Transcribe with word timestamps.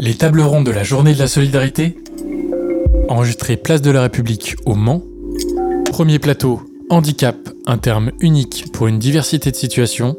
Les 0.00 0.14
tables 0.14 0.40
rondes 0.40 0.66
de 0.66 0.70
la 0.70 0.84
journée 0.84 1.14
de 1.14 1.18
la 1.18 1.26
solidarité, 1.26 1.96
enregistrées 3.08 3.56
place 3.56 3.82
de 3.82 3.90
la 3.90 4.02
République 4.02 4.56
au 4.64 4.74
Mans. 4.74 5.02
Premier 5.90 6.18
plateau, 6.18 6.60
handicap, 6.90 7.36
un 7.66 7.78
terme 7.78 8.12
unique 8.20 8.66
pour 8.72 8.86
une 8.86 8.98
diversité 8.98 9.50
de 9.50 9.56
situations, 9.56 10.16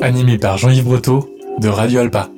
animé 0.00 0.38
par 0.38 0.58
Jean-Yves 0.58 0.84
Breteau 0.84 1.28
de 1.58 1.68
Radio 1.68 2.00
Alpa. 2.00 2.30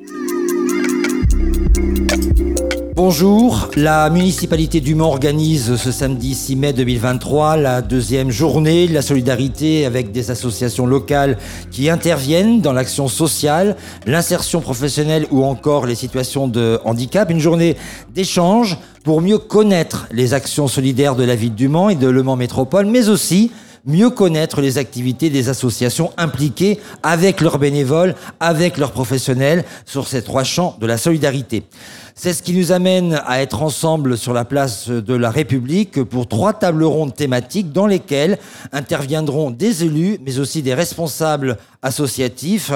Bonjour, 2.95 3.71
la 3.75 4.09
municipalité 4.09 4.79
du 4.79 4.95
Mans 4.95 5.09
organise 5.09 5.75
ce 5.75 5.91
samedi 5.91 6.33
6 6.33 6.55
mai 6.55 6.71
2023 6.71 7.57
la 7.57 7.81
deuxième 7.81 8.31
journée 8.31 8.87
de 8.87 8.93
la 8.93 9.01
solidarité 9.01 9.85
avec 9.85 10.13
des 10.13 10.31
associations 10.31 10.85
locales 10.85 11.37
qui 11.71 11.89
interviennent 11.89 12.61
dans 12.61 12.71
l'action 12.71 13.09
sociale, 13.09 13.75
l'insertion 14.05 14.61
professionnelle 14.61 15.27
ou 15.29 15.43
encore 15.43 15.87
les 15.87 15.95
situations 15.95 16.47
de 16.47 16.79
handicap. 16.85 17.29
Une 17.29 17.41
journée 17.41 17.75
d'échange 18.13 18.77
pour 19.03 19.21
mieux 19.21 19.39
connaître 19.39 20.07
les 20.11 20.33
actions 20.33 20.69
solidaires 20.69 21.17
de 21.17 21.25
la 21.25 21.35
ville 21.35 21.53
du 21.53 21.67
Mans 21.67 21.89
et 21.89 21.95
de 21.95 22.07
Le 22.07 22.23
Mans 22.23 22.37
Métropole, 22.37 22.85
mais 22.85 23.09
aussi 23.09 23.51
mieux 23.85 24.09
connaître 24.09 24.61
les 24.61 24.77
activités 24.77 25.29
des 25.29 25.49
associations 25.49 26.11
impliquées 26.17 26.79
avec 27.03 27.41
leurs 27.41 27.59
bénévoles, 27.59 28.15
avec 28.39 28.77
leurs 28.77 28.91
professionnels 28.91 29.63
sur 29.85 30.07
ces 30.07 30.23
trois 30.23 30.43
champs 30.43 30.75
de 30.79 30.87
la 30.87 30.97
solidarité. 30.97 31.63
C'est 32.17 32.31
ce 32.31 32.41
qui 32.41 32.53
nous 32.53 32.71
amène 32.71 33.21
à 33.25 33.41
être 33.41 33.61
ensemble 33.61 34.17
sur 34.17 34.31
la 34.31 34.45
place 34.45 34.87
de 34.87 35.13
la 35.13 35.29
République 35.29 36.01
pour 36.01 36.29
trois 36.29 36.53
tables 36.53 36.85
rondes 36.85 37.13
thématiques 37.13 37.73
dans 37.73 37.87
lesquelles 37.87 38.39
interviendront 38.71 39.51
des 39.51 39.83
élus, 39.83 40.17
mais 40.25 40.39
aussi 40.39 40.61
des 40.61 40.73
responsables 40.73 41.57
associatifs. 41.81 42.71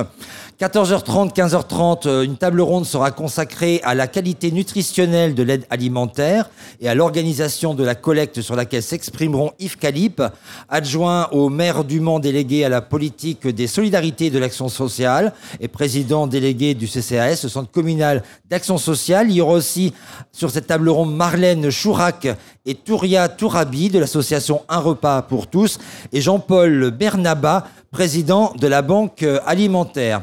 14h30, 0.60 1.34
15h30, 1.34 2.26
une 2.26 2.36
table 2.36 2.60
ronde 2.60 2.86
sera 2.86 3.12
consacrée 3.12 3.80
à 3.86 3.96
la 3.96 4.08
qualité 4.08 4.52
nutritionnelle 4.52 5.34
de 5.34 5.42
l'aide 5.42 5.66
alimentaire 5.70 6.50
et 6.82 6.90
à 6.90 6.96
l'organisation 6.96 7.74
de 7.74 7.86
la 7.86 7.96
collecte 7.96 8.42
sur 8.42 8.58
laquelle 8.58 8.84
s'exprimeront 8.84 9.54
Yves 9.60 9.78
Calip, 9.78 10.22
adjoint 10.68 11.30
au 11.32 11.48
maire 11.48 11.86
du 11.86 12.02
Mans 12.02 12.20
délégué 12.20 12.66
à 12.66 12.70
la 12.70 12.82
politique 12.82 13.48
des 13.48 13.68
solidarités 13.68 14.32
de 14.32 14.38
l'action 14.38 14.68
sociale 14.68 15.32
et 15.62 15.70
président 15.70 16.28
délégué 16.28 16.74
du 16.74 16.88
CCAS, 16.88 17.40
le 17.44 17.50
centre 17.50 17.72
communal 17.72 18.22
d'action 18.50 18.78
sociale. 18.78 19.30
Il 19.30 19.38
y 19.38 19.42
aura 19.42 19.54
aussi 19.54 19.94
sur 20.34 20.52
cette 20.52 20.68
table 20.68 20.90
ronde 20.90 21.16
Marlène 21.16 21.70
Chourac 21.72 22.28
et 22.66 22.76
Touria 22.76 23.30
Tourabi 23.30 23.88
de 23.88 24.00
l'association 24.00 24.64
Un 24.68 24.80
repas 24.80 25.22
pour 25.22 25.48
tous 25.48 25.80
et 26.12 26.20
Jean-Paul 26.20 26.92
Bernaba, 26.92 27.66
président 27.92 28.54
de 28.60 28.68
la 28.68 28.82
Banque 28.82 29.26
alimentaire. 29.46 30.22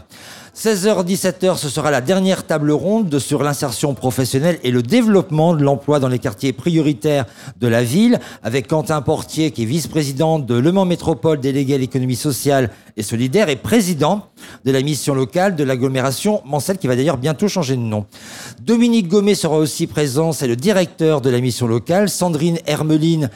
16h-17h, 0.56 1.58
ce 1.58 1.68
sera 1.68 1.90
la 1.90 2.00
dernière 2.00 2.46
table 2.46 2.70
ronde 2.70 3.18
sur 3.18 3.42
l'insertion 3.42 3.92
professionnelle 3.92 4.58
et 4.62 4.70
le 4.70 4.82
développement 4.82 5.54
de 5.54 5.62
l'emploi 5.62 6.00
dans 6.00 6.08
les 6.08 6.18
quartiers 6.18 6.54
prioritaires 6.54 7.26
de 7.60 7.68
la 7.68 7.84
ville, 7.84 8.20
avec 8.42 8.66
Quentin 8.66 9.02
Portier, 9.02 9.50
qui 9.50 9.64
est 9.64 9.66
vice-président 9.66 10.38
de 10.38 10.54
Le 10.54 10.72
Mans 10.72 10.86
Métropole, 10.86 11.40
délégué 11.40 11.74
à 11.74 11.78
l'économie 11.78 12.16
sociale 12.16 12.70
et 12.96 13.02
solidaire, 13.02 13.50
et 13.50 13.56
président 13.56 14.28
de 14.64 14.70
la 14.70 14.80
mission 14.80 15.14
locale 15.14 15.56
de 15.56 15.64
l'agglomération 15.64 16.40
Mancel, 16.46 16.78
qui 16.78 16.86
va 16.86 16.96
d'ailleurs 16.96 17.18
bientôt 17.18 17.48
changer 17.48 17.76
de 17.76 17.82
nom. 17.82 18.06
Dominique 18.62 19.08
Gommet 19.08 19.34
sera 19.34 19.58
aussi 19.58 19.86
présent, 19.86 20.32
c'est 20.32 20.48
le 20.48 20.56
directeur 20.56 21.20
de 21.20 21.28
la 21.28 21.40
mission 21.40 21.66
locale. 21.66 22.08
Sandrine 22.08 22.58
Hermeline 22.64 23.28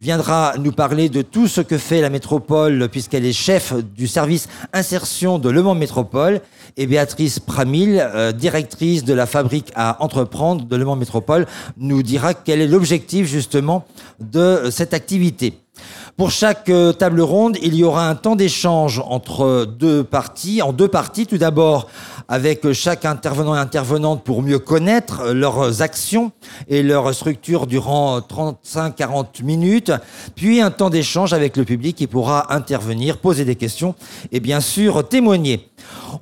viendra 0.00 0.54
nous 0.58 0.72
parler 0.72 1.08
de 1.08 1.22
tout 1.22 1.48
ce 1.48 1.60
que 1.60 1.78
fait 1.78 2.00
la 2.00 2.10
métropole 2.10 2.88
puisqu'elle 2.90 3.24
est 3.24 3.32
chef 3.32 3.72
du 3.74 4.06
service 4.06 4.48
insertion 4.72 5.38
de 5.38 5.48
Le 5.48 5.62
Mans 5.62 5.74
Métropole 5.74 6.40
et 6.76 6.86
Béatrice 6.86 7.38
Pramil, 7.38 7.98
euh, 7.98 8.32
directrice 8.32 9.04
de 9.04 9.14
la 9.14 9.26
fabrique 9.26 9.72
à 9.74 10.02
entreprendre 10.02 10.64
de 10.64 10.76
Le 10.76 10.84
Mans 10.84 10.96
Métropole, 10.96 11.46
nous 11.78 12.02
dira 12.02 12.34
quel 12.34 12.60
est 12.60 12.66
l'objectif 12.66 13.26
justement 13.26 13.86
de 14.20 14.68
cette 14.70 14.92
activité. 14.92 15.54
Pour 16.16 16.30
chaque 16.30 16.70
euh, 16.70 16.94
table 16.94 17.20
ronde, 17.20 17.58
il 17.62 17.74
y 17.74 17.84
aura 17.84 18.08
un 18.08 18.14
temps 18.14 18.36
d'échange 18.36 19.02
entre 19.06 19.66
deux 19.66 20.02
parties, 20.02 20.62
en 20.62 20.72
deux 20.72 20.88
parties. 20.88 21.26
Tout 21.26 21.36
d'abord, 21.36 21.88
avec 22.26 22.72
chaque 22.72 23.04
intervenant 23.04 23.54
et 23.54 23.58
intervenante 23.58 24.24
pour 24.24 24.42
mieux 24.42 24.58
connaître 24.58 25.34
leurs 25.34 25.82
actions 25.82 26.32
et 26.68 26.82
leur 26.82 27.14
structure 27.14 27.66
durant 27.66 28.20
35-40 28.20 29.44
minutes, 29.44 29.92
puis 30.34 30.62
un 30.62 30.70
temps 30.70 30.88
d'échange 30.88 31.34
avec 31.34 31.54
le 31.54 31.64
public 31.64 31.94
qui 31.94 32.06
pourra 32.06 32.54
intervenir, 32.54 33.18
poser 33.18 33.44
des 33.44 33.56
questions 33.56 33.94
et 34.32 34.40
bien 34.40 34.60
sûr 34.60 35.06
témoigner. 35.06 35.68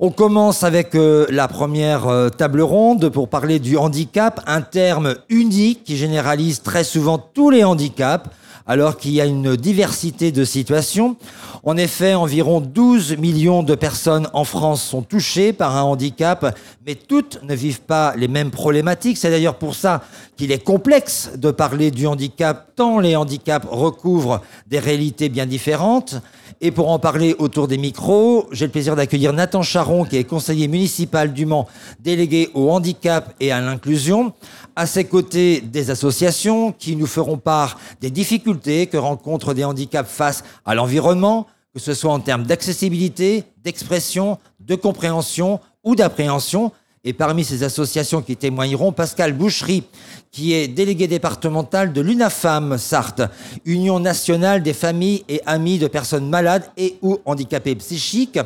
On 0.01 0.11
commence 0.11 0.65
avec 0.65 0.93
euh, 0.95 1.25
la 1.29 1.47
première 1.47 2.09
euh, 2.09 2.27
table 2.27 2.61
ronde 2.61 3.07
pour 3.07 3.29
parler 3.29 3.59
du 3.59 3.77
handicap, 3.77 4.41
un 4.45 4.61
terme 4.61 5.15
unique 5.29 5.85
qui 5.85 5.95
généralise 5.95 6.61
très 6.63 6.83
souvent 6.83 7.17
tous 7.17 7.49
les 7.49 7.63
handicaps 7.63 8.29
alors 8.67 8.97
qu'il 8.97 9.11
y 9.11 9.21
a 9.21 9.25
une 9.25 9.55
diversité 9.55 10.31
de 10.31 10.43
situations. 10.43 11.17
En 11.63 11.77
effet, 11.77 12.13
environ 12.13 12.61
12 12.61 13.17
millions 13.17 13.63
de 13.63 13.75
personnes 13.75 14.27
en 14.33 14.43
France 14.43 14.83
sont 14.83 15.01
touchées 15.01 15.53
par 15.53 15.75
un 15.75 15.83
handicap, 15.83 16.57
mais 16.85 16.95
toutes 16.95 17.41
ne 17.43 17.55
vivent 17.55 17.81
pas 17.81 18.15
les 18.15 18.27
mêmes 18.27 18.51
problématiques. 18.51 19.17
C'est 19.17 19.29
d'ailleurs 19.29 19.57
pour 19.57 19.75
ça 19.75 20.03
qu'il 20.37 20.51
est 20.51 20.63
complexe 20.63 21.31
de 21.35 21.51
parler 21.51 21.91
du 21.91 22.07
handicap, 22.07 22.71
tant 22.75 22.99
les 22.99 23.15
handicaps 23.15 23.67
recouvrent 23.69 24.41
des 24.67 24.79
réalités 24.79 25.29
bien 25.29 25.45
différentes. 25.45 26.15
Et 26.61 26.71
pour 26.71 26.89
en 26.89 26.99
parler 26.99 27.35
autour 27.39 27.67
des 27.67 27.77
micros, 27.77 28.47
j'ai 28.51 28.65
le 28.65 28.71
plaisir 28.71 28.95
d'accueillir 28.95 29.33
Nathan 29.33 29.61
Charon, 29.61 30.05
qui 30.05 30.17
est 30.17 30.23
conseiller 30.23 30.67
municipal 30.67 31.33
du 31.33 31.45
Mans, 31.45 31.67
délégué 31.99 32.49
au 32.53 32.71
handicap 32.71 33.33
et 33.39 33.51
à 33.51 33.61
l'inclusion. 33.61 34.33
À 34.75 34.85
ses 34.87 35.05
côtés, 35.05 35.61
des 35.61 35.89
associations 35.89 36.71
qui 36.71 36.95
nous 36.95 37.07
feront 37.07 37.37
part 37.37 37.77
des 38.01 38.11
difficultés 38.11 38.87
que 38.87 38.97
rencontrent 38.97 39.53
des 39.53 39.63
handicaps 39.63 40.09
face 40.09 40.43
à 40.65 40.75
l'environnement, 40.75 41.47
que 41.73 41.79
ce 41.79 41.93
soit 41.93 42.13
en 42.13 42.19
termes 42.19 42.43
d'accessibilité, 42.43 43.43
d'expression, 43.63 44.37
de 44.59 44.75
compréhension 44.75 45.59
ou 45.83 45.95
d'appréhension, 45.95 46.71
et 47.05 47.13
parmi 47.13 47.43
ces 47.43 47.63
associations 47.63 48.23
qui 48.23 48.35
témoigneront, 48.35 48.91
Pascal 48.91 49.33
Boucherie, 49.33 49.83
qui 50.31 50.53
est 50.53 50.67
délégué 50.67 51.07
départemental 51.07 51.93
de 51.93 52.01
l'UNAFAM 52.01 52.77
Sarthe, 52.77 53.21
Union 53.63 53.99
nationale 53.99 54.63
des 54.63 54.73
familles 54.73 55.23
et 55.29 55.39
amis 55.45 55.77
de 55.77 55.87
personnes 55.87 56.27
malades 56.27 56.65
et 56.75 56.97
ou 57.03 57.19
handicapées 57.25 57.75
psychiques. 57.75 58.39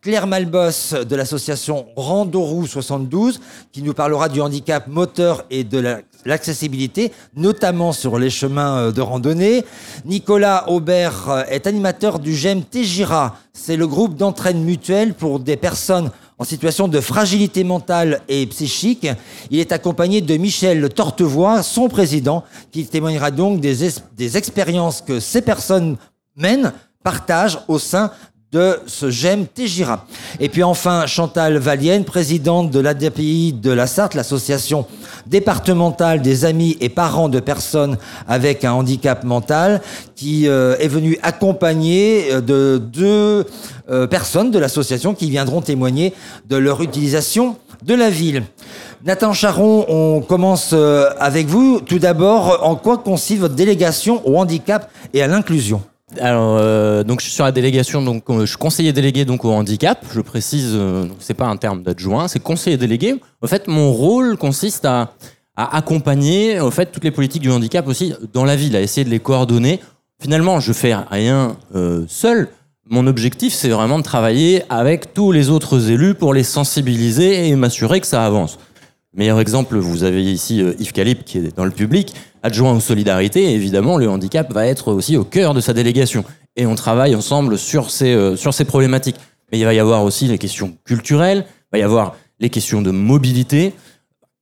Claire 0.00 0.28
Malbos 0.28 1.04
de 1.04 1.16
l'association 1.16 1.86
Randorou 1.96 2.66
72, 2.66 3.40
qui 3.72 3.82
nous 3.82 3.92
parlera 3.92 4.28
du 4.28 4.40
handicap 4.40 4.86
moteur 4.86 5.44
et 5.50 5.64
de 5.64 5.98
l'accessibilité, 6.24 7.12
notamment 7.36 7.92
sur 7.92 8.18
les 8.18 8.30
chemins 8.30 8.78
euh, 8.78 8.92
de 8.92 9.00
randonnée. 9.00 9.64
Nicolas 10.04 10.68
Aubert 10.68 11.28
euh, 11.28 11.42
est 11.48 11.66
animateur 11.66 12.18
du 12.18 12.34
GEM 12.34 12.62
Tégira. 12.62 13.36
C'est 13.52 13.76
le 13.76 13.86
groupe 13.86 14.16
d'entraîne 14.16 14.62
mutuelle 14.62 15.14
pour 15.14 15.40
des 15.40 15.56
personnes 15.56 16.10
en 16.38 16.44
situation 16.44 16.88
de 16.88 17.00
fragilité 17.00 17.64
mentale 17.64 18.20
et 18.28 18.46
psychique. 18.46 19.08
Il 19.50 19.58
est 19.58 19.72
accompagné 19.72 20.20
de 20.20 20.36
Michel 20.36 20.88
Tortevoix, 20.90 21.62
son 21.62 21.88
président, 21.88 22.44
qui 22.72 22.86
témoignera 22.86 23.30
donc 23.30 23.60
des, 23.60 24.36
expériences 24.36 25.00
que 25.00 25.20
ces 25.20 25.40
personnes 25.40 25.96
mènent, 26.36 26.72
partagent 27.02 27.58
au 27.68 27.78
sein 27.78 28.10
de 28.52 28.78
ce 28.86 29.10
GEM 29.10 29.46
Tégira. 29.46 30.06
Et 30.38 30.48
puis 30.48 30.62
enfin, 30.62 31.06
Chantal 31.06 31.58
Valienne, 31.58 32.04
présidente 32.04 32.70
de 32.70 32.78
l'ADPI 32.78 33.52
de 33.52 33.72
la 33.72 33.86
Sarthe, 33.86 34.14
l'association 34.14 34.86
départementale 35.26 36.22
des 36.22 36.44
amis 36.44 36.76
et 36.80 36.88
parents 36.88 37.28
de 37.28 37.40
personnes 37.40 37.98
avec 38.28 38.64
un 38.64 38.72
handicap 38.72 39.24
mental, 39.24 39.82
qui 40.14 40.48
euh, 40.48 40.76
est 40.78 40.88
venue 40.88 41.18
accompagner 41.22 42.28
euh, 42.30 42.40
de 42.40 42.78
deux 42.78 43.46
euh, 43.90 44.06
personnes 44.06 44.52
de 44.52 44.58
l'association 44.58 45.14
qui 45.14 45.28
viendront 45.28 45.60
témoigner 45.60 46.14
de 46.48 46.56
leur 46.56 46.80
utilisation 46.82 47.56
de 47.84 47.94
la 47.94 48.10
ville. 48.10 48.44
Nathan 49.04 49.32
Charon, 49.32 49.86
on 49.88 50.20
commence 50.20 50.72
avec 50.72 51.46
vous. 51.46 51.80
Tout 51.80 51.98
d'abord, 51.98 52.60
en 52.62 52.74
quoi 52.74 52.98
consiste 52.98 53.40
votre 53.40 53.54
délégation 53.54 54.26
au 54.26 54.38
handicap 54.38 54.90
et 55.12 55.22
à 55.22 55.26
l'inclusion? 55.26 55.82
Euh, 56.22 57.04
donc 57.04 57.20
je 57.20 57.26
suis 57.26 57.34
sur 57.34 57.44
la 57.44 57.52
délégation, 57.52 58.02
donc 58.02 58.24
euh, 58.28 58.40
je 58.40 58.46
suis 58.46 58.56
conseiller 58.56 58.92
délégué 58.92 59.24
donc 59.24 59.44
au 59.44 59.52
handicap. 59.52 60.04
Je 60.12 60.20
précise, 60.20 60.70
euh, 60.74 61.06
c'est 61.18 61.34
pas 61.34 61.46
un 61.46 61.56
terme 61.56 61.82
d'adjoint, 61.82 62.28
c'est 62.28 62.42
conseiller 62.42 62.76
délégué. 62.76 63.14
En 63.42 63.46
fait, 63.46 63.68
mon 63.68 63.92
rôle 63.92 64.36
consiste 64.36 64.84
à, 64.84 65.12
à 65.56 65.76
accompagner, 65.76 66.60
au 66.60 66.70
fait, 66.70 66.86
toutes 66.86 67.04
les 67.04 67.10
politiques 67.10 67.42
du 67.42 67.50
handicap 67.50 67.86
aussi 67.88 68.14
dans 68.32 68.44
la 68.44 68.56
ville, 68.56 68.76
à 68.76 68.80
essayer 68.80 69.04
de 69.04 69.10
les 69.10 69.20
coordonner. 69.20 69.80
Finalement, 70.20 70.60
je 70.60 70.72
fais 70.72 70.94
rien 71.10 71.56
euh, 71.74 72.04
seul. 72.08 72.48
Mon 72.88 73.06
objectif, 73.06 73.52
c'est 73.52 73.68
vraiment 73.68 73.98
de 73.98 74.04
travailler 74.04 74.62
avec 74.68 75.12
tous 75.12 75.32
les 75.32 75.50
autres 75.50 75.90
élus 75.90 76.14
pour 76.14 76.32
les 76.32 76.44
sensibiliser 76.44 77.48
et 77.48 77.56
m'assurer 77.56 78.00
que 78.00 78.06
ça 78.06 78.24
avance. 78.24 78.58
Meilleur 79.16 79.40
exemple, 79.40 79.78
vous 79.78 80.04
avez 80.04 80.22
ici 80.22 80.60
euh, 80.60 80.74
Yves 80.78 80.92
Calip 80.92 81.24
qui 81.24 81.38
est 81.38 81.56
dans 81.56 81.64
le 81.64 81.70
public, 81.70 82.14
adjoint 82.42 82.74
aux 82.74 82.80
solidarités. 82.80 83.50
évidemment, 83.54 83.96
le 83.96 84.10
handicap 84.10 84.52
va 84.52 84.66
être 84.66 84.92
aussi 84.92 85.16
au 85.16 85.24
cœur 85.24 85.54
de 85.54 85.60
sa 85.60 85.72
délégation. 85.72 86.22
Et 86.54 86.66
on 86.66 86.74
travaille 86.74 87.14
ensemble 87.14 87.56
sur 87.56 87.90
ces, 87.90 88.12
euh, 88.12 88.36
sur 88.36 88.52
ces 88.52 88.66
problématiques. 88.66 89.16
Mais 89.50 89.58
il 89.58 89.64
va 89.64 89.72
y 89.72 89.78
avoir 89.78 90.04
aussi 90.04 90.26
les 90.26 90.36
questions 90.36 90.76
culturelles, 90.84 91.46
il 91.48 91.66
va 91.72 91.78
y 91.78 91.82
avoir 91.82 92.14
les 92.40 92.50
questions 92.50 92.82
de 92.82 92.90
mobilité. 92.90 93.72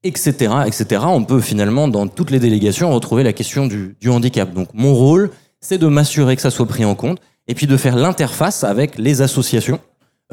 etc., 0.03 0.53
etc. 0.67 1.03
On 1.07 1.25
peut 1.25 1.41
finalement, 1.41 1.89
dans 1.89 2.09
toutes 2.09 2.31
les 2.31 2.41
délégations, 2.41 2.93
retrouver 2.93 3.23
la 3.23 3.33
question 3.33 3.67
du, 3.67 3.97
handicap. 4.09 4.53
Donc 4.53 4.69
mon 4.75 4.93
rôle, 4.93 5.31
c'est 5.61 5.79
de 5.79 5.87
m'assurer 5.87 6.37
que 6.37 6.43
ça 6.43 6.51
soit 6.51 6.67
pris 6.67 6.85
en 6.85 6.95
compte, 6.95 7.21
et 7.49 7.55
puis 7.55 7.67
de 7.67 7.77
faire 7.79 7.97
l'interface 7.97 8.65
avec 8.65 8.99
les 8.99 9.23
associations, 9.23 9.81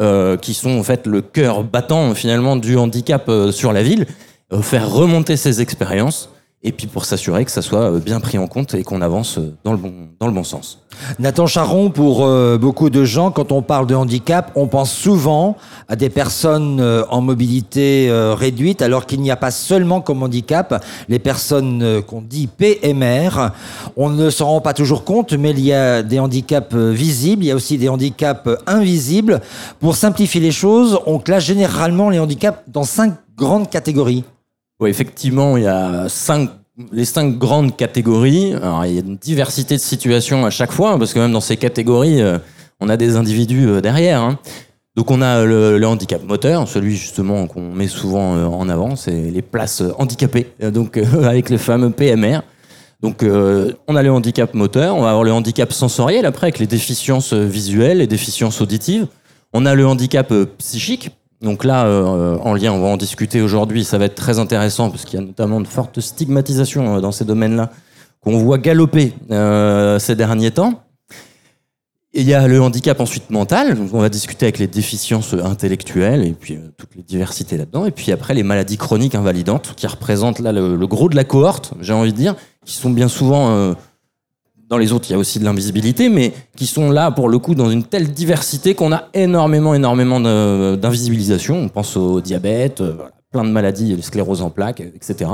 euh, 0.02 0.36
qui 0.36 0.54
sont 0.54 0.78
en 0.78 0.84
fait 0.84 1.08
le 1.08 1.22
cœur 1.22 1.64
battant 1.64 2.14
finalement 2.16 2.58
du 2.58 2.76
handicap 2.76 3.32
sur 3.52 3.72
la 3.72 3.82
ville, 3.82 4.08
faire 4.62 4.90
remonter 4.90 5.38
ces 5.38 5.62
expériences, 5.62 6.30
et 6.64 6.72
puis 6.72 6.86
pour 6.86 7.06
s'assurer 7.06 7.44
que 7.44 7.52
ça 7.52 7.64
soit 7.64 7.92
euh, 7.92 8.00
bien 8.00 8.20
pris 8.20 8.38
en 8.38 8.46
compte 8.48 8.76
et 8.76 8.84
qu'on 8.84 9.02
avance 9.02 9.40
euh, 9.40 9.56
dans 9.64 9.72
le 9.72 9.78
bon, 9.80 9.94
dans 10.20 10.28
le 10.28 10.34
bon 10.34 10.44
sens. 10.44 10.80
Nathan 11.18 11.48
Charon, 11.48 11.90
pour 11.90 12.24
euh, 12.24 12.60
beaucoup 12.60 12.92
de 12.92 13.04
gens, 13.04 13.32
quand 13.32 13.52
on 13.52 13.64
parle 13.64 13.88
de 13.88 13.96
handicap, 13.96 14.52
on 14.56 14.68
pense 14.68 14.92
souvent 14.92 15.58
à 15.88 15.96
des 15.96 16.10
personnes 16.10 16.80
euh, 16.80 17.04
en 17.10 17.22
mobilité 17.22 18.10
euh, 18.10 18.36
réduite, 18.36 18.84
alors 18.84 19.08
qu'il 19.08 19.22
n'y 19.22 19.32
a 19.32 19.36
pas 19.36 19.50
seulement 19.50 20.02
comme 20.02 20.22
handicap 20.22 20.86
les 21.10 21.18
personnes 21.18 21.82
euh, 21.82 22.02
qu'on 22.04 22.22
dit 22.22 22.46
PMR. 22.46 23.50
On 23.98 24.10
ne 24.10 24.30
s'en 24.30 24.48
rend 24.48 24.62
pas 24.62 24.76
toujours 24.76 25.04
compte, 25.04 25.34
mais 25.34 25.52
il 25.52 25.62
y 25.62 25.74
a 25.74 26.04
des 26.04 26.20
handicaps 26.20 26.76
euh, 26.76 26.92
visibles, 26.92 27.44
il 27.44 27.48
y 27.48 27.52
a 27.52 27.56
aussi 27.56 27.80
des 27.80 27.90
handicaps 27.90 28.46
euh, 28.46 28.58
invisibles. 28.68 29.42
Pour 29.80 29.96
simplifier 29.96 30.42
les 30.42 30.52
choses, 30.52 31.00
on 31.08 31.18
classe 31.18 31.46
généralement 31.46 32.12
les 32.12 32.20
handicaps 32.20 32.60
dans 32.68 32.84
cinq 32.84 33.14
grandes 33.36 33.70
catégories. 33.70 34.24
Effectivement, 34.88 35.58
il 35.58 35.64
y 35.64 35.68
a 35.68 36.08
les 36.92 37.06
cinq 37.06 37.38
grandes 37.38 37.76
catégories. 37.76 38.54
Il 38.86 38.94
y 38.94 38.98
a 38.98 39.02
une 39.02 39.18
diversité 39.18 39.76
de 39.76 39.82
situations 39.82 40.46
à 40.46 40.50
chaque 40.50 40.72
fois, 40.72 40.98
parce 40.98 41.14
que 41.14 41.20
même 41.20 41.32
dans 41.32 41.42
ces 41.42 41.58
catégories, 41.58 42.22
euh, 42.22 42.38
on 42.80 42.90
a 42.90 42.98
des 42.98 43.16
individus 43.16 43.68
euh, 43.68 43.82
derrière. 43.82 44.22
hein. 44.22 44.40
Donc, 44.96 45.10
on 45.10 45.22
a 45.22 45.46
le, 45.46 45.86
handicap 45.86 46.22
moteur, 46.24 46.68
celui 46.68 46.98
justement 46.98 47.48
qu'on 47.48 47.74
met 47.74 47.88
souvent 47.88 48.36
euh, 48.36 48.46
en 48.46 48.68
avant, 48.68 48.98
c'est 48.98 49.32
les 49.32 49.42
places 49.42 49.82
handicapées, 49.98 50.48
donc 50.74 50.98
avec 51.24 51.50
le 51.50 51.58
fameux 51.58 51.92
PMR. 51.92 52.42
Donc, 53.02 53.24
on 53.24 53.96
a 53.96 54.04
le 54.04 54.12
handicap 54.12 54.54
moteur, 54.54 54.96
on 54.96 55.02
va 55.02 55.10
avoir 55.10 55.24
le 55.24 55.32
handicap 55.32 55.74
sensoriel 55.74 56.24
après 56.24 56.46
avec 56.46 56.60
les 56.60 56.68
déficiences 56.68 57.34
visuelles, 57.34 57.98
les 57.98 58.06
déficiences 58.06 58.62
auditives. 58.62 59.08
On 59.54 59.66
a 59.66 59.74
le 59.74 59.88
handicap 59.88 60.32
psychique. 60.60 61.10
Donc 61.42 61.64
là, 61.64 61.86
euh, 61.86 62.38
en 62.44 62.54
lien, 62.54 62.72
on 62.72 62.80
va 62.80 62.88
en 62.88 62.98
discuter 62.98 63.42
aujourd'hui. 63.42 63.84
Ça 63.84 63.98
va 63.98 64.06
être 64.06 64.16
très 64.16 64.38
intéressant 64.38 64.90
parce 64.92 65.06
qu'il 65.06 65.20
y 65.20 65.24
a 65.24 65.26
notamment 65.26 65.60
de 65.60 65.68
fortes 65.68 66.00
stigmatisations 66.00 66.98
euh, 66.98 67.02
dans 67.02 67.12
ces 67.12 67.26
domaines-là 67.26 67.72
qu'on 68.20 68.38
voit 68.38 68.60
galoper 68.60 69.14
euh, 69.32 69.98
ces 69.98 70.16
derniers 70.16 70.52
temps. 70.52 70.84
Et 72.14 72.22
il 72.22 72.28
y 72.28 72.34
a 72.34 72.48
le 72.48 72.62
handicap 72.62 73.00
ensuite 73.00 73.32
mental. 73.32 73.76
Donc 73.76 73.94
on 73.94 74.00
va 74.00 74.10
discuter 74.10 74.46
avec 74.46 74.60
les 74.60 74.68
déficiences 74.68 75.34
intellectuelles 75.34 76.24
et 76.24 76.34
puis 76.34 76.60
toutes 76.78 76.94
les 76.96 77.04
diversités 77.04 77.58
là-dedans. 77.58 77.86
Et 77.86 77.92
puis 77.92 78.12
après, 78.12 78.34
les 78.34 78.44
maladies 78.44 78.78
chroniques 78.78 79.16
invalidantes 79.16 79.74
qui 79.76 79.88
représentent 79.88 80.40
là 80.40 80.52
le, 80.52 80.86
gros 80.88 81.10
de 81.10 81.16
la 81.16 81.24
cohorte, 81.24 81.74
j'ai 81.80 81.94
envie 81.94 82.12
de 82.12 82.18
dire, 82.18 82.36
qui 82.66 82.76
sont 82.76 82.90
bien 82.90 83.08
souvent 83.08 83.74
dans 84.72 84.78
les 84.78 84.94
autres, 84.94 85.10
il 85.10 85.12
y 85.12 85.16
a 85.16 85.20
aussi 85.20 85.38
de 85.38 85.44
l'invisibilité, 85.44 86.08
mais 86.08 86.32
qui 86.56 86.66
sont 86.66 86.92
là 86.92 87.12
pour 87.12 87.28
le 87.28 87.38
coup 87.40 87.56
dans 87.56 87.70
une 87.70 87.84
telle 87.84 88.14
diversité 88.14 88.74
qu'on 88.74 88.94
a 88.94 89.10
énormément, 89.14 89.74
énormément 89.76 90.22
d'invisibilisation. 90.22 91.58
On 91.58 91.68
pense 91.68 91.98
au 91.98 92.22
diabète, 92.22 92.80
euh, 92.80 92.96
plein 93.34 93.44
de 93.44 93.50
maladies, 93.50 93.94
le 93.94 94.02
sclérose 94.02 94.42
en 94.42 94.50
plaques, 94.50 94.80
etc. 94.80 95.30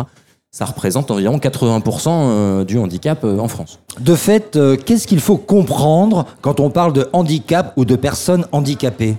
Ça 0.50 0.66
représente 0.66 1.12
environ 1.12 1.38
80% 1.38 2.08
euh, 2.10 2.64
du 2.64 2.80
handicap 2.80 3.24
euh, 3.24 3.38
en 3.38 3.48
France. 3.48 3.80
De 4.00 4.16
fait, 4.16 4.58
qu'est-ce 4.84 5.06
qu'il 5.06 5.20
faut 5.20 5.38
comprendre 5.38 6.26
quand 6.42 6.60
on 6.60 6.72
parle 6.72 6.94
de 6.94 7.08
handicap 7.14 7.74
ou 7.78 7.86
de 7.86 7.96
personnes 7.96 8.48
handicapées? 8.52 9.18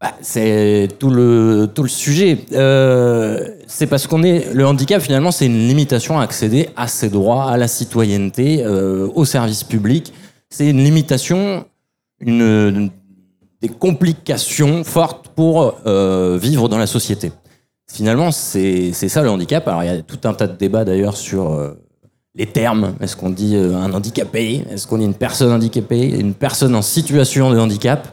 Bah, 0.00 0.12
c'est 0.20 0.88
tout 0.98 1.08
le, 1.08 1.70
tout 1.74 1.82
le 1.82 1.88
sujet. 1.88 2.38
Euh, 2.52 3.48
c'est 3.66 3.86
parce 3.86 4.06
qu'on 4.06 4.22
est. 4.22 4.52
Le 4.54 4.66
handicap, 4.66 5.02
finalement, 5.02 5.30
c'est 5.30 5.46
une 5.46 5.66
limitation 5.68 6.18
à 6.18 6.22
accéder 6.22 6.68
à 6.76 6.88
ses 6.88 7.08
droits, 7.08 7.50
à 7.50 7.56
la 7.56 7.68
citoyenneté, 7.68 8.62
euh, 8.64 9.08
au 9.14 9.24
service 9.24 9.64
public. 9.64 10.12
C'est 10.50 10.68
une 10.68 10.82
limitation, 10.82 11.64
une, 12.20 12.40
une- 12.42 12.90
des 13.62 13.68
complications 13.70 14.84
fortes 14.84 15.28
pour 15.34 15.74
euh, 15.86 16.38
vivre 16.40 16.68
dans 16.68 16.76
la 16.78 16.86
société. 16.86 17.32
Finalement, 17.90 18.30
c'est 18.30 18.92
ça 18.92 19.22
le 19.22 19.30
handicap. 19.30 19.66
Alors, 19.66 19.82
il 19.82 19.86
y 19.86 19.90
a 19.90 20.02
tout 20.02 20.18
un 20.24 20.34
tas 20.34 20.46
de 20.46 20.56
débats 20.56 20.84
d'ailleurs 20.84 21.16
sur 21.16 21.52
euh, 21.52 21.72
les 22.34 22.46
termes. 22.46 22.94
Est-ce 23.00 23.16
qu'on 23.16 23.30
dit 23.30 23.56
euh, 23.56 23.74
un 23.74 23.92
handicapé? 23.94 24.62
Est-ce 24.70 24.86
qu'on 24.86 24.98
dit 24.98 25.04
une 25.06 25.14
personne 25.14 25.50
handicapée? 25.52 26.06
Une 26.06 26.34
personne 26.34 26.74
en 26.74 26.82
situation 26.82 27.50
de 27.50 27.58
handicap? 27.58 28.06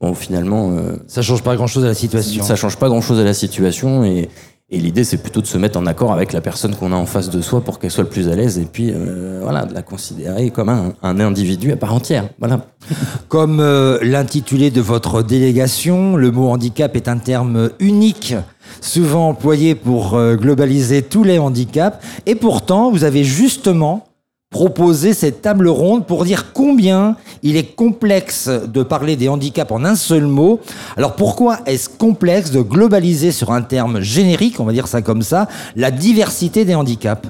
Bon, 0.00 0.14
finalement. 0.14 0.70
euh, 0.72 0.96
Ça 1.06 1.20
change 1.22 1.42
pas 1.42 1.54
grand-chose 1.54 1.84
à 1.84 1.88
la 1.88 1.94
situation. 1.94 2.42
ça 2.42 2.56
change 2.56 2.76
pas 2.76 2.88
grand 2.88 3.00
chose 3.02 3.20
à 3.20 3.24
la 3.24 3.34
situation 3.34 4.04
et, 4.04 4.28
et 4.70 4.78
l'idée 4.78 5.04
c'est 5.04 5.16
plutôt 5.16 5.40
de 5.40 5.46
se 5.46 5.56
mettre 5.56 5.78
en 5.78 5.86
accord 5.86 6.12
avec 6.12 6.32
la 6.32 6.40
personne 6.40 6.74
qu'on 6.74 6.92
a 6.92 6.96
en 6.96 7.06
face 7.06 7.30
de 7.30 7.40
soi 7.40 7.62
pour 7.62 7.78
qu'elle 7.78 7.90
soit 7.90 8.04
le 8.04 8.10
plus 8.10 8.28
à 8.28 8.36
l'aise 8.36 8.58
et 8.58 8.66
puis 8.66 8.90
euh, 8.92 9.40
voilà 9.42 9.64
de 9.64 9.72
la 9.72 9.82
considérer 9.82 10.50
comme 10.50 10.68
un, 10.68 10.92
un 11.02 11.20
individu 11.20 11.72
à 11.72 11.76
part 11.76 11.94
entière. 11.94 12.28
Voilà. 12.38 12.66
Comme 13.28 13.60
euh, 13.60 13.98
l'intitulé 14.02 14.70
de 14.70 14.80
votre 14.80 15.22
délégation, 15.22 16.16
le 16.16 16.30
mot 16.30 16.48
handicap 16.48 16.96
est 16.96 17.08
un 17.08 17.18
terme 17.18 17.70
unique, 17.78 18.34
souvent 18.80 19.28
employé 19.28 19.74
pour 19.74 20.14
euh, 20.14 20.36
globaliser 20.36 21.02
tous 21.02 21.24
les 21.24 21.38
handicaps. 21.38 21.98
Et 22.26 22.34
pourtant, 22.34 22.90
vous 22.90 23.04
avez 23.04 23.24
justement 23.24 24.07
proposé 24.50 25.12
cette 25.12 25.42
table 25.42 25.68
ronde 25.68 26.06
pour 26.06 26.24
dire 26.24 26.52
combien 26.52 27.16
il 27.42 27.56
est 27.56 27.74
complexe 27.74 28.48
de 28.48 28.82
parler 28.82 29.16
des 29.16 29.28
handicaps 29.28 29.70
en 29.70 29.84
un 29.84 29.94
seul 29.94 30.26
mot. 30.26 30.60
Alors 30.96 31.16
pourquoi 31.16 31.60
est-ce 31.66 31.88
complexe 31.88 32.50
de 32.50 32.60
globaliser 32.60 33.30
sur 33.30 33.52
un 33.52 33.62
terme 33.62 34.00
générique, 34.00 34.58
on 34.58 34.64
va 34.64 34.72
dire 34.72 34.88
ça 34.88 35.02
comme 35.02 35.22
ça, 35.22 35.48
la 35.76 35.90
diversité 35.90 36.64
des 36.64 36.74
handicaps? 36.74 37.28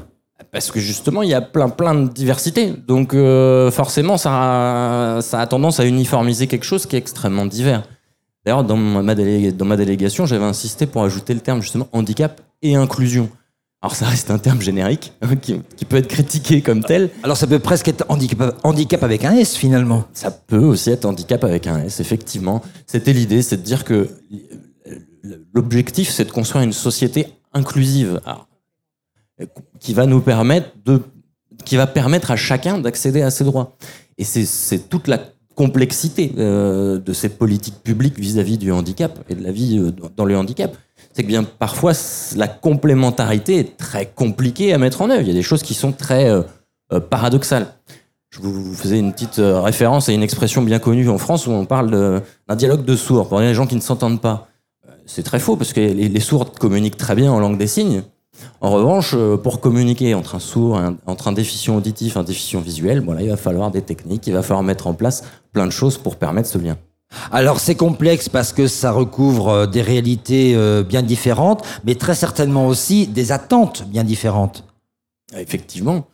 Parce 0.53 0.71
que 0.71 0.79
justement 0.79 1.23
il 1.23 1.29
y 1.29 1.35
a 1.35 1.41
plein 1.41 1.69
plein 1.69 1.95
de 1.95 2.09
diversité 2.09 2.73
donc 2.87 3.13
euh, 3.13 3.71
forcément 3.71 4.17
ça 4.17 4.31
a, 4.33 5.21
ça 5.21 5.41
a 5.41 5.47
tendance 5.47 5.81
à 5.81 5.85
uniformiser 5.85 6.47
quelque 6.47 6.65
chose 6.65 6.87
qui 6.87 6.95
est 6.97 7.01
extrêmement 7.01 7.45
divers. 7.45 7.83
D'ailleurs 8.47 8.65
dans 8.65 8.77
ma 8.77 9.15
délégation 9.15 10.25
j'avais 10.25 10.45
insisté 10.45 10.87
pour 10.87 11.03
ajouter 11.03 11.35
le 11.35 11.41
terme 11.41 11.61
justement 11.61 11.89
handicap 11.93 12.41
et 12.63 12.77
inclusion. 12.77 13.29
Alors 13.81 13.95
ça 13.95 14.07
reste 14.07 14.31
un 14.33 14.39
terme 14.39 14.61
générique 14.61 15.13
qui, 15.43 15.61
qui 15.77 15.85
peut 15.85 15.97
être 15.97 16.09
critiqué 16.09 16.63
comme 16.63 16.83
tel. 16.83 17.11
Alors 17.23 17.37
ça 17.37 17.47
peut 17.47 17.59
presque 17.61 17.87
être 17.89 18.05
handicap, 18.09 18.59
handicap 18.65 19.03
avec 19.05 19.25
un 19.25 19.35
S 19.37 19.55
finalement. 19.55 20.05
Ça 20.15 20.31
peut 20.33 20.59
aussi 20.65 20.91
être 20.91 21.05
handicap 21.05 21.45
avec 21.45 21.67
un 21.69 21.79
S, 21.85 22.01
effectivement. 22.01 22.61
C'était 22.87 23.13
l'idée, 23.13 23.41
c'est 23.43 23.57
de 23.59 23.63
dire 23.63 23.85
que 23.85 24.09
l'objectif, 25.55 26.11
c'est 26.11 26.25
de 26.25 26.31
construire 26.31 26.65
une 26.65 26.73
société 26.73 27.27
inclusive, 27.53 28.21
alors, 28.27 28.49
qui 29.81 29.95
va 29.95 30.07
nous 30.07 30.21
permettre 30.21 30.69
de, 30.85 31.01
qui 31.65 31.77
va 31.77 31.87
permettre 31.87 32.31
à 32.31 32.37
chacun 32.37 32.79
d'accéder 32.79 33.23
à 33.23 33.31
ses 33.31 33.45
droits. 33.45 33.77
Et 34.17 34.25
c'est- 34.25 34.45
c'est 34.47 34.89
toute 34.89 35.07
la 35.09 35.21
complexité 35.55 36.33
euh, 36.39 36.99
de 36.99 37.13
ces 37.13 37.29
politiques 37.29 37.83
publiques 37.83 38.19
vis-à-vis 38.19 38.59
du 38.59 38.71
handicap 38.73 39.19
et 39.29 39.35
de 39.35 39.43
la 39.43 39.51
vie 39.53 39.79
euh, 39.79 39.93
dans 40.17 40.25
le 40.25 40.37
handicap. 40.37 40.77
C'est 41.13 41.23
que 41.23 41.29
bien 41.29 41.43
parfois 41.45 41.93
la 42.37 42.49
complémentarité 42.49 43.59
est 43.59 43.77
très 43.77 44.07
compliquée 44.07 44.73
à 44.73 44.79
mettre 44.79 45.03
en 45.03 45.11
œuvre. 45.11 45.23
Il 45.23 45.29
y 45.29 45.33
a 45.33 45.35
des 45.35 45.43
choses 45.43 45.63
qui 45.63 45.75
sont 45.75 45.93
très 45.93 46.29
euh, 46.29 46.43
euh, 46.93 47.01
paradoxales. 47.01 47.75
Je 48.31 48.41
vous 48.41 48.75
faisais 48.75 48.99
une 48.99 49.13
petite 49.13 49.39
euh, 49.39 49.61
référence 49.61 50.09
à 50.09 50.13
une 50.13 50.23
expression 50.23 50.63
bien 50.63 50.79
connue 50.79 51.09
en 51.09 51.19
France 51.19 51.47
où 51.47 51.51
on 51.51 51.65
parle 51.65 52.23
d'un 52.47 52.57
dialogue 52.57 52.85
de 52.85 52.95
sourds 52.95 53.29
pour 53.29 53.41
les 53.41 53.55
gens 53.55 53.67
qui 53.67 53.75
ne 53.75 53.81
s'entendent 53.81 54.21
pas. 54.21 54.49
C'est 55.07 55.23
très 55.23 55.41
faux 55.41 55.57
parce 55.57 55.73
que 55.73 55.81
les, 55.81 56.21
sourds 56.21 56.53
communiquent 56.53 56.99
très 56.99 57.15
bien 57.15 57.33
en 57.33 57.41
langue 57.41 57.57
des 57.57 57.67
signes. 57.67 58.03
En 58.61 58.71
revanche, 58.71 59.17
pour 59.43 59.61
communiquer 59.61 60.15
entre 60.15 60.35
un 60.35 60.39
sourd, 60.39 60.77
un- 60.79 60.97
entre 61.07 61.29
un 61.29 61.33
déficient 61.33 61.75
auditif, 61.77 62.19
un 62.19 62.23
déficient 62.25 62.61
visuel, 62.61 63.01
voilà, 63.01 63.23
il 63.23 63.31
va 63.31 63.39
falloir 63.39 63.71
des 63.71 63.81
techniques, 63.81 64.27
il 64.27 64.35
va 64.35 64.43
falloir 64.43 64.63
mettre 64.63 64.87
en 64.87 64.93
place 64.93 65.25
plein 65.53 65.65
de 65.65 65.73
choses 65.73 65.97
pour 65.97 66.17
permettre 66.17 66.49
ce 66.49 66.59
lien. 66.59 66.77
Alors 67.31 67.61
c'est 67.61 67.75
complexe 67.75 68.29
parce 68.29 68.53
que 68.53 68.67
ça 68.67 68.93
recouvre 68.93 69.49
euh, 69.49 69.67
des 69.67 69.83
réalités 69.83 70.55
euh, 70.55 70.83
bien 70.83 71.03
différentes, 71.03 71.65
mais 71.85 71.95
très 71.95 72.15
certainement 72.15 72.67
aussi 72.67 73.07
des 73.07 73.33
attentes 73.33 73.85
bien 73.89 74.05
différentes. 74.05 74.65
Effectivement, 75.37 76.07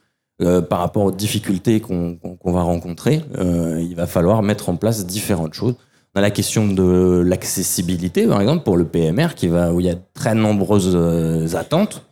euh, 0.43 0.61
par 0.61 0.81
rapport 0.81 1.05
aux 1.05 1.13
difficultés 1.13 1.81
qu'on 1.81 2.19
va 2.45 2.63
rencontrer, 2.63 3.23
il 3.39 3.95
va 3.95 4.07
falloir 4.07 4.43
mettre 4.43 4.69
en 4.69 4.77
place 4.77 5.07
différentes 5.07 5.55
choses. 5.55 5.75
On 6.15 6.19
a 6.19 6.23
la 6.23 6.31
question 6.31 6.69
de 6.69 7.23
l'accessibilité, 7.25 8.27
par 8.27 8.41
exemple, 8.41 8.63
pour 8.63 8.77
le 8.77 8.85
PMR, 8.85 9.35
qui 9.35 9.49
où 9.49 9.81
il 9.81 9.87
y 9.87 9.91
a 9.91 9.97
très 10.15 10.35
nombreuses 10.35 11.57
attentes. 11.57 12.07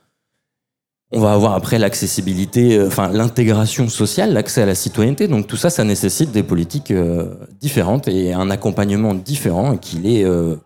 On 1.15 1.21
va 1.21 1.35
avoir 1.35 1.53
après 1.53 1.79
l'accessibilité, 1.79 2.79
euh, 2.79 2.87
enfin 2.87 3.09
l'intégration 3.09 3.89
sociale, 3.89 4.33
l'accès 4.33 4.63
à 4.63 4.67
la 4.67 4.75
citoyenneté. 4.75 5.29
Donc 5.29 5.47
tout 5.47 5.59
ça, 5.59 5.69
ça 5.69 5.85
nécessite 5.85 6.33
des 6.33 6.43
politiques 6.43 6.91
euh, 6.91 7.35
différentes 7.61 8.09
et 8.09 8.33
un 8.33 8.49
accompagnement 8.51 9.13
différent 9.13 9.77
qu'il 9.77 10.07
est 10.07 10.25
euh, 10.25 10.57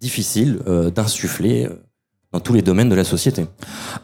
difficile 0.00 0.58
d'insuffler 0.94 1.68
dans 2.32 2.40
tous 2.40 2.52
les 2.52 2.62
domaines 2.62 2.88
de 2.88 2.94
la 2.94 3.04
société. 3.04 3.46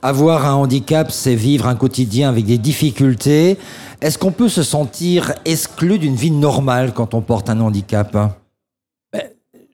Avoir 0.01 0.47
un 0.47 0.55
handicap, 0.55 1.11
c'est 1.11 1.35
vivre 1.35 1.67
un 1.67 1.75
quotidien 1.75 2.29
avec 2.29 2.47
des 2.47 2.59
difficultés. 2.59 3.59
Est-ce 4.01 4.17
qu'on 4.19 4.33
peut 4.33 4.49
se 4.49 4.63
sentir 4.63 5.33
exclu 5.45 5.99
d'une 5.99 6.17
vie 6.17 6.31
normale 6.31 6.93
quand 6.95 7.15
on 7.15 7.21
porte 7.21 7.51
un 7.51 7.61
handicap? 7.61 8.42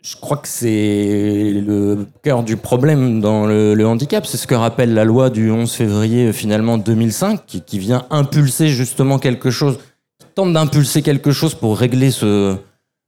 Je 0.02 0.17
crois 0.17 0.37
que 0.37 0.49
c'est 0.49 1.52
le 1.55 2.07
cœur 2.23 2.43
du 2.43 2.57
problème 2.57 3.21
dans 3.21 3.47
le, 3.47 3.87
handicap. 3.87 4.26
C'est 4.26 4.37
ce 4.37 4.47
que 4.47 4.55
rappelle 4.55 4.95
la 4.95 5.05
loi 5.05 5.31
du 5.31 5.50
11 5.50 5.71
février 5.71 6.33
finalement 6.33 6.78
2005, 6.78 7.45
qui, 7.47 7.78
vient 7.78 8.07
impulser 8.11 8.69
justement 8.69 9.19
quelque 9.19 9.50
chose, 9.50 9.78
qui 10.19 10.26
tente 10.35 10.52
d'impulser 10.52 11.02
quelque 11.02 11.33
chose 11.33 11.55
pour 11.55 11.78
régler 11.78 12.11
ce, 12.11 12.57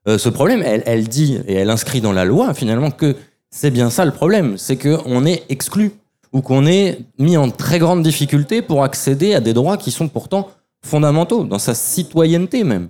euh, 0.09 0.19
ce 0.19 0.29
problème. 0.29 0.63
Elle, 0.65 0.83
elle, 0.87 1.09
dit 1.09 1.39
et 1.47 1.55
elle 1.55 1.71
inscrit 1.71 2.01
dans 2.01 2.13
la 2.13 2.25
loi 2.25 2.55
finalement 2.55 2.91
que 2.91 3.17
c'est 3.51 3.71
bien 3.71 3.91
ça 3.91 4.05
le 4.05 4.13
problème, 4.13 4.59
c'est 4.59 4.77
qu'on 4.77 5.25
est 5.27 5.45
exclu 5.49 5.93
ou 6.33 6.41
qu'on 6.41 6.67
est 6.67 7.01
mis 7.19 7.37
en 7.37 7.51
très 7.51 7.79
grande 7.79 8.03
difficulté 8.03 8.63
pour 8.63 8.85
accéder 8.85 9.35
à 9.35 9.41
des 9.41 9.53
droits 9.53 9.77
qui 9.77 9.91
sont 9.91 10.09
pourtant 10.09 10.49
fondamentaux, 10.85 11.45
dans 11.45 11.59
sa 11.59 11.75
citoyenneté 11.75 12.65
même. 12.65 12.89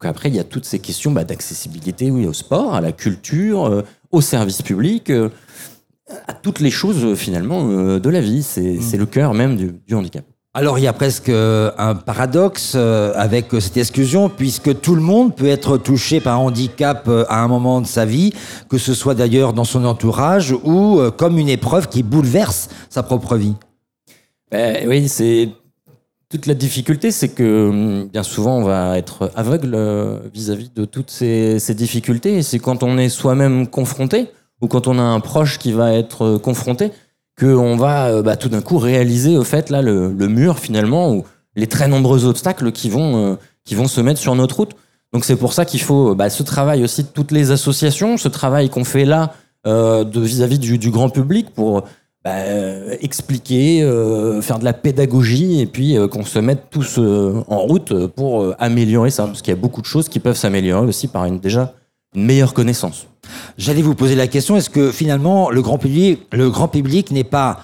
Après, 0.00 0.28
il 0.28 0.34
y 0.34 0.38
a 0.38 0.44
toutes 0.44 0.64
ces 0.64 0.78
questions 0.78 1.10
bah, 1.12 1.24
d'accessibilité 1.24 2.10
oui, 2.10 2.26
au 2.26 2.32
sport, 2.32 2.74
à 2.74 2.80
la 2.80 2.92
culture, 2.92 3.66
euh, 3.66 3.82
au 4.12 4.20
service 4.20 4.62
public, 4.62 5.10
euh, 5.10 5.30
à 6.28 6.34
toutes 6.34 6.60
les 6.60 6.70
choses 6.70 7.04
euh, 7.04 7.14
finalement 7.14 7.98
de 7.98 8.10
la 8.10 8.20
vie. 8.20 8.42
C'est 8.42 8.78
mm. 8.78 8.98
le 8.98 9.06
cœur 9.06 9.34
même 9.34 9.56
du 9.56 9.94
handicap. 9.94 10.24
Alors 10.56 10.78
il 10.78 10.84
y 10.84 10.86
a 10.86 10.94
presque 10.94 11.28
euh, 11.28 11.70
un 11.76 11.94
paradoxe 11.94 12.72
euh, 12.76 13.12
avec 13.14 13.52
euh, 13.52 13.60
cette 13.60 13.76
exclusion 13.76 14.30
puisque 14.30 14.80
tout 14.80 14.94
le 14.94 15.02
monde 15.02 15.36
peut 15.36 15.48
être 15.48 15.76
touché 15.76 16.18
par 16.18 16.36
un 16.36 16.38
handicap 16.38 17.10
à 17.28 17.42
un 17.42 17.46
moment 17.46 17.82
de 17.82 17.86
sa 17.86 18.06
vie, 18.06 18.32
que 18.70 18.78
ce 18.78 18.94
soit 18.94 19.14
d'ailleurs 19.14 19.52
dans 19.52 19.64
son 19.64 19.84
entourage 19.84 20.52
ou 20.64 20.98
comme 21.18 21.36
une 21.36 21.50
épreuve 21.50 21.88
qui 21.88 22.02
bouleverse 22.02 22.70
sa 22.88 23.02
propre 23.02 23.36
vie. 23.36 23.52
Ben, 24.50 24.88
oui, 24.88 25.10
c'est 25.10 25.50
toute 26.28 26.46
la 26.46 26.54
difficulté, 26.54 27.10
c'est 27.10 27.28
que 27.28 27.68
hum, 27.68 28.08
bien 28.08 28.22
souvent 28.22 28.58
on 28.58 28.64
va 28.64 28.98
être 28.98 29.30
aveugle 29.34 29.76
vis-à-vis 30.34 30.70
de 30.74 30.84
toutes 30.84 31.10
ces, 31.10 31.74
difficultés. 31.74 32.42
C'est 32.42 32.58
quand 32.58 32.82
on 32.82 32.98
est 32.98 33.08
soi-même 33.08 33.66
confronté 33.66 34.28
ou 34.60 34.68
quand 34.68 34.86
on 34.86 34.98
a 34.98 35.02
un 35.02 35.20
proche 35.20 35.58
qui 35.58 35.72
va 35.72 35.92
être 35.92 36.38
confronté 36.38 36.90
qu'on 37.38 37.76
va 37.76 38.08
euh, 38.08 38.22
bah, 38.22 38.36
tout 38.36 38.48
d'un 38.48 38.62
coup 38.62 38.78
réaliser 38.78 39.36
au 39.36 39.44
fait 39.44 39.70
là 39.70 39.82
le, 39.82 40.10
mur 40.10 40.58
finalement 40.58 41.12
ou 41.12 41.24
les 41.54 41.66
très 41.66 41.88
nombreux 41.88 42.24
obstacles 42.24 42.72
qui 42.72 42.88
vont 42.88 43.32
euh, 43.32 43.36
qui 43.64 43.74
vont 43.74 43.88
se 43.88 44.00
mettre 44.00 44.20
sur 44.20 44.34
notre 44.34 44.56
route. 44.56 44.72
Donc 45.12 45.24
c'est 45.24 45.36
pour 45.36 45.52
ça 45.52 45.64
qu'il 45.64 45.80
faut 45.80 46.14
bah, 46.14 46.30
ce 46.30 46.42
travail 46.42 46.82
aussi 46.82 47.02
de 47.02 47.08
toutes 47.08 47.32
les 47.32 47.50
associations, 47.50 48.16
ce 48.16 48.28
travail 48.28 48.70
qu'on 48.70 48.84
fait 48.84 49.04
là 49.04 49.34
euh, 49.66 50.04
de 50.04 50.20
vis-à-vis 50.20 50.58
du, 50.58 50.78
du, 50.78 50.90
grand 50.90 51.08
public 51.08 51.50
pour 51.50 51.84
bah, 52.26 52.96
expliquer, 53.00 53.80
faire 54.42 54.58
de 54.58 54.64
la 54.64 54.72
pédagogie 54.72 55.60
et 55.60 55.66
puis 55.66 55.96
qu'on 56.10 56.24
se 56.24 56.38
mette 56.40 56.70
tous 56.70 56.98
en 56.98 57.58
route 57.58 58.06
pour 58.08 58.54
améliorer 58.58 59.10
ça, 59.10 59.26
parce 59.26 59.42
qu'il 59.42 59.52
y 59.52 59.56
a 59.56 59.60
beaucoup 59.60 59.80
de 59.80 59.86
choses 59.86 60.08
qui 60.08 60.18
peuvent 60.18 60.36
s'améliorer 60.36 60.86
aussi 60.86 61.06
par 61.06 61.24
une 61.24 61.38
déjà 61.38 61.74
meilleure 62.14 62.52
connaissance. 62.52 63.06
J'allais 63.58 63.82
vous 63.82 63.94
poser 63.94 64.14
la 64.14 64.26
question, 64.26 64.56
est-ce 64.56 64.70
que 64.70 64.90
finalement 64.90 65.50
le 65.50 65.62
grand 65.62 65.78
public 65.78 67.10
n'est 67.10 67.24
pas 67.24 67.60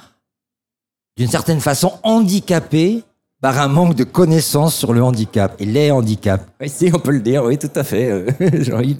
d'une 1.16 1.28
certaine 1.28 1.60
façon 1.60 1.92
handicapé 2.04 3.02
par 3.42 3.58
un 3.60 3.66
manque 3.66 3.96
de 3.96 4.04
connaissances 4.04 4.76
sur 4.76 4.92
le 4.92 5.02
handicap 5.02 5.56
et 5.58 5.64
les 5.64 5.90
handicaps. 5.90 6.46
Oui, 6.60 6.68
si, 6.68 6.90
on 6.94 7.00
peut 7.00 7.10
le 7.10 7.20
dire, 7.20 7.44
oui, 7.44 7.58
tout 7.58 7.72
à 7.74 7.82
fait. 7.82 8.08
Euh, 8.08 8.26
oui, 8.78 8.96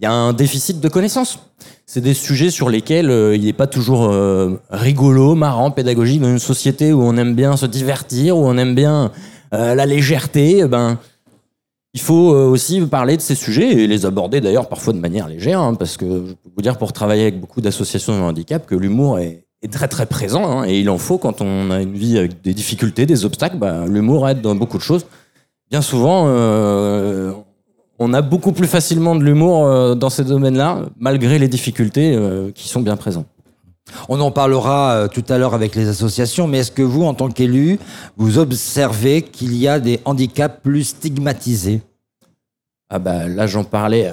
il 0.00 0.02
y 0.02 0.06
a 0.06 0.12
un 0.12 0.32
déficit 0.32 0.80
de 0.80 0.88
connaissances. 0.88 1.38
C'est 1.84 2.00
des 2.00 2.14
sujets 2.14 2.50
sur 2.50 2.70
lesquels 2.70 3.10
euh, 3.10 3.36
il 3.36 3.44
n'est 3.44 3.52
pas 3.52 3.66
toujours 3.66 4.08
euh, 4.10 4.58
rigolo, 4.70 5.34
marrant, 5.34 5.70
pédagogique 5.70 6.22
dans 6.22 6.30
une 6.30 6.38
société 6.38 6.94
où 6.94 7.02
on 7.02 7.14
aime 7.18 7.34
bien 7.34 7.58
se 7.58 7.66
divertir, 7.66 8.38
où 8.38 8.46
on 8.46 8.56
aime 8.56 8.74
bien 8.74 9.12
la 9.52 9.84
légèreté. 9.84 10.60
Eh 10.60 10.66
ben, 10.66 10.98
il 11.92 12.00
faut 12.00 12.30
aussi 12.30 12.80
parler 12.80 13.18
de 13.18 13.20
ces 13.20 13.34
sujets 13.34 13.82
et 13.82 13.86
les 13.86 14.06
aborder 14.06 14.40
d'ailleurs 14.40 14.66
parfois 14.66 14.94
de 14.94 14.98
manière 14.98 15.28
légère, 15.28 15.60
hein, 15.60 15.74
parce 15.74 15.98
que 15.98 16.06
je 16.06 16.32
peux 16.32 16.50
vous 16.56 16.62
dire 16.62 16.78
pour 16.78 16.94
travailler 16.94 17.24
avec 17.24 17.38
beaucoup 17.38 17.60
d'associations 17.60 18.16
de 18.16 18.22
handicap 18.22 18.64
que 18.64 18.74
l'humour 18.74 19.18
est, 19.18 19.41
très 19.70 19.88
très 19.88 20.06
présent 20.06 20.50
hein, 20.50 20.64
et 20.66 20.80
il 20.80 20.90
en 20.90 20.98
faut 20.98 21.18
quand 21.18 21.40
on 21.40 21.70
a 21.70 21.80
une 21.80 21.94
vie 21.94 22.18
avec 22.18 22.42
des 22.42 22.54
difficultés, 22.54 23.06
des 23.06 23.24
obstacles. 23.24 23.56
Bah, 23.56 23.84
l'humour 23.86 24.28
aide 24.28 24.40
dans 24.40 24.54
beaucoup 24.54 24.78
de 24.78 24.82
choses. 24.82 25.06
Bien 25.70 25.82
souvent, 25.82 26.24
euh, 26.26 27.32
on 27.98 28.12
a 28.12 28.22
beaucoup 28.22 28.52
plus 28.52 28.66
facilement 28.66 29.14
de 29.14 29.24
l'humour 29.24 29.64
euh, 29.64 29.94
dans 29.94 30.10
ces 30.10 30.24
domaines-là, 30.24 30.82
malgré 30.98 31.38
les 31.38 31.48
difficultés 31.48 32.18
qui 32.54 32.68
sont 32.68 32.80
bien 32.80 32.96
présentes. 32.96 33.26
On 34.08 34.20
en 34.20 34.30
parlera 34.30 35.08
tout 35.12 35.24
à 35.28 35.38
l'heure 35.38 35.54
avec 35.54 35.74
les 35.74 35.88
associations, 35.88 36.46
mais 36.46 36.58
est-ce 36.58 36.70
que 36.70 36.82
vous, 36.82 37.04
en 37.04 37.14
tant 37.14 37.28
qu'élu, 37.28 37.78
vous 38.16 38.38
observez 38.38 39.22
qu'il 39.22 39.56
y 39.56 39.66
a 39.66 39.80
des 39.80 40.00
handicaps 40.04 40.60
plus 40.62 40.84
stigmatisés? 40.84 41.82
Ah 42.88 42.98
bah 42.98 43.26
là, 43.26 43.46
j'en 43.46 43.64
parlais. 43.64 44.10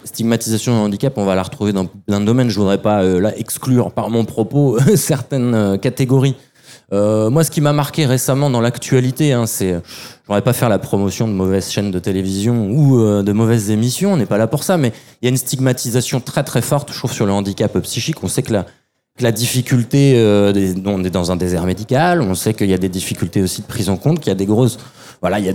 Euh, 0.00 0.06
stigmatisation 0.06 0.72
et 0.72 0.80
handicap, 0.80 1.14
on 1.16 1.24
va 1.24 1.34
la 1.34 1.42
retrouver 1.42 1.72
dans 1.72 1.86
plein 1.86 2.20
de 2.20 2.26
domaines. 2.26 2.50
Je 2.50 2.58
voudrais 2.58 2.78
pas 2.78 3.02
euh, 3.02 3.30
exclure 3.36 3.92
par 3.92 4.10
mon 4.10 4.24
propos 4.24 4.78
certaines 4.96 5.54
euh, 5.54 5.76
catégories. 5.76 6.34
moi, 6.92 7.44
ce 7.44 7.50
qui 7.50 7.60
m'a 7.60 7.72
marqué 7.72 8.06
récemment 8.06 8.50
dans 8.50 8.60
l'actualité, 8.60 9.32
hein, 9.32 9.46
c'est, 9.46 9.80
voudrais 10.26 10.42
pas 10.42 10.52
faire 10.52 10.68
la 10.68 10.78
promotion 10.78 11.28
de 11.28 11.32
mauvaises 11.32 11.70
chaînes 11.70 11.90
de 11.90 11.98
télévision 11.98 12.70
ou 12.70 13.22
de 13.22 13.32
mauvaises 13.32 13.70
émissions, 13.70 14.12
on 14.12 14.16
n'est 14.16 14.26
pas 14.26 14.38
là 14.38 14.48
pour 14.48 14.64
ça, 14.64 14.76
mais 14.76 14.92
il 15.20 15.26
y 15.26 15.28
a 15.28 15.30
une 15.30 15.36
stigmatisation 15.36 16.20
très 16.20 16.42
très 16.42 16.62
forte, 16.62 16.92
je 16.92 16.98
trouve, 16.98 17.12
sur 17.12 17.26
le 17.26 17.32
handicap 17.32 17.78
psychique. 17.80 18.22
On 18.24 18.28
sait 18.28 18.42
que 18.42 18.52
la, 19.20 19.32
difficulté, 19.32 20.14
euh, 20.16 20.74
on 20.84 21.04
est 21.04 21.10
dans 21.10 21.30
un 21.30 21.36
désert 21.36 21.64
médical, 21.64 22.22
on 22.22 22.34
sait 22.34 22.54
qu'il 22.54 22.70
y 22.70 22.74
a 22.74 22.78
des 22.78 22.88
difficultés 22.88 23.42
aussi 23.42 23.62
de 23.62 23.66
prise 23.66 23.88
en 23.88 23.96
compte, 23.96 24.18
qu'il 24.18 24.28
y 24.28 24.32
a 24.32 24.36
des 24.36 24.46
grosses, 24.46 24.78
voilà, 25.20 25.38
il 25.38 25.44
y 25.44 25.48
a 25.48 25.52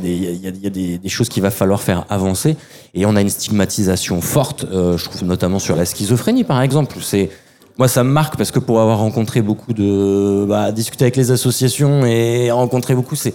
des, 0.69 1.09
choses 1.09 1.27
qu'il 1.27 1.41
va 1.41 1.49
falloir 1.49 1.81
faire 1.81 2.05
avancer, 2.09 2.55
et 2.93 3.05
on 3.05 3.15
a 3.15 3.21
une 3.21 3.29
stigmatisation 3.29 4.21
forte, 4.21 4.65
euh, 4.65 4.95
je 4.97 5.05
trouve 5.05 5.23
notamment 5.23 5.57
sur 5.57 5.75
la 5.75 5.85
schizophrénie 5.85 6.43
par 6.43 6.61
exemple. 6.61 6.97
C'est 7.01 7.31
moi, 7.77 7.87
ça 7.87 8.03
me 8.03 8.11
marque 8.11 8.37
parce 8.37 8.51
que 8.51 8.59
pour 8.59 8.79
avoir 8.79 8.99
rencontré 8.99 9.41
beaucoup 9.41 9.73
de, 9.73 10.45
bah, 10.47 10.71
discuter 10.71 11.05
avec 11.05 11.17
les 11.17 11.31
associations 11.31 12.05
et 12.05 12.51
rencontrer 12.51 12.95
beaucoup, 12.95 13.15
c'est 13.15 13.33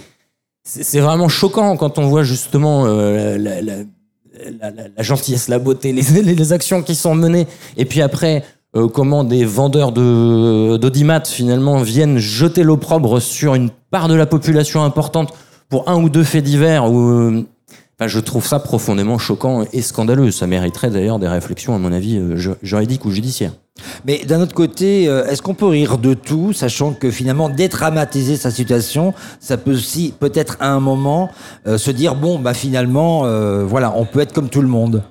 c'est 0.62 1.00
vraiment 1.00 1.28
choquant 1.28 1.76
quand 1.76 1.99
on 1.99 2.06
voit 2.06 2.22
justement 2.22 2.84
euh, 2.87 3.38
la, 3.38 5.02
gentillesse, 5.02 5.49
la 5.49 5.58
beauté, 5.58 5.92
les, 5.92 6.52
actions 6.52 6.82
qui 6.82 6.94
sont 6.94 7.14
menées, 7.14 7.49
et 7.76 7.87
puis 7.87 8.02
après 8.02 8.44
euh, 8.76 8.87
comment 8.87 9.25
des 9.25 9.44
vendeurs 9.44 9.90
de 9.90 11.26
finalement 11.26 11.78
viennent 11.78 12.18
jeter 12.18 12.62
l'opprobre 12.62 13.20
sur 13.20 13.56
une 13.56 13.70
part 13.90 14.06
de 14.06 14.14
la 14.14 14.26
population 14.26 14.84
importante 14.84 15.34
pour 15.71 15.89
un 15.89 15.97
ou 16.03 16.11
deux 16.11 16.25
faits 16.25 16.45
divers 16.45 16.87
euh, 16.91 17.47
je 18.07 18.19
trouve 18.19 18.47
ça 18.47 18.59
profondément 18.59 19.19
choquant 19.19 19.65
et 19.75 19.83
scandaleux. 19.83 20.31
Ça 20.31 20.47
mériterait 20.47 20.89
d'ailleurs 20.89 21.19
des 21.19 21.29
réflexions, 21.29 21.75
à 21.75 21.79
mon 21.79 21.93
avis, 21.93 22.17
euh, 22.17 22.55
juridiques 22.62 23.05
ou 23.05 23.11
judiciaires. 23.11 23.53
Mais 24.07 24.25
d'un 24.25 24.41
autre 24.41 24.55
côté, 24.55 25.05
est-ce 25.05 25.41
qu'on 25.43 25.55
peut 25.55 25.67
rire 25.67 25.97
de 25.97 26.12
tout, 26.15 26.53
sachant 26.53 26.93
que 26.93 27.11
finalement 27.11 27.49
dédramatiser 27.49 28.37
sa 28.37 28.50
situation, 28.50 29.15
ça 29.39 29.57
peut 29.57 29.73
aussi 29.73 30.12
peut-être 30.19 30.59
à 30.61 30.71
un 30.71 30.81
moment 30.81 31.31
se 31.65 31.91
dire 31.91 32.15
bon 32.15 32.39
bah 32.39 32.53
finalement 32.53 33.21
voilà 33.65 33.95
on 33.97 34.05
peut 34.05 34.21
être 34.21 34.35
comme 34.35 34.50
tout 34.50 34.61
le 34.61 34.69
monde. 34.69 35.03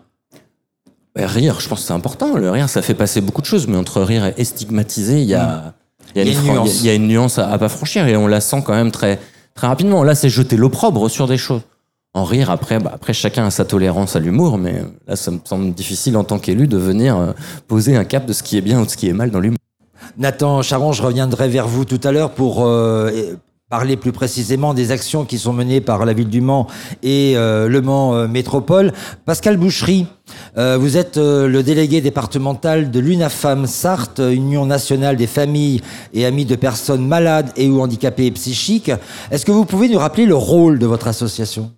Rire, 1.15 1.59
je 1.59 1.67
pense 1.67 1.81
que 1.81 1.87
c'est 1.87 1.93
important. 1.93 2.35
Le 2.37 2.49
rire, 2.51 2.69
ça 2.69 2.81
fait 2.81 2.93
passer 2.93 3.21
beaucoup 3.21 3.41
de 3.41 3.47
choses, 3.47 3.67
mais 3.67 3.77
entre 3.77 4.01
rire 4.01 4.31
et 4.37 4.43
stigmatiser, 4.43 5.21
il 5.21 5.27
y 5.27 5.33
a, 5.33 5.73
il 6.15 6.23
y, 6.85 6.89
a 6.89 6.93
une 6.93 7.07
nuance 7.07 7.39
à, 7.39 7.57
pas 7.57 7.69
franchir 7.69 8.07
et 8.07 8.15
on 8.15 8.27
la 8.27 8.41
sent 8.41 8.63
quand 8.65 8.73
même 8.73 8.91
très, 8.91 9.19
très 9.59 9.67
rapidement. 9.67 10.03
Là, 10.03 10.15
c'est 10.15 10.29
jeter 10.29 10.55
l'opprobre 10.55 11.09
sur 11.09 11.27
des 11.27 11.37
choses. 11.37 11.61
En 12.13 12.23
rire, 12.23 12.49
après, 12.49 12.79
bah, 12.79 12.91
après, 12.93 13.13
chacun 13.13 13.45
a 13.45 13.51
sa 13.51 13.65
tolérance 13.65 14.15
à 14.15 14.19
l'humour, 14.19 14.57
mais 14.57 14.81
là, 15.05 15.17
ça 15.17 15.31
me 15.31 15.39
semble 15.43 15.73
difficile 15.73 16.15
en 16.15 16.23
tant 16.23 16.39
qu'élu 16.39 16.65
de 16.65 16.77
venir 16.77 17.17
euh, 17.17 17.31
poser 17.67 17.97
un 17.97 18.05
cap 18.05 18.25
de 18.25 18.31
ce 18.31 18.41
qui 18.41 18.57
est 18.57 18.61
bien 18.61 18.79
ou 18.81 18.85
de 18.85 18.89
ce 18.89 18.95
qui 18.95 19.09
est 19.09 19.13
mal 19.13 19.31
dans 19.31 19.41
l'humour. 19.41 19.57
Nathan 20.17 20.61
Charon, 20.61 20.93
je 20.93 21.03
reviendrai 21.03 21.49
vers 21.49 21.67
vous 21.67 21.83
tout 21.83 21.99
à 22.05 22.13
l'heure 22.13 22.31
pour 22.31 22.65
euh, 22.65 23.11
parler 23.69 23.97
plus 23.97 24.11
précisément 24.11 24.73
des 24.73 24.89
actions 24.89 25.25
qui 25.25 25.37
sont 25.37 25.53
menées 25.53 25.79
par 25.79 26.03
la 26.03 26.13
ville 26.13 26.29
du 26.29 26.41
Mans 26.41 26.65
et 27.03 27.33
euh, 27.35 27.67
le 27.69 27.81
Mans 27.81 28.15
euh, 28.15 28.27
Métropole. 28.27 28.91
Pascal 29.25 29.57
Boucherie, 29.57 30.07
euh, 30.57 30.75
vous 30.77 30.97
êtes 30.97 31.17
le 31.17 31.61
délégué 31.61 32.01
départemental 32.01 32.89
de 32.89 32.99
l'UNAFAM 32.99 33.67
Sarthe, 33.67 34.19
Union 34.19 34.65
nationale 34.65 35.17
des 35.17 35.27
familles 35.27 35.81
et 36.13 36.25
amis 36.25 36.45
de 36.45 36.55
personnes 36.55 37.07
malades 37.07 37.51
et 37.55 37.69
ou 37.69 37.79
handicapées 37.79 38.31
psychiques. 38.31 38.91
Est-ce 39.29 39.45
que 39.45 39.51
vous 39.51 39.65
pouvez 39.65 39.87
nous 39.87 39.99
rappeler 39.99 40.25
le 40.25 40.35
rôle 40.35 40.79
de 40.79 40.87
votre 40.87 41.07
association? 41.07 41.71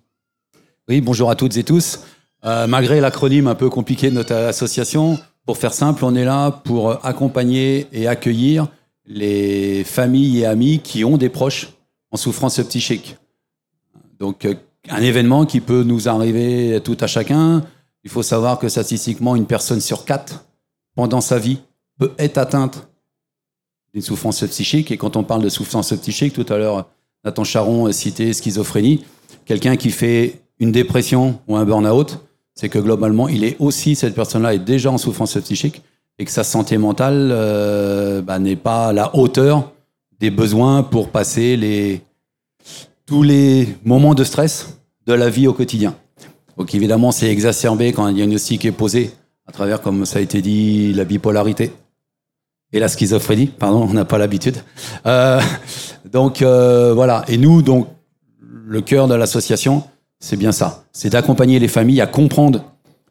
Oui, 0.88 1.02
bonjour 1.02 1.30
à 1.30 1.36
toutes 1.36 1.58
et 1.58 1.62
tous. 1.62 2.00
malgré 2.42 3.00
l'acronyme 3.00 3.46
un 3.46 3.54
peu 3.54 3.68
compliqué 3.68 4.08
de 4.08 4.14
notre 4.14 4.34
association, 4.34 5.18
pour 5.44 5.58
faire 5.58 5.74
simple, 5.74 6.04
on 6.04 6.14
est 6.14 6.24
là 6.24 6.50
pour 6.50 7.04
accompagner 7.04 7.86
et 7.92 8.08
accueillir 8.08 8.68
les 9.06 9.84
familles 9.84 10.40
et 10.40 10.46
amis 10.46 10.80
qui 10.82 11.04
ont 11.04 11.18
des 11.18 11.28
proches 11.28 11.68
en 12.12 12.16
souffrance 12.16 12.60
psychique. 12.60 13.16
Donc, 14.18 14.44
euh, 14.44 14.54
un 14.88 15.02
événement 15.02 15.46
qui 15.46 15.60
peut 15.60 15.82
nous 15.82 16.08
arriver 16.08 16.80
tout 16.84 16.96
à 17.00 17.06
chacun. 17.06 17.64
Il 18.04 18.10
faut 18.10 18.22
savoir 18.22 18.58
que 18.58 18.68
statistiquement, 18.68 19.34
une 19.36 19.46
personne 19.46 19.80
sur 19.80 20.04
quatre, 20.04 20.44
pendant 20.94 21.20
sa 21.20 21.38
vie, 21.38 21.60
peut 21.98 22.12
être 22.18 22.38
atteinte 22.38 22.88
d'une 23.92 24.02
souffrance 24.02 24.44
psychique. 24.44 24.90
Et 24.90 24.96
quand 24.96 25.16
on 25.16 25.24
parle 25.24 25.42
de 25.42 25.48
souffrance 25.48 25.92
psychique, 25.94 26.34
tout 26.34 26.46
à 26.52 26.58
l'heure, 26.58 26.88
Nathan 27.24 27.44
Charon 27.44 27.90
citait 27.92 28.32
schizophrénie. 28.32 29.04
Quelqu'un 29.44 29.76
qui 29.76 29.90
fait 29.90 30.42
une 30.58 30.72
dépression 30.72 31.40
ou 31.48 31.56
un 31.56 31.64
burn-out, 31.64 32.18
c'est 32.54 32.68
que 32.68 32.78
globalement, 32.78 33.28
il 33.28 33.44
est 33.44 33.56
aussi, 33.58 33.94
cette 33.94 34.14
personne-là 34.14 34.54
est 34.54 34.58
déjà 34.58 34.90
en 34.90 34.98
souffrance 34.98 35.36
psychique 35.38 35.82
et 36.18 36.24
que 36.24 36.30
sa 36.30 36.44
santé 36.44 36.76
mentale 36.76 37.30
euh, 37.32 38.20
bah, 38.20 38.38
n'est 38.38 38.56
pas 38.56 38.88
à 38.88 38.92
la 38.92 39.16
hauteur 39.16 39.71
des 40.22 40.30
besoins 40.30 40.84
pour 40.84 41.08
passer 41.08 42.00
tous 43.06 43.24
les 43.24 43.66
moments 43.84 44.14
de 44.14 44.22
stress 44.22 44.78
de 45.04 45.14
la 45.14 45.28
vie 45.28 45.48
au 45.48 45.52
quotidien. 45.52 45.96
Donc 46.56 46.76
évidemment, 46.76 47.10
c'est 47.10 47.28
exacerbé 47.28 47.92
quand 47.92 48.04
un 48.04 48.12
diagnostic 48.12 48.64
est 48.64 48.70
posé 48.70 49.10
à 49.48 49.52
travers, 49.52 49.80
comme 49.80 50.06
ça 50.06 50.20
a 50.20 50.22
été 50.22 50.40
dit, 50.40 50.92
la 50.92 51.04
bipolarité 51.04 51.72
et 52.72 52.78
la 52.78 52.86
schizophrénie. 52.86 53.48
Pardon, 53.48 53.84
on 53.90 53.94
n'a 53.94 54.04
pas 54.04 54.16
l'habitude. 54.16 54.58
Euh, 55.06 55.40
donc 56.04 56.40
euh, 56.40 56.94
voilà. 56.94 57.24
Et 57.26 57.36
nous, 57.36 57.60
donc, 57.60 57.88
le 58.38 58.80
cœur 58.80 59.08
de 59.08 59.16
l'association, 59.16 59.82
c'est 60.20 60.36
bien 60.36 60.52
ça. 60.52 60.84
C'est 60.92 61.10
d'accompagner 61.10 61.58
les 61.58 61.66
familles 61.66 62.00
à 62.00 62.06
comprendre 62.06 62.62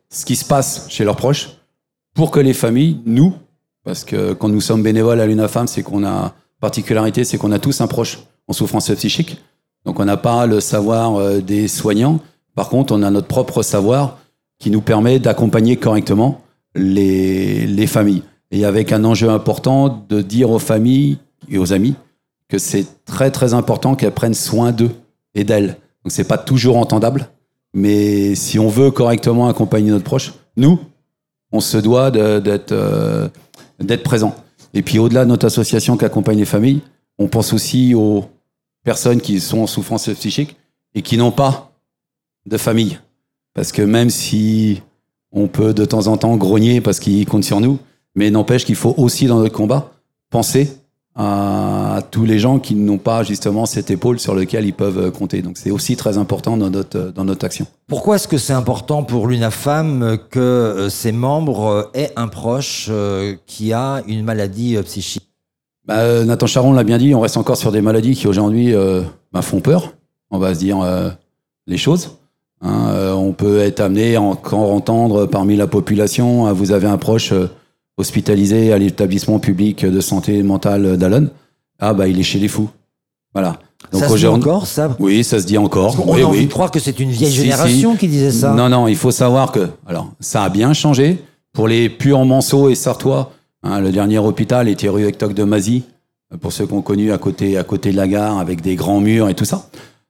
ce 0.09 0.23
qui 0.23 0.37
se 0.37 0.45
passe 0.45 0.85
chez 0.87 1.03
leurs 1.03 1.17
proches 1.17 1.49
pour 2.13 2.31
que 2.31 2.39
les 2.39 2.53
familles, 2.53 3.01
nous, 3.05 3.33
parce 3.83 4.05
que 4.05 4.31
quand 4.31 4.47
nous 4.47 4.61
sommes 4.61 4.81
bénévoles 4.81 5.19
à 5.19 5.25
l'UNAFAM, 5.25 5.67
c'est 5.67 5.83
qu'on 5.83 6.05
a 6.05 6.33
particularité, 6.61 7.25
c'est 7.25 7.37
qu'on 7.37 7.51
a 7.51 7.59
tous 7.59 7.81
un 7.81 7.87
proche 7.87 8.19
en 8.47 8.53
souffrance 8.53 8.89
psychique. 8.91 9.37
Donc 9.85 9.99
on 9.99 10.05
n'a 10.05 10.17
pas 10.17 10.45
le 10.45 10.61
savoir 10.61 11.15
euh, 11.15 11.41
des 11.41 11.67
soignants. 11.67 12.19
Par 12.55 12.69
contre, 12.69 12.93
on 12.93 13.03
a 13.03 13.09
notre 13.09 13.27
propre 13.27 13.63
savoir 13.63 14.19
qui 14.59 14.69
nous 14.69 14.81
permet 14.81 15.19
d'accompagner 15.19 15.75
correctement 15.75 16.41
les, 16.75 17.65
les 17.65 17.87
familles. 17.87 18.23
Et 18.51 18.63
avec 18.63 18.91
un 18.91 19.03
enjeu 19.03 19.29
important 19.29 20.05
de 20.07 20.21
dire 20.21 20.51
aux 20.51 20.59
familles 20.59 21.17
et 21.49 21.57
aux 21.57 21.73
amis 21.73 21.95
que 22.47 22.57
c'est 22.57 22.85
très 23.05 23.31
très 23.31 23.53
important 23.53 23.95
qu'elles 23.95 24.13
prennent 24.13 24.33
soin 24.33 24.71
d'eux 24.71 24.91
et 25.33 25.43
d'elles. 25.43 25.77
Donc 26.03 26.11
c'est 26.11 26.27
pas 26.27 26.37
toujours 26.37 26.77
entendable, 26.77 27.29
mais 27.73 28.35
si 28.35 28.59
on 28.59 28.67
veut 28.67 28.91
correctement 28.91 29.47
accompagner 29.47 29.89
notre 29.91 30.03
proche, 30.03 30.33
nous, 30.57 30.79
on 31.51 31.61
se 31.61 31.77
doit 31.77 32.11
d'être 32.11 32.71
euh, 32.71 33.29
présent. 34.03 34.35
Et 34.73 34.81
puis 34.81 34.99
au-delà 34.99 35.25
de 35.25 35.29
notre 35.29 35.45
association 35.45 35.97
qui 35.97 36.05
accompagne 36.05 36.37
les 36.37 36.45
familles, 36.45 36.81
on 37.17 37.27
pense 37.27 37.53
aussi 37.53 37.93
aux 37.93 38.25
personnes 38.83 39.21
qui 39.21 39.39
sont 39.39 39.59
en 39.59 39.67
souffrance 39.67 40.09
psychique 40.09 40.55
et 40.95 41.01
qui 41.01 41.17
n'ont 41.17 41.31
pas 41.31 41.73
de 42.45 42.57
famille. 42.57 42.99
Parce 43.53 43.71
que 43.71 43.81
même 43.81 44.09
si 44.09 44.81
on 45.31 45.47
peut 45.47 45.73
de 45.73 45.85
temps 45.85 46.07
en 46.07 46.17
temps 46.17 46.35
grogner 46.37 46.81
parce 46.81 46.99
qu'ils 46.99 47.25
comptent 47.25 47.43
sur 47.43 47.61
nous, 47.61 47.79
mais 48.15 48.31
n'empêche 48.31 48.65
qu'il 48.65 48.75
faut 48.75 48.93
aussi 48.97 49.27
dans 49.27 49.39
notre 49.39 49.55
combat 49.55 49.91
penser 50.29 50.80
à 51.15 51.99
tous 52.09 52.23
les 52.23 52.39
gens 52.39 52.59
qui 52.59 52.73
n'ont 52.75 52.97
pas 52.97 53.23
justement 53.23 53.65
cette 53.65 53.91
épaule 53.91 54.19
sur 54.19 54.33
laquelle 54.33 54.65
ils 54.65 54.73
peuvent 54.73 55.11
compter. 55.11 55.41
Donc 55.41 55.57
c'est 55.57 55.71
aussi 55.71 55.97
très 55.97 56.17
important 56.17 56.55
dans 56.55 56.69
notre, 56.69 57.11
dans 57.11 57.25
notre 57.25 57.45
action. 57.45 57.65
Pourquoi 57.87 58.15
est-ce 58.15 58.27
que 58.27 58.37
c'est 58.37 58.53
important 58.53 59.03
pour 59.03 59.27
l'UNAFAM 59.27 60.17
que 60.29 60.39
euh, 60.39 60.89
ses 60.89 61.11
membres 61.11 61.65
euh, 61.65 61.83
aient 61.93 62.13
un 62.15 62.29
proche 62.29 62.87
euh, 62.89 63.35
qui 63.45 63.73
a 63.73 64.01
une 64.07 64.23
maladie 64.23 64.77
psychique? 64.83 65.27
Bah, 65.85 66.23
Nathan 66.23 66.47
Charon 66.47 66.71
l'a 66.71 66.85
bien 66.85 66.97
dit, 66.97 67.13
on 67.13 67.19
reste 67.19 67.37
encore 67.37 67.57
sur 67.57 67.71
des 67.71 67.81
maladies 67.81 68.15
qui 68.15 68.27
aujourd'hui 68.27 68.73
bah, 69.33 69.41
font 69.41 69.59
peur. 69.59 69.95
On 70.29 70.37
va 70.37 70.53
se 70.53 70.59
dire 70.59 70.77
les 71.65 71.77
choses. 71.77 72.17
Hein. 72.61 73.13
on 73.15 73.33
peut 73.33 73.59
être 73.59 73.79
amené 73.79 74.15
à 74.15 74.21
encore 74.21 74.71
entendre 74.71 75.25
parmi 75.25 75.55
la 75.55 75.65
population, 75.65 76.53
vous 76.53 76.71
avez 76.71 76.85
un 76.87 76.99
proche 76.99 77.33
hospitalisé 78.01 78.73
à 78.73 78.77
l'établissement 78.77 79.39
public 79.39 79.85
de 79.85 80.01
santé 80.01 80.43
mentale 80.43 80.97
d'Allen, 80.97 81.29
ah 81.79 81.93
bah 81.93 82.07
il 82.07 82.19
est 82.19 82.23
chez 82.23 82.39
les 82.39 82.49
fous. 82.49 82.69
Voilà. 83.33 83.59
Donc 83.91 84.01
ça 84.01 84.09
se 84.09 84.15
dit 84.15 84.27
encore 84.27 84.67
ça? 84.67 84.95
Oui, 84.99 85.23
ça 85.23 85.39
se 85.39 85.45
dit 85.45 85.57
encore. 85.57 85.95
On 86.05 86.13
oui, 86.13 86.21
a 86.21 86.27
envie 86.27 86.39
oui. 86.39 86.45
de 86.47 86.51
croire 86.51 86.69
que 86.69 86.79
c'est 86.79 86.99
une 86.99 87.11
vieille 87.11 87.31
génération 87.31 87.95
qui 87.95 88.07
disait 88.07 88.31
ça. 88.31 88.53
Non, 88.53 88.69
non, 88.69 88.87
il 88.87 88.97
faut 88.97 89.11
savoir 89.11 89.51
que 89.51 89.69
alors 89.87 90.11
ça 90.19 90.43
a 90.43 90.49
bien 90.49 90.73
changé 90.73 91.17
pour 91.53 91.67
les 91.67 91.89
purs 91.89 92.25
Manceaux 92.25 92.69
et 92.69 92.75
Sartois. 92.75 93.31
Hein, 93.63 93.79
le 93.79 93.91
dernier 93.91 94.19
hôpital 94.19 94.67
était 94.67 94.89
rue 94.89 95.05
Hectoc 95.05 95.33
de 95.33 95.43
Mazie, 95.43 95.83
pour 96.41 96.51
ceux 96.51 96.65
qu'on 96.65 96.81
connu 96.81 97.11
à 97.11 97.17
côté, 97.17 97.57
à 97.57 97.63
côté 97.63 97.91
de 97.91 97.97
la 97.97 98.07
gare, 98.07 98.39
avec 98.39 98.61
des 98.61 98.75
grands 98.75 98.99
murs 98.99 99.29
et 99.29 99.35
tout 99.35 99.45
ça. 99.45 99.69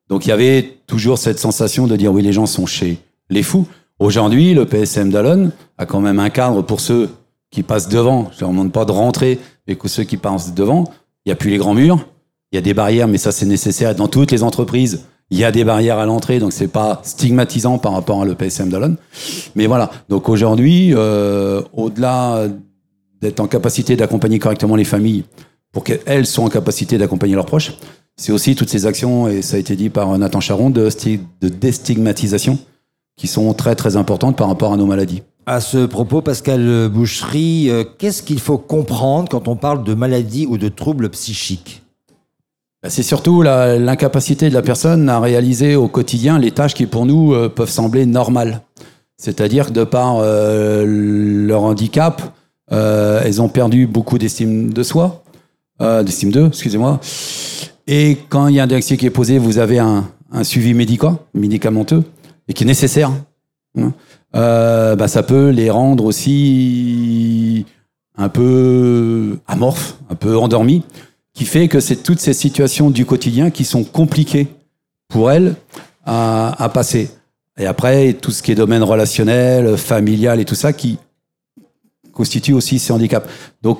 Donc 0.09 0.25
il 0.25 0.29
y 0.29 0.31
avait 0.31 0.77
toujours 0.87 1.17
cette 1.17 1.39
sensation 1.39 1.87
de 1.87 1.95
dire 1.95 2.11
oui, 2.13 2.21
les 2.21 2.33
gens 2.33 2.45
sont 2.45 2.65
chez 2.65 2.99
les 3.29 3.43
fous. 3.43 3.65
Aujourd'hui, 3.99 4.53
le 4.53 4.65
PSM 4.65 5.11
d'Allen 5.11 5.51
a 5.77 5.85
quand 5.85 5.99
même 5.99 6.19
un 6.19 6.29
cadre 6.29 6.61
pour 6.63 6.79
ceux 6.79 7.09
qui 7.51 7.63
passent 7.63 7.89
devant. 7.89 8.29
Je 8.31 8.37
ne 8.37 8.41
leur 8.41 8.49
demande 8.49 8.71
pas 8.71 8.85
de 8.85 8.91
rentrer, 8.91 9.39
mais 9.67 9.75
que 9.75 9.87
ceux 9.87 10.03
qui 10.03 10.17
passent 10.17 10.53
devant, 10.53 10.85
il 11.25 11.29
n'y 11.29 11.33
a 11.33 11.35
plus 11.35 11.51
les 11.51 11.57
grands 11.57 11.73
murs, 11.73 12.05
il 12.51 12.55
y 12.55 12.57
a 12.57 12.61
des 12.61 12.73
barrières, 12.73 13.07
mais 13.07 13.17
ça 13.17 13.31
c'est 13.31 13.45
nécessaire 13.45 13.93
dans 13.93 14.07
toutes 14.07 14.31
les 14.31 14.43
entreprises. 14.43 15.05
Il 15.29 15.37
y 15.37 15.45
a 15.45 15.51
des 15.51 15.63
barrières 15.63 15.97
à 15.97 16.05
l'entrée, 16.05 16.39
donc 16.39 16.51
c'est 16.51 16.67
pas 16.67 16.99
stigmatisant 17.03 17.77
par 17.77 17.93
rapport 17.93 18.21
à 18.21 18.25
l'EPSM 18.25 18.69
d'Alon. 18.69 18.97
Mais 19.55 19.67
voilà, 19.67 19.89
donc 20.09 20.27
aujourd'hui, 20.27 20.91
euh, 20.93 21.61
au-delà 21.71 22.47
d'être 23.21 23.39
en 23.39 23.47
capacité 23.47 23.95
d'accompagner 23.95 24.39
correctement 24.39 24.75
les 24.75 24.83
familles 24.83 25.23
pour 25.71 25.85
qu'elles 25.85 26.25
soient 26.25 26.43
en 26.43 26.49
capacité 26.49 26.97
d'accompagner 26.97 27.35
leurs 27.35 27.45
proches, 27.45 27.73
c'est 28.17 28.33
aussi 28.33 28.55
toutes 28.55 28.69
ces 28.69 28.85
actions, 28.85 29.29
et 29.29 29.41
ça 29.41 29.55
a 29.55 29.59
été 29.59 29.77
dit 29.77 29.89
par 29.89 30.17
Nathan 30.17 30.41
Charon, 30.41 30.69
de, 30.69 30.89
de 31.41 31.47
déstigmatisation 31.47 32.59
qui 33.15 33.27
sont 33.27 33.53
très 33.53 33.75
très 33.75 33.95
importantes 33.95 34.35
par 34.35 34.47
rapport 34.47 34.73
à 34.73 34.77
nos 34.77 34.85
maladies. 34.85 35.23
À 35.47 35.59
ce 35.59 35.87
propos, 35.87 36.21
Pascal 36.21 36.87
Boucherie, 36.89 37.71
euh, 37.71 37.83
qu'est-ce 37.97 38.21
qu'il 38.21 38.39
faut 38.39 38.59
comprendre 38.59 39.27
quand 39.27 39.47
on 39.47 39.55
parle 39.55 39.83
de 39.83 39.95
maladie 39.95 40.45
ou 40.45 40.59
de 40.59 40.69
troubles 40.69 41.09
psychiques 41.09 41.81
bah, 42.83 42.91
C'est 42.91 43.01
surtout 43.01 43.41
l'incapacité 43.41 44.49
de 44.49 44.53
la 44.53 44.61
personne 44.61 45.09
à 45.09 45.19
réaliser 45.19 45.75
au 45.75 45.87
quotidien 45.87 46.37
les 46.37 46.51
tâches 46.51 46.75
qui 46.75 46.85
pour 46.85 47.07
nous 47.07 47.33
euh, 47.33 47.49
peuvent 47.49 47.71
sembler 47.71 48.05
normales. 48.05 48.61
C'est-à-dire 49.17 49.67
que 49.67 49.71
de 49.71 49.83
par 49.83 50.17
euh, 50.19 50.85
leur 50.85 51.63
handicap, 51.63 52.21
elles 52.69 53.41
ont 53.41 53.49
perdu 53.49 53.85
beaucoup 53.85 54.17
d'estime 54.17 54.71
de 54.71 54.81
soi, 54.81 55.23
d'estime 55.79 56.31
d'eux, 56.31 56.47
excusez-moi. 56.47 57.01
Et 57.85 58.17
quand 58.29 58.47
il 58.47 58.55
y 58.55 58.61
a 58.61 58.63
un 58.63 58.67
diagnostic 58.67 59.01
qui 59.01 59.07
est 59.07 59.09
posé, 59.09 59.37
vous 59.39 59.57
avez 59.57 59.77
un, 59.77 60.05
suivi 60.43 60.73
médical, 60.73 61.15
médicamenteux, 61.33 62.05
et 62.47 62.53
qui 62.53 62.63
est 62.63 62.67
nécessaire. 62.67 63.11
Hein 63.77 63.91
euh, 64.35 64.95
bah, 64.95 65.07
ça 65.07 65.23
peut 65.23 65.49
les 65.49 65.69
rendre 65.69 66.05
aussi 66.05 67.65
un 68.17 68.29
peu 68.29 69.39
amorphes, 69.47 69.97
un 70.09 70.15
peu 70.15 70.37
endormis, 70.37 70.83
qui 71.33 71.45
fait 71.45 71.67
que 71.67 71.79
c'est 71.79 71.97
toutes 71.97 72.19
ces 72.19 72.33
situations 72.33 72.89
du 72.89 73.05
quotidien 73.05 73.49
qui 73.51 73.65
sont 73.65 73.83
compliquées 73.83 74.47
pour 75.07 75.31
elles 75.31 75.55
à, 76.05 76.69
passer. 76.73 77.09
Et 77.57 77.65
après, 77.65 78.13
tout 78.13 78.31
ce 78.31 78.41
qui 78.41 78.51
est 78.51 78.55
domaine 78.55 78.83
relationnel, 78.83 79.77
familial 79.77 80.39
et 80.39 80.45
tout 80.45 80.55
ça 80.55 80.73
qui 80.73 80.97
constitue 82.13 82.53
aussi 82.53 82.79
ces 82.79 82.91
handicaps. 82.91 83.27
Donc, 83.61 83.79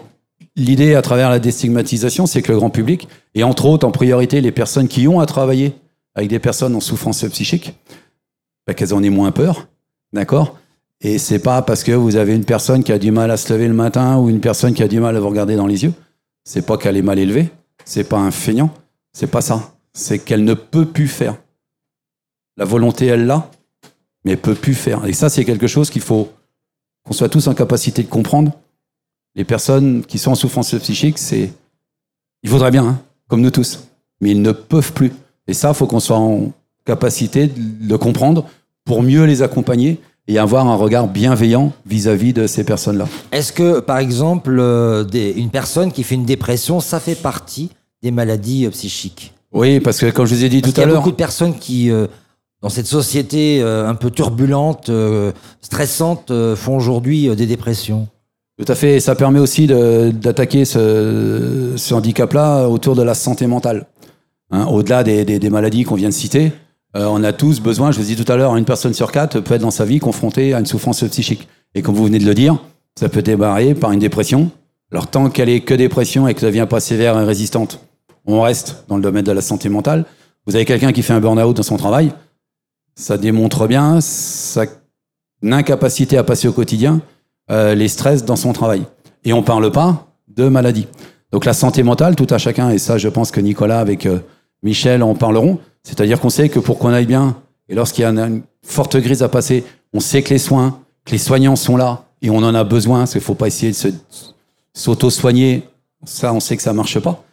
l'idée 0.56 0.96
à 0.96 1.02
travers 1.02 1.30
la 1.30 1.40
déstigmatisation, 1.40 2.26
c'est 2.26 2.42
que 2.42 2.52
le 2.52 2.58
grand 2.58 2.70
public, 2.70 3.08
et 3.34 3.44
entre 3.44 3.66
autres 3.66 3.88
en 3.88 3.92
priorité 3.92 4.42
les 4.42 4.52
personnes 4.52 4.88
qui 4.88 5.08
ont 5.08 5.20
à 5.20 5.26
travailler 5.26 5.74
avec 6.16 6.30
des 6.30 6.40
personnes 6.40 6.76
en 6.76 6.80
souffrance 6.80 7.24
psychique, 7.26 7.74
bah, 8.68 8.74
qu'elles 8.74 8.94
en 8.94 9.04
aient 9.04 9.10
moins 9.10 9.32
peur, 9.32 9.68
D'accord? 10.14 10.58
Et 11.02 11.18
c'est 11.18 11.40
pas 11.40 11.62
parce 11.64 11.84
que 11.84 11.92
vous 11.92 12.16
avez 12.16 12.36
une 12.36 12.46
personne 12.46 12.84
qui 12.84 12.92
a 12.92 13.00
du 13.00 13.12
mal 13.12 13.32
à 13.32 13.38
se 13.38 13.52
lever 13.52 13.68
le 13.68 13.74
matin 13.74 14.18
ou 14.20 14.30
une 14.30 14.40
personne 14.40 14.74
qui 14.74 14.84
a 14.84 14.88
du 14.88 15.00
mal 15.00 15.18
à 15.18 15.20
vous 15.20 15.30
regarder 15.30 15.56
dans 15.56 15.66
les 15.66 15.84
yeux. 15.84 15.94
C'est 16.44 16.66
pas 16.66 16.78
qu'elle 16.78 16.98
est 16.98 17.02
mal 17.02 17.18
élevée. 17.18 17.50
C'est 17.86 18.04
pas 18.04 18.20
un 18.20 18.32
feignant. 18.32 18.72
C'est 19.14 19.28
pas 19.28 19.42
ça. 19.42 19.74
C'est 19.94 20.20
qu'elle 20.20 20.44
ne 20.44 20.54
peut 20.54 20.86
plus 20.86 21.08
faire. 21.08 21.38
La 22.58 22.66
volonté, 22.66 23.08
elle 23.08 23.26
l'a, 23.26 23.50
mais 24.24 24.34
elle 24.34 24.42
peut 24.42 24.56
plus 24.56 24.76
faire. 24.76 25.06
Et 25.06 25.14
ça, 25.14 25.30
c'est 25.30 25.46
quelque 25.46 25.68
chose 25.68 25.90
qu'il 25.90 26.02
faut 26.02 26.30
qu'on 27.04 27.14
soit 27.14 27.30
tous 27.30 27.48
en 27.48 27.56
capacité 27.56 28.04
de 28.04 28.08
comprendre. 28.08 28.52
Les 29.34 29.46
personnes 29.46 30.06
qui 30.06 30.20
sont 30.20 30.32
en 30.32 30.36
souffrance 30.36 30.76
psychique, 30.76 31.18
c'est. 31.18 31.52
Il 32.44 32.50
faudrait 32.50 32.72
bien, 32.72 32.86
hein, 32.86 33.02
comme 33.28 33.42
nous 33.42 33.52
tous. 33.52 33.88
Mais 34.20 34.32
ils 34.32 34.42
ne 34.42 34.52
peuvent 34.52 34.94
plus. 34.94 35.12
Et 35.48 35.54
ça, 35.54 35.70
il 35.70 35.76
faut 35.76 35.88
qu'on 35.88 36.00
soit 36.00 36.18
en 36.18 36.52
capacité 36.86 37.48
de 37.48 37.88
le 37.88 37.98
comprendre 37.98 38.48
pour 38.86 39.04
mieux 39.04 39.26
les 39.26 39.42
accompagner 39.42 40.00
et 40.28 40.38
avoir 40.38 40.68
un 40.68 40.76
regard 40.76 41.08
bienveillant 41.08 41.74
vis-à-vis 41.86 42.34
de 42.34 42.48
ces 42.48 42.64
personnes-là. 42.64 43.06
Est-ce 43.32 43.52
que, 43.52 43.80
par 43.80 43.98
exemple, 43.98 44.58
euh, 44.60 45.04
une 45.36 45.50
personne 45.50 45.92
qui 45.92 46.04
fait 46.04 46.16
une 46.16 46.26
dépression, 46.26 46.80
ça 46.80 47.00
fait 47.00 47.16
partie 47.16 47.70
des 48.02 48.12
maladies 48.12 48.66
euh, 48.66 48.70
psychiques? 48.70 49.34
Oui, 49.52 49.80
parce 49.80 50.00
que 50.00 50.10
comme 50.12 50.26
je 50.26 50.36
vous 50.36 50.46
ai 50.46 50.50
dit 50.50 50.62
tout 50.62 50.70
à 50.78 50.82
l'heure... 50.82 50.88
Il 50.88 50.92
y 50.92 50.94
a 50.94 50.98
beaucoup 50.98 51.12
de 51.12 51.16
personnes 51.16 51.58
qui, 51.58 51.92
euh, 51.92 52.08
dans 52.62 52.70
cette 52.70 52.86
société 52.86 53.62
un 53.62 53.96
peu 53.96 54.10
turbulente, 54.12 54.90
stressante, 55.60 56.32
font 56.56 56.78
aujourd'hui 56.78 57.36
des 57.36 57.48
dépressions. 57.48 58.08
Tout 58.58 58.72
à 58.72 58.76
fait, 58.76 59.00
ça 59.02 59.16
permet 59.16 59.40
aussi 59.40 59.68
d'attaquer 59.68 60.64
ce, 60.64 61.94
handicap-là 61.94 62.70
autour 62.70 62.96
de 62.96 63.02
la 63.02 63.16
santé 63.16 63.48
mentale. 63.48 63.88
Hein, 64.52 64.68
au-delà 64.68 65.04
des, 65.04 65.26
des 65.26 65.50
maladies 65.50 65.84
qu'on 65.84 65.96
vient 65.96 66.10
de 66.10 66.14
citer, 66.14 66.54
euh, 66.96 67.06
on 67.06 67.24
a 67.24 67.32
tous 67.32 67.62
besoin, 67.62 67.92
je 67.92 68.00
vous 68.00 68.06
dit 68.06 68.16
tout 68.16 68.30
à 68.32 68.36
l'heure, 68.36 68.56
une 68.58 68.66
personne 68.66 68.94
sur 68.94 69.12
quatre 69.12 69.40
peut 69.40 69.56
être 69.56 69.62
dans 69.62 69.72
sa 69.72 69.86
vie 69.86 70.00
confrontée 70.00 70.54
à 70.54 70.60
une 70.60 70.66
souffrance 70.66 71.04
psychique. 71.04 71.48
Et 71.74 71.82
comme 71.82 71.96
vous 71.96 72.06
venez 72.06 72.20
de 72.20 72.26
le 72.26 72.34
dire, 72.34 72.58
ça 73.00 73.08
peut 73.08 73.22
démarrer 73.22 73.74
par 73.74 73.92
une 73.92 74.00
dépression. 74.00 74.52
Alors 74.92 75.08
tant 75.08 75.30
qu'elle 75.30 75.50
est 75.50 75.62
que 75.62 75.74
dépression 75.74 76.28
et 76.28 76.34
que 76.34 76.42
ça 76.42 76.48
devient 76.48 76.68
pas 76.70 76.82
sévère 76.82 77.18
et 77.20 77.24
résistante, 77.24 77.80
on 78.26 78.42
reste 78.42 78.84
dans 78.90 78.98
le 78.98 79.02
domaine 79.02 79.24
de 79.24 79.32
la 79.32 79.42
santé 79.42 79.70
mentale. 79.70 80.06
Vous 80.46 80.56
avez 80.56 80.66
quelqu'un 80.66 80.92
qui 80.92 81.02
fait 81.02 81.14
un 81.14 81.22
burn-out 81.22 81.56
dans 81.56 81.64
son 81.64 81.78
travail, 81.78 82.12
ça 82.96 83.18
démontre 83.18 83.68
bien 83.68 84.02
sa 84.02 84.66
incapacité 85.44 86.18
à 86.18 86.24
passer 86.24 86.48
au 86.48 86.52
quotidien 86.52 87.02
euh, 87.50 87.74
les 87.74 87.88
stress 87.88 88.26
dans 88.26 88.36
son 88.36 88.54
travail. 88.54 88.84
Et 89.24 89.34
on 89.34 89.44
parle 89.44 89.72
pas 89.72 90.08
de 90.28 90.48
maladie. 90.48 90.88
Donc 91.32 91.46
la 91.46 91.54
santé 91.54 91.84
mentale, 91.84 92.16
tout 92.16 92.28
à 92.30 92.38
chacun, 92.38 92.70
et 92.70 92.78
ça 92.78 92.98
je 92.98 93.08
pense 93.08 93.32
que 93.32 93.40
Nicolas 93.40 93.80
avec 93.80 94.06
euh, 94.06 94.20
Michel 94.62 95.04
en 95.04 95.16
parleront, 95.16 95.60
c'est-à-dire 95.84 96.20
qu'on 96.20 96.30
sait 96.30 96.50
que 96.50 96.60
pour 96.60 96.80
qu'on 96.80 96.94
aille 96.94 97.06
bien, 97.06 97.38
et 97.70 97.76
lorsqu'il 97.76 98.04
y 98.04 98.06
a 98.06 98.10
une 98.10 98.44
forte 98.64 98.98
grise 98.98 99.24
à 99.24 99.30
passer, 99.30 99.64
on 99.94 100.00
sait 100.00 100.22
que 100.22 100.30
les 100.30 100.40
soins, 100.40 100.80
que 101.06 101.12
les 101.12 101.18
soignants 101.18 101.56
sont 101.56 101.78
là, 101.78 102.04
et 102.22 102.30
on 102.30 102.38
en 102.38 102.54
a 102.54 102.64
besoin, 102.64 103.00
parce 103.00 103.14
qu'il 103.14 103.22
faut 103.22 103.34
pas 103.34 103.48
essayer 103.48 103.72
de 103.72 103.94
s'auto-soigner, 104.74 105.64
ça 106.04 106.34
on 106.34 106.40
sait 106.40 106.56
que 106.56 106.64
ça 106.64 106.74
marche 106.74 107.00
pas. 107.00 107.24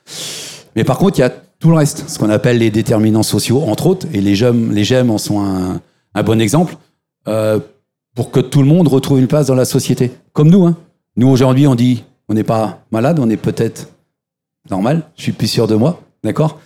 Mais 0.76 0.84
par 0.84 0.98
contre, 0.98 1.18
il 1.18 1.22
y 1.22 1.24
a 1.24 1.30
tout 1.30 1.70
le 1.70 1.76
reste, 1.76 2.08
ce 2.08 2.18
qu'on 2.18 2.30
appelle 2.30 2.58
les 2.58 2.70
déterminants 2.70 3.22
sociaux, 3.22 3.62
entre 3.62 3.86
autres, 3.86 4.06
et 4.12 4.20
les 4.20 4.34
GEM, 4.34 4.72
les 4.72 4.84
GEM 4.84 5.10
en 5.10 5.18
sont 5.18 5.40
un, 5.40 5.80
un 6.14 6.22
bon 6.22 6.40
exemple, 6.40 6.76
euh, 7.26 7.58
pour 8.14 8.30
que 8.30 8.40
tout 8.40 8.62
le 8.62 8.68
monde 8.68 8.88
retrouve 8.88 9.18
une 9.18 9.26
place 9.26 9.46
dans 9.46 9.54
la 9.54 9.64
société. 9.64 10.12
Comme 10.32 10.50
nous, 10.50 10.66
hein. 10.66 10.76
Nous, 11.16 11.28
aujourd'hui, 11.28 11.66
on 11.66 11.74
dit, 11.74 12.04
on 12.28 12.34
n'est 12.34 12.44
pas 12.44 12.80
malade, 12.92 13.18
on 13.18 13.28
est 13.28 13.36
peut-être 13.36 13.88
normal, 14.70 15.02
je 15.16 15.22
suis 15.22 15.32
plus 15.32 15.48
sûr 15.48 15.66
de 15.66 15.74
moi, 15.74 16.00
d'accord? 16.22 16.60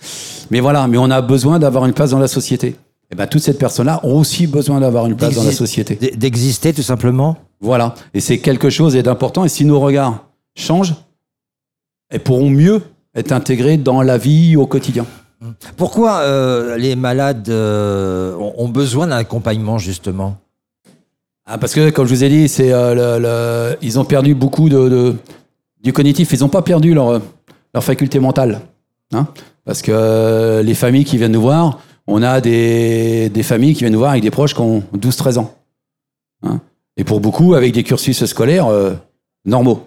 Mais 0.51 0.59
voilà, 0.59 0.87
mais 0.87 0.97
on 0.97 1.09
a 1.09 1.21
besoin 1.21 1.59
d'avoir 1.59 1.85
une 1.85 1.93
place 1.93 2.11
dans 2.11 2.19
la 2.19 2.27
société. 2.27 2.75
Et 3.11 3.15
ben, 3.15 3.27
toutes 3.27 3.41
ces 3.41 3.53
personnes-là 3.53 3.99
ont 4.03 4.17
aussi 4.19 4.47
besoin 4.47 4.79
d'avoir 4.79 5.05
une 5.05 5.15
place 5.15 5.35
dans 5.35 5.43
la 5.43 5.51
société. 5.51 5.95
D'exister, 6.15 6.73
tout 6.73 6.81
simplement 6.81 7.37
Voilà. 7.61 7.93
Et 8.13 8.19
c'est 8.19 8.39
quelque 8.39 8.69
chose 8.69 8.95
d'important. 8.95 9.45
Et 9.45 9.49
si 9.49 9.65
nos 9.65 9.79
regards 9.79 10.25
changent, 10.55 10.95
elles 12.09 12.21
pourront 12.21 12.49
mieux 12.49 12.81
être 13.15 13.31
intégrées 13.31 13.77
dans 13.77 14.01
la 14.01 14.17
vie 14.17 14.55
au 14.55 14.65
quotidien. 14.65 15.05
Pourquoi 15.77 16.19
euh, 16.19 16.77
les 16.77 16.95
malades 16.95 17.49
euh, 17.49 18.33
ont 18.37 18.53
ont 18.57 18.69
besoin 18.69 19.07
d'un 19.07 19.17
accompagnement, 19.17 19.77
justement? 19.77 20.37
Ah, 21.45 21.57
parce 21.57 21.73
que, 21.73 21.89
comme 21.89 22.07
je 22.07 22.15
vous 22.15 22.23
ai 22.23 22.29
dit, 22.29 22.47
c'est 22.47 22.71
euh, 22.71 22.95
le- 22.95 23.21
le- 23.21 23.77
ils 23.81 23.99
ont 23.99 24.05
perdu 24.05 24.33
beaucoup 24.33 24.69
de, 24.69 24.87
de- 24.87 25.15
du 25.83 25.91
cognitif. 25.91 26.31
Ils 26.31 26.39
n'ont 26.39 26.47
pas 26.49 26.61
perdu 26.61 26.93
leur, 26.93 27.21
leur 27.73 27.83
faculté 27.83 28.19
mentale. 28.19 28.61
hein. 29.13 29.27
Parce 29.65 29.81
que 29.81 29.91
euh, 29.93 30.63
les 30.63 30.73
familles 30.75 31.05
qui 31.05 31.17
viennent 31.17 31.31
nous 31.31 31.41
voir, 31.41 31.79
on 32.07 32.21
a 32.21 32.41
des, 32.41 33.29
des 33.29 33.43
familles 33.43 33.73
qui 33.73 33.79
viennent 33.79 33.93
nous 33.93 33.99
voir 33.99 34.11
avec 34.11 34.23
des 34.23 34.31
proches 34.31 34.53
qui 34.53 34.61
ont 34.61 34.83
12-13 34.97 35.39
ans. 35.39 35.53
hein. 36.43 36.59
Et 36.97 37.03
pour 37.03 37.19
beaucoup, 37.19 37.53
avec 37.55 37.73
des 37.73 37.83
cursus 37.83 38.23
scolaires 38.25 38.67
euh, 38.67 38.93
normaux. 39.45 39.83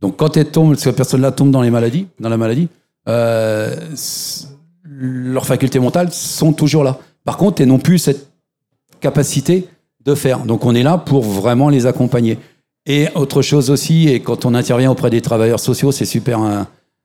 Donc, 0.00 0.16
quand 0.16 0.36
elles 0.36 0.50
tombent, 0.50 0.76
cette 0.76 0.94
personne-là 0.94 1.32
tombe 1.32 1.50
dans 1.50 1.62
les 1.62 1.70
maladies, 1.70 2.06
dans 2.20 2.28
la 2.28 2.36
maladie, 2.36 2.68
euh, 3.08 3.74
leurs 4.84 5.46
facultés 5.46 5.78
mentales 5.80 6.12
sont 6.12 6.52
toujours 6.52 6.84
là. 6.84 6.98
Par 7.24 7.36
contre, 7.36 7.60
elles 7.62 7.68
n'ont 7.68 7.78
plus 7.78 7.98
cette 7.98 8.28
capacité 9.00 9.68
de 10.04 10.14
faire. 10.14 10.40
Donc 10.40 10.64
on 10.64 10.74
est 10.74 10.82
là 10.82 10.98
pour 10.98 11.22
vraiment 11.22 11.68
les 11.68 11.86
accompagner. 11.86 12.38
Et 12.86 13.08
autre 13.14 13.42
chose 13.42 13.70
aussi, 13.70 14.08
et 14.08 14.20
quand 14.20 14.46
on 14.46 14.54
intervient 14.54 14.90
auprès 14.90 15.10
des 15.10 15.20
travailleurs 15.20 15.60
sociaux, 15.60 15.92
c'est 15.92 16.04
super 16.06 16.42
euh, 16.42 16.62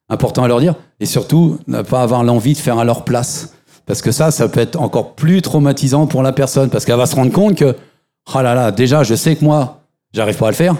important 0.10 0.44
à 0.44 0.48
leur 0.48 0.60
dire, 0.60 0.76
et 1.00 1.06
surtout 1.06 1.60
ne 1.68 1.82
pas 1.82 2.02
avoir 2.02 2.24
l'envie 2.24 2.54
de 2.54 2.58
faire 2.58 2.78
à 2.78 2.86
leur 2.86 3.04
place. 3.04 3.54
Parce 3.86 4.02
que 4.02 4.12
ça, 4.12 4.32
ça 4.32 4.48
peut 4.48 4.60
être 4.60 4.80
encore 4.80 5.14
plus 5.16 5.42
traumatisant 5.42 6.08
pour 6.08 6.24
la 6.24 6.32
personne, 6.32 6.70
parce 6.70 6.86
qu'elle 6.86 6.98
va 6.98 7.06
se 7.06 7.16
rendre 7.16 7.32
compte 7.32 7.56
que, 7.56 7.76
oh 8.34 8.42
là 8.42 8.54
là, 8.54 8.72
déjà, 8.72 9.04
je 9.04 9.16
sais 9.16 9.36
que 9.36 9.44
moi, 9.44 9.82
j'arrive 10.14 10.38
pas 10.38 10.48
à 10.48 10.52
le 10.52 10.56
faire, 10.56 10.76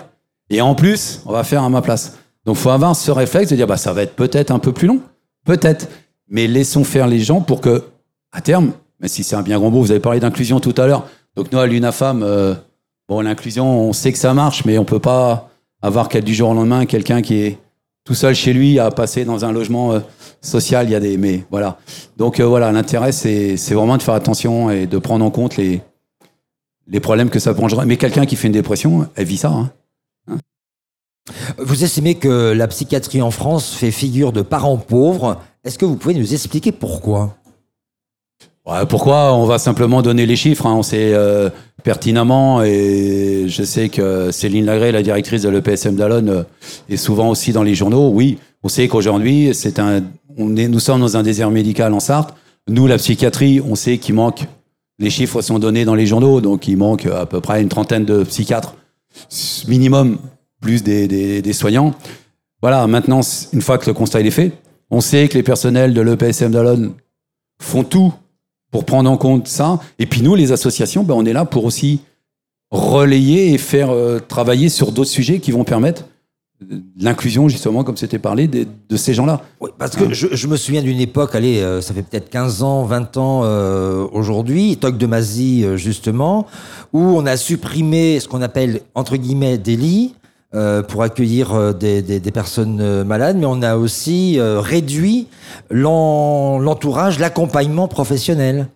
et 0.50 0.62
en 0.62 0.76
plus, 0.76 1.22
on 1.26 1.32
va 1.32 1.44
faire 1.44 1.64
à 1.64 1.70
ma 1.70 1.82
place. 1.82 2.18
Donc 2.46 2.58
faut 2.58 2.70
avoir 2.70 2.96
ce 2.96 3.12
réflexe 3.12 3.50
de 3.50 3.56
dire, 3.56 3.68
bah, 3.68 3.78
ça 3.78 3.94
va 3.94 4.04
être 4.04 4.16
peut-être 4.16 4.52
un 4.52 4.60
peu 4.60 4.72
plus 4.72 4.88
long, 4.88 5.02
peut-être, 5.46 5.90
mais 6.30 6.48
laissons 6.48 6.84
faire 6.84 7.08
les 7.08 7.20
gens 7.20 7.42
pour 7.42 7.62
que, 7.62 7.84
à 8.32 8.42
terme, 8.42 8.72
mais 9.00 9.08
si 9.08 9.24
c'est 9.24 9.36
un 9.36 9.42
bien 9.42 9.60
grand 9.60 9.70
mot, 9.70 9.82
vous 9.82 9.92
avez 9.92 10.00
parlé 10.00 10.20
d'inclusion 10.20 10.60
tout 10.60 10.76
à 10.78 10.88
l'heure, 10.88 11.06
donc 11.36 11.52
nous, 11.52 11.60
à 11.60 11.66
l'UNAFAM, 11.66 12.22
euh, 12.24 12.54
bon, 13.10 13.22
l'inclusion, 13.22 13.90
on 13.90 13.94
sait 13.94 14.12
que 14.12 14.18
ça 14.18 14.34
marche, 14.34 14.66
mais 14.66 14.78
on 14.78 14.86
peut 14.86 15.00
pas 15.00 15.50
avoir 15.82 16.08
du 16.08 16.34
jour 16.34 16.50
au 16.50 16.54
lendemain 16.54 16.86
quelqu'un 16.86 17.22
qui 17.22 17.36
est 17.42 17.58
tout 18.04 18.16
seul 18.16 18.36
chez 18.36 18.54
lui 18.54 18.80
à 18.80 18.92
passer 18.92 19.26
dans 19.26 19.46
un 19.46 19.52
logement 19.52 19.94
euh, 19.94 20.00
social. 20.42 20.88
Il 20.88 20.92
y 20.92 20.96
a 20.96 21.00
des, 21.00 21.18
mais 21.18 21.44
voilà. 21.50 21.78
Donc 22.18 22.40
euh, 22.40 22.46
voilà, 22.46 22.72
l'intérêt, 22.72 23.12
c'est 23.12 23.56
vraiment 23.72 23.98
de 23.98 24.04
faire 24.04 24.14
attention 24.14 24.70
et 24.70 24.88
de 24.88 24.98
prendre 24.98 25.24
en 25.24 25.32
compte 25.32 25.58
les 25.58 27.00
problèmes 27.02 27.30
que 27.30 27.40
ça 27.40 27.54
engendrer. 27.58 27.86
Mais 27.86 27.98
quelqu'un 27.98 28.26
qui 28.26 28.36
fait 28.36 28.48
une 28.48 28.54
dépression, 28.54 29.08
elle 29.16 29.26
vit 29.26 29.38
ça. 29.38 29.50
Hein. 29.50 29.72
Vous 31.58 31.84
estimez 31.84 32.16
que 32.16 32.52
la 32.52 32.68
psychiatrie 32.68 33.22
en 33.22 33.32
France 33.32 33.74
fait 33.74 33.92
figure 33.92 34.34
de 34.34 34.42
parents 34.42 34.78
pauvres. 34.78 35.42
Est-ce 35.64 35.78
que 35.78 35.86
vous 35.86 35.96
pouvez 35.96 36.14
nous 36.14 36.34
expliquer 36.34 36.72
pourquoi? 36.74 37.38
Pourquoi 38.90 39.34
On 39.34 39.46
va 39.46 39.58
simplement 39.60 40.02
donner 40.02 40.26
les 40.26 40.36
chiffres. 40.36 40.66
hein. 40.66 40.76
On 40.76 40.84
sait 40.84 41.14
euh, 41.14 41.50
pertinemment, 41.84 42.64
et 42.64 43.46
je 43.48 43.64
sais 43.64 43.90
que 43.90 44.32
Céline 44.32 44.66
Lagré, 44.66 44.92
la 44.92 45.04
directrice 45.04 45.42
de 45.42 45.50
l'EPSM 45.50 45.96
d'Alonne, 45.96 46.30
euh, 46.30 46.44
est 46.90 46.98
souvent 46.98 47.30
aussi 47.30 47.52
dans 47.52 47.64
les 47.64 47.76
journaux. 47.76 48.10
Oui, 48.10 48.38
on 48.64 48.70
sait 48.70 48.88
qu'aujourd'hui, 48.88 49.50
c'est 49.54 49.80
un, 49.80 50.02
nous 50.38 50.80
sommes 50.80 51.02
dans 51.02 51.18
un 51.18 51.24
désert 51.24 51.52
médical 51.52 51.94
en 51.94 52.00
Sarthe. 52.00 52.34
Nous, 52.70 52.88
la 52.88 52.98
psychiatrie, 52.98 53.60
on 53.60 53.76
sait 53.76 53.98
qu'il 53.98 54.16
manque. 54.16 54.46
Les 55.00 55.10
chiffres 55.10 55.42
sont 55.42 55.60
donnés 55.60 55.84
dans 55.84 55.96
les 55.96 56.06
journaux, 56.06 56.40
donc 56.40 56.68
il 56.68 56.78
manque 56.78 57.06
à 57.08 57.26
peu 57.26 57.42
près 57.42 57.62
une 57.62 57.68
trentaine 57.70 58.06
de 58.06 58.24
psychiatres 58.24 58.76
minimum, 59.68 60.18
plus 60.62 60.82
des, 60.84 61.08
des- 61.08 61.42
des 61.42 61.54
soignants. 61.54 61.94
Voilà, 62.62 62.88
maintenant, 62.88 63.20
une 63.52 63.62
fois 63.62 63.78
que 63.78 63.88
le 63.88 63.94
constat 63.94 64.22
est 64.22 64.32
fait, 64.32 64.54
on 64.90 65.02
sait 65.02 65.28
que 65.28 65.34
les 65.38 65.44
personnels 65.44 65.94
de 65.94 66.02
l'EPSM 66.02 66.52
d'Alonne 66.52 66.94
font 67.62 67.84
tout 67.84 68.14
pour 68.74 68.86
prendre 68.86 69.10
en 69.10 69.18
compte 69.18 69.48
ça. 69.48 69.80
Et 70.00 70.08
puis 70.08 70.24
nous, 70.24 70.34
les 70.34 70.52
associations, 70.52 71.04
ben, 71.04 71.14
on 71.14 71.26
est 71.26 71.32
là 71.32 71.46
pour 71.46 71.64
aussi 71.64 72.02
relayer 72.72 73.54
et 73.54 73.60
faire 73.60 73.92
euh, 73.92 74.20
travailler 74.20 74.68
sur 74.68 74.92
d'autres 74.92 75.12
sujets 75.12 75.40
qui 75.40 75.52
vont 75.52 75.64
permettre 75.64 76.06
euh, 76.72 76.80
l'inclusion, 77.00 77.48
justement, 77.50 77.84
comme 77.84 77.98
c'était 77.98 78.18
parlé, 78.18 78.48
de 78.48 78.98
ces 78.98 79.14
gens-là. 79.14 79.42
Oui, 79.62 79.70
parce 79.78 79.96
que 79.96 80.12
je, 80.12 80.28
je 80.32 80.48
me 80.48 80.58
souviens 80.58 80.82
d'une 80.82 81.00
époque, 81.00 81.36
allez, 81.36 81.60
euh, 81.62 81.82
ça 81.82 81.94
fait 81.94 82.02
peut-être 82.02 82.32
15 82.32 82.64
ans, 82.64 82.84
20 82.84 83.18
ans 83.18 83.42
euh, 83.44 84.08
aujourd'hui, 84.12 84.78
Toc 84.78 84.98
de 84.98 85.06
Mazie, 85.06 85.66
justement, 85.76 86.48
où 86.94 87.00
on 87.00 87.28
a 87.28 87.38
supprimé 87.38 88.20
ce 88.20 88.28
qu'on 88.28 88.42
appelle, 88.42 88.82
entre 88.96 89.18
guillemets, 89.18 89.60
des 89.60 89.76
lits 89.76 90.16
euh, 90.56 90.84
pour 90.84 91.02
accueillir 91.02 91.54
euh, 91.54 91.74
des, 91.74 92.20
personnes 92.32 92.80
euh, 92.80 93.04
malades, 93.04 93.38
mais 93.38 93.48
on 93.48 93.64
a 93.64 93.76
aussi 93.76 94.38
réduit 94.40 95.28
l'en- 95.72 96.60
l'entourage, 96.60 97.18
l'accompagnement 97.18 97.88
professionnel. 97.88 98.68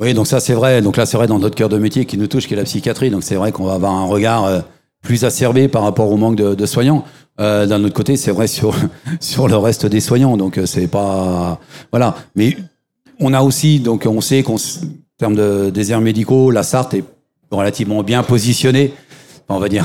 Oui, 0.00 0.14
donc 0.14 0.26
ça 0.26 0.40
c'est 0.40 0.54
vrai. 0.54 0.80
Donc 0.80 0.96
là 0.96 1.04
c'est 1.04 1.16
vrai 1.18 1.26
dans 1.26 1.38
notre 1.38 1.54
cœur 1.54 1.68
de 1.68 1.76
métier 1.76 2.06
qui 2.06 2.16
nous 2.16 2.28
touche, 2.28 2.46
qui 2.46 2.54
est 2.54 2.56
la 2.56 2.64
psychiatrie. 2.64 3.10
Donc 3.10 3.24
c'est 3.24 3.34
vrai 3.34 3.52
qu'on 3.52 3.64
va 3.64 3.74
avoir 3.74 3.92
un 3.92 4.06
regard 4.06 4.62
plus 5.02 5.24
acerbé 5.24 5.68
par 5.68 5.82
rapport 5.82 6.10
au 6.10 6.16
manque 6.16 6.36
de, 6.36 6.54
de 6.54 6.66
soignants. 6.66 7.04
D'un 7.38 7.84
autre 7.84 7.94
côté, 7.94 8.16
c'est 8.16 8.30
vrai 8.30 8.46
sur 8.46 8.74
sur 9.20 9.48
le 9.48 9.56
reste 9.56 9.86
des 9.86 10.00
soignants. 10.00 10.36
Donc 10.36 10.58
c'est 10.64 10.86
pas 10.86 11.60
voilà. 11.90 12.14
Mais 12.36 12.56
on 13.20 13.34
a 13.34 13.42
aussi 13.42 13.80
donc 13.80 14.06
on 14.08 14.20
sait 14.20 14.42
qu'en 14.42 14.56
termes 15.18 15.34
de 15.34 15.70
déserts 15.70 16.00
médicaux, 16.00 16.50
la 16.52 16.62
Sarthe 16.62 16.94
est 16.94 17.04
relativement 17.50 18.02
bien 18.02 18.22
positionnée. 18.22 18.94
On 19.48 19.58
va 19.58 19.68
dire 19.68 19.84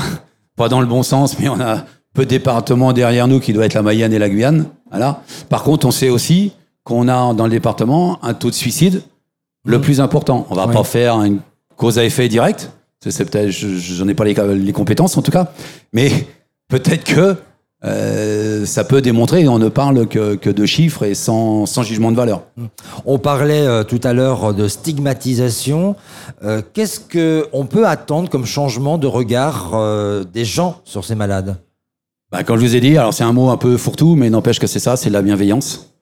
pas 0.56 0.68
dans 0.68 0.80
le 0.80 0.86
bon 0.86 1.02
sens, 1.02 1.38
mais 1.38 1.48
on 1.48 1.60
a 1.60 1.84
peu 2.14 2.24
de 2.24 2.30
départements 2.30 2.92
derrière 2.92 3.26
nous 3.28 3.40
qui 3.40 3.52
doit 3.52 3.66
être 3.66 3.74
la 3.74 3.82
Mayenne 3.82 4.12
et 4.12 4.18
la 4.18 4.28
Guyane. 4.28 4.66
Voilà. 4.90 5.22
Par 5.48 5.62
contre, 5.64 5.86
on 5.86 5.90
sait 5.90 6.10
aussi 6.10 6.52
qu'on 6.84 7.08
a 7.08 7.34
dans 7.34 7.44
le 7.44 7.50
département 7.50 8.18
un 8.24 8.34
taux 8.34 8.50
de 8.50 8.54
suicide 8.54 9.02
le 9.66 9.80
plus 9.80 10.00
important. 10.00 10.46
On 10.50 10.54
va 10.54 10.66
Oui. 10.66 10.72
pas 10.74 10.84
faire 10.84 11.20
une 11.22 11.40
cause 11.76 11.98
à 11.98 12.04
effet 12.04 12.28
direct. 12.28 12.70
C'est 13.06 13.28
peut-être, 13.30 13.50
je- 13.50 13.76
j'en 13.76 14.08
ai 14.08 14.14
pas 14.14 14.24
les, 14.24 14.34
les 14.54 14.72
compétences 14.72 15.16
en 15.16 15.22
tout 15.22 15.30
cas, 15.32 15.52
mais 15.92 16.10
peut-être 16.68 17.04
que 17.04 17.36
euh, 17.84 18.64
ça 18.64 18.84
peut 18.84 19.02
démontrer. 19.02 19.46
On 19.48 19.58
ne 19.58 19.68
parle 19.68 20.06
que, 20.06 20.34
que 20.36 20.50
de 20.50 20.64
chiffres 20.66 21.04
et 21.04 21.14
sans, 21.14 21.66
sans 21.66 21.82
jugement 21.82 22.10
de 22.10 22.16
valeur. 22.16 22.42
On 23.04 23.18
parlait 23.18 23.66
euh, 23.66 23.84
tout 23.84 24.00
à 24.04 24.12
l'heure 24.12 24.54
de 24.54 24.68
stigmatisation. 24.68 25.96
Euh, 26.42 26.62
Qu'est-ce 26.72 27.00
que 27.00 27.46
on 27.52 27.66
peut 27.66 27.86
attendre 27.86 28.30
comme 28.30 28.46
changement 28.46 28.96
de 28.98 29.06
regard 29.06 29.72
euh, 29.74 30.24
des 30.24 30.44
gens 30.44 30.80
sur 30.84 31.04
ces 31.04 31.14
malades? 31.14 31.56
Bah, 32.32 32.42
comme 32.42 32.58
je 32.58 32.64
vous 32.66 32.74
ai 32.76 32.80
dit, 32.80 32.96
alors 32.96 33.12
c'est 33.14 33.24
un 33.24 33.32
mot 33.32 33.50
un 33.50 33.56
peu 33.56 33.76
fourre-tout, 33.76 34.16
mais 34.16 34.30
n'empêche 34.30 34.58
que 34.58 34.66
c'est 34.66 34.78
ça, 34.80 34.96
c'est 34.96 35.08
de 35.10 35.14
la 35.14 35.22
bienveillance. 35.22 35.94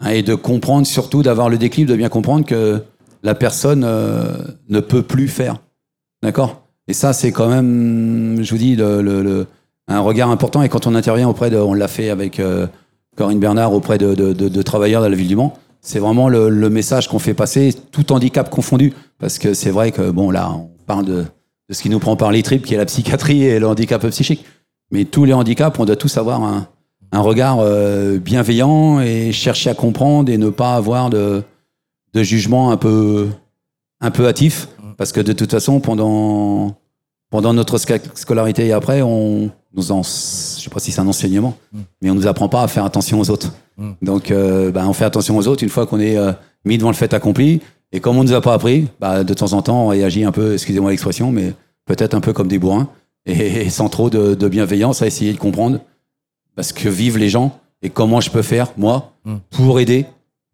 Hein, 0.00 0.10
et 0.10 0.22
de 0.22 0.34
comprendre, 0.34 0.86
surtout 0.86 1.22
d'avoir 1.22 1.48
le 1.48 1.58
déclic, 1.58 1.86
de 1.86 1.96
bien 1.96 2.08
comprendre 2.08 2.44
que 2.44 2.82
la 3.22 3.34
personne 3.34 3.82
euh, 3.84 4.36
ne 4.68 4.80
peut 4.80 5.02
plus 5.02 5.28
faire. 5.28 5.56
D'accord? 6.22 6.62
Et 6.88 6.92
ça, 6.92 7.12
c'est 7.12 7.32
quand 7.32 7.48
même, 7.48 8.38
je 8.42 8.50
vous 8.50 8.58
dis, 8.58 8.76
le, 8.76 9.00
le- 9.02 9.22
le- 9.22 9.46
un 9.88 10.00
regard 10.00 10.30
important. 10.30 10.62
Et 10.62 10.68
quand 10.68 10.86
on 10.86 10.94
intervient 10.94 11.28
auprès 11.28 11.50
de, 11.50 11.56
on 11.56 11.74
l'a 11.74 11.88
fait 11.88 12.10
avec 12.10 12.40
euh, 12.40 12.66
Corinne 13.16 13.38
Bernard, 13.40 13.72
auprès 13.72 13.98
de, 13.98 14.14
de- 14.14 14.62
travailleurs 14.62 15.02
de 15.02 15.08
la 15.08 15.16
ville 15.16 15.28
du 15.28 15.36
Mans, 15.36 15.54
c'est 15.80 15.98
vraiment 15.98 16.28
le, 16.28 16.68
message 16.70 17.08
qu'on 17.08 17.18
fait 17.18 17.34
passer, 17.34 17.74
tout 17.92 18.12
handicap 18.12 18.50
confondu. 18.50 18.92
Parce 19.18 19.38
que 19.38 19.54
c'est 19.54 19.70
vrai 19.70 19.92
que, 19.92 20.10
bon, 20.10 20.30
là, 20.30 20.50
on 20.52 20.68
parle 20.86 21.04
de, 21.04 21.24
de 21.68 21.74
ce 21.74 21.82
qui 21.82 21.88
nous 21.88 22.00
prend 22.00 22.16
par 22.16 22.32
les 22.32 22.42
tripes, 22.42 22.64
qui 22.64 22.74
est 22.74 22.78
la 22.78 22.86
psychiatrie 22.86 23.44
et 23.44 23.58
le 23.58 23.68
handicap 23.68 24.06
psychique. 24.08 24.44
Mais 24.90 25.04
tous 25.04 25.24
les 25.24 25.32
handicaps, 25.32 25.78
on 25.78 25.84
doit 25.84 25.96
tous 25.96 26.16
avoir 26.16 26.42
un, 26.42 26.68
un 27.12 27.20
regard 27.20 27.58
euh, 27.60 28.18
bienveillant 28.18 29.00
et 29.00 29.32
chercher 29.32 29.70
à 29.70 29.74
comprendre 29.74 30.30
et 30.30 30.38
ne 30.38 30.50
pas 30.50 30.74
avoir 30.74 31.10
de, 31.10 31.42
de 32.12 32.22
jugement 32.22 32.70
un 32.70 32.76
peu, 32.76 33.28
un 34.00 34.10
peu 34.10 34.26
hâtif. 34.26 34.68
Parce 34.96 35.12
que 35.12 35.20
de 35.20 35.32
toute 35.32 35.50
façon, 35.50 35.80
pendant 35.80 36.74
pendant 37.30 37.52
notre 37.52 37.78
scolarité 37.78 38.66
et 38.66 38.72
après, 38.72 39.02
on 39.02 39.50
nous 39.76 39.92
en, 39.92 40.02
je 40.02 40.62
sais 40.62 40.70
pas 40.70 40.80
si 40.80 40.92
c'est 40.92 41.00
un 41.00 41.06
enseignement, 41.08 41.56
mais 42.02 42.10
on 42.10 42.14
nous 42.14 42.26
apprend 42.26 42.48
pas 42.48 42.62
à 42.62 42.68
faire 42.68 42.84
attention 42.84 43.20
aux 43.20 43.30
autres. 43.30 43.52
Mm. 43.76 43.92
Donc, 44.02 44.30
euh, 44.30 44.70
bah, 44.70 44.84
on 44.88 44.92
fait 44.92 45.04
attention 45.04 45.36
aux 45.36 45.46
autres 45.48 45.62
une 45.62 45.68
fois 45.68 45.86
qu'on 45.86 46.00
est 46.00 46.16
euh, 46.16 46.32
mis 46.64 46.78
devant 46.78 46.90
le 46.90 46.96
fait 46.96 47.12
accompli. 47.14 47.60
Et 47.92 48.00
comme 48.00 48.16
on 48.16 48.24
nous 48.24 48.32
a 48.32 48.40
pas 48.40 48.54
appris, 48.54 48.88
bah, 49.00 49.22
de 49.22 49.34
temps 49.34 49.52
en 49.52 49.62
temps, 49.62 49.84
on 49.84 49.88
réagit 49.88 50.24
un 50.24 50.32
peu, 50.32 50.54
excusez-moi 50.54 50.90
l'expression, 50.90 51.30
mais 51.30 51.52
peut-être 51.84 52.14
un 52.14 52.20
peu 52.20 52.32
comme 52.32 52.48
des 52.48 52.58
bourrins 52.58 52.88
et, 53.26 53.70
sans 53.70 53.88
trop 53.88 54.10
de, 54.10 54.34
de 54.34 54.48
bienveillance 54.48 55.02
à 55.02 55.06
essayer 55.06 55.32
de 55.32 55.38
comprendre 55.38 55.80
bah, 56.56 56.62
ce 56.62 56.72
que 56.72 56.88
vivent 56.88 57.18
les 57.18 57.28
gens 57.28 57.58
et 57.82 57.90
comment 57.90 58.20
je 58.20 58.30
peux 58.30 58.42
faire, 58.42 58.72
moi, 58.76 59.12
Mm. 59.26 59.36
pour 59.50 59.80
aider 59.80 60.06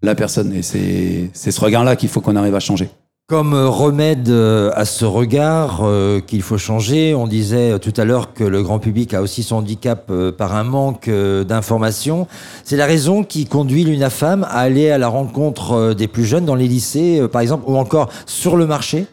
la 0.02 0.14
personne. 0.14 0.52
Et 0.54 0.62
c'est 0.62 1.50
ce 1.50 1.60
regard-là 1.60 1.94
qu'il 1.94 2.08
faut 2.08 2.20
qu'on 2.20 2.36
arrive 2.36 2.54
à 2.54 2.60
changer. 2.60 2.88
Comme 3.32 3.54
euh, 3.54 3.70
remède 3.70 4.28
euh, 4.28 4.70
à 4.74 4.84
ce 4.84 5.06
regard 5.06 5.80
euh, 5.84 6.20
qu'il 6.20 6.42
faut 6.42 6.58
changer, 6.58 7.14
on 7.14 7.26
disait 7.26 7.78
tout 7.78 7.94
à 7.96 8.04
l'heure 8.04 8.34
que 8.34 8.44
le 8.44 8.62
grand 8.62 8.78
public 8.78 9.14
a 9.14 9.22
aussi 9.22 9.42
son 9.42 9.56
handicap 9.56 10.12
par 10.36 10.54
un 10.54 10.64
manque 10.64 11.08
d'information. 11.08 12.26
C'est 12.62 12.76
la 12.76 12.84
raison 12.84 13.24
qui 13.24 13.46
conduit 13.46 13.84
l'UNAFAM 13.84 14.44
à 14.44 14.58
aller 14.58 14.90
à 14.90 14.98
la 14.98 15.08
rencontre 15.08 15.94
des 15.94 16.08
plus 16.08 16.26
jeunes 16.26 16.44
dans 16.44 16.54
les 16.54 16.68
lycées, 16.68 17.26
par 17.32 17.40
exemple, 17.40 17.64
ou 17.66 17.78
encore 17.78 18.10
sur 18.26 18.54
le 18.58 18.66
marché? 18.66 19.06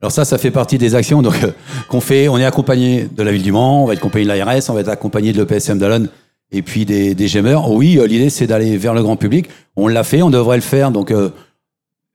Alors 0.00 0.12
ça, 0.12 0.24
ça 0.24 0.38
fait 0.38 0.52
partie 0.52 0.78
des 0.78 0.94
actions 0.94 1.20
donc 1.20 1.34
qu'on 1.88 2.00
fait. 2.00 2.28
On 2.28 2.38
est 2.38 2.44
accompagné 2.44 3.08
de 3.12 3.22
la 3.24 3.32
ville 3.32 3.42
du 3.42 3.50
Mans, 3.50 3.82
on 3.82 3.86
va 3.88 3.94
être 3.94 3.98
accompagné 3.98 4.26
de 4.26 4.28
l'ARS, 4.28 4.62
on 4.68 4.74
va 4.74 4.80
être 4.82 4.90
accompagné 4.90 5.32
de 5.32 5.42
l'EPSM 5.42 5.76
d'Alonne 5.76 6.08
et 6.52 6.62
puis 6.62 6.84
des, 6.84 7.16
des. 7.16 7.40
Oui, 7.66 7.98
l'idée 8.06 8.30
c'est 8.30 8.46
d'aller 8.46 8.76
vers 8.76 8.94
le 8.94 9.02
grand 9.02 9.16
public. 9.16 9.48
On 9.74 9.88
l'a 9.88 10.04
fait, 10.04 10.22
on 10.22 10.30
devrait 10.30 10.56
le 10.56 10.62
faire. 10.62 10.92
Donc 10.92 11.12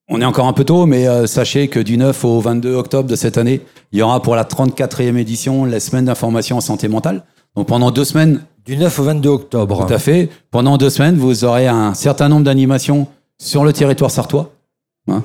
on 0.10 0.22
est 0.22 0.26
encore 0.26 0.48
un 0.48 0.54
peu 0.54 0.64
tôt, 0.64 0.86
mais 0.86 1.08
euh, 1.08 1.28
sachez 1.28 1.68
que 1.68 1.80
du 1.80 1.98
9 1.98 2.26
au 2.26 2.40
22 2.40 2.76
octobre 2.76 3.10
de 3.10 3.16
cette 3.16 3.38
année, 3.38 3.62
il 3.92 4.00
y 4.00 4.02
aura 4.02 4.22
pour 4.22 4.36
la 4.36 4.44
34e 4.44 5.18
édition 5.18 5.66
la 5.66 5.80
semaine 5.80 6.06
d'information 6.06 6.58
en 6.58 6.62
santé 6.62 6.88
mentale. 6.88 7.24
Donc 7.56 7.68
pendant 7.68 7.92
deux 7.92 8.06
semaines, 8.06 8.42
Du 8.66 8.78
9 8.78 9.00
au 9.00 9.04
22 9.04 9.30
octobre. 9.30 9.86
tout 9.86 9.94
à 9.94 10.00
fait. 10.00 10.30
Pendant 10.52 10.78
deux 10.78 10.90
semaines, 10.90 11.16
vous 11.16 11.44
aurez 11.46 11.68
un 11.68 11.94
certain 11.94 12.30
nombre 12.30 12.44
d'animations 12.44 13.08
sur 13.38 13.64
le 13.64 13.74
territoire 13.74 14.10
sartois. 14.12 14.52
hein, 15.10 15.24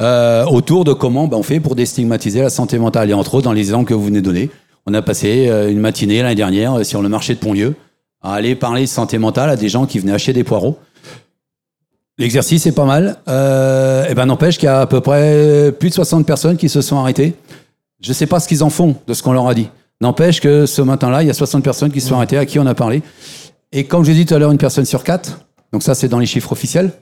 euh, 0.00 0.44
autour 0.46 0.84
de 0.84 0.92
comment 0.92 1.26
ben, 1.26 1.36
on 1.38 1.42
fait 1.42 1.60
pour 1.60 1.74
déstigmatiser 1.74 2.40
la 2.42 2.50
santé 2.50 2.78
mentale. 2.78 3.10
Et 3.10 3.14
entre 3.14 3.34
autres, 3.36 3.44
dans 3.44 3.52
les 3.52 3.60
exemples 3.62 3.88
que 3.88 3.94
vous 3.94 4.04
venez 4.04 4.20
de 4.20 4.24
donner, 4.26 4.50
on 4.86 4.92
a 4.94 5.00
passé 5.02 5.48
euh, 5.48 5.70
une 5.70 5.80
matinée 5.80 6.22
l'année 6.22 6.34
dernière 6.34 6.84
sur 6.84 7.00
le 7.02 7.08
marché 7.08 7.34
de 7.34 7.38
Pontlieu 7.38 7.74
à 8.22 8.34
aller 8.34 8.54
parler 8.54 8.82
de 8.82 8.86
santé 8.86 9.18
mentale 9.18 9.50
à 9.50 9.56
des 9.56 9.68
gens 9.68 9.86
qui 9.86 9.98
venaient 9.98 10.12
acheter 10.12 10.32
des 10.34 10.44
poireaux. 10.44 10.78
L'exercice 12.18 12.66
est 12.66 12.72
pas 12.72 12.84
mal. 12.84 13.16
Euh, 13.28 14.06
et 14.08 14.14
ben 14.14 14.26
n'empêche 14.26 14.56
qu'il 14.58 14.66
y 14.66 14.68
a 14.68 14.80
à 14.80 14.86
peu 14.86 15.00
près 15.00 15.72
plus 15.78 15.88
de 15.90 15.94
60 15.94 16.26
personnes 16.26 16.56
qui 16.56 16.68
se 16.68 16.80
sont 16.80 16.96
arrêtées. 16.98 17.34
Je 18.00 18.12
sais 18.12 18.26
pas 18.26 18.38
ce 18.40 18.48
qu'ils 18.48 18.62
en 18.62 18.70
font 18.70 18.96
de 19.06 19.14
ce 19.14 19.22
qu'on 19.22 19.32
leur 19.32 19.48
a 19.48 19.54
dit. 19.54 19.68
N'empêche 20.00 20.40
que 20.40 20.66
ce 20.66 20.82
matin-là, 20.82 21.22
il 21.22 21.26
y 21.26 21.30
a 21.30 21.34
60 21.34 21.64
personnes 21.64 21.90
qui 21.90 22.00
se 22.00 22.08
sont 22.08 22.16
arrêtées 22.16 22.38
à 22.38 22.46
qui 22.46 22.58
on 22.58 22.66
a 22.66 22.74
parlé. 22.74 23.02
Et 23.72 23.84
comme 23.84 24.04
je 24.04 24.10
l'ai 24.10 24.16
dit 24.16 24.26
tout 24.26 24.34
à 24.34 24.38
l'heure, 24.38 24.52
une 24.52 24.58
personne 24.58 24.84
sur 24.84 25.02
quatre. 25.02 25.40
Donc 25.72 25.82
ça, 25.82 25.94
c'est 25.94 26.08
dans 26.08 26.18
les 26.18 26.26
chiffres 26.26 26.52
officiels. 26.52 26.92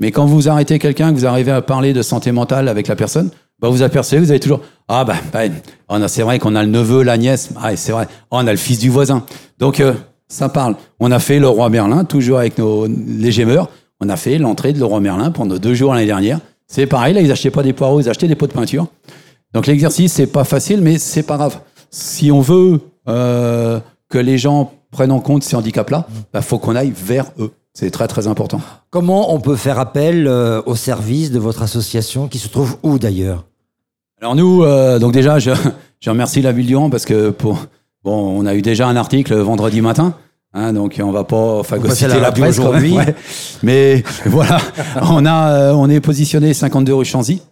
Mais 0.00 0.10
quand 0.12 0.26
vous 0.26 0.48
arrêtez 0.48 0.78
quelqu'un, 0.78 1.12
que 1.12 1.18
vous 1.18 1.26
arrivez 1.26 1.50
à 1.52 1.62
parler 1.62 1.92
de 1.92 2.02
santé 2.02 2.30
mentale 2.32 2.68
avec 2.68 2.86
la 2.88 2.96
personne, 2.96 3.30
bah 3.60 3.68
vous 3.70 3.82
apercevez, 3.82 4.20
vous 4.20 4.30
avez 4.30 4.40
toujours 4.40 4.60
ah 4.88 5.04
bah, 5.04 5.16
bah, 5.32 5.40
on 5.88 6.02
a- 6.02 6.08
c'est 6.08 6.22
vrai 6.22 6.38
qu'on 6.38 6.54
a 6.54 6.62
le 6.62 6.68
neveu, 6.68 7.02
la 7.02 7.16
nièce, 7.16 7.48
ah 7.60 7.72
et 7.72 7.76
c'est 7.76 7.92
vrai, 7.92 8.06
Oh, 8.30 8.36
on 8.38 8.46
a 8.46 8.50
le 8.52 8.58
fils 8.58 8.78
du 8.78 8.90
voisin. 8.90 9.24
Donc 9.58 9.80
euh, 9.80 9.94
ça 10.28 10.50
parle. 10.50 10.76
On 11.00 11.10
a 11.10 11.18
fait 11.18 11.38
le 11.38 11.48
roi 11.48 11.70
Merlin 11.70 12.04
toujours 12.04 12.38
avec 12.38 12.58
nos 12.58 12.86
les 12.86 13.32
gémeurs. 13.32 13.70
On 14.00 14.08
a 14.08 14.16
fait 14.16 14.38
l'entrée 14.38 14.72
de 14.72 14.78
le 14.78 14.84
roi 14.84 15.00
Merlin 15.00 15.30
pendant 15.30 15.56
deux 15.56 15.74
jours 15.74 15.94
l'année 15.94 16.06
dernière. 16.06 16.40
C'est 16.66 16.86
pareil, 16.86 17.14
là 17.14 17.20
ils 17.20 17.30
achetaient 17.30 17.50
pas 17.50 17.62
des 17.62 17.72
poireaux, 17.72 18.00
ils 18.00 18.08
achetaient 18.08 18.28
des 18.28 18.34
pots 18.34 18.46
de 18.46 18.52
peinture. 18.52 18.86
Donc 19.54 19.66
l'exercice 19.66 20.12
c'est 20.12 20.26
pas 20.26 20.44
facile, 20.44 20.80
mais 20.80 20.98
c'est 20.98 21.22
pas 21.22 21.36
grave. 21.36 21.60
Si 21.90 22.30
on 22.30 22.40
veut 22.40 22.80
euh, 23.08 23.80
que 24.08 24.18
les 24.18 24.36
gens 24.38 24.72
prennent 24.90 25.12
en 25.12 25.20
compte 25.20 25.42
ces 25.42 25.56
handicaps-là, 25.56 26.06
bah, 26.32 26.42
faut 26.42 26.58
qu'on 26.58 26.74
aille 26.74 26.92
vers 26.94 27.26
eux. 27.38 27.52
C'est 27.72 27.90
très 27.90 28.08
très 28.08 28.26
important. 28.26 28.60
Comment 28.90 29.34
on 29.34 29.40
peut 29.40 29.56
faire 29.56 29.78
appel 29.78 30.26
euh, 30.26 30.62
au 30.66 30.74
service 30.74 31.30
de 31.30 31.38
votre 31.38 31.62
association 31.62 32.26
qui 32.26 32.38
se 32.38 32.48
trouve 32.48 32.78
où 32.82 32.98
d'ailleurs? 32.98 33.44
Alors 34.20 34.34
nous, 34.34 34.64
euh, 34.64 34.98
donc 34.98 35.12
déjà, 35.12 35.38
je, 35.38 35.50
je 36.00 36.10
remercie 36.10 36.40
la 36.40 36.52
ville 36.52 36.66
du 36.66 36.74
Mans 36.74 36.88
parce 36.88 37.04
que 37.04 37.30
pour, 37.30 37.66
bon, 38.02 38.40
on 38.40 38.46
a 38.46 38.54
eu 38.54 38.62
déjà 38.62 38.88
un 38.88 38.96
article 38.96 39.34
vendredi 39.36 39.82
matin. 39.82 40.14
Hein, 40.58 40.72
donc 40.72 40.98
on 41.04 41.10
va 41.10 41.22
pas 41.24 41.62
phagocyter 41.64 42.08
la 42.08 42.18
la, 42.20 42.32
presse 42.32 42.58
aujourd'hui. 42.58 42.94
ouais. 42.96 43.14
Mais 43.62 44.02
voilà, 44.24 44.56
on 45.02 45.26
a, 45.26 45.50
euh, 45.50 45.72
on 45.74 45.90
est 45.90 46.00
positionné 46.00 46.54
52 46.54 46.94
rue 46.94 47.04
Chanzy. 47.04 47.42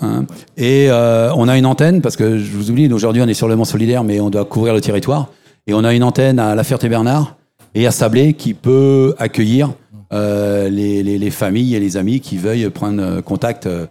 hein, 0.00 0.24
et 0.56 0.86
euh, 0.88 1.32
on 1.34 1.48
a 1.48 1.58
une 1.58 1.66
antenne 1.66 2.00
parce 2.00 2.14
que 2.16 2.38
je 2.38 2.52
vous 2.52 2.70
oublie, 2.70 2.92
aujourd'hui 2.92 3.22
on 3.22 3.26
est 3.26 3.34
sur 3.34 3.48
le 3.48 3.56
Mans 3.56 3.64
solidaire, 3.64 4.04
mais 4.04 4.20
on 4.20 4.30
doit 4.30 4.44
couvrir 4.44 4.72
le 4.72 4.80
territoire. 4.80 5.26
Et 5.66 5.74
on 5.74 5.82
a 5.82 5.92
une 5.94 6.04
antenne 6.04 6.38
à 6.38 6.54
La 6.54 6.62
Ferté-Bernard 6.62 7.34
et 7.74 7.86
à 7.88 7.90
Sablé 7.90 8.34
qui 8.34 8.54
peut 8.54 9.14
accueillir 9.18 9.70
euh, 10.12 10.68
les, 10.68 11.02
les- 11.02 11.18
les 11.18 11.30
familles 11.30 11.74
et 11.74 11.80
les 11.80 11.96
amis 11.96 12.20
qui 12.20 12.36
veuillent 12.38 12.70
prendre 12.70 13.20
contact 13.20 13.66
euh, 13.66 13.86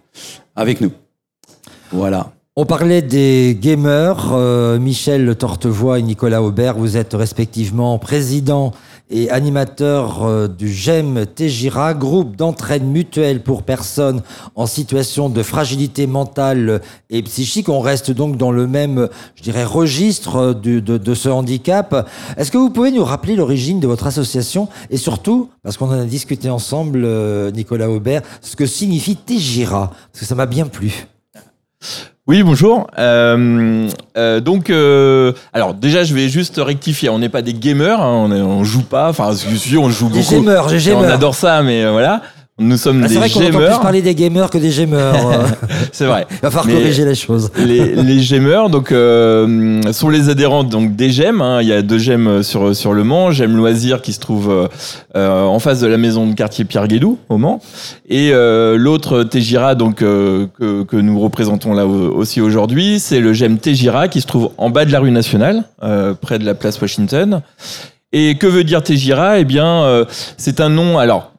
avec 0.56 0.80
nous. 0.80 0.90
Voilà. 1.92 2.32
On 2.60 2.66
parlait 2.66 3.02
des 3.02 3.56
gamers. 3.60 4.32
euh, 4.32 4.80
Michel 4.80 5.36
Tortevoix 5.36 6.00
et 6.00 6.02
Nicolas 6.02 6.42
Aubert, 6.42 6.76
vous 6.76 6.96
êtes 6.96 7.14
respectivement 7.14 7.96
président 8.00 8.72
et 9.10 9.30
animateur 9.30 10.24
euh, 10.24 10.48
du 10.48 10.68
GEM 10.68 11.24
Tégira, 11.24 11.94
groupe 11.94 12.34
d'entraide 12.34 12.82
mutuelle 12.82 13.44
pour 13.44 13.62
personnes 13.62 14.22
en 14.56 14.66
situation 14.66 15.28
de 15.28 15.40
fragilité 15.44 16.08
mentale 16.08 16.80
et 17.10 17.22
psychique. 17.22 17.68
On 17.68 17.78
reste 17.78 18.10
donc 18.10 18.36
dans 18.36 18.50
le 18.50 18.66
même, 18.66 19.08
je 19.36 19.44
dirais, 19.44 19.62
registre 19.62 20.36
euh, 20.36 20.52
de, 20.52 21.14
ce 21.14 21.28
handicap. 21.28 22.10
Est-ce 22.36 22.50
que 22.50 22.58
vous 22.58 22.70
pouvez 22.70 22.90
nous 22.90 23.04
rappeler 23.04 23.36
l'origine 23.36 23.78
de 23.78 23.86
votre 23.86 24.08
association 24.08 24.66
et 24.90 24.96
surtout, 24.96 25.48
parce 25.62 25.76
qu'on 25.76 25.90
en 25.90 26.00
a 26.00 26.04
discuté 26.04 26.50
ensemble, 26.50 27.02
euh, 27.04 27.52
Nicolas 27.52 27.88
Aubert, 27.88 28.22
ce 28.40 28.56
que 28.56 28.66
signifie 28.66 29.14
Tégira? 29.14 29.92
Parce 30.10 30.22
que 30.22 30.26
ça 30.26 30.34
m'a 30.34 30.46
bien 30.46 30.66
plu. 30.66 31.06
Oui, 32.28 32.42
bonjour. 32.42 32.86
Euh, 32.98 33.88
euh, 34.18 34.40
donc, 34.40 34.68
euh, 34.68 35.32
alors 35.54 35.72
déjà, 35.72 36.04
je 36.04 36.12
vais 36.14 36.28
juste 36.28 36.60
rectifier. 36.62 37.08
On 37.08 37.18
n'est 37.18 37.30
pas 37.30 37.40
des 37.40 37.54
gamers, 37.54 38.02
hein, 38.02 38.26
on, 38.28 38.30
est- 38.30 38.42
on 38.42 38.64
joue 38.64 38.82
pas. 38.82 39.08
Enfin, 39.08 39.32
si, 39.34 39.78
on 39.78 39.88
joue 39.88 40.10
beaucoup. 40.10 40.20
gamers, 40.42 40.68
On 40.94 41.02
adore 41.14 41.34
ça, 41.34 41.62
mais 41.62 41.88
voilà. 41.90 42.20
Nous 42.60 42.76
sommes 42.76 43.02
Ah, 43.04 43.06
c'est 43.08 43.14
des 43.14 43.20
vrai 43.20 43.30
qu'on 43.30 43.38
entend 43.40 43.50
plus 43.50 43.58
gamers. 43.60 43.80
parler 43.80 44.02
des 44.02 44.14
gamers 44.16 44.50
que 44.50 44.58
des 44.58 44.70
gamers. 44.70 45.14
euh. 45.32 45.46
C'est 45.92 46.06
vrai. 46.06 46.26
Il 46.30 46.36
va 46.42 46.50
falloir 46.50 46.66
Mais- 46.66 46.72
corriger 46.74 47.04
les 47.04 47.14
choses. 47.14 47.52
les, 47.56 47.94
les 48.02 48.68
donc 48.68 48.90
euh, 48.90 49.80
sont 49.92 50.08
les 50.08 50.28
adhérents 50.28 50.64
donc 50.64 50.96
des 50.96 51.10
gemmes. 51.10 51.40
hein. 51.40 51.60
Il 51.62 51.68
y 51.68 51.72
a 51.72 51.82
deux 51.82 51.98
gemmes 51.98 52.42
sur 52.42 52.74
sur 52.74 52.92
le 52.94 53.04
Mans, 53.04 53.30
Gemme 53.30 53.56
Loisir 53.56 54.02
qui 54.02 54.12
se 54.12 54.18
trouve 54.18 54.68
euh, 55.14 55.42
en 55.44 55.58
face 55.60 55.80
de 55.80 55.86
la 55.86 55.98
maison 55.98 56.26
de 56.26 56.34
quartier 56.34 56.64
Pierre 56.64 56.88
Guédou 56.88 57.18
au 57.28 57.38
Mans, 57.38 57.60
et 58.08 58.30
euh, 58.32 58.76
l'autre 58.76 59.22
Tégira 59.22 59.76
donc 59.76 60.02
euh, 60.02 60.46
que 60.58 60.82
que 60.82 60.96
nous 60.96 61.20
représentons 61.20 61.74
là 61.74 61.86
au- 61.86 62.10
aussi 62.12 62.40
aujourd'hui, 62.40 62.98
c'est 62.98 63.20
le 63.20 63.32
Gemme 63.34 63.58
Tégira 63.58 64.08
qui 64.08 64.20
se 64.20 64.26
trouve 64.26 64.50
en 64.58 64.68
bas 64.70 64.84
de 64.84 64.90
la 64.90 64.98
rue 64.98 65.12
nationale, 65.12 65.62
euh, 65.84 66.14
près 66.14 66.38
de 66.40 66.44
la 66.44 66.54
place 66.54 66.80
Washington. 66.80 67.40
Et 68.12 68.36
que 68.36 68.46
veut 68.46 68.64
dire 68.64 68.82
Tégira? 68.82 69.38
Eh 69.38 69.44
bien, 69.44 69.66
euh, 69.84 70.04
c'est 70.38 70.60
un 70.60 70.70
nom. 70.70 70.98
Alors, 70.98 71.32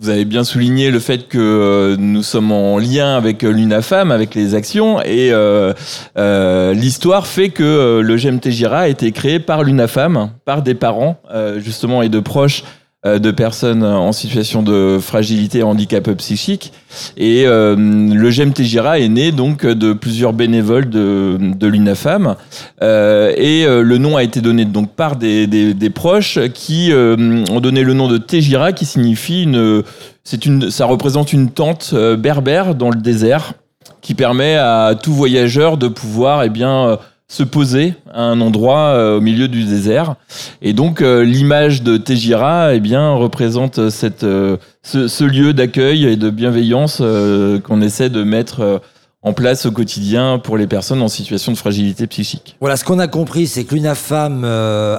vous 0.00 0.10
avez 0.10 0.24
bien 0.24 0.44
souligné 0.44 0.90
le 0.92 1.00
fait 1.00 1.26
que 1.26 1.38
euh, 1.38 1.96
nous 1.98 2.22
sommes 2.22 2.52
en 2.52 2.78
lien 2.78 3.16
avec 3.16 3.42
euh, 3.42 3.50
l'UNAFAM, 3.50 4.12
avec 4.12 4.34
les 4.36 4.54
actions, 4.54 5.00
et 5.02 5.30
euh, 5.32 5.72
l'histoire 6.72 7.26
fait 7.26 7.48
que 7.48 8.00
le 8.00 8.16
GEM 8.16 8.38
Tégira 8.38 8.80
a 8.80 8.88
été 8.88 9.10
créé 9.10 9.40
par 9.40 9.64
l'UNAFAM, 9.64 10.30
par 10.44 10.62
des 10.62 10.74
parents, 10.74 11.20
justement, 11.56 12.02
et 12.02 12.08
de 12.08 12.20
proches 12.20 12.62
de 13.18 13.30
personnes 13.30 13.82
en 13.84 14.12
situation 14.12 14.62
de 14.62 14.98
fragilité 15.00 15.58
et 15.58 15.62
handicap 15.62 16.10
psychique. 16.12 16.72
Et 17.16 17.44
euh, 17.46 17.76
le 17.76 18.30
GEM 18.30 18.52
Tégira 18.52 18.98
est 18.98 19.08
né 19.08 19.32
donc 19.32 19.66
de 19.66 19.92
plusieurs 19.92 20.32
bénévoles 20.32 20.88
de, 20.88 21.66
l'UNAFAM. 21.66 22.36
Euh, 22.82 23.32
et 23.36 23.64
euh, 23.64 23.82
le 23.82 23.98
nom 23.98 24.16
a 24.16 24.22
été 24.22 24.40
donné 24.40 24.64
donc 24.64 24.90
par 24.92 25.16
des, 25.16 25.46
des, 25.46 25.90
proches 25.90 26.38
qui 26.54 26.92
euh, 26.92 27.44
ont 27.50 27.60
donné 27.60 27.82
le 27.82 27.94
nom 27.94 28.08
de 28.08 28.18
Tégira, 28.18 28.72
qui 28.72 28.84
signifie 28.84 29.42
une, 29.42 29.82
c'est 30.30 30.44
une, 30.44 30.70
ça 30.70 30.84
représente 30.84 31.32
une 31.32 31.48
tente 31.50 31.92
euh, 31.94 32.14
berbère 32.14 32.74
dans 32.74 32.90
le 32.90 33.00
désert, 33.00 33.54
qui 34.02 34.14
permet 34.14 34.56
à 34.56 34.94
tout 34.94 35.14
voyageur 35.14 35.78
de 35.78 35.88
pouvoir, 35.88 36.42
eh 36.42 36.50
bien, 36.50 36.86
euh, 36.86 36.96
se 37.28 37.42
poser 37.42 37.94
à 38.12 38.22
un 38.22 38.40
endroit 38.40 38.94
euh, 38.94 39.18
au 39.18 39.20
milieu 39.20 39.48
du 39.48 39.64
désert. 39.64 40.16
Et 40.62 40.72
donc 40.72 41.02
euh, 41.02 41.22
l'image 41.22 41.82
de 41.82 41.98
Tégira, 41.98 42.74
eh 42.74 42.80
bien, 42.80 43.12
représente 43.12 43.90
cette, 43.90 44.24
euh, 44.24 44.56
ce, 44.82 45.24
lieu 45.24 45.52
d'accueil 45.52 46.06
et 46.06 46.16
de 46.16 46.30
bienveillance 46.30 47.02
qu'on 47.64 47.82
essaie 47.82 48.08
de 48.08 48.22
mettre 48.22 48.80
en 49.22 49.34
place 49.34 49.66
au 49.66 49.72
quotidien 49.72 50.38
pour 50.38 50.56
les 50.56 50.66
personnes 50.66 51.02
en 51.02 51.08
situation 51.08 51.52
de 51.52 51.58
fragilité 51.58 52.06
psychique. 52.06 52.56
Voilà, 52.60 52.76
ce 52.76 52.84
qu'on 52.84 52.98
a 52.98 53.08
compris, 53.08 53.46
c'est 53.46 53.64
que 53.64 53.74
l'UNAFAM 53.74 54.44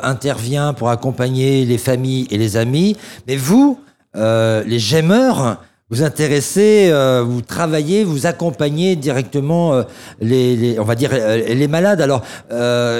intervient 0.03 0.73
pour 0.73 0.89
accompagner 0.89 1.65
les 1.65 1.79
familles 1.79 2.27
et 2.29 2.37
les 2.37 2.57
amis. 2.57 2.95
Mais 3.27 3.37
vous, 3.37 3.79
les 4.13 4.79
gemeurs, 4.79 5.57
vous 5.89 6.03
intéressez, 6.03 6.89
euh, 6.91 7.23
vous 7.23 7.41
travaillez, 7.41 8.03
vous 8.03 8.27
accompagnez 8.27 8.95
directement 8.95 9.73
euh, 9.73 9.83
les, 10.21 10.79
on 10.79 10.83
va 10.83 10.95
dire, 10.95 11.09
euh, 11.13 11.37
les 11.37 11.67
malades. 11.67 12.01
Alors, 12.01 12.23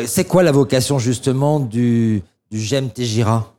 c'est 0.08 0.26
quoi 0.26 0.44
la 0.44 0.52
vocation 0.52 0.98
justement 0.98 1.60
du, 1.60 2.24
du 2.52 2.68
Tégira 2.94 3.54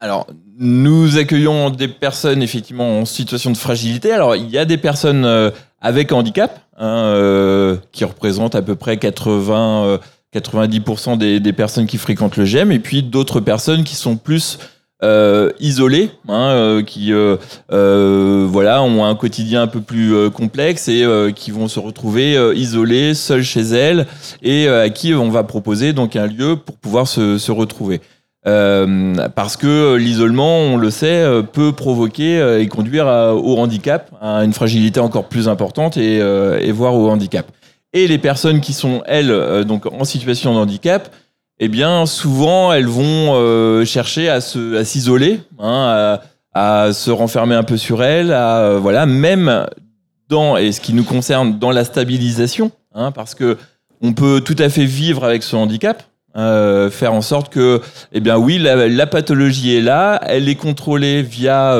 Alors, 0.00 0.26
nous 0.58 1.16
accueillons 1.16 1.70
des 1.70 1.88
personnes 1.88 2.42
effectivement 2.42 3.00
en 3.00 3.04
situation 3.04 3.50
de 3.50 3.56
fragilité. 3.56 4.12
Alors, 4.12 4.34
il 4.34 4.50
y 4.50 4.58
a 4.58 4.64
des 4.64 4.78
personnes 4.78 5.52
avec 5.80 6.12
handicap 6.12 6.60
hein, 6.76 7.78
qui 7.92 8.04
représentent 8.04 8.54
à 8.54 8.62
peu 8.62 8.74
près 8.74 8.96
80, 8.96 9.84
euh, 9.84 9.98
90% 10.34 11.18
des, 11.18 11.40
des 11.40 11.52
personnes 11.52 11.86
qui 11.86 11.98
fréquentent 11.98 12.36
le 12.36 12.44
GEM, 12.44 12.72
et 12.72 12.78
puis 12.78 13.02
d'autres 13.02 13.40
personnes 13.40 13.84
qui 13.84 13.94
sont 13.94 14.16
plus 14.16 14.58
euh, 15.02 15.50
isolées, 15.60 16.10
hein, 16.28 16.50
euh, 16.50 16.82
qui 16.82 17.12
euh, 17.12 17.36
euh, 17.72 18.46
voilà 18.48 18.82
ont 18.82 19.04
un 19.04 19.14
quotidien 19.14 19.62
un 19.62 19.66
peu 19.66 19.80
plus 19.80 20.14
euh, 20.14 20.30
complexe 20.30 20.88
et 20.88 21.04
euh, 21.04 21.30
qui 21.30 21.50
vont 21.50 21.68
se 21.68 21.80
retrouver 21.80 22.36
isolées, 22.54 23.14
seules 23.14 23.42
chez 23.42 23.62
elles, 23.62 24.06
et 24.42 24.68
à 24.68 24.90
qui 24.90 25.14
on 25.14 25.30
va 25.30 25.42
proposer 25.44 25.92
donc 25.92 26.16
un 26.16 26.26
lieu 26.26 26.56
pour 26.56 26.76
pouvoir 26.76 27.08
se, 27.08 27.38
se 27.38 27.52
retrouver. 27.52 28.00
Parce 28.44 29.56
que 29.56 29.96
l'isolement, 29.96 30.58
on 30.60 30.76
le 30.76 30.90
sait, 30.90 31.24
peut 31.52 31.72
provoquer 31.72 32.58
et 32.60 32.66
conduire 32.68 33.06
au 33.06 33.58
handicap, 33.58 34.10
à 34.20 34.44
une 34.44 34.52
fragilité 34.52 34.98
encore 35.00 35.28
plus 35.28 35.48
importante 35.48 35.96
et, 35.96 36.16
et 36.16 36.72
voire 36.72 36.94
au 36.94 37.08
handicap. 37.08 37.46
Et 37.92 38.06
les 38.06 38.18
personnes 38.18 38.60
qui 38.60 38.72
sont, 38.72 39.02
elles, 39.06 39.64
donc 39.66 39.86
en 39.86 40.04
situation 40.04 40.54
de 40.54 40.58
handicap, 40.58 41.10
eh 41.62 41.68
bien, 41.68 42.06
souvent, 42.06 42.72
elles 42.72 42.86
vont 42.86 43.34
euh, 43.34 43.84
chercher 43.84 44.30
à 44.30 44.40
se, 44.40 44.76
à 44.76 44.84
s'isoler, 44.86 45.40
hein, 45.58 46.18
à, 46.54 46.92
se 46.94 47.10
renfermer 47.10 47.54
un 47.54 47.62
peu 47.62 47.76
sur 47.76 48.02
elles, 48.02 48.32
à, 48.32 48.60
euh, 48.60 48.78
voilà, 48.78 49.04
même 49.04 49.66
dans, 50.30 50.56
et 50.56 50.72
ce 50.72 50.80
qui 50.80 50.94
nous 50.94 51.04
concerne, 51.04 51.58
dans 51.58 51.70
la 51.70 51.84
stabilisation, 51.84 52.70
hein, 52.94 53.12
parce 53.12 53.34
que 53.34 53.58
on 54.00 54.14
peut 54.14 54.40
tout 54.40 54.56
à 54.58 54.70
fait 54.70 54.86
vivre 54.86 55.22
avec 55.22 55.42
ce 55.42 55.54
handicap, 55.54 56.02
euh, 56.34 56.88
faire 56.90 57.12
en 57.12 57.20
sorte 57.20 57.52
que, 57.52 57.82
eh 58.12 58.20
bien 58.20 58.38
oui, 58.38 58.56
la, 58.56 58.88
la 58.88 59.06
pathologie 59.06 59.76
est 59.76 59.82
là, 59.82 60.18
elle 60.24 60.48
est 60.48 60.54
contrôlée 60.54 61.22
via 61.22 61.78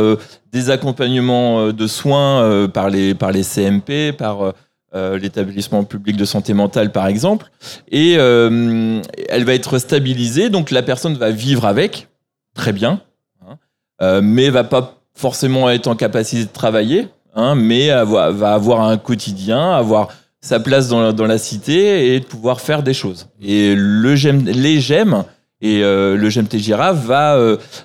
des 0.53 0.69
accompagnements 0.69 1.73
de 1.73 1.87
soins 1.87 2.69
par, 2.69 2.91
les, 2.91 3.15
par 3.15 3.33
les 3.33 3.45
CMP, 3.45 4.13
par 4.13 4.53
euh, 4.93 5.21
l'établissement 5.21 5.85
public 5.85 6.17
de 6.17 6.25
santé 6.25 6.53
mentale 6.53 6.91
par 6.91 7.07
exemple, 7.07 7.49
et 7.93 8.17
euh, 8.19 9.01
elle 9.29 9.45
va 9.45 9.55
être 9.55 9.79
stabilisée, 9.79 10.51
donc 10.51 10.73
la 10.73 10.83
personne 10.83 11.15
va 11.15 11.31
vivre 11.31 11.65
avec, 11.65 12.09
très 12.57 12.73
bien, 12.73 13.01
hein, 13.47 13.57
euh, 14.03 14.21
mais 14.21 14.51
va 14.51 14.65
pas 14.65 14.99
forcément 15.15 15.71
être 15.71 15.87
en 15.87 15.95
capacité 15.95 16.45
de 16.45 16.51
travailler, 16.53 17.07
hein, 17.37 17.55
mais 17.55 17.91
va 18.05 18.53
avoir 18.53 18.81
un 18.81 18.97
quotidien, 18.97 19.71
avoir 19.71 20.09
sa 20.41 20.59
place 20.59 20.89
dans 20.89 21.13
la, 21.27 21.39
cité 21.39 22.17
et 22.17 22.19
pouvoir 22.19 22.61
faire 22.61 22.83
des 22.83 22.95
choses. 22.95 23.29
Et 23.41 23.77
le 23.77 24.15
les 24.15 24.81
GEM 24.81 25.23
et 25.61 25.83
le 25.83 26.29
GEM 26.31 26.49
Tégira 26.49 26.93
va 26.93 27.39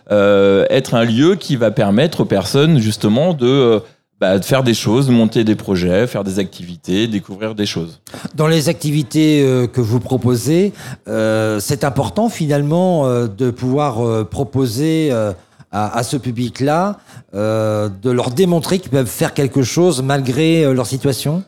être 0.10 0.96
un 0.96 1.04
lieu 1.04 1.36
qui 1.36 1.56
va 1.56 1.70
permettre 1.70 2.22
aux 2.22 2.26
personnes 2.26 2.80
justement 2.80 3.34
de, 3.34 3.84
bah, 4.20 4.40
de 4.40 4.46
faire 4.46 4.64
des 4.64 4.74
choses, 4.74 5.10
monter 5.10 5.44
des 5.44 5.56
projets, 5.56 6.08
faire 6.08 6.24
des 6.24 6.40
activités, 6.40 7.08
découvrir 7.08 7.54
des 7.54 7.66
choses. 7.66 8.00
Dans 8.34 8.48
les 8.48 8.70
activités 8.70 9.44
euh, 9.44 9.68
que 9.68 9.82
vous 9.82 10.00
proposez, 10.00 10.72
euh, 11.08 11.60
c'est 11.60 11.84
important 11.84 12.30
finalement 12.30 13.06
euh, 13.06 13.28
de 13.28 13.52
pouvoir 13.52 14.06
euh, 14.06 14.24
proposer 14.24 15.10
euh, 15.12 15.34
à, 15.72 15.98
à 15.98 16.04
ce 16.04 16.16
public-là 16.18 16.98
de 17.34 18.10
leur 18.12 18.32
démontrer 18.32 18.80
qu'ils 18.80 18.92
peuvent 18.92 19.06
faire 19.08 19.34
quelque 19.34 19.62
chose 19.62 20.02
malgré 20.02 20.74
leur 20.74 20.88
situation? 20.88 21.44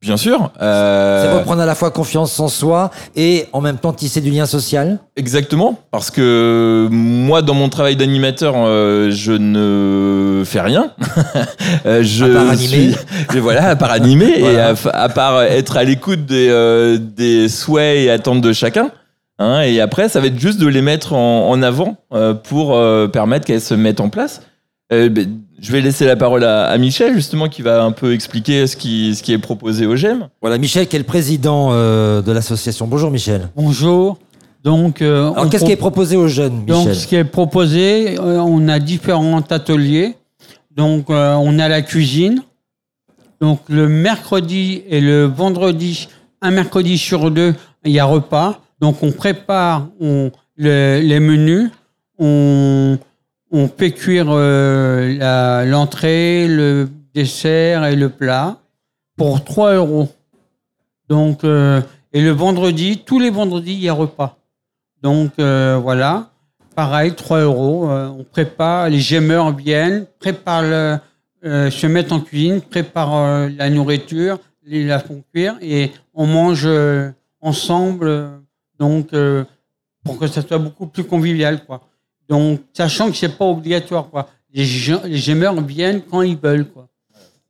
Bien 0.00 0.16
sûr. 0.16 0.52
euh, 0.62 1.24
C'est 1.32 1.38
reprendre 1.38 1.60
à 1.60 1.66
la 1.66 1.74
fois 1.74 1.90
confiance 1.90 2.38
en 2.38 2.46
soi 2.46 2.90
et 3.16 3.46
en 3.52 3.60
même 3.60 3.78
temps 3.78 3.92
tisser 3.92 4.20
du 4.20 4.30
lien 4.30 4.46
social. 4.46 4.98
Exactement, 5.16 5.76
parce 5.90 6.12
que 6.12 6.86
moi, 6.90 7.42
dans 7.42 7.54
mon 7.54 7.68
travail 7.68 7.96
d'animateur, 7.96 8.54
euh, 8.56 9.10
je 9.10 9.32
ne 9.32 10.44
fais 10.44 10.60
rien. 10.60 10.92
Euh, 11.86 12.02
je 12.02 12.24
À 12.24 12.28
part 12.34 12.50
animer. 12.50 12.94
voilà, 13.40 13.68
à 13.70 13.76
part 13.76 13.90
animer 13.92 14.38
et 14.40 14.58
à, 14.58 14.74
à 14.92 15.08
part 15.08 15.42
être 15.42 15.76
à 15.76 15.84
l'écoute 15.84 16.24
des, 16.26 16.48
euh, 16.48 16.98
des 16.98 17.48
souhaits 17.48 17.98
et 17.98 18.10
attentes 18.10 18.40
de 18.40 18.52
chacun. 18.52 18.90
Hein, 19.38 19.60
et 19.62 19.80
après, 19.80 20.08
ça 20.08 20.20
va 20.20 20.26
être 20.26 20.38
juste 20.38 20.58
de 20.58 20.66
les 20.66 20.82
mettre 20.82 21.12
en, 21.12 21.48
en 21.50 21.62
avant 21.62 21.96
euh, 22.12 22.34
pour 22.34 22.74
euh, 22.76 23.06
permettre 23.06 23.46
qu'elles 23.46 23.60
se 23.60 23.74
mettent 23.74 24.00
en 24.00 24.08
place. 24.08 24.40
Euh, 24.92 25.08
ben, 25.10 25.40
je 25.60 25.70
vais 25.72 25.80
laisser 25.82 26.06
la 26.06 26.16
parole 26.16 26.44
à, 26.44 26.64
à 26.66 26.78
Michel, 26.78 27.14
justement, 27.14 27.48
qui 27.48 27.62
va 27.62 27.82
un 27.82 27.92
peu 27.92 28.14
expliquer 28.14 28.66
ce 28.66 28.76
qui, 28.76 29.14
ce 29.14 29.22
qui 29.22 29.32
est 29.32 29.38
proposé 29.38 29.84
au 29.86 29.96
GEM. 29.96 30.28
Voilà, 30.40 30.56
Michel 30.56 30.86
qui 30.86 30.96
est 30.96 31.00
le 31.00 31.04
président 31.04 31.68
euh, 31.72 32.22
de 32.22 32.32
l'association. 32.32 32.86
Bonjour 32.86 33.10
Michel. 33.10 33.48
Bonjour. 33.54 34.18
Donc, 34.64 35.02
euh, 35.02 35.30
Alors 35.32 35.48
qu'est-ce 35.50 35.58
pro- 35.58 35.66
qui 35.66 35.72
est 35.72 35.76
proposé 35.76 36.16
aux 36.16 36.28
jeunes, 36.28 36.64
donc, 36.64 36.78
Michel 36.86 36.94
ce 36.96 37.06
qui 37.06 37.16
est 37.16 37.24
proposé, 37.24 38.18
euh, 38.18 38.38
on 38.40 38.66
a 38.68 38.78
différents 38.78 39.40
ateliers. 39.50 40.14
Donc, 40.74 41.10
euh, 41.10 41.34
on 41.34 41.58
a 41.58 41.68
la 41.68 41.82
cuisine. 41.82 42.42
Donc, 43.40 43.60
le 43.68 43.88
mercredi 43.88 44.82
et 44.88 45.00
le 45.00 45.24
vendredi, 45.24 46.08
un 46.40 46.50
mercredi 46.50 46.98
sur 46.98 47.30
deux, 47.30 47.54
il 47.84 47.92
y 47.92 47.98
a 48.00 48.04
repas. 48.04 48.60
Donc, 48.80 49.02
on 49.02 49.12
prépare 49.12 49.86
on, 50.00 50.30
le- 50.56 51.00
les 51.00 51.20
menus. 51.20 51.70
On, 52.18 52.98
on 53.50 53.68
fait 53.68 53.92
cuire 53.92 54.26
euh, 54.28 55.64
l'entrée, 55.64 56.46
le 56.48 56.88
dessert 57.14 57.84
et 57.84 57.96
le 57.96 58.08
plat 58.08 58.58
pour 59.16 59.44
3 59.44 59.74
euros. 59.74 60.08
Donc, 61.08 61.44
euh, 61.44 61.80
et 62.12 62.20
le 62.20 62.30
vendredi, 62.30 63.02
tous 63.04 63.18
les 63.18 63.30
vendredis, 63.30 63.74
il 63.74 63.80
y 63.80 63.88
a 63.88 63.92
repas. 63.92 64.38
Donc 65.02 65.32
euh, 65.38 65.78
voilà, 65.82 66.30
pareil, 66.74 67.14
3 67.14 67.40
euros. 67.40 67.90
euh, 67.90 68.08
on 68.08 68.24
prépare, 68.24 68.88
les 68.88 69.00
gémeurs 69.00 69.54
viennent, 69.54 70.06
préparent 70.18 71.00
se 71.42 71.86
mettent 71.86 72.12
en 72.12 72.20
cuisine, 72.20 72.60
préparent 72.60 73.48
la 73.56 73.70
nourriture, 73.70 74.38
la 74.66 74.98
font 74.98 75.22
cuire 75.32 75.56
et 75.62 75.92
on 76.12 76.26
mange 76.26 76.68
ensemble. 77.40 78.30
donc 78.78 79.14
pour 80.04 80.18
que 80.18 80.26
ça 80.26 80.42
soit 80.42 80.58
beaucoup 80.58 80.86
plus 80.86 81.04
convivial, 81.04 81.64
quoi. 81.64 81.82
Donc 82.28 82.60
sachant 82.72 83.10
que 83.10 83.16
c'est 83.16 83.36
pas 83.36 83.46
obligatoire, 83.46 84.08
quoi. 84.10 84.28
Les, 84.52 84.64
gémeurs 84.64 85.60
viennent 85.62 86.02
quand 86.02 86.22
ils 86.22 86.36
veulent, 86.36 86.66
quoi. 86.66 86.88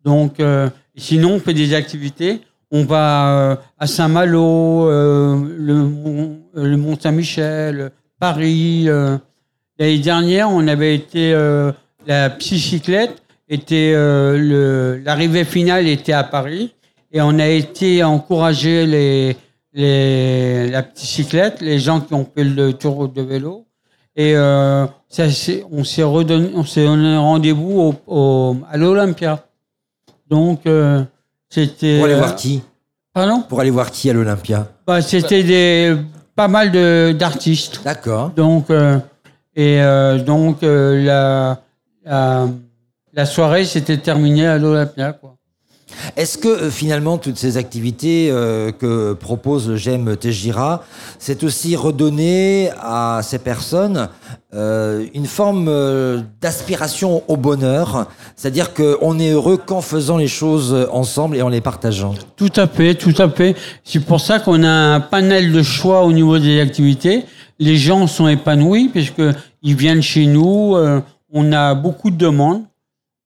Donc 0.04 0.40
euh, 0.40 0.68
sinon 0.96 1.34
on 1.34 1.40
fait 1.40 1.54
des 1.54 1.74
activités. 1.74 2.40
On 2.70 2.84
va 2.84 3.28
euh, 3.52 3.56
à 3.78 3.86
Saint-Malo, 3.86 4.88
euh, 4.88 5.36
le, 5.56 5.74
Mont- 5.74 6.40
le 6.54 6.76
Mont-Saint-Michel, 6.76 7.90
Paris. 8.20 8.84
euh. 8.88 9.16
L'année 9.78 9.98
dernière, 10.00 10.50
on 10.50 10.66
avait 10.66 10.94
été 10.94 11.32
euh, 11.32 11.70
la 12.06 12.30
psycyclette 12.30 13.22
était 13.48 13.92
euh, 13.94 14.36
le- 14.36 15.02
l'arrivée 15.04 15.44
finale 15.44 15.86
était 15.86 16.12
à 16.12 16.24
Paris 16.24 16.74
et 17.12 17.22
on 17.22 17.38
a 17.38 17.46
été 17.46 18.02
encourager 18.02 18.86
les, 18.86 19.36
les 19.72 20.68
la 20.68 20.82
psycyclette, 20.82 21.60
les 21.60 21.78
gens 21.78 22.00
qui 22.00 22.12
ont 22.12 22.28
fait 22.34 22.44
le 22.44 22.72
tour 22.72 23.08
de 23.08 23.22
vélo 23.22 23.66
et 24.18 24.34
euh, 24.36 24.84
ça, 25.08 25.24
on 25.70 25.84
s'est 25.84 26.02
redonné, 26.02 26.50
on 26.54 26.64
s'est 26.64 26.84
donné 26.84 27.16
rendez-vous 27.16 27.80
au, 27.80 27.94
au- 28.06 28.56
à 28.70 28.76
l'Olympia. 28.76 29.44
Donc 30.28 30.66
euh, 30.66 31.02
c'était 31.48 31.96
Pour 31.96 32.04
aller 32.06 32.14
euh, 32.14 32.18
voir 32.18 32.34
qui? 32.36 32.62
Pardon? 33.14 33.40
Pour 33.48 33.60
aller 33.60 33.70
voir 33.70 33.90
qui 33.90 34.10
à 34.10 34.12
l'Olympia? 34.12 34.66
Bah, 34.86 35.00
C'était 35.00 35.42
des, 35.44 35.96
pas 36.34 36.48
mal 36.48 36.70
de- 36.72 37.12
d'artistes. 37.18 37.80
D'accord. 37.84 38.30
Donc, 38.30 38.68
euh, 38.70 38.98
et 39.56 39.80
donc 40.26 40.58
la, 40.62 41.58
la, 42.04 42.46
la 43.12 43.26
soirée 43.26 43.64
s'était 43.64 43.98
terminée 43.98 44.46
à 44.46 44.58
l'Olympia. 44.58 45.12
Quoi. 45.14 45.36
Est-ce 46.16 46.38
que 46.38 46.48
euh, 46.48 46.70
finalement 46.70 47.18
toutes 47.18 47.38
ces 47.38 47.56
activités 47.56 48.28
euh, 48.30 48.72
que 48.72 49.12
propose 49.12 49.68
le 49.68 49.76
GEM 49.76 50.16
Tégira, 50.16 50.84
c'est 51.18 51.44
aussi 51.44 51.76
redonner 51.76 52.70
à 52.80 53.20
ces 53.22 53.38
personnes 53.38 54.08
euh, 54.54 55.06
une 55.14 55.26
forme 55.26 55.70
d'aspiration 56.40 57.22
au 57.28 57.36
bonheur, 57.36 58.06
c'est-à-dire 58.36 58.72
qu'on 58.72 59.18
est 59.18 59.30
heureux 59.30 59.58
qu'en 59.58 59.80
faisant 59.80 60.16
les 60.16 60.28
choses 60.28 60.88
ensemble 60.90 61.36
et 61.36 61.42
en 61.42 61.48
les 61.48 61.60
partageant? 61.60 62.14
Tout 62.36 62.52
à 62.56 62.66
fait, 62.66 62.94
tout 62.94 63.14
à 63.18 63.28
fait. 63.28 63.56
C'est 63.84 64.04
pour 64.04 64.20
ça 64.20 64.38
qu'on 64.38 64.62
a 64.62 64.70
un 64.70 65.00
panel 65.00 65.52
de 65.52 65.62
choix 65.62 66.04
au 66.04 66.12
niveau 66.12 66.38
des 66.38 66.60
activités. 66.60 67.24
Les 67.58 67.76
gens 67.76 68.06
sont 68.06 68.28
épanouis 68.28 68.88
puisque 68.88 69.22
ils 69.62 69.74
viennent 69.74 70.02
chez 70.02 70.26
nous. 70.26 70.76
on 71.32 71.52
a 71.52 71.74
beaucoup 71.74 72.10
de 72.10 72.16
demandes. 72.16 72.62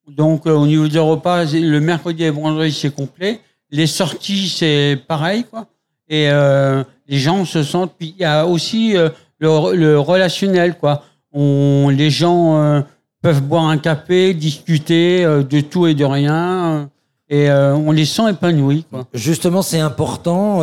Donc 0.08 0.46
euh, 0.46 0.52
au 0.52 0.66
niveau 0.66 0.88
des 0.88 0.98
repas, 0.98 1.44
le 1.44 1.80
mercredi 1.80 2.24
et 2.24 2.30
vendredi 2.30 2.72
c'est 2.72 2.94
complet. 2.94 3.40
Les 3.70 3.86
sorties 3.86 4.48
c'est 4.48 4.98
pareil 5.06 5.44
quoi. 5.44 5.66
Et 6.08 6.28
euh, 6.30 6.82
les 7.06 7.18
gens 7.18 7.44
se 7.44 7.62
sentent. 7.62 7.94
Puis 7.98 8.14
il 8.18 8.22
y 8.22 8.24
a 8.24 8.46
aussi 8.46 8.96
euh, 8.96 9.08
le, 9.38 9.98
relationnel 9.98 10.76
quoi. 10.76 11.02
On, 11.32 11.88
les 11.88 12.10
gens 12.10 12.84
peuvent 13.22 13.42
boire 13.42 13.64
un 13.64 13.78
café, 13.78 14.34
discuter 14.34 15.24
de 15.24 15.60
tout 15.60 15.86
et 15.86 15.94
de 15.94 16.04
rien. 16.04 16.90
et 17.30 17.50
on 17.50 17.90
les 17.90 18.04
sent 18.04 18.28
épanouis. 18.32 18.84
Quoi. 18.90 19.06
Justement, 19.14 19.62
c'est 19.62 19.80
important 19.80 20.58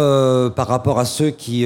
par 0.51 0.67
rapport 0.67 0.99
à 0.99 1.05
ceux 1.05 1.31
qui 1.31 1.65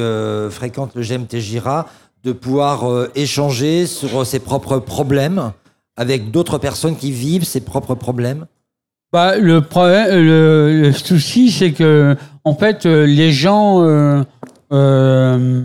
fréquentent 0.51 0.95
le 0.95 1.01
GEM 1.01 1.25
Tégira 1.25 1.87
de 2.23 2.31
pouvoir 2.31 2.85
échanger 3.13 3.87
sur 3.87 4.25
ses 4.25 4.39
propres 4.39 4.79
problèmes 4.79 5.51
avec 5.97 6.31
d'autres 6.31 6.57
personnes 6.57 6.95
qui 6.95 7.11
vivent 7.11 7.43
ses 7.45 7.61
propres 7.61 7.95
problèmes? 7.95 8.45
Bah, 9.11 9.37
le, 9.37 9.61
problème, 9.61 10.07
le, 10.09 10.81
le 10.81 10.91
souci, 10.91 11.51
c'est 11.51 11.71
que 11.71 12.15
en 12.43 12.55
fait, 12.55 12.85
euh, 12.85 13.05
les 13.05 13.31
gens, 13.31 13.83
euh, 13.83 14.23
euh, 14.71 15.61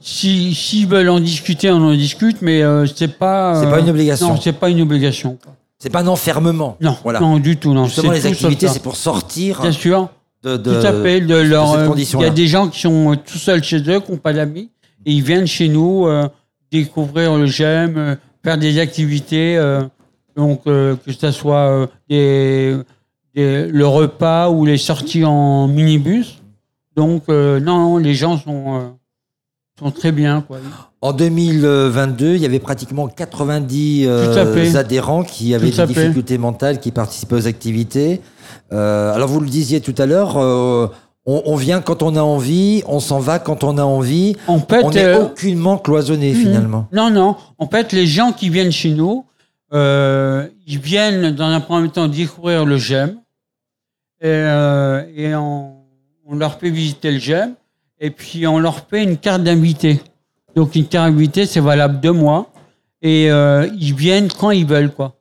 si- 0.00 0.52
s'ils 0.54 0.86
veulent 0.88 1.08
en 1.08 1.20
discuter, 1.20 1.70
on 1.70 1.76
en 1.76 1.94
discute, 1.94 2.42
mais 2.42 2.62
euh, 2.62 2.86
c'est 2.86 3.16
pas. 3.18 3.60
C'est 3.60 3.70
pas 3.70 3.80
une 3.80 3.90
obligation. 3.90 4.28
Non, 4.34 4.40
c'est 4.40 4.52
pas 4.52 4.68
une 4.68 4.80
obligation. 4.80 5.38
C'est 5.78 5.90
pas 5.90 6.00
un 6.00 6.08
enfermement. 6.08 6.76
Non, 6.80 6.96
Voilà. 7.04 7.20
non, 7.20 7.38
du 7.38 7.56
tout. 7.56 7.72
Non, 7.72 7.84
Justement, 7.84 8.10
les 8.10 8.20
tout 8.20 8.26
activités, 8.26 8.66
c'est 8.66 8.82
pour 8.82 8.96
sortir 8.96 9.60
Bien 9.60 9.70
sûr. 9.70 10.08
de, 10.42 10.56
de- 10.56 10.72
Tout 10.80 10.86
à 10.86 10.92
fait. 10.92 11.20
De 11.20 11.36
leur, 11.36 11.94
il 11.96 12.20
y 12.20 12.24
a 12.24 12.30
des 12.30 12.48
gens 12.48 12.66
qui 12.68 12.80
sont 12.80 13.16
tout 13.24 13.38
seuls 13.38 13.62
chez 13.62 13.78
eux, 13.88 14.00
qui 14.00 14.10
n'ont 14.10 14.18
pas 14.18 14.32
d'amis, 14.32 14.70
et 15.06 15.12
ils 15.12 15.22
viennent 15.22 15.46
chez 15.46 15.68
nous 15.68 16.08
découvrir 16.72 17.36
le 17.36 17.46
GEM, 17.46 18.16
faire 18.48 18.56
des 18.58 18.78
activités, 18.78 19.58
euh, 19.58 19.82
donc 20.34 20.60
euh, 20.66 20.96
que 21.04 21.12
ce 21.12 21.30
soit 21.30 21.68
euh, 21.68 21.86
des, 22.08 22.76
des- 23.34 23.66
le 23.68 23.86
repas 23.86 24.48
ou 24.48 24.64
les 24.64 24.78
sorties 24.78 25.22
en 25.24 25.68
minibus. 25.68 26.38
Donc 26.96 27.28
non, 27.28 27.98
les 27.98 28.14
gens 28.14 28.38
sont, 28.38 28.94
sont 29.78 29.90
très 29.90 30.12
bien. 30.12 30.40
Quoi. 30.40 30.58
En 31.02 31.12
2022, 31.12 32.34
il 32.36 32.40
y 32.40 32.46
avait 32.46 32.58
pratiquement 32.58 33.06
90 33.06 34.06
euh, 34.06 34.32
Tout 34.32 34.38
à 34.40 34.46
fait. 34.46 34.74
adhérents 34.76 35.22
qui 35.24 35.54
avaient 35.54 35.70
des 35.70 35.86
difficultés 35.86 36.38
mentales, 36.38 36.80
qui 36.80 36.90
participaient 36.90 37.36
aux 37.36 37.46
activités. 37.46 38.20
Euh, 38.72 39.12
alors 39.14 39.28
vous 39.28 39.40
le 39.40 39.48
disiez 39.48 39.80
tout 39.80 39.94
à 39.98 40.06
l'heure, 40.06 40.38
euh, 40.38 40.88
on, 41.30 41.42
on 41.44 41.56
vient 41.56 41.80
quand 41.82 42.02
on 42.02 42.16
a 42.16 42.22
envie, 42.22 42.82
on 42.86 43.00
s'en 43.00 43.18
va 43.20 43.38
quand 43.38 43.62
on 43.62 43.76
a 43.76 43.82
envie. 43.84 44.34
On 44.48 44.58
n'est 44.90 45.04
euh, 45.04 45.24
aucunement 45.24 45.76
cloisonné 45.76 46.32
Mhm. 46.32 46.40
finalement. 46.40 46.88
Non, 46.90 47.10
non. 47.10 47.36
En 47.58 47.68
fait, 47.68 47.92
les 47.92 48.06
gens 48.06 48.32
qui 48.32 48.48
viennent 48.48 48.72
chez 48.72 48.90
nous, 48.90 49.26
euh, 49.74 50.46
ils 50.66 50.78
viennent 50.78 51.32
dans 51.34 51.48
un 51.48 51.60
premier 51.60 51.90
temps 51.90 52.08
découvrir 52.08 52.64
le 52.64 52.78
GEM 52.78 53.10
et, 54.22 54.26
euh, 54.26 55.02
et 55.14 55.34
on, 55.34 55.74
on 56.26 56.34
leur 56.36 56.58
fait 56.58 56.70
visiter 56.70 57.10
le 57.12 57.18
GEM 57.18 57.52
et 58.00 58.10
puis 58.10 58.46
on 58.46 58.58
leur 58.58 58.86
fait 58.88 59.02
une 59.04 59.18
carte 59.18 59.42
d'invité. 59.42 60.00
Donc 60.56 60.74
une 60.76 60.86
carte 60.86 61.10
d'invité, 61.12 61.44
c'est 61.44 61.60
valable 61.60 62.00
deux 62.00 62.12
mois 62.12 62.50
et 63.02 63.26
ils 63.26 63.94
viennent 63.94 64.28
quand 64.32 64.50
ils 64.50 64.66
veulent, 64.66 64.90
quoi. 64.92 65.14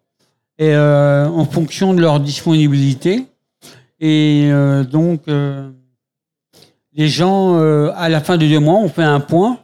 Et 0.58 0.74
euh, 0.74 1.28
en 1.28 1.46
fonction 1.46 1.94
de 1.94 2.00
leur 2.02 2.20
disponibilité. 2.22 3.26
Et 4.00 4.50
donc, 4.92 5.22
les 6.98 7.08
gens, 7.08 7.60
euh, 7.60 7.92
à 7.96 8.10
la 8.10 8.20
fin 8.20 8.38
de 8.38 8.46
deux 8.46 8.60
mois, 8.60 8.76
on 8.80 8.90
fait 8.90 9.04
un 9.04 9.20
point 9.20 9.60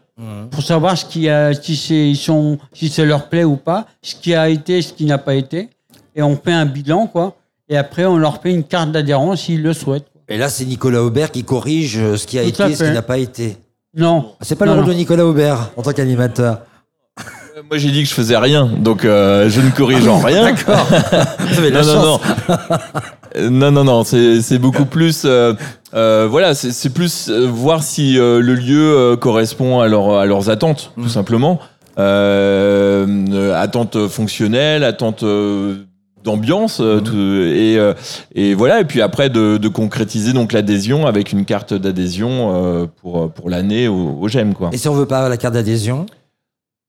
pour 0.51 0.61
savoir 0.63 0.95
ce 0.97 1.05
qui 1.05 1.27
a, 1.27 1.53
si 1.53 1.75
c'est, 1.75 2.07
ils 2.09 2.15
sont, 2.15 2.59
si 2.71 2.87
ça 2.87 3.03
leur 3.03 3.27
plaît 3.29 3.43
ou 3.43 3.57
pas, 3.57 3.87
ce 4.03 4.13
qui 4.15 4.35
a 4.35 4.47
été, 4.47 4.81
ce 4.83 4.93
qui 4.93 5.05
n'a 5.05 5.17
pas 5.17 5.33
été, 5.33 5.69
et 6.15 6.21
on 6.21 6.37
fait 6.37 6.53
un 6.53 6.67
bilan 6.67 7.07
quoi. 7.07 7.35
Et 7.67 7.75
après, 7.77 8.05
on 8.05 8.17
leur 8.17 8.39
fait 8.41 8.51
une 8.51 8.63
carte 8.63 8.91
d'adhérence 8.91 9.41
s'ils 9.41 9.63
le 9.63 9.73
souhaitent. 9.73 10.05
Et 10.29 10.37
là, 10.37 10.49
c'est 10.49 10.65
Nicolas 10.65 11.01
Aubert 11.01 11.31
qui 11.31 11.43
corrige 11.43 11.97
euh, 11.97 12.15
ce 12.17 12.27
qui 12.27 12.37
a 12.37 12.43
Tout 12.43 12.49
été 12.49 12.75
ce 12.75 12.83
qui 12.83 12.91
n'a 12.91 13.01
pas 13.01 13.17
été. 13.17 13.57
Non, 13.95 14.33
C'est 14.41 14.55
pas 14.55 14.65
Non, 14.65 14.73
le 14.73 14.79
rôle 14.79 14.87
non. 14.89 14.93
de 14.93 14.97
Nicolas 14.97 15.25
Aubert 15.25 15.71
en 15.75 15.81
tant 15.81 15.93
qu'animateur. 15.93 16.61
Euh, 17.55 17.61
Moi, 17.69 17.77
j'ai 17.77 17.91
dit 17.91 18.03
que 18.03 18.09
je 18.09 18.13
faisais 18.13 18.37
rien, 18.37 18.65
donc 18.79 19.05
euh, 19.05 19.49
je 19.49 19.61
ne 19.61 19.69
corrige 19.69 20.07
en 20.07 20.19
rien. 20.19 20.53
D'accord. 20.53 20.87
Non, 21.71 21.83
non, 21.83 22.03
non. 22.03 23.49
Non, 23.49 23.71
non, 23.71 23.83
non, 23.83 24.03
c'est 24.03 24.57
beaucoup 24.59 24.85
plus. 24.85 25.23
euh, 25.25 25.53
euh, 25.93 26.27
voilà, 26.29 26.53
c'est 26.55 26.89
plus 26.93 27.29
euh, 27.29 27.47
voir 27.47 27.83
si 27.83 28.17
euh, 28.17 28.39
le 28.39 28.55
lieu 28.55 28.95
euh, 28.95 29.15
correspond 29.17 29.79
à, 29.81 29.87
leur, 29.87 30.13
à 30.17 30.25
leurs 30.25 30.49
attentes, 30.49 30.91
tout 30.95 31.09
simplement. 31.09 31.59
Euh, 31.99 33.05
euh, 33.31 33.53
attentes 33.61 34.07
fonctionnelles, 34.07 34.83
attentes 34.83 35.23
euh, 35.23 35.75
d'ambiance, 36.23 36.77
tout- 36.77 37.15
et, 37.15 37.77
euh, 37.77 37.93
et 38.33 38.53
voilà. 38.55 38.79
Et 38.81 38.85
puis 38.85 39.01
après, 39.01 39.29
de, 39.29 39.57
de 39.57 39.67
concrétiser 39.67 40.33
donc 40.33 40.53
l'adhésion 40.53 41.05
avec 41.05 41.31
une 41.31 41.45
carte 41.45 41.73
d'adhésion 41.73 42.53
euh, 42.55 42.85
pour, 43.01 43.31
pour 43.31 43.49
l'année 43.49 43.87
au, 43.87 44.17
au 44.21 44.27
GEM, 44.27 44.53
quoi. 44.53 44.69
Et 44.73 44.77
si 44.77 44.87
on 44.89 44.93
veut 44.93 45.05
pas 45.07 45.27
la 45.29 45.37
carte 45.37 45.53
d'adhésion 45.55 46.05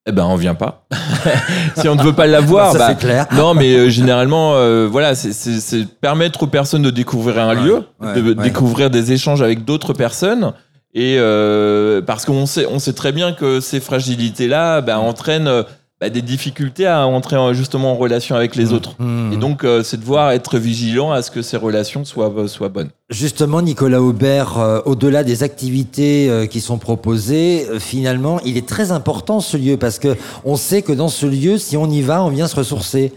Eh 0.06 0.12
ben, 0.12 0.24
on 0.24 0.36
vient 0.36 0.54
pas. 0.54 0.86
si 1.76 1.88
on 1.88 1.94
ne 1.94 2.02
veut 2.02 2.12
pas 2.12 2.26
l'avoir, 2.26 2.72
Ça, 2.72 2.78
bah, 2.78 2.86
c'est 2.90 2.98
clair. 2.98 3.26
non, 3.32 3.54
mais 3.54 3.74
euh, 3.74 3.88
généralement, 3.88 4.54
euh, 4.54 4.86
voilà, 4.90 5.14
c'est- 5.14 5.86
permettre 6.00 6.42
aux 6.42 6.46
personnes 6.46 6.82
de 6.82 6.90
découvrir 6.90 7.38
un 7.38 7.54
lieu, 7.54 7.84
ouais, 8.00 8.14
de 8.14 8.34
ouais. 8.34 8.34
découvrir 8.34 8.90
des 8.90 9.12
échanges 9.12 9.40
avec 9.40 9.64
d'autres 9.64 9.94
personnes. 9.94 10.52
Et 10.92 11.16
euh, 11.18 12.02
parce 12.02 12.24
qu'on 12.26 12.46
sait, 12.46 12.66
on 12.70 12.78
sait 12.78 12.92
très 12.92 13.12
bien 13.12 13.32
que 13.32 13.60
ces 13.60 13.80
fragilités-là 13.80 14.80
bah, 14.82 14.98
entraînent 15.00 15.48
euh, 15.48 15.62
bah, 16.04 16.10
des 16.10 16.20
difficultés 16.22 16.86
à 16.86 17.06
entrer 17.06 17.36
en- 17.36 17.54
justement 17.54 17.92
en 17.92 17.96
relation 17.96 18.36
avec 18.36 18.56
les 18.56 18.72
autres. 18.74 18.94
Mhm. 18.98 19.32
Et 19.32 19.36
donc, 19.36 19.64
euh, 19.64 19.82
c'est 19.82 19.96
de 19.98 20.04
voir 20.04 20.32
être 20.32 20.58
vigilant 20.58 21.12
à 21.12 21.22
ce 21.22 21.30
que 21.30 21.40
ces 21.40 21.56
relations 21.56 22.04
soient, 22.04 22.30
euh, 22.36 22.46
soient 22.46 22.68
bonnes. 22.68 22.90
Justement, 23.08 23.62
Nicolas 23.62 24.02
Aubert, 24.02 24.58
euh, 24.58 24.80
au-delà 24.84 25.24
des 25.24 25.42
activités 25.42 26.28
euh, 26.28 26.46
qui 26.46 26.60
sont 26.60 26.76
proposées, 26.78 27.66
finalement, 27.78 28.38
il 28.44 28.58
est 28.58 28.68
très 28.68 28.92
important 28.92 29.40
ce 29.40 29.56
lieu 29.56 29.76
parce 29.78 29.98
que 29.98 30.14
on 30.44 30.56
sait 30.56 30.82
que 30.82 30.92
dans 30.92 31.08
ce 31.08 31.24
lieu, 31.24 31.56
si 31.56 31.76
on 31.78 31.88
y 31.88 32.02
va, 32.02 32.22
on 32.22 32.28
vient 32.28 32.48
se 32.48 32.56
ressourcer, 32.56 33.12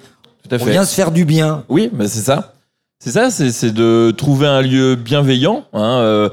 Tout 0.48 0.56
à 0.56 0.60
on 0.62 0.64
fait. 0.66 0.72
vient 0.72 0.86
se 0.86 0.96
faire 0.96 1.12
du 1.12 1.26
bien. 1.26 1.64
Oui, 1.68 1.90
bah 1.92 2.08
c'est 2.08 2.22
ça. 2.22 2.54
C'est 3.04 3.12
ça, 3.12 3.30
c'est 3.30 3.52
c'est 3.52 3.72
de 3.72 4.12
trouver 4.16 4.48
un 4.48 4.62
lieu 4.62 4.96
bienveillant. 4.96 5.66
Hein, 5.74 6.30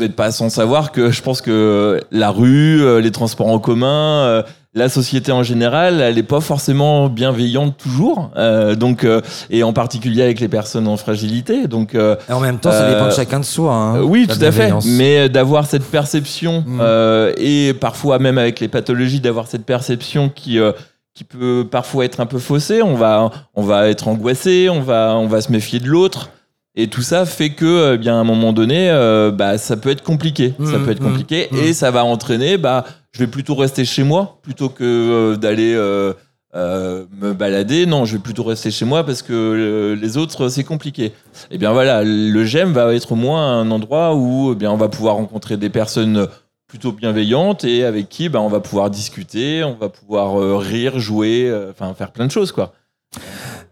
vous 0.00 0.06
n'êtes 0.06 0.16
pas 0.16 0.32
sans 0.32 0.48
savoir 0.48 0.92
que 0.92 1.10
je 1.10 1.20
pense 1.20 1.42
que 1.42 2.00
la 2.10 2.30
rue, 2.30 2.82
euh, 2.82 3.02
les 3.02 3.10
transports 3.10 3.48
en 3.48 3.58
commun, 3.58 4.22
euh, 4.24 4.42
la 4.72 4.88
société 4.88 5.30
en 5.30 5.42
général, 5.42 6.00
elle 6.00 6.14
n'est 6.14 6.22
pas 6.22 6.40
forcément 6.40 7.10
bienveillante 7.10 7.76
toujours. 7.76 8.30
Euh, 8.38 8.74
donc, 8.76 9.04
euh, 9.04 9.20
et 9.50 9.62
en 9.62 9.74
particulier 9.74 10.22
avec 10.22 10.40
les 10.40 10.48
personnes 10.48 10.88
en 10.88 10.96
fragilité. 10.96 11.66
Donc, 11.66 11.94
euh, 11.94 12.16
Et 12.30 12.32
en 12.32 12.40
même 12.40 12.58
temps, 12.58 12.72
ça 12.72 12.88
dépend 12.88 13.04
de 13.06 13.10
Euh, 13.10 13.14
chacun 13.14 13.40
de 13.40 13.44
soi. 13.44 13.74
hein, 13.74 13.96
euh, 13.96 14.02
oui, 14.02 14.26
tout 14.26 14.42
à 14.42 14.50
fait. 14.50 14.72
Mais 14.86 15.28
d'avoir 15.28 15.66
cette 15.66 15.84
perception, 15.84 16.64
Mm. 16.66 16.78
euh, 16.80 17.32
et 17.36 17.74
parfois 17.74 18.18
même 18.18 18.38
avec 18.38 18.58
les 18.60 18.68
pathologies, 18.68 19.20
d'avoir 19.20 19.48
cette 19.48 19.66
perception 19.66 20.30
qui, 20.34 20.58
euh, 20.58 20.72
qui 21.14 21.24
peut 21.24 21.66
parfois 21.70 22.06
être 22.06 22.20
un 22.20 22.26
peu 22.26 22.38
faussée. 22.38 22.80
On 22.80 22.94
va, 22.94 23.30
on 23.54 23.62
va 23.62 23.88
être 23.88 24.08
angoissé, 24.08 24.70
on 24.70 24.80
va, 24.80 25.14
on 25.18 25.26
va 25.26 25.42
se 25.42 25.52
méfier 25.52 25.78
de 25.78 25.88
l'autre. 25.88 26.30
Et 26.76 26.86
tout 26.88 27.02
ça 27.02 27.26
fait 27.26 27.50
que, 27.50 27.64
euh, 27.64 27.96
bien, 27.96 28.14
à 28.14 28.18
un 28.18 28.24
moment 28.24 28.52
donné, 28.52 28.90
euh, 28.90 29.30
bah, 29.32 29.58
ça 29.58 29.76
peut 29.76 29.90
être 29.90 30.02
compliqué. 30.02 30.54
ça 30.64 30.78
Mm, 30.78 30.84
peut 30.84 30.90
être 30.92 31.00
mm, 31.02 31.04
compliqué. 31.04 31.48
mm. 31.50 31.56
Et 31.56 31.72
ça 31.72 31.90
va 31.90 32.04
entraîner, 32.04 32.58
bah, 32.58 32.84
je 33.12 33.18
vais 33.18 33.26
plutôt 33.26 33.54
rester 33.56 33.84
chez 33.84 34.04
moi 34.04 34.38
plutôt 34.42 34.68
que 34.68 34.84
euh, 34.84 35.36
d'aller 35.36 35.74
euh, 35.74 36.12
me 36.54 37.32
balader. 37.32 37.86
Non, 37.86 38.04
je 38.04 38.16
vais 38.16 38.22
plutôt 38.22 38.44
rester 38.44 38.70
chez 38.70 38.84
moi 38.84 39.04
parce 39.04 39.22
que 39.22 39.96
les 40.00 40.16
autres, 40.16 40.48
c'est 40.48 40.64
compliqué. 40.64 41.12
Et 41.50 41.58
bien 41.58 41.72
voilà, 41.72 42.02
le 42.04 42.44
GEM 42.44 42.72
va 42.72 42.94
être 42.94 43.12
au 43.12 43.16
moins 43.16 43.58
un 43.60 43.70
endroit 43.70 44.14
où 44.14 44.52
eh 44.52 44.54
bien, 44.54 44.70
on 44.70 44.76
va 44.76 44.88
pouvoir 44.88 45.16
rencontrer 45.16 45.56
des 45.56 45.70
personnes 45.70 46.28
plutôt 46.68 46.92
bienveillantes 46.92 47.64
et 47.64 47.84
avec 47.84 48.08
qui 48.08 48.28
ben, 48.28 48.38
on 48.38 48.48
va 48.48 48.60
pouvoir 48.60 48.90
discuter, 48.90 49.64
on 49.64 49.74
va 49.74 49.88
pouvoir 49.88 50.58
rire, 50.60 51.00
jouer, 51.00 51.52
enfin 51.68 51.94
faire 51.94 52.12
plein 52.12 52.26
de 52.26 52.30
choses 52.30 52.52
quoi. 52.52 52.72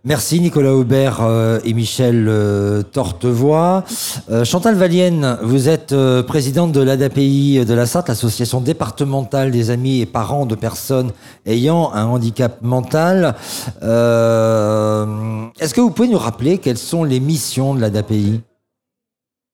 Merci 0.05 0.40
Nicolas 0.40 0.74
Aubert 0.74 1.22
euh, 1.22 1.59
et 1.64 1.74
Michel 1.74 2.26
euh, 2.28 2.82
Tortevoix. 2.82 3.84
Euh, 4.30 4.44
Chantal 4.44 4.76
Valienne, 4.76 5.38
vous 5.42 5.68
êtes 5.68 5.92
présidente 6.26 6.70
de 6.70 6.80
l'ADAPI 6.80 7.64
de 7.66 7.74
la 7.74 7.84
Sarthe, 7.84 8.09
l'association 8.09 8.61
départementale 8.61 9.51
des 9.51 9.70
amis 9.70 10.01
et 10.01 10.07
parents 10.07 10.46
de 10.46 10.55
personnes 10.55 11.11
ayant 11.46 11.92
un 11.92 12.05
handicap 12.05 12.62
mental. 12.62 13.34
Est-ce 13.82 15.74
que 15.74 15.80
vous 15.80 15.90
pouvez 15.90 16.09
nous 16.09 16.18
rappeler 16.18 16.59
quelles 16.59 16.78
sont 16.78 17.03
les 17.03 17.18
missions 17.18 17.74
de 17.74 17.80
l'ADAPI 17.80 18.40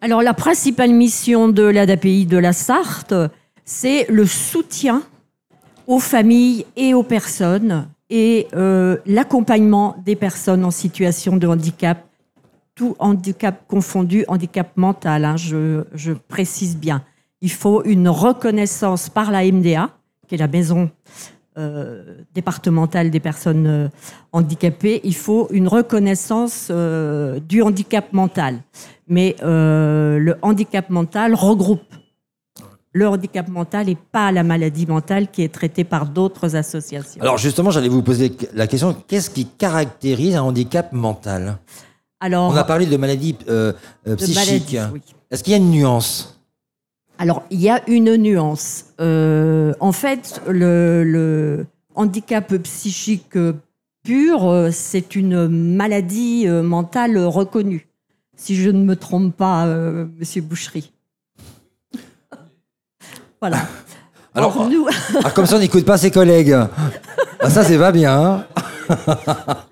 Alors, 0.03 0.23
la 0.23 0.35
principale 0.35 0.93
mission 0.93 1.49
de 1.49 1.63
l'ADAPI 1.63 2.27
de 2.27 2.37
la 2.37 2.53
Sarthe, 2.53 3.15
c'est 3.65 4.07
le 4.11 4.27
soutien 4.27 5.03
aux 5.87 6.01
familles 6.01 6.67
et 6.77 6.93
aux 6.93 7.03
personnes 7.03 7.89
et 8.15 8.47
euh, 8.55 8.99
l'accompagnement 9.07 9.97
des 10.05 10.15
personnes 10.15 10.65
en 10.65 10.71
situation 10.71 11.37
de 11.37 11.49
handicap, 11.49 12.05
tout 12.77 12.95
handicap 13.01 13.67
confondu, 13.67 14.25
handicap 14.29 14.69
mental, 14.77 15.25
hein, 15.25 15.37
je, 15.37 16.13
précise 16.29 16.77
bien. 16.77 17.03
Il 17.41 17.51
faut 17.51 17.83
une 17.83 18.09
reconnaissance 18.09 19.09
par 19.09 19.33
la 19.33 19.45
MDA, 19.45 19.91
qui 20.29 20.37
est 20.37 20.39
la 20.39 20.47
maison 20.47 20.93
euh, 21.59 22.19
départementale 22.33 23.11
des 23.11 23.19
personnes 23.19 23.67
euh, 23.67 23.89
handicapées. 24.31 25.01
Il 25.03 25.17
faut 25.17 25.49
une 25.51 25.67
reconnaissance 25.67 26.71
du 26.71 27.63
handicap 27.63 28.13
mental 28.13 28.61
mais 29.07 29.37
le 29.43 30.35
handicap 30.41 30.89
mental 30.89 31.35
regroupe 31.35 31.95
le 32.97 33.09
handicap 33.09 33.49
mental 33.49 33.89
et 33.89 33.97
pas 33.97 34.31
la 34.33 34.45
maladie 34.45 34.87
mentale 34.87 35.29
qui 35.31 35.43
est 35.43 35.53
traitée 35.53 35.83
par 35.85 36.07
d'autres 36.07 36.55
associations. 36.55 37.21
Alors 37.21 37.39
justement, 37.39 37.71
j'allais 37.73 37.89
vous 37.89 38.03
poser 38.03 38.33
la 38.55 38.67
question, 38.69 38.95
qu'est-ce 39.09 39.31
qui 39.31 39.47
caractérise 39.47 40.37
un 40.37 40.43
handicap 40.43 40.93
mental? 40.93 41.59
Alors, 42.21 42.51
On 42.53 42.57
a 42.57 42.63
parlé 42.65 42.87
de 42.87 42.97
maladie 42.97 43.37
euh, 43.49 43.73
euh, 44.07 44.15
psychique. 44.17 44.79
oui. 44.93 45.01
Est-ce 45.31 45.43
qu'il 45.43 45.51
y 45.51 45.55
a 45.55 45.59
une 45.59 45.73
nuance? 45.73 46.41
Alors, 47.19 47.43
il 47.51 47.61
y 47.61 47.69
a 47.69 47.83
une 47.89 48.15
nuance. 48.17 48.87
Euh, 49.01 49.75
en 49.81 49.93
fait, 49.93 50.41
le, 50.49 51.03
le 51.05 51.67
handicap 51.97 52.55
psychique 52.59 53.37
pur, 54.05 54.69
c'est 54.71 55.17
une 55.17 55.49
maladie 55.49 56.45
euh, 56.47 56.63
mentale 56.63 57.19
reconnue. 57.19 57.89
Si 58.37 58.55
je 58.57 58.71
ne 58.71 58.85
me 58.85 58.95
trompe 58.97 59.37
pas, 59.37 59.67
Monsieur 59.67 60.43
Boucherie. 60.43 60.93
Voilà. 63.49 63.59
Alors, 64.35 64.57
Or, 64.59 64.69
nous, 64.71 64.87
Ah, 65.23 65.31
comme 65.31 65.45
ça, 65.47 65.57
on 65.57 65.59
n'écoute 65.59 65.85
pas 65.85 65.99
ses 65.99 66.11
collègues. 66.11 66.57
Ah, 67.41 67.51
ça, 67.51 67.63
c'est 67.63 67.79
pas 67.79 67.93
bien. 67.93 68.19
hein 68.19 68.45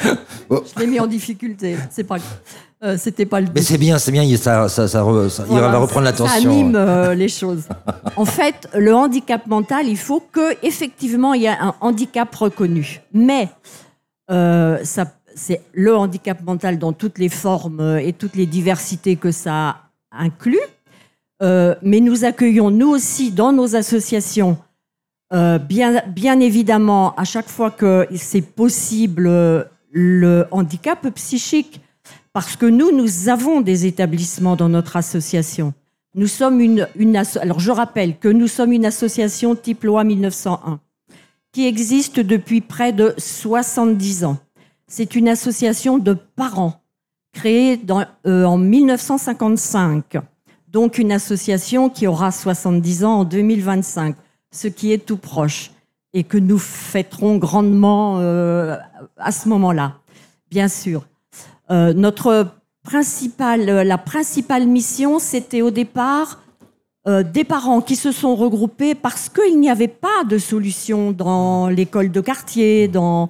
je 0.00 0.80
l'ai 0.80 0.86
mis 0.86 0.98
en 1.00 1.06
difficulté. 1.06 1.76
C'est 1.90 2.04
pas, 2.04 2.16
euh, 2.82 2.96
c'était 2.98 3.26
pas 3.26 3.40
le 3.40 3.46
Mais 3.48 3.52
but. 3.60 3.62
c'est 3.62 3.78
bien, 3.78 3.98
c'est 3.98 4.10
bien, 4.12 4.22
il, 4.22 4.38
ça, 4.38 4.68
ça, 4.68 4.88
ça 4.88 5.02
re- 5.02 5.28
ça- 5.28 5.44
il 5.48 5.56
va 5.58 5.78
reprendre 5.78 6.06
Ça 6.06 6.12
l'attention. 6.12 6.50
anime 6.50 6.74
euh, 6.74 7.14
les 7.22 7.28
choses. 7.28 7.64
En 8.16 8.24
fait, 8.24 8.68
le 8.74 8.94
handicap 8.94 9.46
mental, 9.46 9.86
il 9.86 9.98
faut 9.98 10.20
que 10.32 10.56
effectivement 10.66 11.34
il 11.34 11.42
y 11.42 11.46
ait 11.46 11.50
un 11.50 11.74
handicap 11.80 12.34
reconnu. 12.34 13.02
Mais 13.12 13.48
euh, 14.30 14.78
ça, 14.84 15.04
c'est 15.34 15.60
le 15.72 15.94
handicap 15.96 16.42
mental 16.42 16.78
dans 16.78 16.92
toutes 16.92 17.18
les 17.18 17.28
formes 17.28 17.98
et 18.02 18.12
toutes 18.12 18.34
les 18.36 18.46
diversités 18.46 19.16
que 19.16 19.30
ça 19.30 19.76
inclut. 20.10 20.58
Euh, 21.42 21.74
mais 21.82 22.00
nous 22.00 22.24
accueillons 22.24 22.70
nous 22.70 22.88
aussi 22.88 23.32
dans 23.32 23.52
nos 23.52 23.74
associations, 23.74 24.58
euh, 25.32 25.58
bien, 25.58 26.40
évidemment, 26.40 27.14
à 27.16 27.24
chaque 27.24 27.48
fois 27.48 27.70
que 27.70 28.06
c'est 28.14 28.42
possible, 28.42 29.68
le 29.90 30.46
handicap 30.50 31.08
psychique. 31.14 31.80
Parce 32.32 32.56
que 32.56 32.66
nous, 32.66 32.92
nous 32.92 33.28
avons 33.28 33.60
des 33.60 33.84
établissements 33.84 34.56
dans 34.56 34.68
notre 34.68 34.96
association. 34.96 35.74
Nous 36.14 36.26
sommes 36.26 36.60
une, 36.60 36.88
une 36.96 37.16
alors 37.40 37.60
je 37.60 37.70
rappelle 37.70 38.18
que 38.18 38.28
nous 38.28 38.46
sommes 38.46 38.72
une 38.72 38.86
association 38.86 39.54
type 39.54 39.84
loi 39.84 40.04
1901 40.04 40.80
qui 41.52 41.66
existe 41.66 42.20
depuis 42.20 42.62
près 42.62 42.92
de 42.92 43.14
70 43.18 44.24
ans. 44.24 44.38
C'est 44.86 45.14
une 45.14 45.28
association 45.28 45.98
de 45.98 46.14
parents 46.14 46.82
créée 47.32 47.80
euh, 48.26 48.44
en 48.44 48.58
1955. 48.58 50.18
Donc 50.72 50.96
une 50.96 51.12
association 51.12 51.90
qui 51.90 52.06
aura 52.06 52.32
70 52.32 53.04
ans 53.04 53.20
en 53.20 53.24
2025, 53.24 54.16
ce 54.50 54.68
qui 54.68 54.90
est 54.90 55.04
tout 55.04 55.18
proche 55.18 55.70
et 56.14 56.24
que 56.24 56.38
nous 56.38 56.58
fêterons 56.58 57.36
grandement 57.36 58.18
euh, 58.20 58.76
à 59.18 59.32
ce 59.32 59.50
moment-là, 59.50 59.98
bien 60.50 60.68
sûr. 60.68 61.04
Euh, 61.70 61.92
notre 61.92 62.48
principale, 62.84 63.68
euh, 63.68 63.84
la 63.84 63.98
principale 63.98 64.66
mission, 64.66 65.18
c'était 65.18 65.62
au 65.62 65.70
départ 65.70 66.38
des 67.32 67.42
parents 67.42 67.80
qui 67.80 67.96
se 67.96 68.12
sont 68.12 68.36
regroupés 68.36 68.94
parce 68.94 69.28
qu'il 69.28 69.58
n'y 69.58 69.68
avait 69.68 69.88
pas 69.88 70.22
de 70.24 70.38
solution 70.38 71.10
dans 71.10 71.66
l'école 71.66 72.12
de 72.12 72.20
quartier, 72.20 72.86
dans, 72.86 73.28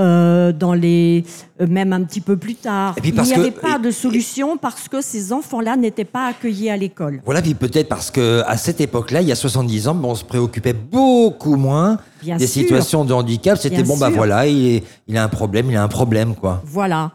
euh, 0.00 0.52
dans 0.52 0.72
les, 0.72 1.24
euh, 1.60 1.66
même 1.68 1.92
un 1.92 2.02
petit 2.02 2.20
peu 2.20 2.36
plus 2.36 2.54
tard. 2.54 2.96
Il 3.04 3.12
n'y 3.12 3.16
que- 3.16 3.38
avait 3.38 3.50
pas 3.50 3.78
de 3.78 3.90
solution 3.90 4.56
parce 4.56 4.88
que 4.88 5.00
ces 5.00 5.32
enfants-là 5.32 5.76
n'étaient 5.76 6.04
pas 6.04 6.26
accueillis 6.28 6.70
à 6.70 6.76
l'école. 6.76 7.20
Voilà, 7.24 7.42
puis 7.42 7.54
peut-être 7.54 7.88
parce 7.88 8.10
que 8.10 8.42
à 8.46 8.56
cette 8.56 8.80
époque-là, 8.80 9.20
il 9.22 9.28
y 9.28 9.32
a 9.32 9.36
70 9.36 9.88
ans, 9.88 9.94
bon, 9.94 10.10
on 10.10 10.14
se 10.14 10.24
préoccupait 10.24 10.72
beaucoup 10.72 11.56
moins 11.56 11.98
Bien 12.22 12.36
des 12.38 12.46
sûr. 12.46 12.62
situations 12.62 13.04
de 13.04 13.12
handicap. 13.12 13.58
C'était 13.58 13.82
bon, 13.82 13.96
bah 13.98 14.08
sûr. 14.08 14.16
voilà, 14.16 14.46
il, 14.46 14.66
est- 14.76 14.84
il 15.06 15.16
a 15.16 15.22
un 15.24 15.28
problème, 15.28 15.70
il 15.70 15.76
a 15.76 15.82
un 15.82 15.88
problème, 15.88 16.34
quoi. 16.34 16.62
Voilà. 16.64 17.12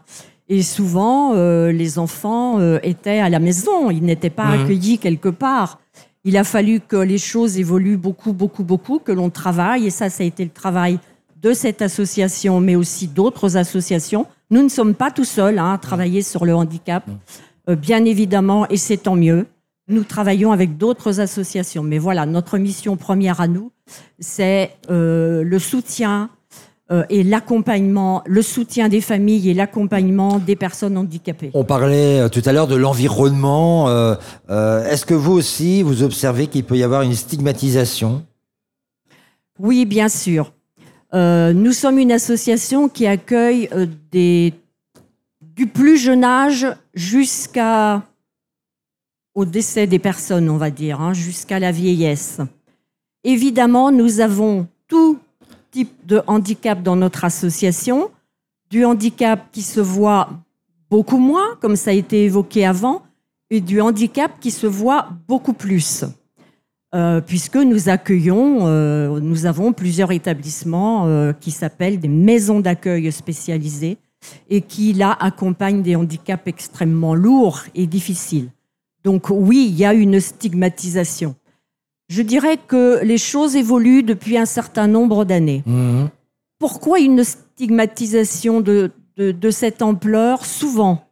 Et 0.48 0.62
souvent, 0.62 1.34
euh, 1.34 1.72
les 1.72 1.98
enfants 1.98 2.60
euh, 2.60 2.78
étaient 2.84 3.18
à 3.18 3.28
la 3.28 3.40
maison, 3.40 3.90
ils 3.90 4.04
n'étaient 4.04 4.30
pas 4.30 4.44
Mhm. 4.56 4.62
accueillis 4.62 4.98
quelque 4.98 5.28
part. 5.28 5.80
Il 6.24 6.36
a 6.36 6.44
fallu 6.44 6.80
que 6.80 6.96
les 6.96 7.18
choses 7.18 7.58
évoluent 7.58 7.96
beaucoup, 7.96 8.32
beaucoup, 8.32 8.62
beaucoup, 8.64 8.98
que 9.00 9.12
l'on 9.12 9.30
travaille, 9.30 9.86
et 9.86 9.90
ça, 9.90 10.08
ça 10.10 10.22
a 10.22 10.26
été 10.26 10.44
le 10.44 10.50
travail 10.50 10.98
de 11.42 11.52
cette 11.52 11.82
association, 11.82 12.60
mais 12.60 12.76
aussi 12.76 13.08
d'autres 13.08 13.56
associations. 13.56 14.26
Nous 14.50 14.62
ne 14.62 14.68
sommes 14.68 14.94
pas 14.94 15.10
tout 15.10 15.24
seuls 15.24 15.58
hein, 15.58 15.72
à 15.74 15.78
travailler 15.78 16.22
sur 16.22 16.44
le 16.44 16.54
handicap, 16.54 17.04
Euh, 17.68 17.74
bien 17.74 18.04
évidemment, 18.04 18.68
et 18.68 18.76
c'est 18.76 18.96
tant 18.96 19.16
mieux. 19.16 19.46
Nous 19.88 20.04
travaillons 20.04 20.52
avec 20.52 20.76
d'autres 20.76 21.20
associations, 21.20 21.82
mais 21.82 21.98
voilà, 21.98 22.24
notre 22.24 22.58
mission 22.58 22.96
première 22.96 23.40
à 23.40 23.48
nous, 23.48 23.72
c'est 24.20 24.70
euh, 24.90 25.42
le 25.42 25.58
soutien 25.58 26.30
euh, 26.92 27.02
et 27.08 27.24
l'accompagnement, 27.24 28.22
le 28.26 28.42
soutien 28.42 28.88
des 28.88 29.00
familles 29.00 29.50
et 29.50 29.54
l'accompagnement 29.54 30.38
des 30.38 30.54
personnes 30.54 30.96
handicapées. 30.96 31.50
On 31.54 31.64
parlait 31.64 32.30
tout 32.30 32.42
à 32.44 32.52
l'heure 32.52 32.68
de 32.68 32.76
l'environnement. 32.76 33.88
Est-ce 34.48 35.04
que 35.04 35.14
vous 35.14 35.32
aussi, 35.32 35.82
vous 35.82 36.04
observez 36.04 36.46
qu'il 36.46 36.64
peut 36.64 36.76
y 36.76 36.84
avoir 36.84 37.02
une 37.02 37.14
stigmatisation? 37.14 38.24
Oui, 39.58 39.86
bien 39.86 40.08
sûr. 40.08 40.52
Euh, 41.14 41.52
nous 41.52 41.72
sommes 41.72 41.98
une 41.98 42.12
association 42.12 42.88
qui 42.88 43.06
accueille 43.06 43.68
euh, 43.72 43.86
du 45.40 45.66
plus 45.66 45.96
jeune 45.96 46.24
âge 46.24 46.66
jusqu'à 46.94 48.02
au 49.34 49.44
décès 49.44 49.86
des 49.86 49.98
personnes, 49.98 50.48
on 50.48 50.56
va 50.56 50.70
dire, 50.70 51.00
hein, 51.00 51.12
jusqu'à 51.12 51.58
la 51.58 51.70
vieillesse. 51.70 52.40
Évidemment, 53.22 53.92
nous 53.92 54.20
avons 54.20 54.66
tout 54.88 55.18
type 55.70 55.94
de 56.06 56.22
handicap 56.26 56.82
dans 56.82 56.96
notre 56.96 57.24
association, 57.24 58.10
du 58.70 58.84
handicap 58.84 59.52
qui 59.52 59.62
se 59.62 59.80
voit 59.80 60.30
beaucoup 60.90 61.18
moins, 61.18 61.56
comme 61.60 61.76
ça 61.76 61.90
a 61.90 61.94
été 61.94 62.24
évoqué 62.24 62.64
avant, 62.64 63.02
et 63.50 63.60
du 63.60 63.80
handicap 63.80 64.32
qui 64.40 64.50
se 64.50 64.66
voit 64.66 65.08
beaucoup 65.28 65.52
plus. 65.52 66.04
Euh, 66.96 67.20
puisque 67.20 67.56
nous 67.56 67.90
accueillons, 67.90 68.60
euh, 68.62 69.20
nous 69.20 69.44
avons 69.44 69.74
plusieurs 69.74 70.12
établissements 70.12 71.06
euh, 71.06 71.34
qui 71.34 71.50
s'appellent 71.50 72.00
des 72.00 72.08
maisons 72.08 72.60
d'accueil 72.60 73.12
spécialisées 73.12 73.98
et 74.48 74.62
qui, 74.62 74.94
là, 74.94 75.14
accompagnent 75.20 75.82
des 75.82 75.94
handicaps 75.94 76.46
extrêmement 76.46 77.14
lourds 77.14 77.64
et 77.74 77.86
difficiles. 77.86 78.48
Donc 79.04 79.26
oui, 79.28 79.66
il 79.68 79.76
y 79.76 79.84
a 79.84 79.92
une 79.92 80.20
stigmatisation. 80.20 81.34
Je 82.08 82.22
dirais 82.22 82.58
que 82.66 83.04
les 83.04 83.18
choses 83.18 83.56
évoluent 83.56 84.02
depuis 84.02 84.38
un 84.38 84.46
certain 84.46 84.86
nombre 84.86 85.26
d'années. 85.26 85.62
Mhm. 85.66 86.08
Pourquoi 86.58 86.98
une 86.98 87.24
stigmatisation 87.24 88.62
de, 88.62 88.90
de, 89.18 89.32
de 89.32 89.50
cette 89.50 89.82
ampleur? 89.82 90.46
Souvent, 90.46 91.05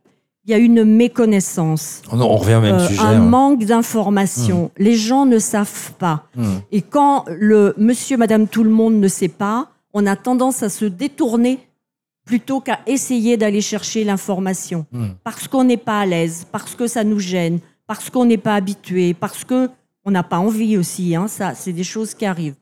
il 0.46 0.50
y 0.50 0.54
a 0.54 0.58
une 0.58 0.84
méconnaissance. 0.84 2.02
on, 2.12 2.20
on 2.20 2.36
revient 2.36 2.56
au 2.56 2.60
même 2.60 2.74
Euh, 2.76 2.86
sujet. 2.86 3.00
un 3.00 3.06
hein. 3.16 3.18
manque 3.18 3.64
d'information. 3.64 4.70
Les 4.78 4.94
gens 4.94 5.24
ne 5.26 5.38
savent 5.38 5.92
pas. 5.98 6.24
Mhm. 6.36 6.60
Et 6.72 6.82
quand 6.82 7.24
le 7.28 7.74
monsieur, 7.78 8.16
madame, 8.16 8.46
tout 8.48 8.64
le 8.64 8.70
monde 8.70 8.94
ne 8.94 9.08
sait 9.08 9.28
pas, 9.28 9.68
on 9.92 10.06
a 10.06 10.16
tendance 10.16 10.62
à 10.62 10.68
se 10.68 10.84
détourner 10.84 11.58
plutôt 12.26 12.60
qu'à 12.60 12.80
essayer 12.86 13.36
d'aller 13.36 13.60
chercher 13.60 14.04
l'information. 14.04 14.86
Mhm. 14.92 15.14
Parce 15.24 15.48
qu'on 15.48 15.64
n'est 15.64 15.76
pas 15.76 16.00
à 16.00 16.06
l'aise, 16.06 16.46
parce 16.52 16.74
que 16.74 16.86
ça 16.86 17.04
nous 17.04 17.18
gêne, 17.20 17.60
parce 17.86 18.10
qu'on 18.10 18.24
n'est 18.24 18.38
pas 18.38 18.54
habitué, 18.54 19.14
parce 19.14 19.44
que 19.44 19.70
on 20.04 20.10
n'a 20.10 20.22
pas 20.22 20.38
envie 20.38 20.76
aussi. 20.76 21.14
Hein, 21.16 21.28
ça, 21.28 21.54
c'est 21.54 21.72
des 21.72 21.84
choses 21.84 22.12
qui 22.14 22.26
arrivent. 22.26 22.56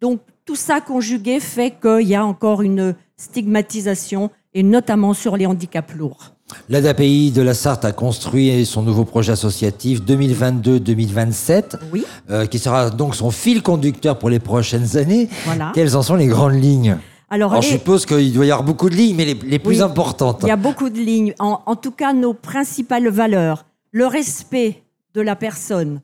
Donc 0.00 0.20
tout 0.44 0.56
ça 0.56 0.80
conjugué 0.80 1.38
fait 1.40 1.74
qu'il 1.80 2.08
y 2.08 2.14
a 2.14 2.24
encore 2.24 2.62
une 2.62 2.94
stigmatisation, 3.16 4.30
et 4.54 4.62
notamment 4.62 5.14
sur 5.14 5.36
les 5.36 5.46
handicaps 5.46 5.94
lourds. 5.94 6.32
L'ADAPI 6.68 7.30
de 7.30 7.42
la 7.42 7.54
Sarthe 7.54 7.84
a 7.84 7.92
construit 7.92 8.64
son 8.64 8.82
nouveau 8.82 9.04
projet 9.04 9.32
associatif 9.32 10.00
2022-2027, 10.02 11.76
Oui, 11.92 12.04
euh, 12.30 12.46
qui 12.46 12.58
sera 12.58 12.90
donc 12.90 13.14
son 13.14 13.30
fil 13.30 13.62
conducteur 13.62 14.18
pour 14.18 14.30
les 14.30 14.38
prochaines 14.38 14.96
années. 14.96 15.28
voilà. 15.44 15.72
Quelles 15.74 15.96
en 15.96 16.02
sont 16.02 16.14
les 16.16 16.26
grandes 16.26 16.54
lignes? 16.60 16.98
Alors, 17.30 17.50
Alors, 17.52 17.62
je 17.62 17.68
suppose 17.68 18.06
qu'il 18.06 18.32
doit 18.32 18.46
y 18.46 18.50
avoir 18.50 18.64
beaucoup 18.64 18.88
de 18.88 18.94
lignes, 18.94 19.16
mais 19.16 19.26
les, 19.26 19.34
les 19.34 19.58
plus 19.58 19.76
Oui. 19.78 19.82
importantes. 19.82 20.40
Il 20.42 20.48
y 20.48 20.50
a 20.50 20.56
beaucoup 20.56 20.88
de 20.88 20.98
lignes. 20.98 21.34
En, 21.38 21.60
en 21.66 21.76
tout 21.76 21.90
cas, 21.90 22.14
nos 22.14 22.32
principales 22.32 23.08
valeurs, 23.08 23.66
le 23.92 24.06
respect 24.06 24.82
de 25.14 25.20
la 25.20 25.36
personne, 25.36 26.00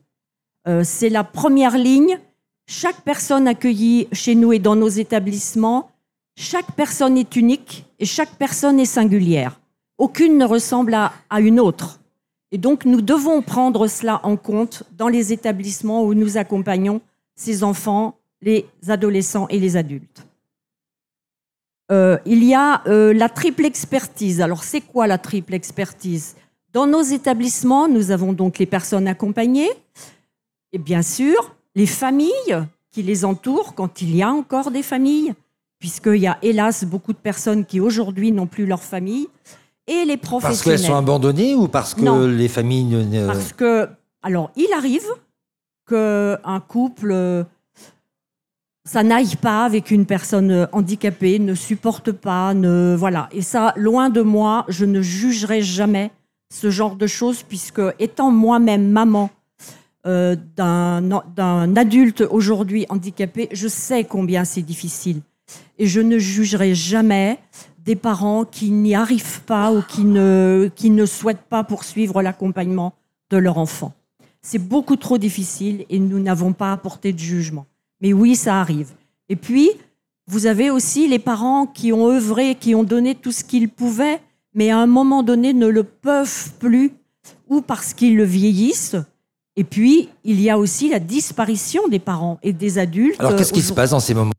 euh, 0.67 0.81
c'est 0.83 1.09
la 1.09 1.23
première 1.23 1.77
ligne. 1.77 2.19
Chaque 2.67 3.01
personne 3.01 3.47
accueillie 3.47 4.07
chez 4.11 4.35
nous 4.35 4.53
et 4.53 4.59
dans 4.59 4.75
nos 4.75 4.87
établissements, 4.89 5.89
chaque 6.37 6.71
personne 6.75 7.17
est 7.17 7.35
unique 7.35 7.85
et 7.99 8.05
chaque 8.05 8.35
personne 8.37 8.79
est 8.79 8.85
singulière. 8.85 9.59
Aucune 9.97 10.37
ne 10.37 10.45
ressemble 10.45 10.93
à, 10.93 11.13
une 11.39 11.59
autre. 11.59 11.99
Et 12.51 12.57
donc, 12.57 12.85
nous 12.85 13.01
devons 13.01 13.41
prendre 13.41 13.87
cela 13.87 14.19
en 14.23 14.35
compte 14.35 14.83
dans 14.97 15.07
les 15.07 15.33
établissements 15.33 16.03
où 16.03 16.13
nous 16.13 16.37
accompagnons 16.37 17.01
ces 17.35 17.63
enfants, 17.63 18.17
les 18.41 18.65
adolescents 18.87 19.47
et 19.49 19.59
les 19.59 19.77
adultes. 19.77 20.25
Euh, 21.91 22.17
il 22.25 22.43
y 22.43 22.53
a 22.53 22.81
euh, 22.87 23.13
la 23.13 23.29
triple 23.29 23.65
expertise. 23.65 24.41
Alors, 24.41 24.63
c'est 24.63 24.81
quoi 24.81 25.07
la 25.07 25.17
triple 25.17 25.53
expertise? 25.53 26.35
Dans 26.73 26.87
nos 26.87 27.01
établissements, 27.01 27.87
nous 27.87 28.11
avons 28.11 28.33
donc 28.33 28.57
les 28.57 28.65
personnes 28.65 29.07
accompagnées, 29.07 29.69
Et 30.73 30.77
bien 30.77 31.01
sûr, 31.01 31.55
les 31.73 31.87
familles 31.87 32.65
qui 32.91 33.01
les 33.01 33.23
entourent, 33.23 33.75
quand 33.75 34.01
il 34.01 34.15
y 34.15 34.23
a 34.23 34.29
encore 34.29 34.71
des 34.71 34.83
familles, 34.83 35.33
puisqu'il 35.79 36.17
y 36.17 36.27
a 36.27 36.37
hélas 36.41 36.83
beaucoup 36.83 37.13
de 37.13 37.17
personnes 37.17 37.65
qui 37.65 37.79
aujourd'hui 37.79 38.31
n'ont 38.31 38.47
plus 38.47 38.65
leur 38.65 38.83
famille, 38.83 39.27
et 39.87 40.05
les 40.05 40.17
Parce 40.17 40.29
professionnels. 40.29 40.79
qu'elles 40.79 40.87
sont 40.87 40.95
abandonnées 40.95 41.55
ou 41.55 41.67
parce 41.67 41.93
que 41.93 42.01
Non. 42.01 42.27
les 42.27 42.47
familles 42.47 42.85
ne- 42.85 43.27
Parce 43.27 43.53
que, 43.53 43.87
alors, 44.23 44.51
il 44.55 44.67
arrive 44.75 45.05
qu'un 45.87 46.59
couple, 46.67 47.11
euh, 47.11 47.43
ça 48.85 49.03
n'aille 49.03 49.35
pas 49.35 49.65
avec 49.65 49.91
une 49.91 50.05
personne 50.05 50.51
euh, 50.51 50.65
handicapée, 50.71 51.39
ne 51.39 51.53
supporte 51.55 52.11
pas, 52.11 52.53
ne 52.53 52.95
voilà. 52.97 53.29
Et 53.31 53.41
ça, 53.41 53.73
loin 53.75 54.09
de 54.09 54.21
moi, 54.21 54.65
je 54.67 54.85
ne 54.85 55.01
jugerai 55.01 55.61
jamais 55.61 56.11
ce 56.53 56.69
genre 56.69 56.95
de 56.95 57.07
choses, 57.07 57.43
puisque 57.43 57.81
étant 57.99 58.31
moi-même 58.31 58.89
maman 58.89 59.29
euh, 60.07 60.35
d'un 60.55 61.01
d'un 61.01 61.75
adulte 61.75 62.21
aujourd'hui 62.21 62.85
handicapé, 62.89 63.49
je 63.51 63.67
sais 63.67 64.03
combien 64.03 64.45
c'est 64.45 64.61
difficile. 64.61 65.21
Et 65.79 65.87
je 65.87 65.99
ne 65.99 66.17
jugerai 66.19 66.75
jamais 66.75 67.39
des 67.85 67.95
parents 67.95 68.45
qui 68.45 68.71
n'y 68.71 68.95
arrivent 68.95 69.41
pas 69.41 69.71
ou 69.71 69.81
qui 69.81 70.03
ne, 70.03 70.69
qui 70.75 70.89
ne 70.89 71.05
souhaitent 71.05 71.45
pas 71.49 71.63
poursuivre 71.63 72.21
l'accompagnement 72.21 72.93
de 73.29 73.37
leur 73.37 73.57
enfant. 73.57 73.93
C'est 74.41 74.59
beaucoup 74.59 74.95
trop 74.95 75.17
difficile 75.17 75.85
et 75.89 75.99
nous 75.99 76.19
n'avons 76.19 76.53
pas 76.53 76.71
apporté 76.71 77.13
de 77.13 77.19
jugement. 77.19 77.65
Mais 78.01 78.11
oui, 78.11 78.35
ça 78.35 78.59
arrive. 78.59 78.91
Et 79.29 79.35
puis, 79.35 79.69
vous 80.27 80.47
avez 80.47 80.69
aussi 80.69 81.07
les 81.07 81.19
parents 81.19 81.67
qui 81.67 81.93
ont 81.93 82.07
œuvré, 82.07 82.55
qui 82.55 82.75
ont 82.75 82.83
donné 82.83 83.15
tout 83.15 83.31
ce 83.31 83.43
qu'ils 83.43 83.69
pouvaient, 83.69 84.19
mais 84.53 84.71
à 84.71 84.79
un 84.79 84.87
moment 84.87 85.23
donné 85.23 85.53
ne 85.53 85.67
le 85.67 85.83
peuvent 85.83 86.51
plus, 86.59 86.91
ou 87.47 87.61
parce 87.61 87.93
qu'ils 87.93 88.15
le 88.15 88.23
vieillissent. 88.23 88.97
Et 89.55 89.63
puis, 89.63 90.09
il 90.23 90.41
y 90.41 90.49
a 90.49 90.57
aussi 90.57 90.89
la 90.89 90.99
disparition 90.99 91.87
des 91.87 91.99
parents 91.99 92.39
et 92.43 92.53
des 92.53 92.77
adultes. 92.77 93.19
Alors 93.19 93.35
qu'est-ce 93.35 93.53
qui 93.53 93.61
se 93.61 93.73
passe 93.73 93.91
dans 93.91 93.99
ces 93.99 94.13
moments 94.13 94.31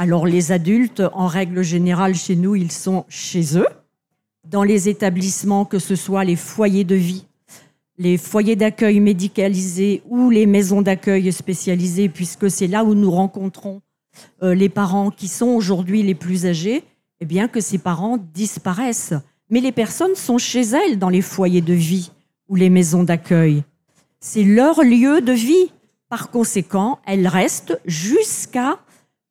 Alors 0.00 0.28
les 0.28 0.52
adultes, 0.52 1.02
en 1.12 1.26
règle 1.26 1.62
générale, 1.62 2.14
chez 2.14 2.36
nous, 2.36 2.54
ils 2.54 2.70
sont 2.70 3.04
chez 3.08 3.58
eux, 3.58 3.66
dans 4.48 4.62
les 4.62 4.88
établissements, 4.88 5.64
que 5.64 5.80
ce 5.80 5.96
soit 5.96 6.22
les 6.22 6.36
foyers 6.36 6.84
de 6.84 6.94
vie, 6.94 7.26
les 7.98 8.16
foyers 8.16 8.54
d'accueil 8.54 9.00
médicalisés 9.00 10.02
ou 10.08 10.30
les 10.30 10.46
maisons 10.46 10.82
d'accueil 10.82 11.32
spécialisées, 11.32 12.08
puisque 12.08 12.48
c'est 12.48 12.68
là 12.68 12.84
où 12.84 12.94
nous 12.94 13.10
rencontrons 13.10 13.82
euh, 14.44 14.54
les 14.54 14.68
parents 14.68 15.10
qui 15.10 15.26
sont 15.26 15.48
aujourd'hui 15.48 16.04
les 16.04 16.14
plus 16.14 16.46
âgés, 16.46 16.84
eh 17.18 17.26
bien 17.26 17.48
que 17.48 17.60
ces 17.60 17.78
parents 17.78 18.18
disparaissent. 18.32 19.14
Mais 19.50 19.60
les 19.60 19.72
personnes 19.72 20.14
sont 20.14 20.38
chez 20.38 20.62
elles 20.62 21.00
dans 21.00 21.08
les 21.08 21.22
foyers 21.22 21.60
de 21.60 21.74
vie 21.74 22.12
ou 22.48 22.54
les 22.54 22.70
maisons 22.70 23.02
d'accueil. 23.02 23.64
C'est 24.20 24.44
leur 24.44 24.80
lieu 24.80 25.22
de 25.22 25.32
vie. 25.32 25.72
Par 26.08 26.30
conséquent, 26.30 27.00
elles 27.04 27.26
restent 27.26 27.80
jusqu'à 27.84 28.78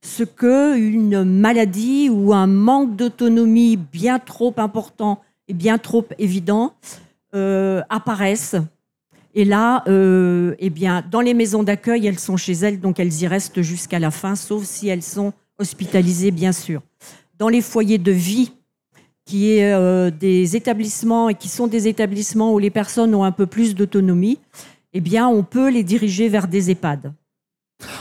ce 0.07 0.23
qu'une 0.23 1.23
maladie 1.25 2.09
ou 2.09 2.33
un 2.33 2.47
manque 2.47 2.95
d'autonomie 2.95 3.75
bien 3.75 4.19
trop 4.19 4.53
important 4.57 5.19
et 5.49 5.53
bien 5.53 5.77
trop 5.77 6.05
évident 6.17 6.73
euh, 7.35 7.81
apparaissent. 7.89 8.55
Et 9.35 9.43
là, 9.43 9.83
euh, 9.87 10.55
eh 10.59 10.69
bien, 10.69 11.03
dans 11.11 11.19
les 11.19 11.33
maisons 11.33 11.61
d'accueil, 11.61 12.07
elles 12.07 12.19
sont 12.19 12.37
chez 12.37 12.53
elles, 12.53 12.79
donc 12.79 12.99
elles 12.99 13.21
y 13.21 13.27
restent 13.27 13.61
jusqu'à 13.61 13.99
la 13.99 14.09
fin, 14.09 14.35
sauf 14.35 14.63
si 14.63 14.87
elles 14.87 15.03
sont 15.03 15.33
hospitalisées, 15.59 16.31
bien 16.31 16.53
sûr. 16.53 16.81
Dans 17.37 17.49
les 17.49 17.61
foyers 17.61 17.97
de 17.97 18.11
vie, 18.11 18.53
qui 19.25 19.51
est 19.51 19.73
euh, 19.73 20.09
des 20.09 20.55
établissements 20.55 21.27
et 21.27 21.35
qui 21.35 21.49
sont 21.49 21.67
des 21.67 21.89
établissements 21.89 22.53
où 22.53 22.59
les 22.59 22.69
personnes 22.69 23.13
ont 23.13 23.25
un 23.25 23.33
peu 23.33 23.45
plus 23.45 23.75
d'autonomie, 23.75 24.39
eh 24.93 25.01
bien, 25.01 25.27
on 25.27 25.43
peut 25.43 25.69
les 25.69 25.83
diriger 25.83 26.29
vers 26.29 26.47
des 26.47 26.71
EHPAD. 26.71 27.11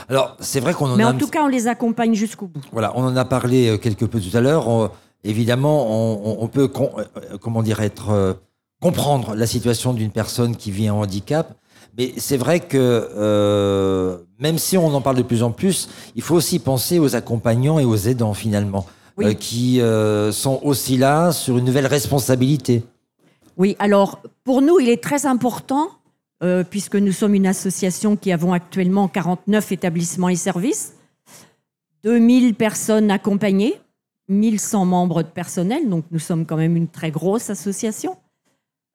Alors 0.09 0.35
c'est 0.39 0.59
vrai 0.59 0.73
qu'on 0.73 0.89
en 0.91 0.95
Mais 0.95 1.03
a 1.03 1.09
en 1.09 1.17
tout 1.17 1.27
cas, 1.27 1.43
on 1.43 1.47
les 1.47 1.67
accompagne 1.67 2.13
jusqu'au 2.15 2.47
bout. 2.47 2.61
Voilà, 2.71 2.91
on 2.95 3.03
en 3.03 3.15
a 3.15 3.25
parlé 3.25 3.69
euh, 3.69 3.77
quelque 3.77 4.05
peu 4.05 4.19
tout 4.19 4.35
à 4.35 4.41
l'heure. 4.41 4.67
On- 4.67 4.89
évidemment, 5.23 5.87
on, 6.41 6.47
peut, 6.47 6.67
con- 6.67 6.91
euh, 6.97 7.37
comment 7.41 7.61
dire, 7.61 7.81
être, 7.81 8.11
euh, 8.11 8.33
comprendre 8.81 9.35
la 9.35 9.45
situation 9.45 9.93
d'une 9.93 10.11
personne 10.11 10.55
qui 10.55 10.71
vit 10.71 10.87
un 10.87 10.93
handicap. 10.93 11.55
Mais 11.97 12.13
c'est 12.17 12.37
vrai 12.37 12.59
que 12.59 12.77
euh, 13.17 14.17
même 14.39 14.57
si 14.57 14.77
on 14.77 14.93
en 14.93 15.01
parle 15.01 15.17
de 15.17 15.23
plus 15.23 15.43
en 15.43 15.51
plus, 15.51 15.89
il 16.15 16.21
faut 16.21 16.35
aussi 16.35 16.59
penser 16.59 16.99
aux 16.99 17.15
accompagnants 17.15 17.79
et 17.79 17.85
aux 17.85 17.95
aidants 17.97 18.33
finalement, 18.35 18.85
Oui. 19.17 19.25
euh, 19.25 19.33
qui 19.33 19.81
euh, 19.81 20.31
sont 20.31 20.59
aussi 20.63 20.97
là 20.97 21.31
sur 21.31 21.57
une 21.57 21.65
nouvelle 21.65 21.87
responsabilité. 21.87 22.83
Oui, 23.57 23.75
alors 23.79 24.19
pour 24.43 24.61
nous, 24.61 24.79
il 24.79 24.89
est 24.89 25.03
très 25.03 25.25
important, 25.25 25.89
euh, 26.43 26.63
puisque 26.63 26.95
nous 26.95 27.11
sommes 27.11 27.33
une 27.33 27.47
association 27.47 28.15
qui 28.15 28.31
avons 28.31 28.53
actuellement 28.53 29.07
49 29.07 29.71
établissements 29.71 30.29
et 30.29 30.35
services, 30.35 30.93
2000 32.03 32.53
personnes 32.53 33.09
accompagnées, 33.09 33.73
1100 34.29 34.85
membres 34.85 35.23
de 35.23 35.27
personnel, 35.27 35.89
donc 35.89 36.05
nous 36.11 36.19
sommes 36.19 36.45
quand 36.45 36.57
même 36.57 36.75
une 36.75 36.87
très 36.87 37.11
grosse 37.11 37.49
association. 37.49 38.17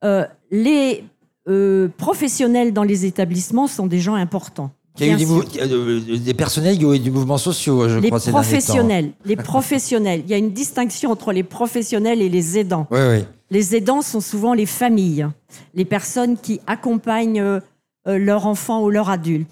Euh, 0.05 0.24
les 0.51 1.05
euh, 1.49 1.88
professionnels 1.97 2.72
dans 2.72 2.84
les 2.84 3.07
établissements 3.07 3.66
sont 3.66 3.86
des 3.86 3.99
gens 3.99 4.14
importants. 4.14 4.70
Il 5.01 5.07
y 5.07 5.11
a 5.11 5.14
eu 5.14 6.05
des, 6.05 6.18
des 6.18 6.34
personnels 6.34 6.76
qui 6.76 6.84
ont 6.84 6.93
eu 6.93 6.99
du 6.99 7.11
mouvement 7.11 7.38
social, 7.38 7.88
je 7.88 7.99
les 7.99 8.09
crois, 8.09 8.20
ces 8.20 8.30
temps. 8.30 8.88
les 9.24 9.36
professionnels. 9.36 10.22
Il 10.24 10.30
y 10.30 10.34
a 10.34 10.36
une 10.36 10.53
distinction 10.53 11.11
entre 11.11 11.32
les 11.32 11.43
professionnels 11.43 12.20
et 12.20 12.28
les 12.28 12.59
aidants. 12.59 12.86
Oui, 12.90 13.01
oui. 13.01 13.24
Les 13.53 13.76
aidants 13.76 14.00
sont 14.00 14.22
souvent 14.22 14.55
les 14.55 14.64
familles, 14.64 15.28
les 15.74 15.84
personnes 15.84 16.38
qui 16.38 16.61
accompagnent 16.66 17.42
euh, 17.42 17.61
euh, 18.09 18.16
leur 18.16 18.46
enfant 18.46 18.82
ou 18.82 18.88
leur 18.88 19.11
adulte. 19.11 19.46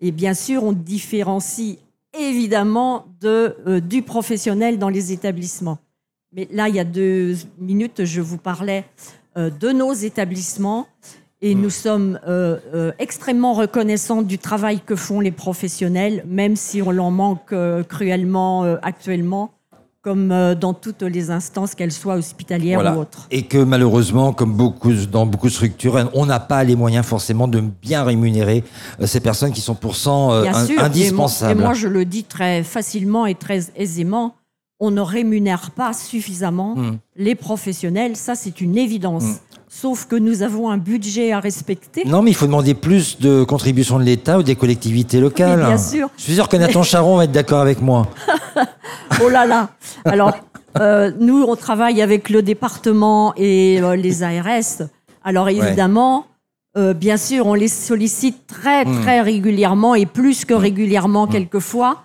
Et 0.00 0.10
bien 0.10 0.34
sûr, 0.34 0.64
on 0.64 0.72
différencie 0.72 1.78
évidemment 2.18 3.06
de, 3.20 3.56
euh, 3.68 3.80
du 3.80 4.02
professionnel 4.02 4.78
dans 4.80 4.88
les 4.88 5.12
établissements. 5.12 5.78
Mais 6.32 6.48
là, 6.50 6.68
il 6.68 6.74
y 6.74 6.80
a 6.80 6.84
deux 6.84 7.36
minutes, 7.58 8.04
je 8.04 8.20
vous 8.20 8.36
parlais 8.36 8.84
euh, 9.36 9.48
de 9.48 9.70
nos 9.70 9.92
établissements 9.92 10.86
et 11.40 11.54
nous 11.54 11.70
sommes 11.70 12.18
euh, 12.26 12.92
extrêmement 12.98 13.52
reconnaissants 13.52 14.22
du 14.22 14.38
travail 14.38 14.80
que 14.80 14.96
font 14.96 15.20
les 15.20 15.30
professionnels, 15.30 16.24
même 16.26 16.56
si 16.56 16.82
on 16.82 16.90
l'en 16.90 17.10
manque 17.10 17.54
cruellement 17.88 18.62
actuellement, 18.82 19.52
comme 20.06 20.30
euh, 20.30 20.54
dans 20.54 20.72
toutes 20.72 21.02
les 21.02 21.32
instances, 21.32 21.74
qu'elles 21.74 21.90
soient 21.90 22.14
hospitalières 22.14 22.78
Voilà. 22.78 22.96
ou 22.96 23.00
autres. 23.00 23.26
Et 23.32 23.42
que 23.42 23.58
malheureusement, 23.58 24.32
comme 24.32 24.52
beaucoup, 24.52 24.92
dans 24.92 25.26
beaucoup 25.26 25.48
de 25.48 25.52
structures, 25.52 26.08
on 26.14 26.26
n'a 26.26 26.38
pas 26.38 26.62
les 26.62 26.76
moyens 26.76 27.04
forcément 27.04 27.48
de 27.48 27.58
bien 27.60 28.04
rémunérer 28.04 28.62
euh, 29.00 29.06
ces 29.08 29.18
personnes 29.18 29.50
qui 29.52 29.60
sont 29.60 29.74
pourtant 29.74 30.32
euh, 30.32 30.42
Bien 30.42 30.54
in- 30.54 30.64
sûr, 30.64 30.74
et 30.74 30.76
moi- 30.76 30.84
indispensables. 30.84 31.60
Et 31.60 31.64
moi, 31.64 31.74
je 31.74 31.88
le 31.88 32.04
dis 32.04 32.22
très 32.22 32.62
facilement 32.62 33.26
et 33.26 33.34
très 33.34 33.62
aisément, 33.74 34.36
on 34.78 34.92
ne 34.92 35.00
rémunère 35.00 35.72
pas 35.72 35.92
suffisamment 35.92 36.76
Mm. 36.76 36.98
les 37.16 37.34
professionnels, 37.34 38.14
ça 38.14 38.36
c'est 38.36 38.60
une 38.60 38.76
évidence. 38.78 39.24
Mm. 39.24 39.36
Sauf 39.78 40.06
que 40.06 40.16
nous 40.16 40.42
avons 40.42 40.70
un 40.70 40.78
budget 40.78 41.32
à 41.32 41.40
respecter. 41.40 42.02
Non, 42.06 42.22
mais 42.22 42.30
il 42.30 42.34
faut 42.34 42.46
demander 42.46 42.72
plus 42.72 43.18
de 43.20 43.44
contributions 43.44 43.98
de 43.98 44.04
l'État 44.04 44.38
ou 44.38 44.42
des 44.42 44.56
collectivités 44.56 45.20
locales. 45.20 45.58
Bien 45.66 45.76
sûr. 45.76 46.08
Je 46.16 46.22
suis 46.22 46.34
sûr 46.34 46.48
que 46.48 46.56
Nathan 46.56 46.82
Charon 46.82 47.18
va 47.18 47.24
être 47.24 47.32
d'accord 47.32 47.60
avec 47.60 47.82
moi. 47.82 48.06
Oh 49.22 49.28
là 49.28 49.44
là 49.46 49.68
Alors, 50.06 50.32
euh, 50.78 51.10
nous, 51.20 51.42
on 51.46 51.56
travaille 51.56 52.00
avec 52.00 52.30
le 52.30 52.40
département 52.42 53.34
et 53.36 53.78
euh, 53.82 53.96
les 53.96 54.22
ARS. 54.22 54.88
Alors, 55.22 55.48
évidemment, 55.50 56.26
euh, 56.78 56.94
bien 56.94 57.18
sûr, 57.18 57.46
on 57.46 57.54
les 57.54 57.68
sollicite 57.68 58.46
très, 58.46 58.84
Mm. 58.84 59.00
très 59.02 59.20
régulièrement 59.20 59.94
et 59.94 60.06
plus 60.06 60.44
que 60.46 60.54
régulièrement, 60.54 61.26
quelquefois, 61.26 62.04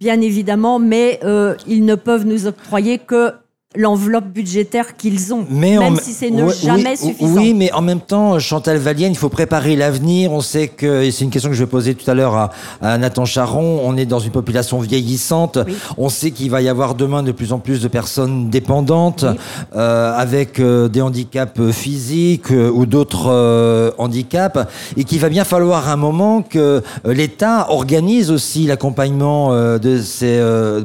bien 0.00 0.20
évidemment, 0.20 0.78
mais 0.78 1.18
ils 1.66 1.84
ne 1.84 1.94
peuvent 1.94 2.26
nous 2.26 2.46
octroyer 2.46 2.98
que 2.98 3.32
l'enveloppe 3.76 4.26
budgétaire 4.26 4.96
qu'ils 4.96 5.32
ont, 5.34 5.44
Mais 5.50 5.76
même 5.78 5.94
en- 5.94 5.96
si 5.96 6.12
c'est 6.12 6.30
ne 6.30 6.48
jamais 6.50 6.94
oui, 7.02 7.08
suffisant. 7.08 7.40
Oui, 7.40 7.54
mais 7.54 7.70
en 7.72 7.82
même 7.82 8.00
temps, 8.00 8.38
Chantal 8.38 8.78
Valienne, 8.78 9.12
il 9.12 9.18
faut 9.18 9.28
préparer 9.28 9.76
l'avenir. 9.76 10.32
On 10.32 10.40
sait 10.40 10.68
que, 10.68 11.02
et 11.02 11.10
c'est 11.10 11.24
une 11.24 11.30
question 11.30 11.50
que 11.50 11.56
je 11.56 11.62
vais 11.64 11.70
poser 11.70 11.94
tout 11.94 12.10
à 12.10 12.14
l'heure 12.14 12.34
à, 12.34 12.50
à 12.80 12.96
Nathan 12.98 13.24
Charon, 13.24 13.80
on 13.84 13.96
est 13.96 14.06
dans 14.06 14.18
une 14.18 14.30
population 14.32 14.78
vieillissante. 14.80 15.58
Oui. 15.66 15.74
On 15.98 16.08
sait 16.08 16.30
qu'il 16.30 16.50
va 16.50 16.62
y 16.62 16.68
avoir 16.68 16.94
demain 16.94 17.22
de 17.22 17.32
plus 17.32 17.52
en 17.52 17.58
plus 17.58 17.80
de 17.82 17.88
personnes 17.88 18.48
dépendantes, 18.50 19.24
euh, 19.74 20.12
avec 20.16 20.58
euh, 20.60 20.88
des 20.88 21.02
handicaps 21.02 21.58
euh, 21.60 21.72
physiques 21.72 22.50
euh, 22.50 22.70
ou 22.70 22.86
d'autres 22.86 23.94
handicaps, 23.98 24.58
et 24.96 25.04
qu'il 25.04 25.20
va 25.20 25.28
bien 25.28 25.44
falloir 25.44 25.88
un 25.88 25.96
moment 25.96 26.42
que 26.42 26.82
l'État 27.04 27.66
organise 27.70 28.30
aussi 28.30 28.66
l'accompagnement 28.66 29.50
de 29.78 30.00
ces 30.00 30.40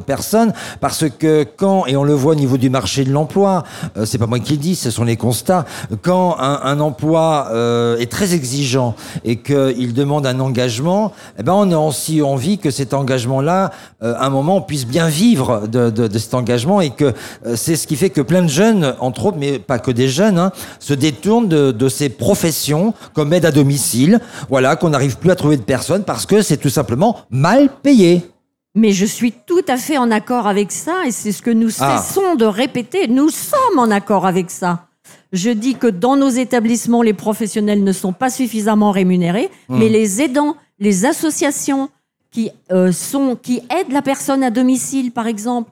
personnes, 0.06 0.52
parce 0.80 1.04
que 1.08 1.44
quand, 1.56 1.86
et 1.86 1.96
on 1.96 2.04
le 2.04 2.12
voit 2.14 2.32
au 2.32 2.36
niveau 2.36 2.56
du 2.56 2.68
marché 2.70 2.81
marché 2.82 3.04
de 3.04 3.12
l'emploi. 3.12 3.62
Euh, 3.96 4.04
c'est 4.06 4.18
pas 4.18 4.26
moi 4.26 4.40
qui 4.40 4.54
le 4.54 4.58
dis, 4.58 4.74
ce 4.74 4.90
sont 4.90 5.04
les 5.04 5.16
constats. 5.16 5.64
Quand 6.02 6.36
un, 6.40 6.58
un 6.64 6.80
emploi 6.80 7.46
euh, 7.52 7.96
est 7.98 8.10
très 8.10 8.34
exigeant 8.34 8.96
et 9.24 9.36
qu'il 9.36 9.94
demande 9.94 10.26
un 10.26 10.40
engagement, 10.40 11.12
eh 11.38 11.44
ben 11.44 11.52
on 11.52 11.70
a 11.70 11.76
aussi 11.76 12.22
envie 12.22 12.58
que 12.58 12.72
cet 12.72 12.92
engagement-là, 12.92 13.70
euh, 14.02 14.14
à 14.18 14.26
un 14.26 14.30
moment, 14.30 14.56
on 14.56 14.62
puisse 14.62 14.84
bien 14.84 15.06
vivre 15.06 15.68
de, 15.68 15.90
de, 15.90 16.08
de 16.08 16.18
cet 16.18 16.34
engagement 16.34 16.80
et 16.80 16.90
que 16.90 17.04
euh, 17.46 17.54
c'est 17.54 17.76
ce 17.76 17.86
qui 17.86 17.94
fait 17.94 18.10
que 18.10 18.20
plein 18.20 18.42
de 18.42 18.48
jeunes, 18.48 18.96
entre 18.98 19.26
autres, 19.26 19.38
mais 19.38 19.60
pas 19.60 19.78
que 19.78 19.92
des 19.92 20.08
jeunes, 20.08 20.38
hein, 20.40 20.50
se 20.80 20.92
détournent 20.92 21.46
de, 21.46 21.70
de 21.70 21.88
ces 21.88 22.08
professions 22.08 22.94
comme 23.14 23.32
aide 23.32 23.46
à 23.46 23.52
domicile. 23.52 24.18
Voilà, 24.50 24.74
qu'on 24.74 24.90
n'arrive 24.90 25.18
plus 25.18 25.30
à 25.30 25.36
trouver 25.36 25.56
de 25.56 25.62
personnes 25.62 26.02
parce 26.02 26.26
que 26.26 26.42
c'est 26.42 26.56
tout 26.56 26.68
simplement 26.68 27.18
mal 27.30 27.68
payé. 27.84 28.31
Mais 28.74 28.92
je 28.92 29.04
suis 29.04 29.32
tout 29.32 29.64
à 29.68 29.76
fait 29.76 29.98
en 29.98 30.10
accord 30.10 30.46
avec 30.46 30.72
ça 30.72 31.04
et 31.06 31.10
c'est 31.10 31.32
ce 31.32 31.42
que 31.42 31.50
nous 31.50 31.70
Ah. 31.80 31.98
cessons 31.98 32.34
de 32.36 32.44
répéter. 32.46 33.06
Nous 33.08 33.28
sommes 33.28 33.78
en 33.78 33.90
accord 33.90 34.26
avec 34.26 34.50
ça. 34.50 34.86
Je 35.32 35.50
dis 35.50 35.74
que 35.74 35.86
dans 35.86 36.16
nos 36.16 36.28
établissements, 36.30 37.02
les 37.02 37.12
professionnels 37.14 37.84
ne 37.84 37.92
sont 37.92 38.12
pas 38.12 38.30
suffisamment 38.30 38.90
rémunérés, 38.90 39.50
Mmh. 39.68 39.78
mais 39.78 39.88
les 39.88 40.22
aidants, 40.22 40.56
les 40.78 41.04
associations 41.04 41.90
qui, 42.30 42.50
euh, 42.70 42.92
sont, 42.92 43.36
qui 43.40 43.58
aident 43.70 43.92
la 43.92 44.00
personne 44.02 44.42
à 44.42 44.50
domicile, 44.50 45.10
par 45.12 45.26
exemple, 45.26 45.70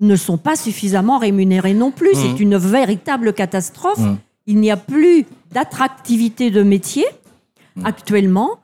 ne 0.00 0.16
sont 0.16 0.36
pas 0.38 0.56
suffisamment 0.56 1.18
rémunérés 1.18 1.74
non 1.74 1.90
plus. 1.90 2.10
C'est 2.14 2.40
une 2.40 2.56
véritable 2.56 3.32
catastrophe. 3.32 3.98
Mmh. 3.98 4.16
Il 4.46 4.56
n'y 4.58 4.70
a 4.70 4.76
plus 4.76 5.24
d'attractivité 5.52 6.50
de 6.50 6.62
métier 6.62 7.04
actuellement. 7.84 8.58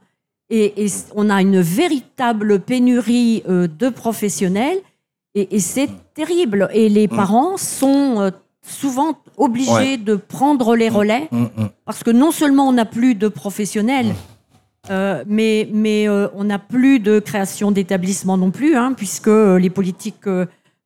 Et, 0.50 0.84
et 0.84 0.90
on 1.14 1.28
a 1.30 1.40
une 1.42 1.60
véritable 1.60 2.60
pénurie 2.60 3.42
euh, 3.48 3.66
de 3.66 3.88
professionnels. 3.88 4.78
Et, 5.34 5.56
et 5.56 5.60
c'est 5.60 5.90
terrible. 6.14 6.68
Et 6.72 6.88
les 6.88 7.06
parents 7.06 7.56
sont 7.56 8.20
euh, 8.20 8.30
souvent 8.62 9.18
obligés. 9.36 9.72
Ouais. 9.72 9.96
de 9.96 10.16
prendre 10.16 10.74
les 10.74 10.88
relais. 10.88 11.28
Hum, 11.32 11.50
hum. 11.56 11.68
Parce 11.84 12.02
que 12.02 12.10
non 12.10 12.30
seulement 12.30 12.68
on 12.68 12.72
n'a 12.72 12.86
plus 12.86 13.14
de 13.14 13.28
professionnels, 13.28 14.14
euh, 14.90 15.22
mais, 15.26 15.68
mais 15.72 16.08
on 16.08 16.44
n'a 16.44 16.58
plus 16.58 16.98
de 16.98 17.18
création 17.18 17.70
d'établissements 17.70 18.38
non 18.38 18.50
plus, 18.50 18.74
hein, 18.74 18.94
puisque 18.96 19.28
les 19.28 19.70
politiques 19.70 20.26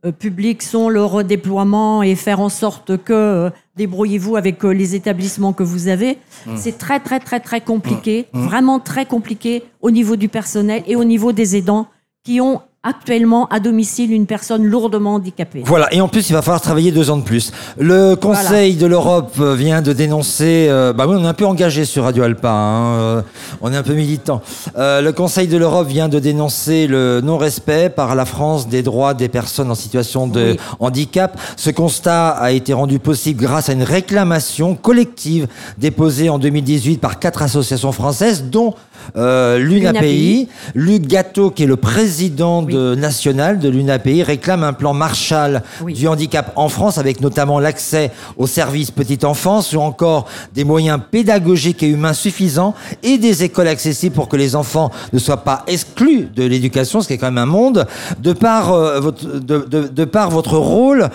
euh, 0.05 0.11
publiques 0.11 0.63
sont 0.63 0.89
le 0.89 1.05
redéploiement 1.05 2.03
et 2.03 2.17
faire 2.17 2.41
en 2.41 2.49
sorte 2.49 2.97
que 2.97 3.13
euh, 3.13 3.51
débrouillez-vous 3.77 4.35
avec 4.35 4.65
euh, 4.65 4.71
les 4.71 4.97
établissements 4.97 5.53
que 5.53 5.63
vous 5.63 5.87
avez. 5.87 6.19
C'est 6.57 6.77
très 6.77 6.99
très 6.99 7.21
très 7.21 7.39
très 7.39 7.61
compliqué, 7.61 8.27
vraiment 8.33 8.81
très 8.81 9.07
compliqué 9.07 9.63
au 9.81 9.93
niveau 9.93 10.17
du 10.17 10.29
personnel 10.29 10.83
et 10.89 10.97
au 10.97 11.05
niveau 11.05 11.31
des 11.31 11.55
aidants 11.55 11.87
qui 12.25 12.41
ont 12.41 12.63
actuellement 12.85 13.47
à 13.49 13.61
domicile 13.61 14.13
une 14.13 14.27
personne 14.27 14.65
lourdement 14.65 15.15
handicapée. 15.15 15.63
Voilà, 15.65 15.93
et 15.95 16.01
en 16.01 16.09
plus, 16.09 16.29
il 16.31 16.33
va 16.33 16.43
falloir 16.43 16.61
travailler 16.61 16.91
deux 16.91 17.11
ans 17.11 17.17
de 17.17 17.23
plus. 17.23 17.53
Le 17.79 18.17
Conseil 18.17 18.75
de 18.75 18.87
l'Europe 18.87 19.35
euh, 19.39 19.55
vient 19.55 19.83
de 19.83 19.93
dénoncer. 19.93 20.67
euh, 20.69 20.93
bah 20.93 21.07
oui, 21.09 21.15
on 21.19 21.25
est 21.25 21.29
un 21.29 21.33
peu 21.35 21.47
engagé 21.47 21.85
sur 21.85 22.03
Radio 22.05 22.25
Alpa. 22.25 22.51
hein, 22.51 22.85
euh, 22.97 23.23
on 23.61 23.73
est 23.73 23.77
un 23.77 23.85
peu 23.85 23.95
militant. 23.95 24.43
Euh, 24.77 25.01
le 25.01 25.13
Conseil 25.13 25.47
de 25.47 25.57
l'Europe 25.57 25.87
vient 25.87 26.09
de 26.09 26.19
dénoncer 26.19 26.89
le 26.89 27.21
non-respect 27.23 27.89
par 27.89 28.17
la 28.17 28.25
France 28.25 28.67
des 28.69 28.83
droits 28.83 29.15
des 29.15 29.29
personnes 29.29 29.71
en 29.71 29.77
situation 29.77 30.27
de 30.27 30.53
Oui. 30.53 30.57
handicap. 30.81 31.39
Ce 31.57 31.71
constat 31.71 32.31
a 32.31 32.51
été 32.51 32.73
rendu 32.73 32.99
possible 32.99 33.43
grâce 33.43 33.69
à 33.69 33.75
une 33.75 33.85
réclamation 33.85 34.75
collective 34.75 35.47
déposée 35.79 36.29
en 36.31 36.39
2018 36.41 36.99
par 36.99 37.21
quatre 37.21 37.43
associations 37.43 37.93
françaises, 37.93 38.45
dont 38.51 38.75
euh, 39.17 39.59
l'UNAPI. 39.59 40.49
Luc 40.75 41.07
Gatto, 41.07 41.51
qui 41.51 41.65
est 41.65 41.67
le 41.67 41.77
président 41.77 42.63
de, 42.63 42.95
national 42.95 43.59
de 43.59 43.69
l'UNAPI, 43.69 44.23
réclame 44.23 44.65
un 44.65 44.73
plan 44.73 44.95
Marshall 44.95 45.63
Oui. 45.83 45.95
du 45.95 46.09
handicap 46.09 46.53
en 46.57 46.69
France, 46.69 46.99
avec 46.99 47.21
notamment 47.21 47.59
l'accès 47.61 48.11
aux 48.37 48.47
services 48.47 48.91
petite 48.91 49.25
enfance 49.25 49.73
ou 49.73 49.81
encore 49.81 50.27
des 50.55 50.65
moyens 50.65 51.01
pédagogiques 51.11 51.83
et 51.83 51.89
humains 51.89 52.13
suffisants 52.13 52.75
et 53.03 53.19
des 53.19 53.43
écoles 53.45 53.69
accessibles 53.69 54.15
pour 54.15 54.29
que 54.29 54.37
les 54.37 54.57
enfants 54.57 54.91
ne 55.13 55.19
soient 55.19 55.45
pas 55.45 55.65
exclus 55.67 56.29
de 56.35 56.45
l'éducation, 56.45 57.01
ce 57.01 57.09
qui 57.09 57.15
est 57.15 57.19
quand 57.19 57.27
même 57.31 57.39
un 57.39 57.47
monde. 57.47 57.87
De 58.21 58.33
par, 58.33 58.73
euh, 58.73 59.01
votre, 59.01 59.25
de, 59.27 59.59
de- 59.69 59.89
de 59.89 60.05
par 60.05 60.31
votre 60.31 60.57
rôle, 60.59 61.09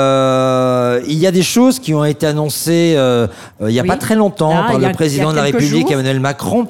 euh, 0.00 1.00
il 1.06 1.18
y 1.18 1.26
a 1.26 1.30
des 1.32 1.42
choses 1.42 1.78
qui 1.78 1.94
ont 1.94 2.04
été 2.04 2.26
annoncées 2.26 2.94
euh, 2.96 3.26
euh, 3.60 3.68
il 3.70 3.72
n'y 3.72 3.78
a 3.78 3.82
Oui. 3.82 3.88
pas 3.88 3.96
très 3.96 4.14
longtemps 4.14 4.54
Là, 4.54 4.64
par 4.66 4.76
a- 4.76 4.78
le 4.78 4.92
président 4.92 5.30
de 5.30 5.36
la 5.36 5.42
République, 5.42 5.82
jours. 5.82 5.92
Emmanuel 5.92 6.20
Macron. 6.20 6.66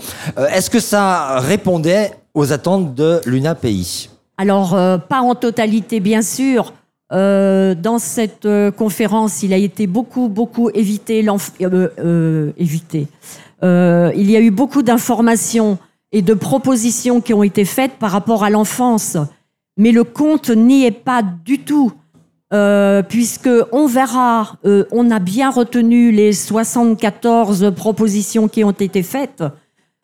Est-ce 0.57 0.71
que 0.71 0.81
ça 0.81 1.39
répondait 1.39 2.13
aux 2.33 2.51
attentes 2.51 2.95
de 2.95 3.21
l'UNAPI 3.27 4.09
Alors, 4.39 4.73
euh, 4.75 4.97
pas 4.97 5.21
en 5.21 5.35
totalité, 5.35 6.01
bien 6.01 6.23
sûr. 6.23 6.73
Euh, 7.13 7.75
dans 7.75 7.99
cette 7.99 8.47
euh, 8.47 8.71
conférence, 8.71 9.43
il 9.43 9.53
a 9.53 9.59
été 9.59 9.87
beaucoup, 9.87 10.29
beaucoup 10.29 10.71
évité. 10.71 11.19
évité. 12.57 13.07
Il 13.63 14.31
y 14.31 14.37
a 14.37 14.41
eu 14.41 14.51
beaucoup 14.51 14.83
d'informations 14.83 15.77
et 16.11 16.23
de 16.23 16.33
propositions 16.33 17.21
qui 17.21 17.35
ont 17.35 17.43
été 17.43 17.67
faites 17.67 17.93
par 17.99 18.11
rapport 18.11 18.43
à 18.43 18.49
l'enfance, 18.49 19.19
mais 19.77 19.93
le 19.93 20.05
compte 20.05 20.49
n'y 20.49 20.87
est 20.87 20.91
pas 20.91 21.21
du 21.23 21.59
tout. 21.59 21.93
Euh, 22.55 23.03
puisque 23.03 23.51
on 23.73 23.87
verra, 23.87 24.57
on 24.91 25.11
a 25.11 25.19
bien 25.19 25.51
retenu 25.51 26.13
les 26.13 26.33
74 26.33 27.75
propositions 27.77 28.49
qui 28.49 28.65
ont 28.65 28.71
été 28.71 29.03
faites. 29.03 29.43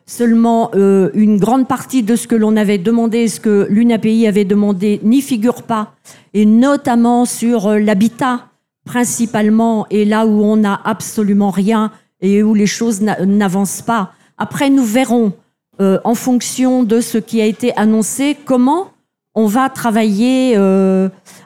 Seulement, 0.06 0.70
euh, 0.74 1.10
une 1.14 1.38
grande 1.38 1.68
partie 1.68 2.02
de 2.02 2.16
ce 2.16 2.26
que 2.26 2.34
l'on 2.34 2.56
avait 2.56 2.78
demandé, 2.78 3.28
ce 3.28 3.38
que 3.40 3.66
l'UNAPI 3.70 4.26
avait 4.26 4.44
demandé, 4.44 5.00
n'y 5.04 5.20
figure 5.20 5.62
pas, 5.62 5.94
et 6.34 6.44
notamment 6.44 7.24
sur 7.24 7.68
euh, 7.68 7.78
l'habitat, 7.78 8.46
principalement, 8.84 9.86
et 9.90 10.04
là 10.04 10.26
où 10.26 10.42
on 10.42 10.56
n'a 10.56 10.80
absolument 10.84 11.50
rien 11.50 11.92
et 12.20 12.42
où 12.42 12.52
les 12.54 12.66
choses 12.66 13.00
n'a- 13.00 13.24
n'avancent 13.24 13.82
pas. 13.82 14.12
Après, 14.38 14.70
nous 14.70 14.84
verrons, 14.84 15.32
euh, 15.80 15.98
en 16.04 16.14
fonction 16.14 16.82
de 16.82 17.00
ce 17.00 17.18
qui 17.18 17.40
a 17.40 17.46
été 17.46 17.74
annoncé, 17.76 18.36
comment 18.44 18.90
on 19.34 19.46
va 19.46 19.70
travailler 19.70 20.54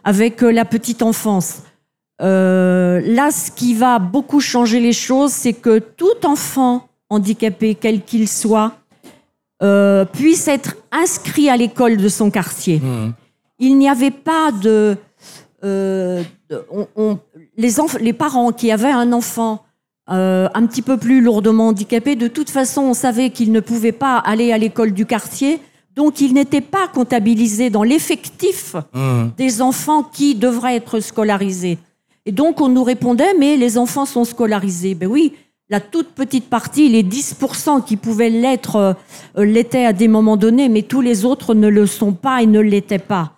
avec 0.03 0.41
la 0.43 0.65
petite 0.65 1.03
enfance. 1.03 1.63
Là, 2.19 3.31
ce 3.31 3.53
qui 3.53 3.75
va 3.75 4.01
beaucoup 4.01 4.41
changer 4.41 4.81
les 4.81 4.93
choses, 4.93 5.31
c'est 5.31 5.53
que 5.53 5.79
tout 5.79 6.25
enfant 6.25 6.89
handicapé, 7.11 7.75
quel 7.75 8.03
qu'il 8.03 8.29
soit, 8.29 8.73
euh, 9.63 10.05
puisse 10.05 10.49
être 10.49 10.77
inscrit 10.93 11.49
à 11.49 11.57
l'école 11.57 11.97
de 11.97 12.09
son 12.09 12.31
quartier. 12.31 12.81
Il 13.59 13.79
n'y 13.79 13.89
avait 13.89 14.11
pas 14.11 14.53
de... 14.53 14.97
euh, 15.65 16.23
de- 16.51 16.63
on- 16.71 16.87
on- 16.97 17.19
les, 17.57 18.13
parents 18.13 18.53
qui 18.53 18.71
avaient 18.71 18.91
un 18.91 19.13
enfant 19.13 19.63
euh, 20.11 20.49
un 20.55 20.67
petit 20.67 20.83
peu 20.83 20.99
plus 20.99 21.21
lourdement 21.21 21.69
handicapé, 21.69 22.15
de 22.17 22.29
toute 22.29 22.51
façon, 22.51 22.83
on 22.83 22.95
savait 22.95 23.31
qu'il 23.31 23.51
ne 23.51 23.61
pouvait 23.61 23.93
pas 23.93 24.19
aller 24.19 24.53
à 24.53 24.59
l'école 24.59 24.93
du 24.93 25.05
quartier, 25.07 25.59
donc 25.97 26.21
il 26.21 26.35
n'était 26.35 26.61
pas 26.61 26.87
comptabilisé 26.93 27.71
dans 27.71 27.83
l'effectif 27.83 28.77
des 29.37 29.63
enfants 29.63 30.03
qui 30.05 30.35
devraient 30.35 30.77
être 30.77 31.01
scolarisés. 31.01 31.79
Et 32.27 32.33
donc, 32.33 32.61
on 32.61 32.69
nous 32.69 32.85
répondait, 32.85 33.35
mais 33.39 33.57
les 33.57 33.79
enfants 33.79 34.05
sont 34.05 34.25
scolarisés. 34.25 34.95
Ben 34.95 35.09
oui, 35.09 35.33
la 35.69 35.81
toute 35.81 36.11
petite 36.13 36.49
partie, 36.49 36.89
les 36.89 37.03
10% 37.03 37.85
qui 37.85 37.97
pouvaient 37.97 38.31
l'être, 38.31 38.77
euh, 38.77 38.93
euh, 39.39 39.45
l'étaient 39.45 39.85
à 39.85 39.93
des 39.93 40.07
moments 40.09 40.37
donnés, 40.37 40.69
mais 40.69 40.83
tous 40.83 41.01
les 41.01 41.25
autres 41.25 41.55
ne 41.55 41.69
le 41.69 41.87
sont 41.87 42.13
pas 42.13 42.43
et 42.43 42.47
ne 42.47 42.61
l'étaient 42.61 42.99
pas. 43.01 43.33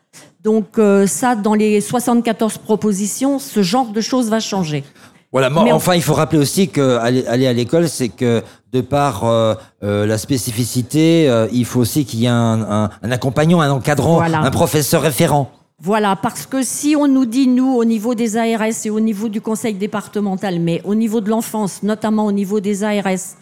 Donc, 0.44 0.78
euh, 0.78 1.06
ça, 1.06 1.34
dans 1.36 1.54
les 1.54 1.80
74 1.80 2.58
propositions, 2.58 3.38
ce 3.38 3.62
genre 3.62 3.86
de 3.88 4.00
choses 4.00 4.28
va 4.28 4.40
changer. 4.40 4.84
Voilà, 5.32 5.50
mais 5.50 5.72
on- 5.72 5.76
enfin, 5.76 5.94
il 5.94 6.02
faut 6.02 6.14
rappeler 6.14 6.38
aussi 6.38 6.68
que 6.68 6.96
aller, 6.98 7.26
aller 7.26 7.46
à 7.46 7.52
l'école, 7.52 7.88
c'est 7.88 8.08
que 8.08 8.42
de 8.72 8.80
par 8.80 9.24
euh, 9.24 9.54
euh, 9.82 10.06
la 10.06 10.16
spécificité, 10.16 11.28
euh, 11.28 11.48
il 11.52 11.64
faut 11.66 11.80
aussi 11.80 12.04
qu'il 12.06 12.20
y 12.20 12.24
ait 12.24 12.28
un, 12.28 12.62
un- 12.62 12.90
un 13.02 13.10
accompagnant, 13.10 13.60
un 13.60 13.70
encadrant, 13.70 14.14
Voilà. 14.16 14.40
un 14.40 14.50
professeur 14.50 15.02
référent. 15.02 15.50
Voilà, 15.80 16.16
parce 16.16 16.44
que 16.44 16.62
si 16.62 16.96
on 16.96 17.06
nous 17.06 17.24
dit, 17.24 17.46
nous, 17.46 17.72
au 17.72 17.84
niveau 17.84 18.16
des 18.16 18.36
ARS 18.36 18.84
et 18.84 18.90
au 18.90 18.98
niveau 18.98 19.28
du 19.28 19.40
conseil 19.40 19.74
départemental, 19.74 20.58
mais 20.58 20.82
au 20.84 20.96
niveau 20.96 21.20
de 21.20 21.30
l'enfance, 21.30 21.84
notamment 21.84 22.26
au 22.26 22.32
niveau 22.32 22.58
des 22.58 22.82
ARS, 22.82 23.36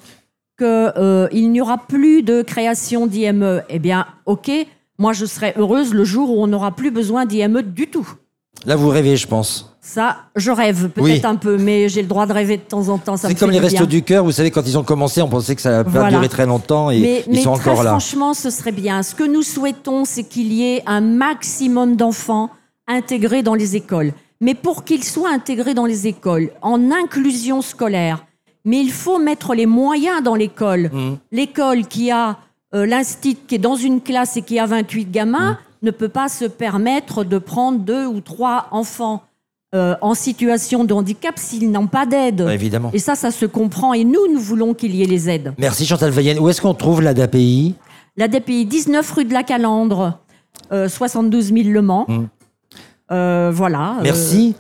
qu'il 0.58 1.50
n'y 1.50 1.60
aura 1.62 1.78
plus 1.78 2.22
de 2.22 2.42
création 2.42 3.06
d'IME, 3.06 3.62
eh 3.70 3.78
bien, 3.78 4.06
OK, 4.26 4.50
moi 4.98 5.14
je 5.14 5.24
serai 5.24 5.54
heureuse 5.56 5.94
le 5.94 6.04
jour 6.04 6.30
où 6.30 6.42
on 6.42 6.46
n'aura 6.46 6.72
plus 6.72 6.90
besoin 6.90 7.24
d'IME 7.24 7.62
du 7.62 7.88
tout. 7.88 8.06
Là, 8.64 8.74
vous 8.76 8.88
rêvez, 8.88 9.16
je 9.16 9.26
pense. 9.26 9.72
Ça, 9.80 10.16
je 10.34 10.50
rêve 10.50 10.88
peut-être 10.88 11.04
Oui. 11.04 11.20
un 11.24 11.36
peu, 11.36 11.56
mais 11.58 11.88
j'ai 11.88 12.02
le 12.02 12.08
droit 12.08 12.26
de 12.26 12.32
rêver 12.32 12.56
de 12.56 12.62
temps 12.62 12.88
en 12.88 12.98
temps. 12.98 13.16
C'est 13.16 13.28
me 13.28 13.34
comme 13.34 13.52
les 13.52 13.60
restos 13.60 13.86
du 13.86 14.02
cœur, 14.02 14.24
vous 14.24 14.32
savez, 14.32 14.50
quand 14.50 14.62
ils 14.66 14.76
ont 14.76 14.82
commencé, 14.82 15.22
on 15.22 15.28
pensait 15.28 15.54
que 15.54 15.60
ça 15.62 15.80
allait 15.80 15.88
Voilà. 15.90 16.10
durer 16.10 16.28
très 16.28 16.44
longtemps 16.46 16.90
et 16.90 16.98
mais, 16.98 17.24
ils 17.28 17.34
mais 17.34 17.40
sont 17.42 17.52
très 17.54 17.70
encore 17.70 17.84
là. 17.84 17.90
franchement, 17.90 18.34
ce 18.34 18.50
serait 18.50 18.72
bien. 18.72 19.04
Ce 19.04 19.14
que 19.14 19.22
nous 19.22 19.42
souhaitons, 19.42 20.04
c'est 20.04 20.24
qu'il 20.24 20.52
y 20.52 20.64
ait 20.74 20.82
un 20.86 21.00
maximum 21.00 21.94
d'enfants 21.94 22.50
intégrés 22.88 23.44
dans 23.44 23.54
les 23.54 23.76
écoles. 23.76 24.12
Mais 24.40 24.54
pour 24.54 24.82
qu'ils 24.84 25.04
soient 25.04 25.30
intégrés 25.30 25.74
dans 25.74 25.86
les 25.86 26.08
écoles, 26.08 26.50
en 26.62 26.90
inclusion 26.90 27.62
scolaire, 27.62 28.24
mais 28.64 28.80
il 28.80 28.90
faut 28.90 29.20
mettre 29.20 29.54
les 29.54 29.66
moyens 29.66 30.20
dans 30.22 30.34
l'école. 30.34 30.90
Mmh. 30.92 31.16
L'école 31.30 31.86
qui 31.86 32.10
a 32.10 32.36
euh, 32.74 32.84
l'instit 32.86 33.36
qui 33.36 33.54
est 33.54 33.58
dans 33.58 33.76
une 33.76 34.00
classe 34.00 34.36
et 34.36 34.42
qui 34.42 34.58
a 34.58 34.66
28 34.66 35.10
gamins 35.12 35.52
Mmh. 35.52 35.56
Ne 35.82 35.90
peut 35.90 36.08
pas 36.08 36.28
se 36.28 36.44
permettre 36.44 37.24
de 37.24 37.38
prendre 37.38 37.78
deux 37.78 38.06
ou 38.06 38.20
trois 38.20 38.66
enfants 38.70 39.22
euh, 39.74 39.94
en 40.00 40.14
situation 40.14 40.84
de 40.84 40.94
handicap 40.94 41.34
s'ils 41.38 41.70
n'ont 41.70 41.86
pas 41.88 42.06
d'aide. 42.06 42.40
Ouais, 42.42 42.54
évidemment. 42.54 42.90
Et 42.92 42.98
ça, 42.98 43.14
ça 43.14 43.30
se 43.30 43.46
comprend. 43.46 43.92
Et 43.94 44.04
nous, 44.04 44.32
nous 44.32 44.40
voulons 44.40 44.74
qu'il 44.74 44.94
y 44.94 45.02
ait 45.02 45.06
les 45.06 45.28
aides. 45.28 45.52
Merci 45.58 45.86
Chantal 45.86 46.10
Veillen. 46.10 46.38
Où 46.38 46.48
est-ce 46.48 46.60
qu'on 46.60 46.74
trouve 46.74 47.02
l'ADAPI 47.02 47.74
La 48.16 48.28
DPI 48.28 48.64
19 48.64 49.10
rue 49.12 49.24
de 49.24 49.32
la 49.32 49.42
Calandre, 49.42 50.18
euh, 50.72 50.88
72 50.88 51.52
000 51.52 51.68
Le 51.68 51.82
Mans. 51.82 52.06
Mm. 52.08 52.24
Euh, 53.12 53.50
voilà. 53.52 53.96
euh, 54.04 54.52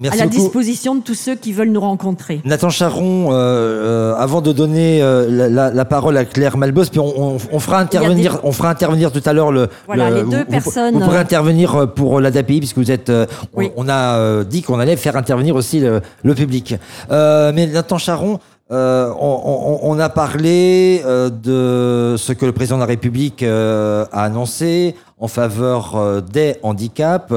Merci. 0.00 0.18
à 0.18 0.24
la 0.24 0.30
beaucoup. 0.30 0.42
disposition 0.42 0.94
de 0.94 1.00
tous 1.02 1.14
ceux 1.14 1.34
qui 1.36 1.52
veulent 1.52 1.68
nous 1.70 1.80
rencontrer. 1.80 2.40
Nathan 2.44 2.70
Charon, 2.70 3.28
euh, 3.32 3.34
euh, 3.34 4.14
avant 4.16 4.40
de 4.40 4.50
donner 4.52 5.02
euh, 5.02 5.26
la, 5.28 5.48
la- 5.48 5.70
la 5.70 5.84
parole 5.84 6.16
à 6.16 6.24
Claire 6.24 6.56
Malbos, 6.56 6.86
puis 6.90 6.98
on, 7.00 7.34
on- 7.34 7.38
on 7.52 7.58
fera 7.60 7.78
intervenir, 7.80 8.40
on 8.42 8.52
fera 8.52 8.70
intervenir 8.70 9.12
tout 9.12 9.22
à 9.26 9.32
l'heure 9.32 9.52
le. 9.52 9.68
Voilà, 9.86 10.08
le- 10.10 10.16
les 10.16 10.22
deux 10.22 10.38
vous- 10.38 10.44
personnes, 10.50 10.94
Vous 10.94 11.00
pourrez 11.00 11.18
intervenir 11.18 11.92
pour 11.94 12.20
l'ADAPI 12.20 12.58
puisque 12.60 12.78
vous 12.78 12.90
êtes. 12.90 13.12
on- 13.54 13.88
a 13.88 14.44
dit 14.44 14.62
qu'on 14.62 14.78
allait 14.80 14.96
faire 14.96 15.16
intervenir 15.16 15.54
aussi 15.54 15.80
le, 15.80 16.00
le 16.22 16.34
public. 16.34 16.76
Mais 17.10 17.66
Nathan 17.66 17.98
Charon. 17.98 18.38
Euh, 18.72 19.12
on, 19.18 19.98
a 19.98 20.08
parlé 20.08 21.02
euh, 21.04 21.28
de 21.28 22.16
ce 22.16 22.32
que 22.32 22.46
le 22.46 22.52
président 22.52 22.76
de 22.76 22.82
la 22.82 22.86
République 22.86 23.42
euh, 23.42 24.04
a 24.12 24.22
annoncé 24.22 24.94
en 25.18 25.26
faveur 25.26 25.96
euh, 25.96 26.20
des 26.20 26.56
handicaps. 26.62 27.32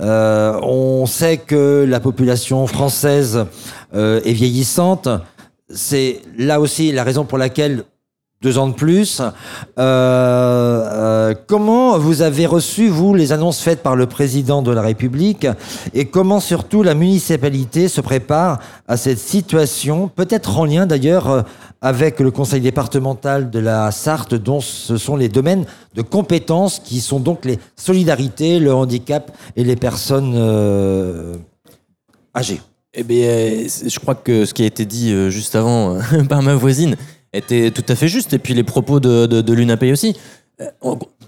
On 0.00 1.06
sait 1.06 1.36
que 1.36 1.84
la 1.88 2.00
population 2.00 2.66
française 2.66 3.46
est 3.94 4.32
vieillissante. 4.32 5.08
C'est 5.70 6.20
là 6.36 6.60
aussi 6.60 6.90
la 6.90 7.04
raison 7.04 7.24
pour 7.24 7.38
laquelle 7.38 7.84
deux 8.44 8.58
ans 8.58 8.68
de 8.68 8.74
plus. 8.74 9.20
Euh, 9.20 9.30
euh, 9.78 11.34
comment 11.46 11.98
vous 11.98 12.20
avez 12.20 12.44
reçu, 12.44 12.88
vous, 12.88 13.14
les 13.14 13.32
annonces 13.32 13.60
faites 13.60 13.82
par 13.82 13.96
le 13.96 14.06
président 14.06 14.60
de 14.60 14.70
la 14.70 14.82
République 14.82 15.46
et 15.94 16.04
comment 16.04 16.40
surtout 16.40 16.82
la 16.82 16.94
municipalité 16.94 17.88
se 17.88 18.02
prépare 18.02 18.60
à 18.86 18.98
cette 18.98 19.18
situation, 19.18 20.08
peut-être 20.08 20.58
en 20.58 20.66
lien 20.66 20.86
d'ailleurs 20.86 21.30
euh, 21.30 21.42
avec 21.80 22.20
le 22.20 22.30
conseil 22.30 22.60
départemental 22.60 23.50
de 23.50 23.58
la 23.58 23.90
Sarthe, 23.90 24.34
dont 24.34 24.60
ce 24.60 24.98
sont 24.98 25.16
les 25.16 25.30
domaines 25.30 25.64
de 25.94 26.02
compétences 26.02 26.78
qui 26.78 27.00
sont 27.00 27.20
donc 27.20 27.46
les 27.46 27.58
solidarités, 27.76 28.58
le 28.58 28.74
handicap 28.74 29.32
et 29.56 29.64
les 29.64 29.76
personnes 29.76 30.34
âgées. 32.34 32.60
Eh 32.94 33.02
bien, 33.02 33.66
je 33.66 33.98
crois 33.98 34.14
que 34.14 34.44
ce 34.44 34.54
qui 34.54 34.62
a 34.62 34.66
été 34.66 34.86
dit 34.86 35.30
juste 35.30 35.56
avant 35.56 35.98
par 36.28 36.42
ma 36.42 36.54
voisine 36.54 36.96
était 37.34 37.70
tout 37.70 37.84
à 37.88 37.94
fait 37.94 38.08
juste. 38.08 38.32
Et 38.32 38.38
puis 38.38 38.54
les 38.54 38.64
propos 38.64 39.00
de, 39.00 39.26
de, 39.26 39.40
de 39.40 39.52
l'UNAPEI 39.52 39.92
aussi. 39.92 40.16
Euh, 40.60 40.66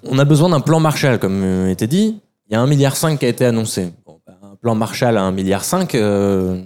On, 0.09 0.19
a 0.19 0.25
besoin 0.25 0.49
d'un 0.51 0.61
plan 0.61 0.81
Marshall, 0.81 1.19
comme 1.19 1.43
euh, 1.43 1.71
était 1.71 1.87
dit. 1.89 2.21
Il 2.49 2.53
y 2.53 2.57
a 2.57 2.61
un 2.61 2.67
milliard 2.67 2.95
cinq 2.97 3.19
qui 3.19 3.27
a 3.27 3.29
été 3.29 3.45
annoncé. 3.45 3.93
Bon, 4.07 4.19
bah, 4.27 4.35
un 4.43 4.55
plan 4.57 4.75
Marshall 4.75 5.17
à 5.17 5.23
un 5.23 5.33
milliard 5.33 5.65
cinq, 5.65 5.95
euh, 5.97 6.61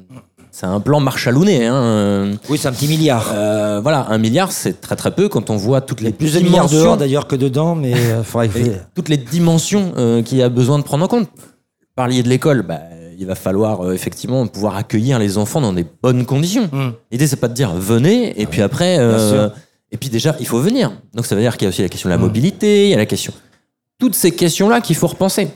c'est 0.51 0.67
un 0.67 0.81
plan 0.81 1.01
Marshallouné. 1.01 1.67
Hein. 1.67 1.75
euh, 1.75 2.35
Oui, 2.51 2.59
c'est 2.59 2.69
un 2.69 2.73
petit 2.73 2.89
milliard. 2.89 3.31
euh, 3.33 3.81
voilà, 3.83 4.07
un 4.11 4.19
milliard, 4.19 4.53
c'est 4.53 4.81
très 4.81 4.97
très 4.97 5.11
peu 5.13 5.29
quand 5.29 5.49
on 5.49 5.57
voit 5.57 5.81
toutes 5.81 6.01
les 6.03 6.13
Plus 6.13 6.35
de 6.35 6.41
milliards 6.41 6.69
dehors 6.69 6.97
d'ailleurs 6.99 7.27
que 7.27 7.37
dedans, 7.37 7.75
mais 7.75 7.93
il 7.93 8.25
faudrait 8.25 8.49
que... 8.51 8.61
toutes 8.95 9.09
les 9.09 9.17
dimensions 9.17 9.93
euh, 9.97 10.23
qu'il 10.23 10.39
y 10.39 10.43
a 10.43 10.49
besoin 10.51 10.79
de 10.79 10.85
prendre 10.85 11.05
en 11.05 11.09
compte. 11.09 11.29
Vous 11.35 11.87
Parliez 11.97 12.23
de 12.23 12.29
l'école, 12.29 12.63
bah, 12.63 12.81
il 13.21 13.27
va 13.27 13.35
falloir 13.35 13.83
euh, 13.85 13.93
effectivement 13.93 14.47
pouvoir 14.47 14.77
accueillir 14.77 15.19
les 15.19 15.37
enfants 15.37 15.61
dans 15.61 15.73
des 15.75 15.85
bonnes 16.03 16.25
conditions. 16.25 16.69
Mm. 16.73 16.93
L'idée, 17.13 17.27
c'est 17.27 17.37
pas 17.37 17.49
de 17.49 17.55
dire 17.55 17.73
venez, 17.75 18.41
et 18.41 18.47
puis 18.47 18.63
après, 18.63 18.97
euh, 18.99 19.49
et 19.93 19.97
puis 19.99 20.09
déjà, 20.09 20.35
il 20.41 20.47
faut 20.47 20.59
venir. 20.61 20.91
Donc 21.15 21.27
ça 21.27 21.35
veut 21.37 21.43
dire 21.43 21.57
qu'il 21.57 21.67
y 21.67 21.69
a 21.69 21.69
aussi 21.69 21.83
la 21.83 21.89
question 21.91 22.09
de 22.09 22.15
la 22.15 22.19
Mm. 22.19 22.23
mobilité, 22.23 22.87
il 22.87 22.91
y 22.91 22.95
a 22.95 22.97
la 22.97 23.07
question. 23.07 23.33
Toutes 23.99 24.15
ces 24.15 24.31
questions-là 24.31 24.81
qu'il 24.81 24.97
faut 24.97 25.07
repenser. 25.07 25.49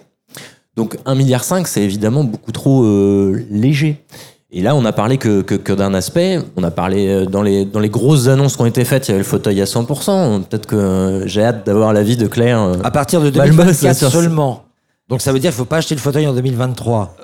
Donc 0.76 0.96
1,5 1.06 1.14
milliard, 1.16 1.44
c'est 1.66 1.82
évidemment 1.82 2.22
beaucoup 2.24 2.52
trop 2.52 2.84
euh, 2.84 3.46
léger. 3.50 4.04
Et 4.50 4.60
là, 4.60 4.76
on 4.76 4.82
n'a 4.82 4.92
parlé 4.92 5.16
que, 5.18 5.40
que, 5.40 5.54
que 5.54 5.72
d'un 5.72 5.94
aspect. 5.94 6.38
On 6.56 6.62
a 6.62 6.70
parlé 6.70 7.26
dans 7.26 7.42
les, 7.42 7.64
dans 7.64 7.80
les 7.80 7.88
grosses 7.88 8.28
annonces 8.28 8.56
qui 8.56 8.62
ont 8.62 8.66
été 8.66 8.84
faites, 8.84 9.08
il 9.08 9.10
y 9.10 9.14
avait 9.14 9.18
le 9.22 9.24
fauteuil 9.24 9.60
à 9.60 9.64
100%. 9.64 10.42
Peut-être 10.44 10.66
que 10.66 11.22
j'ai 11.26 11.42
hâte 11.42 11.64
d'avoir 11.66 11.92
l'avis 11.92 12.16
de 12.16 12.26
Claire. 12.28 12.72
À 12.84 12.90
partir 12.92 13.20
de 13.20 13.30
Balbos, 13.30 13.56
2024 13.64 13.96
sur- 13.96 14.10
seulement. 14.12 14.63
Donc 15.14 15.20
ça 15.20 15.32
veut 15.32 15.38
dire 15.38 15.50
qu'il 15.52 15.58
ne 15.60 15.64
faut 15.64 15.68
pas 15.68 15.76
acheter 15.76 15.94
le 15.94 16.00
fauteuil 16.00 16.26
en 16.26 16.32
2023. 16.34 17.16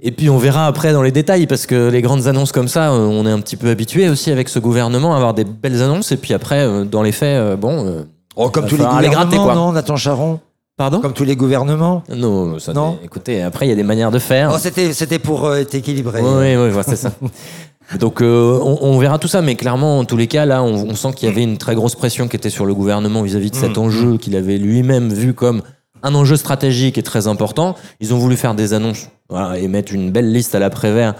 Et 0.00 0.12
puis 0.12 0.30
on 0.30 0.38
verra 0.38 0.68
après 0.68 0.92
dans 0.92 1.02
les 1.02 1.10
détails, 1.10 1.48
parce 1.48 1.66
que 1.66 1.88
les 1.88 2.00
grandes 2.00 2.28
annonces 2.28 2.52
comme 2.52 2.68
ça, 2.68 2.92
euh, 2.92 2.98
on 2.98 3.26
est 3.26 3.30
un 3.30 3.40
petit 3.40 3.56
peu 3.56 3.70
habitué 3.70 4.08
aussi 4.08 4.30
avec 4.30 4.48
ce 4.48 4.60
gouvernement 4.60 5.14
à 5.14 5.16
avoir 5.16 5.34
des 5.34 5.42
belles 5.42 5.82
annonces. 5.82 6.12
Et 6.12 6.16
puis 6.16 6.32
après, 6.32 6.60
euh, 6.60 6.84
dans 6.84 7.02
les 7.02 7.10
faits, 7.10 7.36
euh, 7.40 7.56
bon. 7.56 7.84
euh, 7.86 8.02
Oh, 8.36 8.50
comme 8.50 8.66
tous 8.66 8.76
les 8.76 8.84
falloir 8.84 9.00
les 9.00 9.08
gouvernements, 9.08 9.30
gratter, 9.32 9.44
quoi. 9.44 9.54
non, 9.56 9.72
Nathan 9.72 9.96
Charon? 9.96 10.38
Pardon? 10.76 11.00
Comme 11.00 11.12
tous 11.12 11.24
les 11.24 11.34
gouvernements? 11.34 12.04
Non, 12.14 12.60
ça, 12.60 12.72
Non. 12.72 12.98
écoutez, 13.02 13.42
après 13.42 13.66
il 13.66 13.70
y 13.70 13.72
a 13.72 13.74
des 13.74 13.82
manières 13.82 14.12
de 14.12 14.20
faire. 14.20 14.52
Oh, 14.54 14.58
C'était 14.60 15.18
pour 15.18 15.44
euh, 15.46 15.56
être 15.56 15.74
équilibré. 15.74 16.20
Oui, 16.22 16.54
oui, 16.56 16.70
oui, 16.72 16.82
c'est 16.86 16.94
ça. 16.94 17.10
Donc 17.98 18.20
euh, 18.22 18.60
on, 18.62 18.78
on 18.82 18.98
verra 18.98 19.18
tout 19.18 19.26
ça, 19.28 19.40
mais 19.42 19.56
clairement, 19.56 19.98
en 19.98 20.04
tous 20.04 20.16
les 20.18 20.26
cas, 20.28 20.44
là, 20.44 20.62
on, 20.62 20.90
on 20.90 20.94
sent 20.94 21.08
qu'il 21.16 21.28
y 21.28 21.32
avait 21.32 21.42
une 21.42 21.56
très 21.58 21.74
grosse 21.74 21.96
pression 21.96 22.28
qui 22.28 22.36
était 22.36 22.50
sur 22.50 22.64
le 22.66 22.74
gouvernement 22.74 23.22
vis-à-vis 23.22 23.50
de 23.50 23.56
cet 23.56 23.76
Mm. 23.76 23.80
enjeu 23.80 24.16
qu'il 24.18 24.36
avait 24.36 24.58
lui-même 24.58 25.12
vu 25.12 25.32
comme 25.34 25.62
un 26.02 26.14
enjeu 26.14 26.36
stratégique 26.36 26.98
et 26.98 27.02
très 27.02 27.26
important. 27.26 27.76
Ils 28.00 28.14
ont 28.14 28.18
voulu 28.18 28.36
faire 28.36 28.54
des 28.54 28.74
annonces 28.74 29.08
voilà, 29.28 29.58
et 29.58 29.68
mettre 29.68 29.92
une 29.92 30.10
belle 30.10 30.32
liste 30.32 30.54
à 30.54 30.58
l'après-vert 30.58 31.14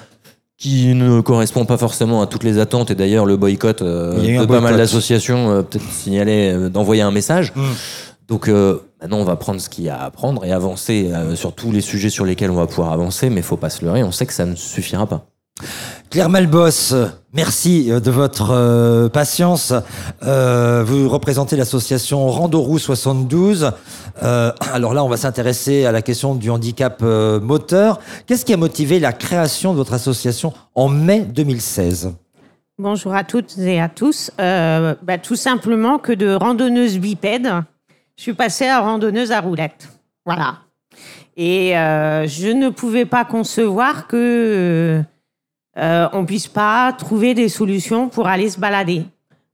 qui 0.59 0.93
ne 0.95 1.21
correspond 1.21 1.65
pas 1.65 1.79
forcément 1.79 2.21
à 2.21 2.27
toutes 2.27 2.43
les 2.43 2.59
attentes. 2.59 2.91
Et 2.91 2.97
d'ailleurs, 2.97 3.25
le 3.25 3.37
boycott 3.37 3.81
euh, 3.81 4.41
de 4.41 4.45
pas 4.45 4.61
mal 4.61 4.77
d'associations 4.77 5.51
euh, 5.51 5.63
peut-être 5.63 5.89
signalait 5.91 6.53
euh, 6.53 6.69
d'envoyer 6.69 7.03
un 7.03 7.13
message. 7.13 7.53
Mm. 7.55 7.63
Donc 8.27 8.49
maintenant, 8.49 9.21
on 9.21 9.25
va 9.25 9.37
prendre 9.37 9.59
ce 9.59 9.71
qu'il 9.71 9.85
y 9.85 9.89
a 9.89 10.03
à 10.03 10.11
prendre 10.11 10.45
et 10.45 10.53
avancer 10.53 11.11
sur 11.35 11.55
tous 11.55 11.73
les 11.73 11.81
sujets 11.81 12.11
sur 12.11 12.27
lesquels 12.27 12.51
on 12.51 12.57
va 12.57 12.67
pouvoir 12.67 12.93
avancer, 12.93 13.31
mais 13.31 13.39
il 13.41 13.43
faut 13.43 13.57
pas 13.57 13.71
se 13.71 13.83
leurrer, 13.83 14.03
on 14.03 14.13
sait 14.13 14.27
que 14.27 14.35
ça 14.35 14.45
ne 14.45 14.55
suffira 14.55 15.07
pas. 15.07 15.25
Claire 16.11 16.31
Malbos, 16.31 16.95
merci 17.35 17.93
euh, 17.93 18.01
de 18.01 18.11
votre 18.11 18.53
euh, 18.53 19.11
patience. 19.11 19.75
Euh, 20.23 20.83
vous 20.83 21.07
représentez 21.07 21.55
l'association 21.55 22.29
Randorou 22.29 22.79
72. 22.79 23.73
Euh, 24.23 24.53
alors 24.73 24.95
là, 24.95 25.05
on 25.05 25.09
va 25.11 25.19
s'intéresser 25.19 25.85
à 25.85 25.93
la 25.93 26.01
question 26.01 26.35
du 26.35 26.49
handicap 26.49 27.03
moteur. 27.03 28.01
Qu'est-ce 28.27 28.47
qui 28.47 28.55
a 28.55 28.57
motivé 28.57 29.01
la 29.01 29.13
création 29.13 29.73
de 29.73 29.77
votre 29.77 29.93
association 29.93 30.55
en 30.75 30.89
mai 30.89 31.21
2016 31.21 32.15
Bonjour 32.79 33.13
à 33.13 33.25
toutes 33.25 33.59
et 33.59 33.79
à 33.79 33.91
tous. 33.91 34.31
Bah, 34.39 35.19
tout 35.23 35.37
simplement 35.37 35.99
que 35.99 36.13
de 36.13 36.33
randonneuse 36.33 36.99
bipède, 36.99 37.51
je 38.17 38.23
suis 38.23 38.35
passée 38.35 38.67
à 38.67 38.81
randonneuse 38.81 39.31
à 39.31 39.41
roulette. 39.41 39.89
Voilà. 40.25 40.61
Et 41.37 41.73
je 41.73 42.51
ne 42.51 42.71
pouvais 42.71 43.05
pas 43.05 43.27
concevoir 43.27 44.07
que 44.07 45.03
euh, 45.79 46.09
on 46.13 46.25
puisse 46.25 46.49
pas 46.49 46.93
trouver 46.93 47.35
des 47.35 47.49
solutions 47.49 48.09
pour 48.09 48.27
aller 48.27 48.51
se 48.51 48.59
balader. 48.59 49.05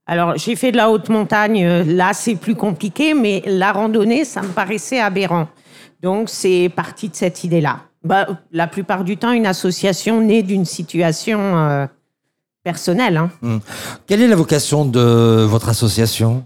Alors 0.06 0.36
j'ai 0.36 0.56
fait 0.56 0.72
de 0.72 0.76
la 0.76 0.90
haute 0.90 1.08
montagne, 1.08 1.64
euh, 1.64 1.84
là 1.84 2.12
c'est 2.12 2.36
plus 2.36 2.54
compliqué, 2.54 3.14
mais 3.14 3.42
la 3.46 3.72
randonnée, 3.72 4.24
ça 4.24 4.42
me 4.42 4.48
paraissait 4.48 5.00
aberrant. 5.00 5.48
Donc 6.02 6.28
c'est 6.28 6.70
parti 6.74 7.08
de 7.08 7.16
cette 7.16 7.44
idée-là. 7.44 7.80
Bah, 8.02 8.26
la 8.52 8.66
plupart 8.66 9.02
du 9.04 9.16
temps, 9.16 9.32
une 9.32 9.46
association 9.46 10.20
née 10.20 10.42
d'une 10.42 10.66
situation 10.66 11.38
euh, 11.40 11.86
personnelle. 12.62 13.16
hein. 13.16 13.60
Quelle 14.06 14.20
est 14.20 14.28
la 14.28 14.36
vocation 14.36 14.84
de 14.84 15.46
votre 15.48 15.70
association? 15.70 16.44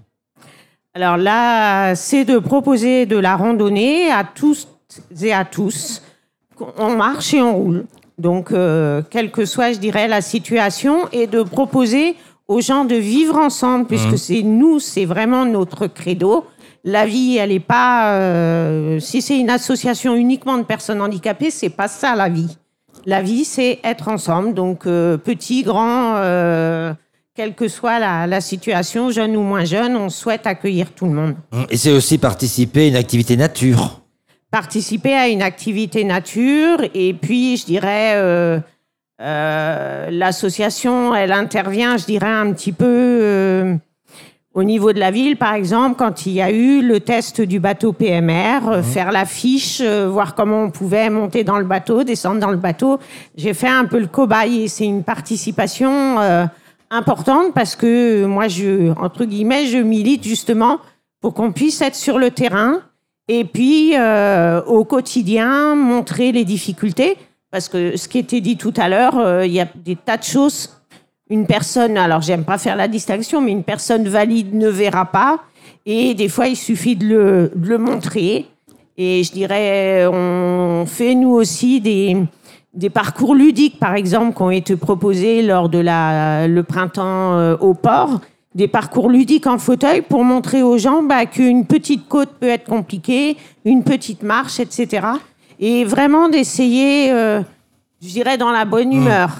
Alors 0.94 1.16
là, 1.16 1.94
c'est 1.96 2.24
de 2.24 2.38
proposer 2.38 3.06
de 3.06 3.16
la 3.16 3.36
randonnée 3.36 4.10
à 4.10 4.24
tous 4.24 4.68
et 5.20 5.32
à 5.32 5.44
tous. 5.44 6.02
On 6.76 6.96
marche 6.96 7.34
et 7.34 7.42
on 7.42 7.56
roule. 7.56 7.86
Donc, 8.18 8.50
euh, 8.52 9.02
quelle 9.10 9.30
que 9.30 9.44
soit, 9.44 9.72
je 9.72 9.78
dirais, 9.78 10.08
la 10.08 10.20
situation, 10.20 11.08
et 11.12 11.26
de 11.26 11.42
proposer 11.42 12.16
aux 12.48 12.60
gens 12.60 12.84
de 12.84 12.96
vivre 12.96 13.36
ensemble, 13.36 13.86
puisque 13.86 14.18
c'est 14.18 14.42
nous, 14.42 14.80
c'est 14.80 15.04
vraiment 15.04 15.44
notre 15.44 15.86
credo. 15.86 16.44
La 16.84 17.06
vie, 17.06 17.36
elle 17.36 17.50
n'est 17.50 17.60
pas. 17.60 18.14
euh, 18.14 18.98
si 19.00 19.20
c'est 19.22 19.38
une 19.38 19.50
association 19.50 20.14
uniquement 20.14 20.56
de 20.58 20.62
personnes 20.62 21.00
handicapées, 21.00 21.50
c'est 21.50 21.68
pas 21.68 21.88
ça 21.88 22.16
la 22.16 22.28
vie. 22.28 22.56
La 23.06 23.22
vie, 23.22 23.44
c'est 23.44 23.78
être 23.84 24.08
ensemble. 24.08 24.54
Donc, 24.54 24.86
euh, 24.86 25.16
petit, 25.18 25.62
grand, 25.62 26.16
euh, 26.16 26.92
quelle 27.34 27.54
que 27.54 27.68
soit 27.68 27.98
la, 27.98 28.26
la 28.26 28.40
situation, 28.40 29.10
jeune 29.10 29.36
ou 29.36 29.42
moins 29.42 29.64
jeune, 29.64 29.96
on 29.96 30.08
souhaite 30.08 30.46
accueillir 30.46 30.90
tout 30.92 31.04
le 31.06 31.12
monde. 31.12 31.34
Et 31.70 31.76
c'est 31.76 31.92
aussi 31.92 32.18
participer 32.18 32.84
à 32.84 32.88
une 32.88 32.96
activité 32.96 33.36
nature. 33.36 34.00
Participer 34.50 35.14
à 35.14 35.28
une 35.28 35.42
activité 35.42 36.04
nature 36.04 36.78
et 36.94 37.12
puis, 37.14 37.56
je 37.56 37.66
dirais, 37.66 38.12
euh, 38.14 38.58
euh, 39.20 40.08
l'association, 40.10 41.14
elle 41.14 41.32
intervient, 41.32 41.96
je 41.96 42.06
dirais, 42.06 42.26
un 42.26 42.52
petit 42.52 42.72
peu 42.72 42.86
euh, 42.86 43.76
au 44.58 44.64
niveau 44.64 44.92
de 44.92 44.98
la 44.98 45.12
ville, 45.12 45.36
par 45.36 45.54
exemple, 45.54 45.94
quand 45.96 46.26
il 46.26 46.32
y 46.32 46.42
a 46.42 46.50
eu 46.50 46.82
le 46.82 46.98
test 46.98 47.40
du 47.40 47.60
bateau 47.60 47.92
PMR, 47.92 48.68
euh, 48.68 48.82
faire 48.82 49.12
l'affiche, 49.12 49.80
euh, 49.80 50.08
voir 50.08 50.34
comment 50.34 50.64
on 50.64 50.70
pouvait 50.70 51.10
monter 51.10 51.44
dans 51.44 51.58
le 51.58 51.64
bateau, 51.64 52.02
descendre 52.02 52.40
dans 52.40 52.50
le 52.50 52.56
bateau. 52.56 52.98
J'ai 53.36 53.54
fait 53.54 53.68
un 53.68 53.84
peu 53.84 54.00
le 54.00 54.08
cobaye 54.08 54.64
et 54.64 54.68
c'est 54.68 54.84
une 54.84 55.04
participation 55.04 56.18
euh, 56.18 56.46
importante 56.90 57.54
parce 57.54 57.76
que 57.76 58.24
moi, 58.24 58.48
je, 58.48 58.90
entre 59.00 59.26
guillemets, 59.26 59.66
je 59.66 59.78
milite 59.78 60.24
justement 60.24 60.78
pour 61.20 61.34
qu'on 61.34 61.52
puisse 61.52 61.80
être 61.80 61.94
sur 61.94 62.18
le 62.18 62.32
terrain 62.32 62.80
et 63.28 63.44
puis 63.44 63.92
euh, 63.96 64.62
au 64.64 64.84
quotidien 64.84 65.74
montrer 65.74 66.32
les 66.32 66.44
difficultés 66.44 67.16
Parce 67.50 67.68
que 67.68 67.96
ce 67.96 68.08
qui 68.08 68.18
était 68.18 68.40
dit 68.40 68.56
tout 68.56 68.74
à 68.76 68.88
l'heure, 68.88 69.18
euh, 69.18 69.46
il 69.46 69.52
y 69.52 69.60
a 69.60 69.68
des 69.74 69.96
tas 69.96 70.16
de 70.16 70.24
choses. 70.24 70.74
Une 71.30 71.46
personne, 71.46 71.98
alors 71.98 72.22
j'aime 72.22 72.44
pas 72.44 72.56
faire 72.56 72.76
la 72.76 72.88
distinction, 72.88 73.40
mais 73.40 73.52
une 73.52 73.64
personne 73.64 74.08
valide 74.08 74.54
ne 74.54 74.68
verra 74.68 75.04
pas. 75.04 75.40
Et 75.84 76.14
des 76.14 76.28
fois, 76.28 76.48
il 76.48 76.56
suffit 76.56 76.96
de 76.96 77.06
le, 77.06 77.52
de 77.54 77.68
le 77.68 77.78
montrer. 77.78 78.46
Et 78.96 79.22
je 79.22 79.32
dirais, 79.32 80.06
on 80.06 80.84
fait 80.86 81.14
nous 81.14 81.30
aussi 81.30 81.80
des, 81.80 82.16
des 82.74 82.90
parcours 82.90 83.34
ludiques, 83.34 83.78
par 83.78 83.94
exemple, 83.94 84.36
qui 84.36 84.42
ont 84.42 84.50
été 84.50 84.76
proposés 84.76 85.42
lors 85.42 85.68
de 85.68 85.78
la, 85.78 86.46
le 86.46 86.62
printemps 86.62 87.36
euh, 87.36 87.56
au 87.58 87.74
port. 87.74 88.20
Des 88.58 88.66
parcours 88.66 89.08
ludiques 89.08 89.46
en 89.46 89.56
fauteuil 89.58 90.02
pour 90.02 90.24
montrer 90.24 90.62
aux 90.62 90.78
gens 90.78 91.04
bah, 91.04 91.26
qu'une 91.26 91.64
petite 91.64 92.08
côte 92.08 92.30
peut 92.40 92.48
être 92.48 92.64
compliquée, 92.64 93.36
une 93.64 93.84
petite 93.84 94.24
marche, 94.24 94.58
etc. 94.58 95.06
Et 95.60 95.84
vraiment 95.84 96.28
d'essayer, 96.28 97.12
euh, 97.12 97.40
je 98.02 98.08
dirais, 98.08 98.36
dans 98.36 98.50
la 98.50 98.64
bonne 98.64 98.92
humeur. 98.92 99.30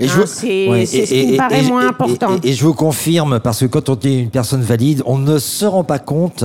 Et 0.00 0.06
Hein, 0.06 0.12
vous- 0.16 0.26
c'est 0.26 0.68
ouais, 0.68 0.86
ce 0.86 0.96
qui 1.04 1.14
et- 1.14 1.32
me 1.32 1.36
paraît 1.36 1.64
et- 1.64 1.68
moins 1.68 1.82
et- 1.84 1.88
important. 1.88 2.36
Et, 2.42 2.48
et 2.48 2.52
je 2.52 2.64
vous 2.64 2.74
confirme, 2.74 3.38
parce 3.38 3.60
que 3.60 3.66
quand 3.66 3.88
on 3.90 3.98
est 4.00 4.18
une 4.22 4.30
personne 4.30 4.62
valide, 4.62 5.04
on 5.06 5.18
ne 5.18 5.38
se 5.38 5.64
rend 5.64 5.84
pas 5.84 6.00
compte 6.00 6.44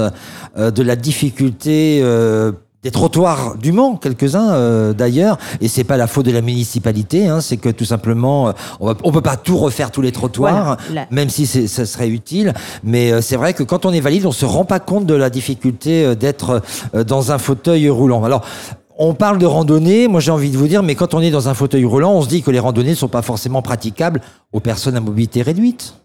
euh, 0.55 0.69
de 0.69 0.83
la 0.83 0.95
difficulté 0.95 1.99
euh, 2.03 2.51
des 2.83 2.91
trottoirs 2.91 3.57
du 3.57 3.73
Mans, 3.73 3.97
quelques-uns 3.97 4.51
euh, 4.51 4.93
d'ailleurs, 4.93 5.37
et 5.59 5.67
c'est 5.67 5.83
pas 5.83 5.97
la 5.97 6.07
faute 6.07 6.25
de 6.25 6.31
la 6.31 6.41
municipalité, 6.41 7.27
hein, 7.27 7.41
c'est 7.41 7.57
que 7.57 7.69
tout 7.69 7.83
simplement, 7.83 8.49
euh, 8.49 8.51
on, 8.79 8.87
va, 8.87 8.95
on 9.03 9.11
peut 9.11 9.21
pas 9.21 9.35
tout 9.35 9.57
refaire 9.57 9.91
tous 9.91 10.01
les 10.01 10.13
trottoirs, 10.13 10.77
Voilà, 10.87 11.05
même 11.11 11.29
si 11.29 11.45
ça 11.45 11.85
serait 11.85 12.07
utile, 12.07 12.53
mais 12.83 13.11
euh, 13.11 13.21
c'est 13.21 13.35
vrai 13.35 13.53
que 13.53 13.63
quand 13.63 13.85
on 13.85 13.91
est 13.91 13.99
valide, 13.99 14.25
on 14.25 14.31
se 14.31 14.45
rend 14.45 14.63
pas 14.63 14.79
compte 14.79 15.05
de 15.05 15.13
la 15.13 15.29
difficulté 15.29 16.05
euh, 16.05 16.15
d'être 16.15 16.61
euh, 16.95 17.03
dans 17.03 17.33
un 17.33 17.37
fauteuil 17.37 17.89
roulant. 17.89 18.23
Alors, 18.23 18.45
on 18.97 19.13
parle 19.13 19.39
de 19.39 19.45
randonnée, 19.45 20.07
moi 20.07 20.21
j'ai 20.21 20.31
envie 20.31 20.51
de 20.51 20.57
vous 20.57 20.67
dire, 20.67 20.83
mais 20.83 20.95
quand 20.95 21.13
on 21.13 21.19
est 21.19 21.31
dans 21.31 21.49
un 21.49 21.53
fauteuil 21.53 21.83
roulant, 21.85 22.13
on 22.13 22.21
se 22.21 22.29
dit 22.29 22.41
que 22.41 22.51
les 22.51 22.59
randonnées 22.59 22.91
ne 22.91 22.95
sont 22.95 23.07
pas 23.09 23.21
forcément 23.21 23.61
praticables 23.61 24.21
aux 24.53 24.59
personnes 24.61 24.95
à 24.95 25.01
mobilité 25.01 25.41
réduite. 25.41 25.95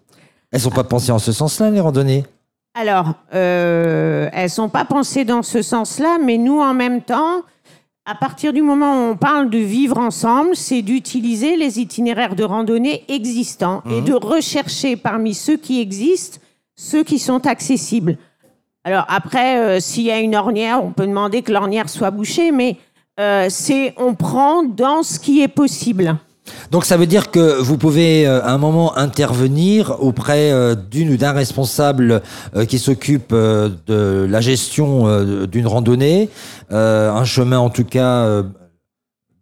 Elles 0.51 0.61
sont 0.61 0.71
pas 0.71 0.85
pensées 0.85 1.13
en 1.13 1.19
ce 1.19 1.33
sens-là, 1.33 1.71
les 1.71 1.81
randonnées 1.81 2.25
Alors, 2.75 3.15
euh, 3.33 4.29
elles 4.33 4.51
sont 4.51 4.69
pas 4.69 4.85
pensées 4.85 5.25
dans 5.25 5.43
ce 5.43 5.63
sens-là, 5.63 6.19
mais 6.21 6.39
nous, 6.39 6.61
en 6.61 6.75
même 6.75 7.03
temps, 7.03 7.43
à 8.05 8.17
partir 8.17 8.53
du 8.53 8.63
moment 8.63 8.93
où 8.93 9.13
on 9.13 9.17
parle 9.17 9.49
de 9.49 9.59
vivre 9.59 9.97
ensemble, 9.97 10.57
c'est 10.57 10.83
d'utiliser 10.83 11.57
les 11.57 11.79
itinéraires 11.79 12.35
de 12.35 12.43
randonnée 12.43 13.05
existants 13.09 13.83
et 13.89 14.03
de 14.03 14.13
rechercher 14.13 14.97
parmi 14.97 15.35
ceux 15.35 15.57
qui 15.57 15.81
existent 15.81 16.41
ceux 16.77 17.05
qui 17.05 17.21
sont 17.21 17.47
accessibles. 17.47 18.19
Alors 18.83 19.05
après, 19.09 19.59
euh, 19.59 19.81
s'il 19.81 20.03
y 20.03 20.11
a 20.11 20.19
une 20.19 20.35
ornière, 20.35 20.85
on 20.85 20.91
peut 20.91 21.07
demander 21.07 21.43
que 21.43 21.53
l'ornière 21.53 21.89
soit 21.89 22.11
bouchée, 22.11 22.51
mais 22.51 22.77
euh, 23.21 23.47
c'est 23.49 23.95
on 23.97 24.15
prend 24.15 24.65
dans 24.65 25.03
ce 25.05 25.21
qui 25.21 25.41
est 25.41 25.49
possible. 25.49 26.19
Donc 26.71 26.85
ça 26.85 26.97
veut 26.97 27.07
dire 27.07 27.31
que 27.31 27.61
vous 27.61 27.79
pouvez 27.79 28.27
euh, 28.27 28.43
à 28.43 28.53
un 28.53 28.59
moment 28.59 28.97
intervenir 28.97 29.97
auprès 30.01 30.53
euh, 30.53 30.75
d'une 30.75 31.11
ou 31.11 31.17
d'un 31.17 31.33
responsable 31.33 32.23
euh, 32.55 32.65
qui 32.65 32.79
s'occupe 32.79 33.33
de 33.33 34.27
la 34.29 34.41
gestion 34.41 35.25
d'une 35.47 35.67
randonnée, 35.67 36.29
un 36.71 37.25
chemin 37.25 37.59
en 37.59 37.71
tout 37.71 37.85
cas 37.85 38.43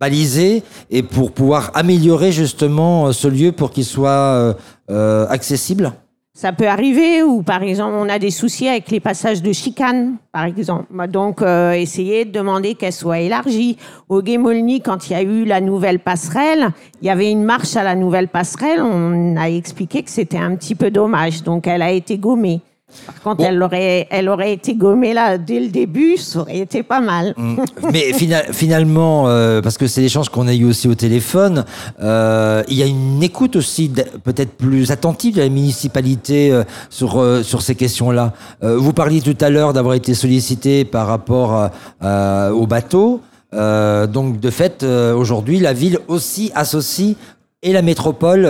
balisé, 0.00 0.62
et 0.90 1.02
pour 1.02 1.32
pouvoir 1.32 1.70
améliorer 1.74 2.32
justement 2.32 3.12
ce 3.12 3.28
lieu 3.28 3.52
pour 3.52 3.70
qu'il 3.70 3.84
soit 3.84 4.56
accessible. 4.88 5.92
Ça 6.34 6.50
peut 6.50 6.66
arriver, 6.66 7.22
ou 7.22 7.42
par 7.42 7.62
exemple, 7.62 7.94
on 7.94 8.08
a 8.08 8.18
des 8.18 8.30
soucis 8.30 8.66
avec 8.66 8.90
les 8.90 9.00
passages 9.00 9.42
de 9.42 9.52
chicane, 9.52 10.16
par 10.32 10.44
exemple. 10.44 10.86
Donc, 11.08 11.42
euh, 11.42 11.74
de 11.74 12.30
demander 12.30 12.74
qu'elle 12.74 12.94
soit 12.94 13.20
élargie. 13.20 13.76
Au 14.08 14.22
Guémolny, 14.22 14.80
quand 14.80 15.10
il 15.10 15.12
y 15.12 15.16
a 15.16 15.22
eu 15.22 15.44
la 15.44 15.60
nouvelle 15.60 15.98
passerelle, 15.98 16.70
il 17.02 17.06
y 17.06 17.10
avait 17.10 17.30
une 17.30 17.44
marche 17.44 17.76
à 17.76 17.84
la 17.84 17.94
nouvelle 17.94 18.28
passerelle. 18.28 18.80
On 18.80 19.36
a 19.36 19.50
expliqué 19.50 20.02
que 20.02 20.10
c'était 20.10 20.38
un 20.38 20.56
petit 20.56 20.74
peu 20.74 20.90
dommage. 20.90 21.42
Donc, 21.42 21.66
elle 21.66 21.82
a 21.82 21.92
été 21.92 22.16
gommée. 22.16 22.62
Par 23.06 23.20
contre, 23.22 23.36
Bon. 23.38 23.44
elle, 23.48 23.62
aurait, 23.62 24.06
elle 24.10 24.28
aurait 24.28 24.52
été 24.52 24.74
gommée 24.74 25.12
là 25.14 25.38
dès 25.38 25.60
le 25.60 25.68
début, 25.68 26.16
ça 26.16 26.40
aurait 26.40 26.58
été 26.58 26.82
pas 26.82 27.00
mal. 27.00 27.34
Mais 27.92 28.12
fina- 28.12 28.52
finalement, 28.52 29.28
euh, 29.28 29.60
parce 29.62 29.78
que 29.78 29.86
c'est 29.86 30.00
l'échange 30.00 30.28
qu'on 30.28 30.46
a 30.48 30.54
eu 30.54 30.64
aussi 30.64 30.88
au 30.88 30.94
téléphone, 30.94 31.64
euh, 32.02 32.62
il 32.68 32.76
y 32.76 32.82
a 32.82 32.86
une 32.86 33.22
écoute 33.22 33.56
aussi 33.56 33.90
peut-être 34.24 34.52
plus 34.56 34.90
attentive 34.90 35.34
de 35.36 35.40
la 35.40 35.48
municipalité 35.48 36.52
euh, 36.52 36.64
sur 36.90 37.22
sur 37.42 37.62
ces 37.62 37.74
questions-là. 37.74 38.32
Vous 38.62 38.92
parliez 38.92 39.20
tout 39.20 39.36
à 39.40 39.50
l'heure 39.50 39.72
d'avoir 39.72 39.94
été 39.94 40.14
sollicité 40.14 40.84
par 40.84 41.06
rapport 41.06 41.70
au 42.02 42.66
bateau. 42.66 43.20
Donc 43.52 44.40
de 44.40 44.50
fait, 44.50 44.82
aujourd'hui, 44.84 45.58
la 45.60 45.72
ville 45.72 45.98
aussi 46.08 46.50
associe 46.54 47.16
et 47.62 47.72
la 47.72 47.82
métropole, 47.82 48.42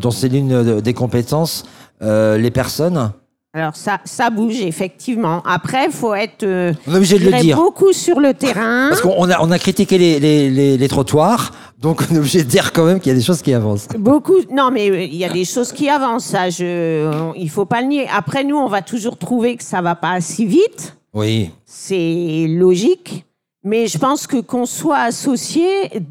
dont 0.00 0.10
c'est 0.10 0.28
l'une 0.28 0.62
de- 0.64 0.80
des 0.80 0.94
compétences, 0.94 1.64
les 2.00 2.50
personnes. 2.50 3.12
Alors, 3.54 3.74
ça, 3.76 3.98
ça 4.04 4.28
bouge, 4.28 4.60
effectivement. 4.60 5.42
Après, 5.46 5.86
il 5.86 5.92
faut 5.92 6.12
être 6.14 6.42
euh, 6.42 6.72
On 6.86 6.92
est 6.92 6.96
obligé 6.96 7.14
de 7.18 7.20
je 7.20 7.24
le 7.24 7.30
dirais, 7.30 7.42
dire. 7.42 7.56
beaucoup 7.56 7.94
sur 7.94 8.20
le 8.20 8.34
terrain. 8.34 8.88
Parce 8.90 9.00
qu'on 9.00 9.30
a, 9.30 9.40
on 9.40 9.50
a 9.50 9.58
critiqué 9.58 9.96
les, 9.96 10.20
les, 10.20 10.50
les, 10.50 10.76
les 10.76 10.88
trottoirs, 10.88 11.52
donc 11.80 12.02
on 12.10 12.14
est 12.14 12.18
obligé 12.18 12.44
de 12.44 12.48
dire 12.48 12.72
quand 12.74 12.84
même 12.84 13.00
qu'il 13.00 13.08
y 13.10 13.14
a 13.14 13.18
des 13.18 13.24
choses 13.24 13.40
qui 13.40 13.54
avancent. 13.54 13.88
Beaucoup. 13.98 14.34
Non, 14.52 14.70
mais 14.70 14.90
euh, 14.90 15.02
il 15.02 15.14
y 15.16 15.24
a 15.24 15.30
des 15.30 15.46
choses 15.46 15.72
qui 15.72 15.88
avancent. 15.88 16.26
Ça, 16.26 16.50
je, 16.50 17.10
on- 17.10 17.32
il 17.34 17.48
faut 17.48 17.64
pas 17.64 17.80
le 17.80 17.86
nier. 17.88 18.06
Après, 18.14 18.44
nous, 18.44 18.56
on 18.56 18.68
va 18.68 18.82
toujours 18.82 19.16
trouver 19.16 19.56
que 19.56 19.64
ça 19.64 19.80
va 19.80 19.94
pas 19.94 20.10
assez 20.12 20.44
vite. 20.44 20.94
Oui. 21.14 21.50
C'est 21.64 22.44
logique. 22.50 23.24
Mais 23.68 23.86
je 23.86 23.98
pense 23.98 24.26
que 24.26 24.38
qu'on 24.40 24.64
soit 24.66 25.00
associé 25.00 25.66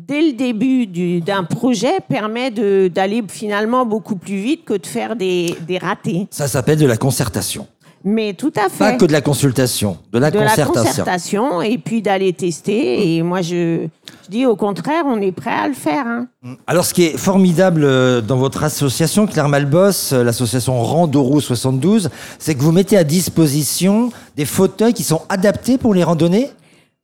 dès 0.07 0.21
le 0.21 0.33
début 0.33 0.85
du- 0.85 1.21
d'un 1.21 1.43
projet 1.43 1.95
permet 2.07 2.51
d'aller 2.97 3.23
finalement 3.27 3.83
beaucoup 3.85 4.15
plus 4.15 4.37
vite 4.47 4.63
que 4.65 4.75
de 4.75 4.85
faire 4.85 5.15
des, 5.15 5.55
des 5.67 5.77
ratés. 5.79 6.27
Ça 6.29 6.47
s'appelle 6.47 6.77
de 6.77 6.85
la 6.85 6.97
concertation. 6.97 7.65
Mais 8.03 8.33
tout 8.33 8.53
à 8.55 8.69
fait. 8.69 8.77
Pas 8.77 8.91
que 8.93 9.05
de 9.05 9.11
la 9.11 9.21
consultation, 9.21 9.97
de 10.13 10.19
la 10.19 10.29
de 10.29 10.37
la 10.37 10.45
concertation. 10.49 10.83
concertation 10.83 11.61
et 11.63 11.77
puis 11.79 12.01
d'aller 12.03 12.31
tester. 12.31 13.15
Et 13.17 13.23
moi, 13.23 13.41
je, 13.41 13.87
je 14.25 14.29
dis 14.29 14.45
au 14.45 14.55
contraire, 14.55 15.03
on 15.07 15.19
est 15.19 15.31
prêt 15.31 15.51
à 15.65 15.67
le 15.67 15.73
faire. 15.73 16.05
hein. 16.05 16.27
Alors, 16.67 16.85
ce 16.85 16.93
qui 16.93 17.03
est 17.05 17.17
formidable 17.17 17.83
euh, 17.83 18.21
dans 18.21 18.37
votre 18.37 18.63
association, 18.63 19.25
Claire 19.25 19.49
Malboss, 19.49 20.13
euh, 20.13 20.23
l'association 20.23 20.79
Randoro 20.81 21.41
72, 21.41 22.09
c'est 22.37 22.53
que 22.55 22.61
vous 22.61 22.71
mettez 22.71 22.97
à 22.97 23.03
disposition 23.03 24.11
des 24.37 24.45
fauteuils 24.45 24.93
qui 24.93 25.03
sont 25.03 25.23
adaptés 25.27 25.77
pour 25.79 25.93
les 25.95 26.03
randonnées? 26.03 26.51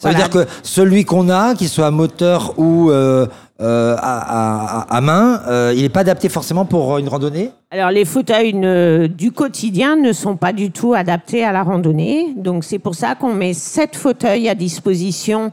Ça 0.03 0.09
Voilà. 0.09 0.25
veut 0.25 0.29
dire 0.29 0.45
que 0.45 0.51
celui 0.63 1.05
qu'on 1.05 1.29
a, 1.29 1.55
qu'il 1.55 1.69
soit 1.69 1.85
à 1.87 1.91
moteur 1.91 2.59
ou 2.59 2.89
euh, 2.91 3.25
euh, 3.61 3.95
à, 3.97 4.81
à- 4.81 4.97
à 4.97 5.01
main, 5.01 5.41
euh, 5.47 5.71
il 5.73 5.83
n'est 5.83 5.89
pas 5.89 6.01
adapté 6.01 6.27
forcément 6.27 6.65
pour 6.65 6.97
une 6.97 7.07
randonnée? 7.07 7.51
Alors, 7.71 7.89
les 7.89 8.03
fauteuils 8.03 8.53
ne- 8.53 9.07
du 9.07 9.31
quotidien 9.31 9.95
ne 9.95 10.11
sont 10.11 10.35
pas 10.35 10.51
du 10.51 10.71
tout 10.71 10.93
adaptés 10.93 11.45
à 11.45 11.53
la 11.53 11.63
randonnée. 11.63 12.33
Donc, 12.35 12.65
c'est 12.65 12.79
pour 12.79 12.95
ça 12.95 13.15
qu'on 13.15 13.33
met 13.33 13.53
sept 13.53 13.95
fauteuils 13.95 14.49
à 14.49 14.55
disposition 14.55 15.51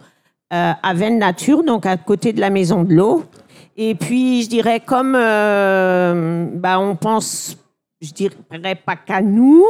à 0.50 0.94
Vennes 0.94 1.20
Nature, 1.20 1.62
donc 1.62 1.86
à 1.86 1.96
côté 1.96 2.32
de 2.32 2.40
la 2.40 2.50
maison 2.50 2.82
de 2.82 2.92
l'eau. 2.92 3.22
Et 3.76 3.94
puis, 3.94 4.42
je 4.42 4.48
dirais, 4.48 4.80
comme 4.80 5.12
bah, 5.12 6.80
on 6.80 6.96
pense, 6.96 7.56
je 8.02 8.10
dirais 8.12 8.34
pas 8.84 8.96
qu'à 8.96 9.20
nous, 9.22 9.62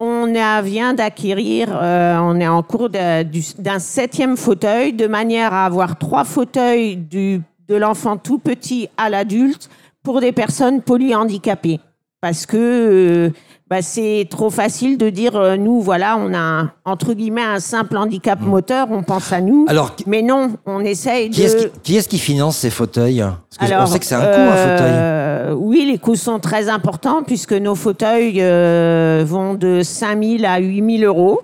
on 0.00 0.32
vient 0.62 0.94
d'acquérir, 0.94 1.68
euh, 1.70 2.18
on 2.18 2.40
est 2.40 2.48
en 2.48 2.62
cours 2.62 2.88
d'un 2.88 3.78
septième 3.78 4.36
fauteuil, 4.36 4.94
de 4.94 5.06
manière 5.06 5.52
à 5.52 5.66
avoir 5.66 5.98
trois 5.98 6.24
fauteuils 6.24 6.96
du, 6.96 7.42
de 7.68 7.74
l'enfant 7.74 8.16
tout 8.16 8.38
petit 8.38 8.88
à 8.96 9.10
l'adulte 9.10 9.68
pour 10.02 10.20
des 10.20 10.32
personnes 10.32 10.80
polyhandicapées. 10.80 11.80
Parce 12.22 12.46
que 12.46 12.56
euh, 12.56 13.30
bah, 13.70 13.82
c'est 13.82 14.26
trop 14.28 14.50
facile 14.50 14.98
de 14.98 15.10
dire, 15.10 15.36
euh, 15.36 15.56
nous, 15.56 15.80
voilà, 15.80 16.16
on 16.18 16.34
a, 16.34 16.38
un, 16.38 16.72
entre 16.84 17.12
guillemets, 17.14 17.44
un 17.44 17.60
simple 17.60 17.96
handicap 17.96 18.40
moteur, 18.40 18.88
on 18.90 19.04
pense 19.04 19.32
à 19.32 19.40
nous. 19.40 19.64
Alors, 19.68 19.94
Mais 20.08 20.22
non, 20.22 20.56
on 20.66 20.80
essaye 20.84 21.30
qui 21.30 21.40
de... 21.42 21.46
est-ce 21.46 21.56
qui, 21.56 21.70
qui 21.84 21.96
est-ce 21.96 22.08
qui 22.08 22.18
finance 22.18 22.56
ces 22.58 22.70
fauteuils? 22.70 23.20
Parce 23.20 23.58
que 23.70 23.72
Alors, 23.72 23.84
on 23.84 23.86
sait 23.92 24.00
que 24.00 24.04
c'est 24.06 24.16
un 24.16 24.20
coût, 24.22 24.26
un 24.40 24.56
fauteuil. 24.56 24.92
euh, 24.92 25.54
Oui, 25.56 25.84
les 25.88 25.98
coûts 25.98 26.16
sont 26.16 26.40
très 26.40 26.68
importants 26.68 27.22
puisque 27.22 27.52
nos 27.52 27.76
fauteuils 27.76 28.42
euh, 28.42 29.22
vont 29.24 29.54
de 29.54 29.82
5 29.84 30.20
000 30.20 30.44
à 30.44 30.58
8 30.58 30.98
000 30.98 31.08
euros. 31.08 31.42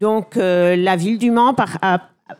Donc, 0.00 0.36
euh, 0.38 0.76
la 0.76 0.96
ville 0.96 1.18
du 1.18 1.30
Mans 1.30 1.52
par- 1.52 1.76
a, 1.82 1.98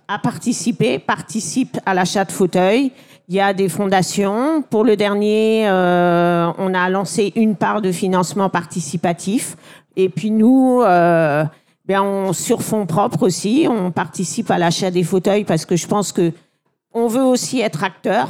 a 0.08 0.18
participé, 0.18 0.98
participe 0.98 1.76
à 1.84 1.92
l'achat 1.92 2.24
de 2.24 2.32
fauteuils. 2.32 2.92
Il 3.28 3.34
y 3.34 3.40
a 3.40 3.52
des 3.52 3.68
fondations. 3.68 4.62
Pour 4.62 4.84
le 4.84 4.96
dernier, 4.96 5.68
euh, 5.68 6.50
on 6.56 6.72
a 6.72 6.88
lancé 6.88 7.32
une 7.36 7.56
part 7.56 7.82
de 7.82 7.92
financement 7.92 8.48
participatif. 8.48 9.56
Et 9.96 10.08
puis 10.08 10.30
nous, 10.30 10.80
euh, 10.82 11.44
ben 11.84 12.00
on, 12.00 12.32
sur 12.32 12.62
fonds 12.62 12.86
propres 12.86 13.26
aussi, 13.26 13.66
on 13.70 13.90
participe 13.90 14.50
à 14.50 14.56
l'achat 14.56 14.90
des 14.90 15.04
fauteuils 15.04 15.44
parce 15.44 15.66
que 15.66 15.76
je 15.76 15.86
pense 15.86 16.12
que 16.12 16.32
on 16.94 17.06
veut 17.06 17.22
aussi 17.22 17.60
être 17.60 17.84
acteur. 17.84 18.28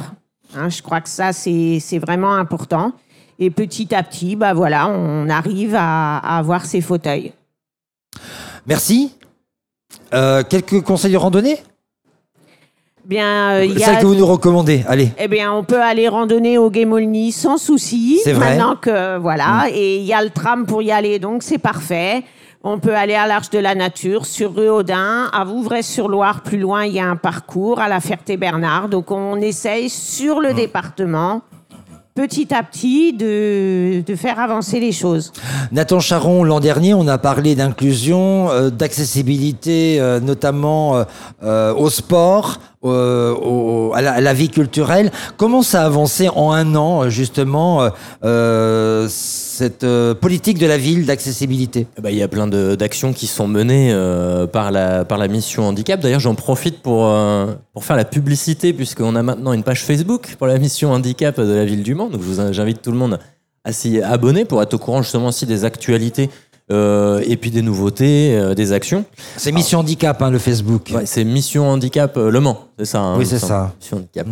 Hein, 0.53 0.67
je 0.67 0.81
crois 0.81 0.99
que 0.99 1.09
ça, 1.09 1.31
c'est 1.31 1.99
vraiment 1.99 2.33
important. 2.33 2.91
Et 3.37 3.51
petit 3.51 3.95
à 3.95 4.03
petit, 4.03 4.35
bah 4.35 4.53
voilà, 4.53 4.89
on 4.89 5.29
arrive 5.29 5.75
à, 5.75 6.17
à 6.17 6.37
avoir 6.39 6.65
ces 6.65 6.81
fauteuils. 6.81 7.31
Merci. 8.67 9.15
Euh, 10.13 10.43
quelques 10.43 10.81
conseils 10.81 11.13
de 11.13 11.17
randonnée? 11.17 11.57
Bien, 13.09 13.53
euh, 13.53 13.65
il 13.65 13.79
y 13.79 13.83
a 13.83 13.95
que 13.95 14.05
vous 14.05 14.13
nous 14.13 14.25
recommandez, 14.27 14.83
allez. 14.87 15.09
Eh 15.17 15.27
bien, 15.27 15.51
on 15.51 15.63
peut 15.63 15.81
aller 15.81 16.07
randonner 16.07 16.59
au 16.59 16.69
Guémolny 16.69 17.31
sans 17.31 17.57
souci. 17.57 18.19
C'est 18.23 18.33
vrai. 18.33 18.45
Mm. 18.45 18.57
Maintenant 18.59 18.75
que, 18.79 19.17
voilà, 19.17 19.65
et 19.73 19.97
il 19.97 20.03
y 20.03 20.13
a 20.13 20.21
le 20.23 20.29
tram 20.29 20.67
pour 20.67 20.83
y 20.83 20.91
aller, 20.91 21.17
donc 21.17 21.41
c'est 21.41 21.57
parfait. 21.57 22.21
On 22.63 22.77
peut 22.77 22.93
aller 22.93 23.15
à 23.15 23.25
l'Arche 23.25 23.49
de 23.49 23.57
la 23.57 23.73
Nature, 23.73 24.27
sur 24.27 24.53
rue 24.53 24.69
Audin, 24.69 25.27
à 25.33 25.43
Vouvray-sur-Loire, 25.43 26.41
plus 26.43 26.59
loin, 26.59 26.85
il 26.85 26.93
y 26.93 26.99
a 26.99 27.05
un 27.09 27.15
parcours, 27.15 27.79
à 27.79 27.87
la 27.89 27.99
Ferté-Bernard. 27.99 28.89
Donc, 28.89 29.09
on 29.09 29.37
essaye 29.37 29.89
sur 29.89 30.37
Mm. 30.39 30.43
le 30.43 30.53
département, 30.53 31.41
petit 32.13 32.53
à 32.53 32.61
petit, 32.61 33.13
de, 33.13 34.03
de 34.05 34.15
faire 34.15 34.39
avancer 34.39 34.79
les 34.79 34.91
choses. 34.91 35.31
Nathan 35.71 35.99
Charon, 35.99 36.43
l'an 36.43 36.59
dernier, 36.59 36.93
on 36.93 37.07
a 37.07 37.17
parlé 37.17 37.55
d'inclusion, 37.55 38.51
euh, 38.51 38.69
d'accessibilité, 38.69 39.99
euh, 39.99 40.19
notamment 40.19 40.97
euh, 40.97 41.03
euh, 41.43 41.73
au 41.73 41.89
sport, 41.89 42.59
euh, 42.85 43.91
à, 43.91 44.21
la, 44.21 44.33
vie 44.33 44.47
culturelle. 44.47 45.11
Comment 45.35 45.63
ça 45.63 45.81
a 45.83 45.85
avancé 45.85 46.29
en 46.29 46.53
un 46.53 46.75
an, 46.75 47.03
euh, 47.03 47.09
justement, 47.09 47.89
euh, 48.23 49.07
cette 49.09 49.85
politique 50.21 50.57
de 50.59 50.65
la 50.65 50.77
ville 50.77 51.05
d'accessibilité? 51.05 51.87
Eh 51.97 52.01
ben, 52.01 52.09
Il 52.09 52.15
y 52.15 52.23
a 52.23 52.29
plein 52.29 52.47
d'actions 52.47 53.11
qui 53.11 53.27
sont 53.27 53.49
menées 53.49 53.93
par, 54.53 54.71
la, 54.71 55.03
par 55.03 55.17
la 55.17 55.27
mission 55.27 55.67
handicap. 55.67 55.99
D'ailleurs, 55.99 56.21
j'en 56.21 56.35
profite 56.35 56.81
pour, 56.81 57.13
pour 57.73 57.83
faire 57.83 57.97
la 57.97 58.05
publicité, 58.05 58.71
puisqu'on 58.71 59.15
a 59.15 59.23
maintenant 59.23 59.51
une 59.51 59.63
page 59.63 59.83
Facebook 59.83 60.35
pour 60.37 60.47
la 60.47 60.57
mission 60.57 60.93
handicap 60.93 61.37
de 61.37 61.53
la 61.53 61.65
ville 61.65 61.83
du 61.83 61.95
Mans. 61.95 62.09
Donc, 62.09 62.21
j'invite 62.51 62.81
tout 62.81 62.91
le 62.91 62.97
monde 62.97 63.19
à 63.65 63.73
s'y 63.73 64.01
abonner 64.01 64.45
pour 64.45 64.61
être 64.61 64.73
au 64.73 64.77
courant 64.77 65.01
justement 65.01 65.27
aussi 65.27 65.45
des 65.45 65.65
actualités 65.65 66.29
euh, 66.71 67.21
et 67.25 67.35
puis 67.37 67.49
des 67.51 67.61
nouveautés, 67.61 68.37
euh, 68.37 68.53
des 68.53 68.71
actions. 68.73 69.05
C'est 69.37 69.51
Mission 69.51 69.79
Handicap, 69.79 70.21
hein, 70.21 70.29
le 70.29 70.37
Facebook. 70.39 70.91
Ouais, 70.93 71.05
c'est 71.05 71.23
Mission 71.23 71.69
Handicap 71.69 72.15
euh, 72.17 72.29
Le 72.29 72.39
Mans, 72.39 72.59
c'est 72.77 72.85
ça. 72.85 72.99
hein, 72.99 73.15
Oui, 73.17 73.25
c'est 73.25 73.39
ça. 73.39 73.73
Mission 73.79 73.97
Handicap. 73.97 74.27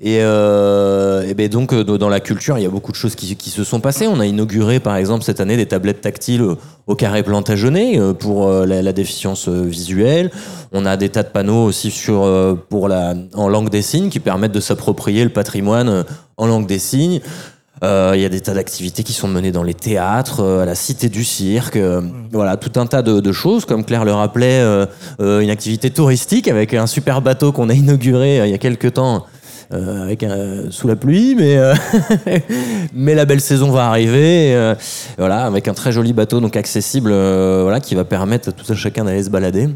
Et, 0.00 0.18
euh, 0.20 1.22
et 1.26 1.34
ben 1.34 1.48
donc 1.48 1.74
dans 1.74 2.08
la 2.08 2.20
culture, 2.20 2.58
il 2.58 2.62
y 2.62 2.66
a 2.66 2.70
beaucoup 2.70 2.92
de 2.92 2.96
choses 2.96 3.14
qui, 3.14 3.36
qui 3.36 3.50
se 3.50 3.64
sont 3.64 3.80
passées. 3.80 4.06
On 4.06 4.20
a 4.20 4.26
inauguré 4.26 4.80
par 4.80 4.96
exemple 4.96 5.24
cette 5.24 5.40
année 5.40 5.56
des 5.56 5.66
tablettes 5.66 6.00
tactiles 6.00 6.42
au- 6.86 6.94
carré 6.94 7.22
Plantagenet 7.22 7.98
pour 8.18 8.48
la, 8.50 8.82
la 8.82 8.92
déficience 8.92 9.48
visuelle. 9.48 10.30
On 10.72 10.84
a 10.86 10.96
des 10.96 11.08
tas 11.10 11.22
de 11.22 11.28
panneaux 11.28 11.64
aussi 11.64 11.90
sur 11.90 12.26
pour 12.68 12.88
la 12.88 13.14
en 13.34 13.48
langue 13.48 13.68
des 13.70 13.82
signes 13.82 14.08
qui 14.10 14.20
permettent 14.20 14.52
de 14.52 14.60
s'approprier 14.60 15.22
le 15.24 15.30
patrimoine 15.30 16.04
en 16.36 16.46
langue 16.46 16.66
des 16.66 16.78
signes. 16.78 17.20
Euh, 17.84 18.12
Il 18.14 18.20
y 18.20 18.24
a 18.24 18.28
des 18.28 18.40
tas 18.40 18.54
d'activités 18.54 19.02
qui 19.02 19.12
sont 19.12 19.28
menées 19.28 19.52
dans 19.52 19.62
les 19.62 19.74
théâtres, 19.74 20.40
euh, 20.40 20.62
à 20.62 20.64
la 20.64 20.74
Cité 20.74 21.08
du 21.08 21.24
Cirque, 21.24 21.76
euh, 21.76 22.00
voilà, 22.32 22.56
tout 22.56 22.78
un 22.80 22.86
tas 22.86 23.02
de, 23.02 23.20
de 23.20 23.32
choses. 23.32 23.64
Comme 23.64 23.84
Claire 23.84 24.04
le 24.04 24.12
rappelait, 24.12 24.60
euh, 24.60 24.86
euh, 25.20 25.40
une 25.40 25.50
activité 25.50 25.90
touristique 25.90 26.48
avec 26.48 26.74
un 26.74 26.86
super 26.86 27.22
bateau 27.22 27.52
qu'on 27.52 27.68
a 27.68 27.74
inauguré 27.74 28.38
il 28.46 28.50
y 28.50 28.54
a 28.54 28.58
quelques 28.58 28.94
temps. 28.94 29.26
euh, 29.74 30.02
avec 30.04 30.22
un- 30.22 30.70
sous 30.70 30.88
la 30.88 30.96
pluie, 30.96 31.34
mais 31.36 31.58
euh, 31.58 31.74
mais 32.94 33.14
la 33.14 33.26
belle 33.26 33.40
saison 33.42 33.70
va 33.70 33.86
arriver, 33.88 34.54
euh, 34.54 34.74
voilà, 35.18 35.44
avec 35.44 35.68
un 35.68 35.74
très 35.74 35.92
joli 35.92 36.14
bateau 36.14 36.40
donc 36.40 36.56
accessible, 36.56 37.10
euh, 37.12 37.60
voilà, 37.64 37.78
qui 37.78 37.94
va 37.94 38.04
permettre 38.04 38.48
à 38.48 38.52
tout 38.52 38.64
un 38.72 38.74
chacun 38.74 39.04
d'aller 39.04 39.22
se 39.24 39.28
balader. 39.30 39.68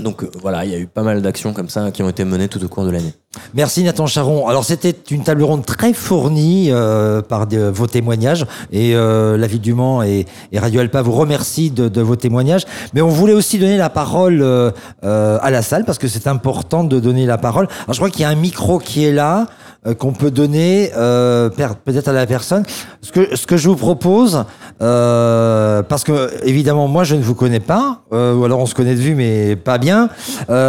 Donc 0.00 0.22
euh, 0.22 0.30
voilà, 0.40 0.64
il 0.64 0.70
y 0.70 0.74
a 0.74 0.78
eu 0.78 0.86
pas 0.86 1.02
mal 1.02 1.20
d'actions 1.20 1.52
comme 1.52 1.68
ça 1.68 1.90
qui 1.90 2.02
ont 2.02 2.08
été 2.08 2.24
menées 2.24 2.48
tout 2.48 2.64
au 2.64 2.68
cours 2.68 2.84
de 2.84 2.90
l'année. 2.90 3.14
Merci 3.54 3.82
Nathan 3.82 4.06
Charon. 4.06 4.46
Alors 4.46 4.64
c'était 4.64 4.94
une 5.10 5.22
table 5.22 5.42
ronde 5.42 5.64
très 5.64 5.92
fournie 5.92 6.68
euh, 6.70 7.22
par 7.22 7.46
vos 7.48 7.86
témoignages 7.86 8.46
et 8.70 8.94
euh, 8.94 9.36
la 9.36 9.46
ville 9.46 9.60
du 9.60 9.74
Mans 9.74 10.02
et, 10.02 10.26
et 10.52 10.58
Radio 10.58 10.80
Alpa 10.80 11.02
vous 11.02 11.12
remercie 11.12 11.70
de, 11.70 11.88
de 11.88 12.00
vos 12.00 12.16
témoignages. 12.16 12.64
Mais 12.94 13.00
on 13.02 13.08
voulait 13.08 13.32
aussi 13.32 13.58
donner 13.58 13.76
la 13.76 13.90
parole 13.90 14.42
euh, 14.42 14.70
euh, 15.04 15.38
à 15.40 15.50
la 15.50 15.62
salle 15.62 15.84
parce 15.84 15.98
que 15.98 16.08
c'est 16.08 16.26
important 16.26 16.84
de 16.84 17.00
donner 17.00 17.26
la 17.26 17.38
parole. 17.38 17.68
Alors 17.84 17.94
je 17.94 17.98
crois 17.98 18.10
qu'il 18.10 18.22
y 18.22 18.24
a 18.24 18.28
un 18.30 18.34
micro 18.34 18.78
qui 18.78 19.04
est 19.04 19.12
là 19.12 19.46
euh, 19.84 19.94
qu'on 19.94 20.12
peut 20.12 20.30
donner 20.30 20.92
euh, 20.96 21.48
peut-être 21.48 22.06
à 22.06 22.12
la 22.12 22.24
personne. 22.24 22.62
Ce 23.00 23.10
que, 23.10 23.56
je 23.56 23.68
vous 23.68 23.74
propose, 23.74 24.44
euh, 24.80 25.82
parce 25.82 26.04
que 26.04 26.30
évidemment 26.44 26.86
moi 26.86 27.02
je 27.02 27.16
ne 27.16 27.20
vous 27.20 27.34
connais 27.34 27.58
pas, 27.58 28.02
ou 28.12 28.44
alors 28.44 28.60
on 28.60 28.66
se 28.66 28.76
connaît 28.76 28.94
de 28.94 29.00
vue 29.00 29.16
mais 29.16 29.56
pas 29.56 29.78
bien, 29.78 30.08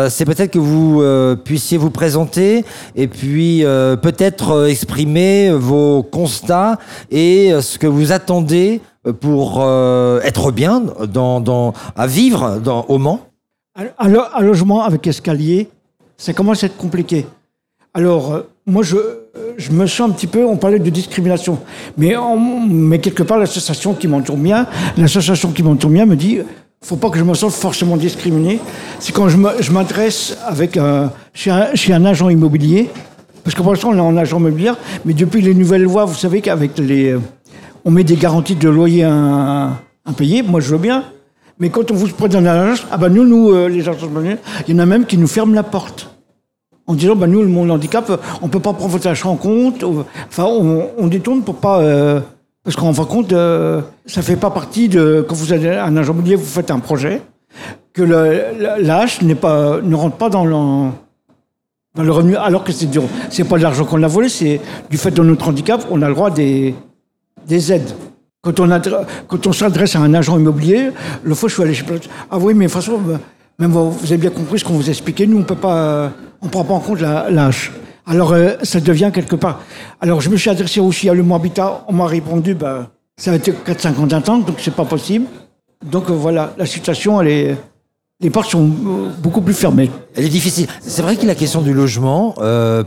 c'est 0.10 0.26
peut-être 0.26 0.50
que 0.50 0.58
vous 0.58 1.04
puissiez 1.44 1.78
vous 1.78 1.92
présenter 1.92 2.66
et 2.96 3.08
puis 3.08 3.64
peut-être 4.02 4.68
exprimer 4.68 5.52
vos 5.52 6.02
constats 6.02 6.80
et 7.12 7.52
ce 7.62 7.78
que 7.78 7.88
vous 7.88 8.12
attendez 8.12 8.82
pour 9.22 9.64
être 10.24 10.52
bien 10.52 10.82
dans, 11.08 11.74
à 11.96 12.08
vivre 12.08 12.60
dans, 12.64 12.86
au 12.90 12.98
Mans. 12.98 13.20
Un, 13.76 13.86
un 14.00 14.42
logement 14.42 14.84
avec 14.84 15.06
escalier, 15.06 15.70
ça 16.18 16.34
commence 16.34 16.64
à 16.64 16.68
être 16.68 16.78
compliqué? 16.78 17.28
Alors, 17.94 18.34
euh, 18.34 18.42
moi, 18.66 18.82
je, 18.84 18.96
je 19.58 19.72
me 19.72 19.86
sens 19.86 20.10
un 20.10 20.14
petit 20.14 20.26
peu, 20.28 20.44
on 20.46 20.58
parlait 20.58 20.80
de 20.80 20.90
discrimination, 20.90 21.60
mais, 21.98 22.16
en- 22.16 22.38
mais 22.38 23.00
quelque 23.00 23.22
part, 23.24 23.38
l'association 23.38 23.94
qui 23.94 24.08
m'entoure 24.08 24.38
bien, 24.38 24.66
l'association 24.98 25.52
qui 25.52 25.62
m'entoure 25.62 25.92
bien 25.92 26.06
me 26.06 26.16
dit, 26.16 26.40
faut 26.84 26.96
pas 26.96 27.10
que 27.10 27.20
je 27.20 27.24
me 27.24 27.34
sente 27.36 27.52
forcément 27.54 27.96
discriminé. 27.96 28.60
C'est 29.00 29.14
quand 29.14 29.30
je 29.30 29.72
m'adresse 29.72 30.38
avec 30.46 30.76
un, 30.78 31.12
chez, 31.34 31.52
un, 31.52 32.06
agent 32.06 32.30
immobilier, 32.30 32.90
parce 33.44 33.56
que 33.56 33.62
pour 33.62 33.72
l'instant, 33.74 33.90
on 33.92 33.96
est 33.98 34.00
en 34.00 34.18
agent 34.18 34.40
immobilier, 34.40 34.72
mais 35.06 35.14
depuis 35.14 35.42
les 35.42 35.54
nouvelles 35.54 35.84
lois, 35.84 36.06
vous 36.06 36.16
savez 36.16 36.42
qu'avec 36.42 36.78
les, 36.80 37.12
euh, 37.12 37.20
on 37.86 37.92
met 37.92 38.04
des 38.04 38.16
garanties 38.16 38.56
de 38.56 38.70
loyer 38.70 39.08
payer, 40.18 40.42
moi 40.42 40.60
je 40.62 40.70
veux 40.70 40.78
bien. 40.78 41.04
Mais 41.60 41.70
quand 41.70 41.92
on 41.92 41.94
vous 41.94 42.08
présente 42.08 42.44
un 42.44 42.46
agence, 42.48 42.86
ah 42.92 42.98
ben 42.98 43.10
nous, 43.10 43.24
nous, 43.24 43.52
euh, 43.52 43.68
les 43.70 43.88
agents 43.88 44.08
immobiliers, 44.08 44.38
il 44.68 44.74
y 44.74 44.78
en 44.78 44.80
a 44.80 44.86
même 44.88 45.06
qui 45.06 45.18
nous 45.18 45.28
ferment 45.28 45.54
la 45.54 45.64
porte. 45.64 46.10
En 46.86 46.96
disant, 46.96 47.16
ben 47.16 47.28
nous, 47.28 47.42
le 47.42 47.48
monde 47.48 47.72
handicap, 47.72 48.12
on 48.42 48.50
peut 48.50 48.60
pas 48.60 48.74
prendre 48.74 48.92
votre 48.92 49.08
achat 49.08 49.30
en 49.30 49.38
compte. 49.38 49.84
Enfin, 50.28 50.44
on, 50.44 51.08
détourne 51.08 51.42
pour 51.42 51.56
pas. 51.56 51.80
euh, 51.80 52.20
parce 52.64 52.76
qu'en 52.76 52.94
fin 52.94 53.04
de 53.04 53.08
compte, 53.08 53.34
euh, 53.34 53.82
ça 54.06 54.22
fait 54.22 54.36
pas 54.36 54.50
partie 54.50 54.90
de. 54.90 55.26
Quand 55.28 55.36
vous 55.36 55.54
avez 55.54 55.78
un 55.78 55.96
agent 55.96 56.12
immobilier, 56.14 56.36
vous 56.36 56.46
faites 56.46 56.72
un 56.72 56.80
projet, 56.80 57.22
que 57.94 58.04
l'âge 58.04 59.22
n'est 59.22 59.36
pas, 59.36 59.80
ne 59.82 59.96
rentre 59.96 60.18
pas 60.18 60.30
dans 60.30 60.46
le, 60.46 62.12
revenu, 62.12 62.36
alors 62.36 62.64
que 62.64 62.72
c'est 62.72 62.88
du- 62.88 63.00
c'est 63.30 63.44
pas 63.44 63.58
de 63.58 63.64
l'argent 63.64 63.86
qu'on 63.86 64.02
a 64.04 64.08
volé, 64.08 64.28
c'est 64.30 64.60
du 64.90 64.98
fait 64.98 65.12
de 65.12 65.22
notre 65.22 65.48
handicap, 65.48 65.86
on 65.92 66.02
a 66.02 66.08
le 66.10 66.16
droit 66.16 66.32
des, 66.32 66.74
des 67.48 67.72
aides. 67.72 67.92
Quand 68.42 68.60
on, 68.60 68.68
quand 69.28 69.48
on 69.48 69.54
s'adresse 69.54 69.96
à 69.96 70.00
un 70.00 70.14
agent 70.14 70.38
immobilier, 70.38 70.90
le 71.24 71.36
fois 71.36 71.48
je 71.48 71.54
suis 71.54 71.64
allé 71.64 71.74
chez 71.74 71.86
Ah 72.30 72.38
oui, 72.40 72.54
mais 72.54 72.66
de 72.66 72.72
toute 72.72 72.82
façon, 72.82 73.00
même 73.60 73.72
vous 73.72 74.06
avez 74.06 74.18
bien 74.18 74.30
compris 74.30 74.60
ce 74.60 74.66
qu'on 74.66 74.74
vous 74.74 74.90
expliquait, 74.90 75.26
nous 75.28 75.40
on 75.40 75.44
peut 75.44 75.56
pas, 75.56 76.12
on 76.42 76.48
prend 76.48 76.64
pas 76.64 76.74
en 76.74 76.80
compte 76.80 77.02
la-. 77.02 77.30
Alors 78.06 78.34
euh, 78.34 78.52
ça 78.64 78.80
devient 78.80 79.12
quelque 79.14 79.36
part. 79.36 79.62
Alors 80.02 80.22
je 80.22 80.30
me 80.30 80.38
suis 80.38 80.50
adressé 80.50 80.80
aussi 80.80 81.10
à 81.10 81.14
Le 81.14 81.24
Habitat, 81.34 81.86
on 81.88 81.94
m'a 81.94 82.08
répondu, 82.08 82.54
ben, 82.54 82.88
ça 83.18 83.32
va 83.32 83.38
être 83.38 83.50
4-5 83.66 84.00
ans 84.00 84.08
d'attente, 84.08 84.46
donc 84.46 84.58
c'est 84.60 84.74
pas 84.76 84.86
possible. 84.86 85.26
Donc 85.86 86.10
euh, 86.10 86.14
voilà, 86.14 86.54
la 86.58 86.66
situation, 86.66 87.22
elle 87.22 87.28
est, 87.28 87.58
les 88.20 88.30
portes 88.30 88.50
sont 88.50 88.66
euh, 88.66 89.10
beaucoup 89.22 89.42
plus 89.42 89.54
fermées. 89.54 89.90
Elle 90.16 90.26
est 90.26 90.30
difficile. 90.30 90.68
C'est 90.82 91.02
vrai 91.02 91.16
que 91.16 91.26
la 91.26 91.36
question 91.36 91.62
du 91.62 91.74
logement, 91.74 92.36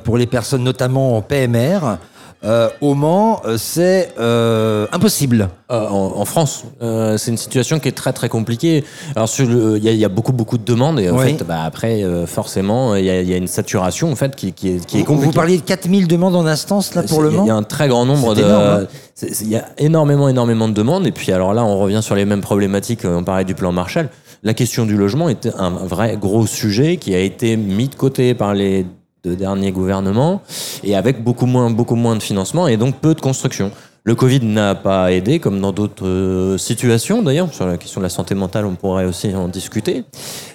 pour 0.05 0.19
les 0.19 0.27
personnes 0.27 0.65
notamment 0.65 1.17
en 1.17 1.23
PMR, 1.23 1.99
euh, 2.45 2.69
au 2.81 2.95
Mans, 2.95 3.41
euh, 3.45 3.57
c'est 3.59 4.13
euh, 4.19 4.87
impossible. 4.93 5.49
Euh, 5.71 5.89
en, 5.89 6.13
en 6.17 6.25
France, 6.25 6.65
c'est 6.81 7.31
une 7.31 7.37
situation 7.37 7.79
qui 7.81 7.89
est 7.89 7.93
très 7.97 8.13
très 8.13 8.29
compliquée. 8.29 8.85
Alors 9.17 9.29
il 9.39 9.83
y, 9.85 9.89
a- 9.89 9.93
il 9.93 9.97
y 9.99 10.05
a 10.05 10.09
beaucoup 10.09 10.33
beaucoup 10.33 10.59
de 10.59 10.65
demandes 10.65 11.01
et 11.01 11.11
en 11.11 11.19
Oui. 11.19 11.37
fait, 11.37 11.45
bah, 11.45 11.63
après 11.65 12.05
forcément, 12.27 12.95
il 12.95 13.05
y, 13.05 13.11
a- 13.11 13.21
il 13.21 13.29
y 13.29 13.35
a 13.35 13.37
une 13.37 13.49
saturation 13.49 14.13
en 14.13 14.17
fait 14.17 14.37
qui, 14.37 14.53
qui 14.53 14.69
est, 14.77 14.87
qui 14.87 14.99
est 14.99 15.01
Vous, 15.01 15.07
compliquée. 15.07 15.27
vous 15.27 15.33
parliez 15.33 15.57
de 15.57 15.63
4000 15.63 16.07
demandes 16.07 16.37
en 16.37 16.47
instance 16.47 16.95
là 16.95 17.03
pour 17.03 17.21
le 17.23 17.31
Mans 17.31 17.45
Il 17.45 17.49
y 17.49 17.51
a 17.51 17.55
un 17.57 17.63
très 17.65 17.89
grand 17.89 18.05
nombre 18.07 18.35
de. 18.35 18.43
énorme, 18.43 18.63
hein. 18.83 18.87
Il 19.41 19.49
y 19.49 19.57
a 19.57 19.65
énormément, 19.79 20.29
énormément 20.29 20.69
de 20.69 20.75
demandes. 20.75 21.07
Et 21.07 21.11
puis, 21.13 21.33
alors 21.33 21.55
là, 21.55 21.65
on 21.65 21.79
revient 21.79 22.01
sur 22.03 22.15
les 22.15 22.27
mêmes 22.27 22.43
problématiques. 22.43 23.01
On 23.07 23.25
parlait 23.25 23.45
du 23.47 23.55
plan 23.55 23.73
Marshall. 23.73 24.11
La 24.43 24.53
question 24.53 24.85
du 24.85 24.95
logement 24.95 25.31
était 25.31 25.53
un 25.59 25.71
vrai 25.71 26.19
gros 26.21 26.47
sujet 26.47 26.99
qui 26.99 27.15
a 27.15 27.19
été 27.21 27.57
mis 27.57 27.89
de 27.89 27.95
côté 27.95 28.35
par 28.35 28.53
les 28.53 28.85
deux 29.27 29.35
derniers 29.35 29.73
gouvernements 29.73 30.41
et 30.85 30.95
avec 30.95 31.25
beaucoup 31.25 31.47
moins, 31.47 31.69
beaucoup 31.71 31.97
moins 31.97 32.15
de 32.15 32.23
financement 32.23 32.69
et 32.69 32.77
donc 32.77 32.95
peu 33.01 33.13
de 33.13 33.21
construction. 33.21 33.73
Le 34.07 34.15
Covid 34.15 34.39
n'a 34.45 34.77
pas 34.77 35.11
aidé, 35.11 35.41
comme 35.41 35.61
dans 35.61 35.73
d'autres 35.73 36.07
euh, 36.07 36.57
situations 36.59 37.23
d'ailleurs. 37.23 37.53
Sur 37.53 37.67
la 37.67 37.77
question 37.77 38.01
de 38.01 38.05
la 38.05 38.09
santé 38.09 38.37
mentale, 38.37 38.65
on 38.65 38.77
pourrait 38.77 39.05
aussi 39.05 39.35
en 39.35 39.49
discuter. 39.49 40.05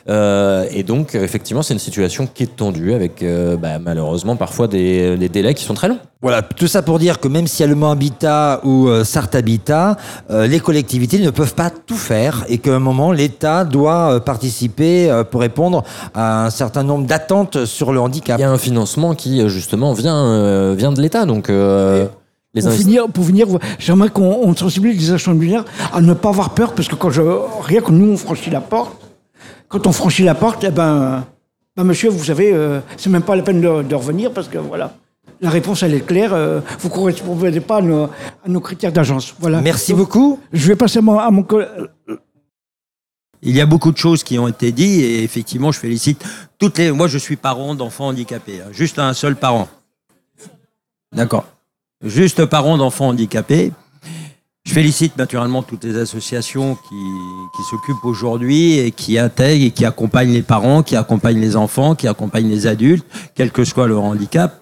Euh, 0.07 0.65
et 0.72 0.84
donc, 0.84 1.15
effectivement, 1.15 1.61
c'est 1.61 1.73
une 1.73 1.80
situation 1.82 2.30
qui 2.34 2.44
est 2.44 2.56
tendue 2.56 2.94
avec 2.94 3.22
euh, 3.22 3.57
bah, 3.57 3.78
malheureusement 3.78 4.38
parfois 4.38 4.69
des, 4.69 5.18
des 5.18 5.28
délais 5.28 5.53
qui 5.53 5.65
sont 5.65 5.73
très 5.73 5.90
longs. 5.90 5.99
Voilà, 6.22 6.44
tout 6.44 6.68
ça 6.68 6.82
pour 6.82 6.98
dire 6.98 7.19
que 7.19 7.28
même 7.28 7.45
s'il 7.45 7.65
y 7.65 7.68
a 7.68 7.68
le 7.68 7.76
Mans 7.76 7.91
Habitat 7.91 8.61
ou 8.64 8.88
euh, 8.88 9.03
Sarthe 9.03 9.36
Habitat, 9.36 9.98
euh, 10.30 10.48
les 10.48 10.61
collectivités 10.61 11.19
ne 11.19 11.30
peuvent 11.30 11.56
pas 11.56 11.72
tout 11.72 11.98
faire 11.98 12.45
et 12.48 12.57
qu'à 12.57 12.73
un 12.76 12.80
moment, 12.80 13.11
l'État 13.11 13.65
doit 13.65 14.14
euh, 14.14 14.19
participer 14.22 15.11
euh, 15.11 15.26
pour 15.26 15.41
répondre 15.41 15.84
à 16.14 16.45
un 16.45 16.52
certain 16.52 16.84
nombre 16.84 17.06
d'attentes 17.06 17.65
sur 17.65 17.91
le 17.91 17.99
handicap. 17.99 18.40
Il 18.40 18.44
y 18.44 18.45
a 18.45 18.52
un 18.52 18.57
financement 18.57 19.14
qui, 19.14 19.45
justement, 19.49 19.91
vient, 19.91 20.15
euh, 20.15 20.73
vient 20.78 20.94
de 20.94 21.02
l'État. 21.02 21.26
Donc, 21.26 21.49
euh, 21.49 22.06
les 22.53 22.61
Pour 22.61 22.72
investi- 22.72 22.78
finir, 22.84 23.07
pour 23.10 23.26
finir, 23.26 23.48
j'aimerais 23.80 24.10
qu'on 24.10 24.23
on 24.44 24.56
sensibilise 24.56 24.99
les 25.10 25.14
agents 25.14 25.32
immobiliers 25.32 25.61
à 25.94 26.02
ne 26.02 26.14
pas 26.14 26.30
avoir 26.30 26.49
peur, 26.53 26.73
parce 26.73 26.88
que 26.88 26.95
quand 26.95 27.10
je, 27.10 27.22
rien 27.61 27.82
que 27.82 27.91
nous, 27.91 28.11
on 28.14 28.18
franchit 28.18 28.49
la 28.49 28.61
porte, 28.61 28.98
quand 29.69 29.88
on 29.88 29.91
franchit 29.94 30.23
la 30.23 30.36
porte, 30.36 30.64
eh 30.65 30.69
ben, 30.72 31.26
bah, 31.78 31.84
monsieur, 31.86 32.10
vous 32.10 32.23
savez, 32.26 32.52
euh, 32.53 32.82
c'est 32.98 33.10
même 33.10 33.22
pas 33.23 33.36
la 33.38 33.44
peine 33.44 33.61
de, 33.61 33.84
de 33.84 33.95
revenir 33.95 34.32
parce 34.34 34.48
que 34.49 34.57
voilà. 34.57 34.95
La 35.40 35.49
réponse, 35.49 35.82
elle 35.82 35.94
est 35.95 36.06
claire. 36.06 36.34
euh, 36.34 36.60
vous 36.80 36.90
ne 36.90 36.94
correspondez 36.94 37.61
pas 37.61 37.78
à 37.78 37.82
nos, 37.82 38.03
à 38.03 38.10
nos 38.48 38.60
critères 38.60 38.91
d'agence. 38.91 39.34
Voilà. 39.40 39.61
Merci 39.61 39.91
Donc, 39.94 39.99
beaucoup. 39.99 40.40
Je 40.53 40.68
vais 40.68 40.76
passer 40.76 40.99
à 40.99 41.02
mon, 41.02 41.18
à 41.18 41.32
mon 41.32 41.45
Il 43.41 43.56
y 43.56 43.61
a 43.61 43.65
beaucoup 43.65 43.91
de 43.91 43.98
choses 43.98 44.23
qui 44.23 44.38
ont 44.38 44.48
été 44.48 44.72
dites 44.72 45.02
et 45.02 45.23
effectivement, 45.23 45.72
je 45.72 45.80
félicite 45.80 46.23
toutes 46.60 46.78
les. 46.78 46.91
Moi, 46.91 47.07
je 47.07 47.18
suis 47.18 47.38
parent 47.38 47.73
d'enfants 47.73 48.07
handicapés, 48.10 48.60
hein, 48.61 48.69
juste 48.72 48.99
un 48.99 49.14
seul 49.14 49.36
parent. 49.36 49.68
D'accord. 51.15 51.45
Juste 52.03 52.45
parent 52.45 52.78
d'enfants 52.78 53.10
handicapés. 53.10 53.72
Je 54.64 54.73
félicite 54.73 55.18
naturellement 55.18 55.64
toutes 55.64 55.84
les 55.84 55.98
associations 55.98 56.76
qui, 56.76 56.95
qui 57.56 57.64
s'occupent 57.69 58.06
aujourd'hui 58.06 58.78
et 58.78 58.91
qui 58.91 59.18
intègrent 59.18 59.65
et 59.65 59.72
qui 59.72 59.86
accompagnent 59.86 60.34
les 60.34 60.44
parents, 60.44 60.84
qui 60.84 60.95
accompagnent 60.95 61.40
les 61.40 61.56
enfants, 61.56 61.95
qui 61.95 62.07
accompagnent 62.07 62.49
les 62.49 62.68
adultes, 62.68 63.06
quel 63.36 63.52
que 63.52 63.64
soit 63.64 63.88
leur 63.88 64.03
handicap. 64.03 64.61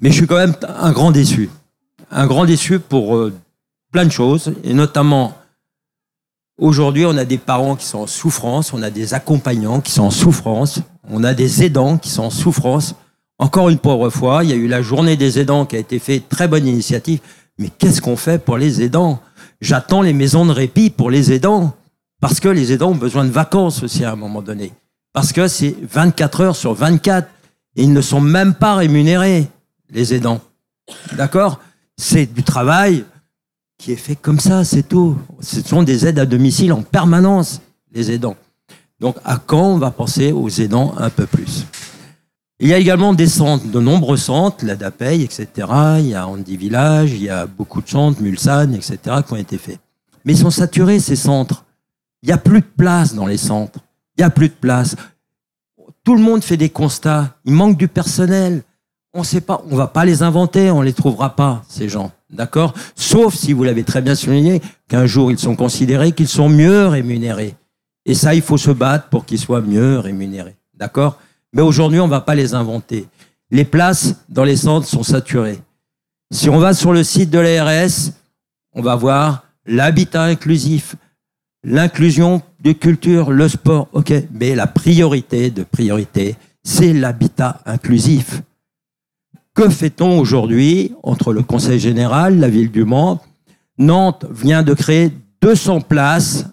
Mais 0.00 0.10
je 0.10 0.14
suis 0.14 0.26
quand 0.26 0.36
même 0.36 0.54
un 0.78 0.92
grand 0.92 1.10
déçu. 1.10 1.48
Un 2.10 2.26
grand 2.26 2.44
déçu 2.44 2.78
pour 2.78 3.16
euh, 3.16 3.32
plein 3.92 4.04
de 4.04 4.12
choses, 4.12 4.52
et 4.64 4.74
notamment 4.74 5.34
Aujourd'hui, 6.58 7.04
on 7.04 7.18
a 7.18 7.26
des 7.26 7.36
parents 7.36 7.76
qui 7.76 7.84
sont 7.84 7.98
en 7.98 8.06
souffrance, 8.06 8.72
on 8.72 8.82
a 8.82 8.88
des 8.88 9.12
accompagnants 9.12 9.82
qui 9.82 9.92
sont 9.92 10.04
en 10.04 10.10
souffrance, 10.10 10.80
on 11.10 11.22
a 11.22 11.34
des 11.34 11.62
aidants 11.64 11.98
qui 11.98 12.08
sont 12.08 12.24
en 12.24 12.30
souffrance. 12.30 12.94
Encore 13.38 13.68
une 13.68 13.78
pauvre 13.78 14.08
fois, 14.10 14.44
il 14.44 14.50
y 14.50 14.52
a 14.52 14.56
eu 14.56 14.66
la 14.66 14.80
journée 14.80 15.16
des 15.16 15.38
aidants 15.38 15.66
qui 15.66 15.76
a 15.76 15.78
été 15.78 15.98
faite, 15.98 16.28
très 16.28 16.48
bonne 16.48 16.66
initiative. 16.66 17.20
Mais 17.58 17.68
qu'est-ce 17.68 18.00
qu'on 18.00 18.16
fait 18.16 18.42
pour 18.42 18.56
les 18.56 18.82
aidants? 18.82 19.20
J'attends 19.60 20.02
les 20.02 20.12
maisons 20.12 20.46
de 20.46 20.52
répit 20.52 20.90
pour 20.90 21.10
les 21.10 21.32
aidants. 21.32 21.74
Parce 22.20 22.40
que 22.40 22.48
les 22.48 22.72
aidants 22.72 22.92
ont 22.92 22.96
besoin 22.96 23.24
de 23.24 23.30
vacances 23.30 23.82
aussi 23.82 24.04
à 24.04 24.12
un 24.12 24.16
moment 24.16 24.42
donné. 24.42 24.72
Parce 25.12 25.32
que 25.32 25.48
c'est 25.48 25.74
24 25.82 26.40
heures 26.40 26.56
sur 26.56 26.72
24. 26.74 27.28
Et 27.76 27.82
ils 27.82 27.92
ne 27.92 28.00
sont 28.00 28.20
même 28.20 28.54
pas 28.54 28.74
rémunérés, 28.74 29.48
les 29.90 30.14
aidants. 30.14 30.40
D'accord? 31.12 31.60
C'est 31.98 32.26
du 32.32 32.42
travail 32.42 33.04
qui 33.78 33.92
est 33.92 33.96
fait 33.96 34.16
comme 34.16 34.40
ça, 34.40 34.64
c'est 34.64 34.88
tout. 34.88 35.18
Ce 35.40 35.60
sont 35.60 35.82
des 35.82 36.06
aides 36.06 36.18
à 36.18 36.24
domicile 36.24 36.72
en 36.72 36.82
permanence, 36.82 37.60
les 37.92 38.10
aidants. 38.10 38.36
Donc, 38.98 39.16
à 39.24 39.36
quand 39.36 39.72
on 39.72 39.78
va 39.78 39.90
penser 39.90 40.32
aux 40.32 40.48
aidants 40.48 40.94
un 40.96 41.10
peu 41.10 41.26
plus? 41.26 41.66
Il 42.58 42.68
y 42.68 42.74
a 42.74 42.78
également 42.78 43.12
des 43.12 43.26
centres, 43.26 43.66
de 43.66 43.80
nombreux 43.80 44.16
centres, 44.16 44.64
la 44.64 44.76
DAPEI, 44.76 45.22
etc. 45.22 45.48
Il 45.98 46.08
y 46.08 46.14
a 46.14 46.26
Andy 46.26 46.56
Village, 46.56 47.12
il 47.12 47.22
y 47.22 47.28
a 47.28 47.46
beaucoup 47.46 47.82
de 47.82 47.88
centres, 47.88 48.22
Mulsanne, 48.22 48.74
etc., 48.74 48.98
qui 49.26 49.32
ont 49.34 49.36
été 49.36 49.58
faits. 49.58 49.78
Mais 50.24 50.32
ils 50.32 50.38
sont 50.38 50.50
saturés, 50.50 50.98
ces 50.98 51.16
centres. 51.16 51.64
Il 52.22 52.26
n'y 52.26 52.32
a 52.32 52.38
plus 52.38 52.62
de 52.62 52.66
place 52.76 53.14
dans 53.14 53.26
les 53.26 53.36
centres. 53.36 53.80
Il 54.16 54.22
n'y 54.22 54.24
a 54.24 54.30
plus 54.30 54.48
de 54.48 54.54
place. 54.54 54.96
Tout 56.02 56.14
le 56.14 56.22
monde 56.22 56.42
fait 56.42 56.56
des 56.56 56.70
constats. 56.70 57.36
Il 57.44 57.52
manque 57.52 57.76
du 57.76 57.88
personnel. 57.88 58.62
On 59.12 59.22
sait 59.22 59.42
pas, 59.42 59.62
on 59.70 59.76
va 59.76 59.86
pas 59.86 60.04
les 60.04 60.22
inventer, 60.22 60.70
on 60.70 60.82
les 60.82 60.92
trouvera 60.92 61.36
pas, 61.36 61.62
ces 61.68 61.88
gens. 61.88 62.10
D'accord? 62.30 62.74
Sauf 62.94 63.34
si 63.34 63.52
vous 63.52 63.64
l'avez 63.64 63.84
très 63.84 64.02
bien 64.02 64.14
souligné, 64.14 64.60
qu'un 64.88 65.06
jour 65.06 65.30
ils 65.30 65.38
sont 65.38 65.56
considérés 65.56 66.12
qu'ils 66.12 66.28
sont 66.28 66.48
mieux 66.48 66.86
rémunérés. 66.86 67.54
Et 68.04 68.14
ça, 68.14 68.34
il 68.34 68.42
faut 68.42 68.58
se 68.58 68.70
battre 68.70 69.08
pour 69.08 69.24
qu'ils 69.24 69.38
soient 69.38 69.60
mieux 69.60 69.98
rémunérés. 69.98 70.56
D'accord? 70.74 71.18
Mais 71.56 71.62
aujourd'hui, 71.62 72.00
on 72.00 72.06
va 72.06 72.20
pas 72.20 72.34
les 72.34 72.52
inventer. 72.52 73.06
Les 73.50 73.64
places 73.64 74.16
dans 74.28 74.44
les 74.44 74.56
centres 74.56 74.86
sont 74.86 75.02
saturées. 75.02 75.58
Si 76.30 76.50
on 76.50 76.58
va 76.58 76.74
sur 76.74 76.92
le 76.92 77.02
site 77.02 77.30
de 77.30 77.38
l'ARS, 77.38 78.12
on 78.74 78.82
va 78.82 78.94
voir 78.94 79.44
l'habitat 79.64 80.24
inclusif, 80.24 80.96
l'inclusion 81.64 82.42
de 82.60 82.72
culture, 82.72 83.30
le 83.30 83.48
sport, 83.48 83.88
ok. 83.94 84.12
Mais 84.32 84.54
la 84.54 84.66
priorité 84.66 85.50
de 85.50 85.62
priorité, 85.62 86.36
c'est 86.62 86.92
l'habitat 86.92 87.62
inclusif. 87.64 88.42
Que 89.54 89.70
fait-on 89.70 90.18
aujourd'hui 90.18 90.92
entre 91.02 91.32
le 91.32 91.42
Conseil 91.42 91.80
général, 91.80 92.38
la 92.38 92.50
ville 92.50 92.70
du 92.70 92.84
Mans? 92.84 93.22
Nantes 93.78 94.26
vient 94.30 94.62
de 94.62 94.74
créer 94.74 95.10
200 95.40 95.80
places 95.80 96.44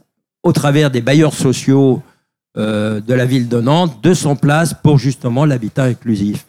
au 0.44 0.54
travers 0.54 0.92
des 0.92 1.02
bailleurs 1.02 1.34
sociaux 1.34 2.02
euh, 2.58 3.02
de 3.02 3.14
la 3.14 3.26
ville 3.26 3.50
de 3.50 3.60
Nantes, 3.60 4.00
200 4.04 4.36
places 4.36 4.74
pour 4.74 4.98
justement 4.98 5.46
l'habitat 5.46 5.86
inclusif. 5.86 6.46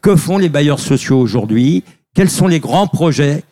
Que 0.00 0.16
font 0.16 0.38
les 0.38 0.48
bailleurs 0.48 0.80
sociaux 0.80 1.20
aujourd'hui? 1.20 1.84
Quels 2.14 2.30
sont 2.30 2.46
les 2.46 2.60
grands 2.60 2.86
projets 2.86 3.44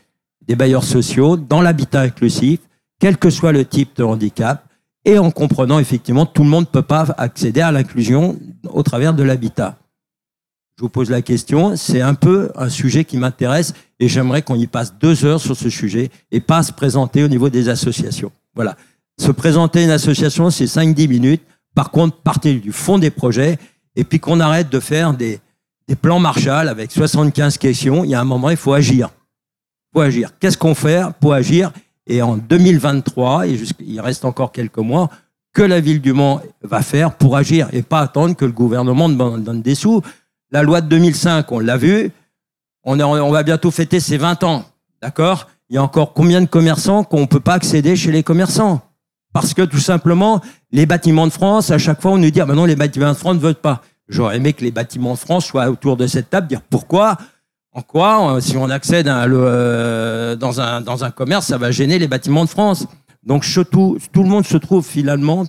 des 0.46 0.56
bailleurs 0.56 0.84
sociaux 0.84 1.36
dans 1.36 1.60
l'habitat 1.60 2.00
inclusif, 2.00 2.60
quel 2.98 3.16
que 3.16 3.30
soit 3.30 3.52
le 3.52 3.64
type 3.64 3.96
de 3.96 4.04
handicap, 4.04 4.66
et 5.04 5.18
en 5.18 5.30
comprenant 5.30 5.78
effectivement 5.78 6.26
tout 6.26 6.44
le 6.44 6.48
monde 6.48 6.64
ne 6.64 6.70
peut 6.70 6.82
pas 6.82 7.06
accéder 7.18 7.60
à 7.60 7.72
l'inclusion 7.72 8.38
au 8.68 8.82
travers 8.82 9.14
de 9.14 9.22
l'habitat. 9.22 9.78
Je 10.76 10.82
vous 10.82 10.88
pose 10.88 11.10
la 11.10 11.22
question, 11.22 11.76
c'est 11.76 12.00
un 12.00 12.14
peu 12.14 12.50
un 12.56 12.68
sujet 12.68 13.04
qui 13.04 13.16
m'intéresse 13.16 13.74
et 14.00 14.08
j'aimerais 14.08 14.42
qu'on 14.42 14.56
y 14.56 14.66
passe 14.66 14.94
deux 14.98 15.24
heures 15.24 15.40
sur 15.40 15.56
ce 15.56 15.70
sujet 15.70 16.10
et 16.30 16.40
pas 16.40 16.62
se 16.62 16.72
présenter 16.72 17.22
au 17.22 17.28
niveau 17.28 17.50
des 17.50 17.68
associations. 17.68 18.32
Voilà. 18.54 18.76
Se 19.20 19.30
présenter 19.30 19.84
une 19.84 19.90
association, 19.90 20.50
c'est 20.50 20.64
5-10 20.64 21.08
minutes. 21.08 21.42
Par 21.74 21.90
contre, 21.90 22.18
partez 22.18 22.54
du 22.54 22.72
fond 22.72 22.98
des 22.98 23.10
projets 23.10 23.58
et 23.96 24.04
puis 24.04 24.20
qu'on 24.20 24.40
arrête 24.40 24.70
de 24.70 24.80
faire 24.80 25.14
des, 25.14 25.40
plans 26.00 26.20
Marshall 26.20 26.68
avec 26.68 26.90
75 26.90 27.58
questions. 27.58 28.04
Il 28.04 28.10
y 28.10 28.14
a 28.14 28.20
un 28.20 28.24
moment, 28.24 28.48
il 28.48 28.56
faut 28.56 28.72
agir. 28.72 29.10
Il 29.10 29.98
faut 29.98 30.00
agir. 30.00 30.30
Qu'est-ce 30.40 30.56
qu'on 30.56 30.74
fait 30.74 31.02
pour 31.20 31.34
agir? 31.34 31.70
Et 32.06 32.22
en 32.22 32.36
2023, 32.36 33.46
et 33.46 33.58
il 33.80 34.00
reste 34.00 34.24
encore 34.24 34.52
quelques 34.52 34.78
mois, 34.78 35.10
que 35.52 35.62
la 35.62 35.80
ville 35.80 36.00
du 36.00 36.14
Mans 36.14 36.40
va 36.62 36.80
faire 36.80 37.14
pour 37.14 37.36
agir 37.36 37.68
et 37.72 37.82
pas 37.82 38.00
attendre 38.00 38.34
que 38.34 38.46
le 38.46 38.52
gouvernement 38.52 39.08
donne 39.08 39.60
des 39.60 39.74
sous. 39.74 40.00
La 40.50 40.62
loi 40.62 40.80
de 40.80 40.88
2005, 40.88 41.52
on 41.52 41.58
l'a 41.58 41.76
vu, 41.76 42.10
on, 42.84 42.98
on 43.00 43.30
va 43.30 43.42
bientôt 43.42 43.70
fêter 43.70 44.00
ses 44.00 44.16
20 44.16 44.44
ans, 44.44 44.64
d'accord? 45.02 45.48
Il 45.68 45.76
y 45.76 45.78
a 45.78 45.82
encore 45.82 46.12
combien 46.14 46.40
de 46.40 46.46
commerçants 46.46 47.04
qu'on 47.04 47.20
ne 47.20 47.26
peut 47.26 47.40
pas 47.40 47.54
accéder 47.54 47.96
chez 47.96 48.12
les 48.12 48.22
commerçants? 48.22 48.82
Parce 49.32 49.54
que 49.54 49.62
tout 49.62 49.78
simplement, 49.78 50.40
les 50.72 50.86
bâtiments 50.86 51.26
de 51.26 51.32
France, 51.32 51.70
à 51.70 51.78
chaque 51.78 52.00
fois, 52.02 52.12
on 52.12 52.18
nous 52.18 52.30
dit, 52.30 52.40
ah 52.40 52.44
ben 52.46 52.54
non, 52.54 52.64
les 52.66 52.76
bâtiments 52.76 53.08
de 53.12 53.16
France 53.16 53.34
ne 53.36 53.40
veulent 53.40 53.54
pas. 53.54 53.80
J'aurais 54.08 54.36
aimé 54.36 54.52
que 54.52 54.62
les 54.62 54.70
bâtiments 54.70 55.14
de 55.14 55.18
France 55.18 55.46
soient 55.46 55.70
autour 55.70 55.96
de 55.96 56.06
cette 56.06 56.28
table, 56.28 56.48
dire 56.48 56.60
pourquoi, 56.60 57.16
en 57.72 57.80
quoi, 57.80 58.34
euh, 58.36 58.40
si 58.40 58.56
on 58.58 58.68
accède 58.68 59.08
à 59.08 59.26
le- 59.26 59.38
euh, 59.42 60.36
dans, 60.36 60.60
un, 60.60 60.80
dans 60.82 61.04
un 61.04 61.10
commerce, 61.10 61.46
ça 61.46 61.56
va 61.56 61.70
gêner 61.70 61.98
les 61.98 62.08
bâtiments 62.08 62.44
de 62.44 62.50
France. 62.50 62.86
Donc, 63.24 63.46
tout 63.72 63.96
le 64.22 64.28
monde 64.28 64.44
se 64.46 64.56
trouve 64.58 64.84
finalement 64.84 65.44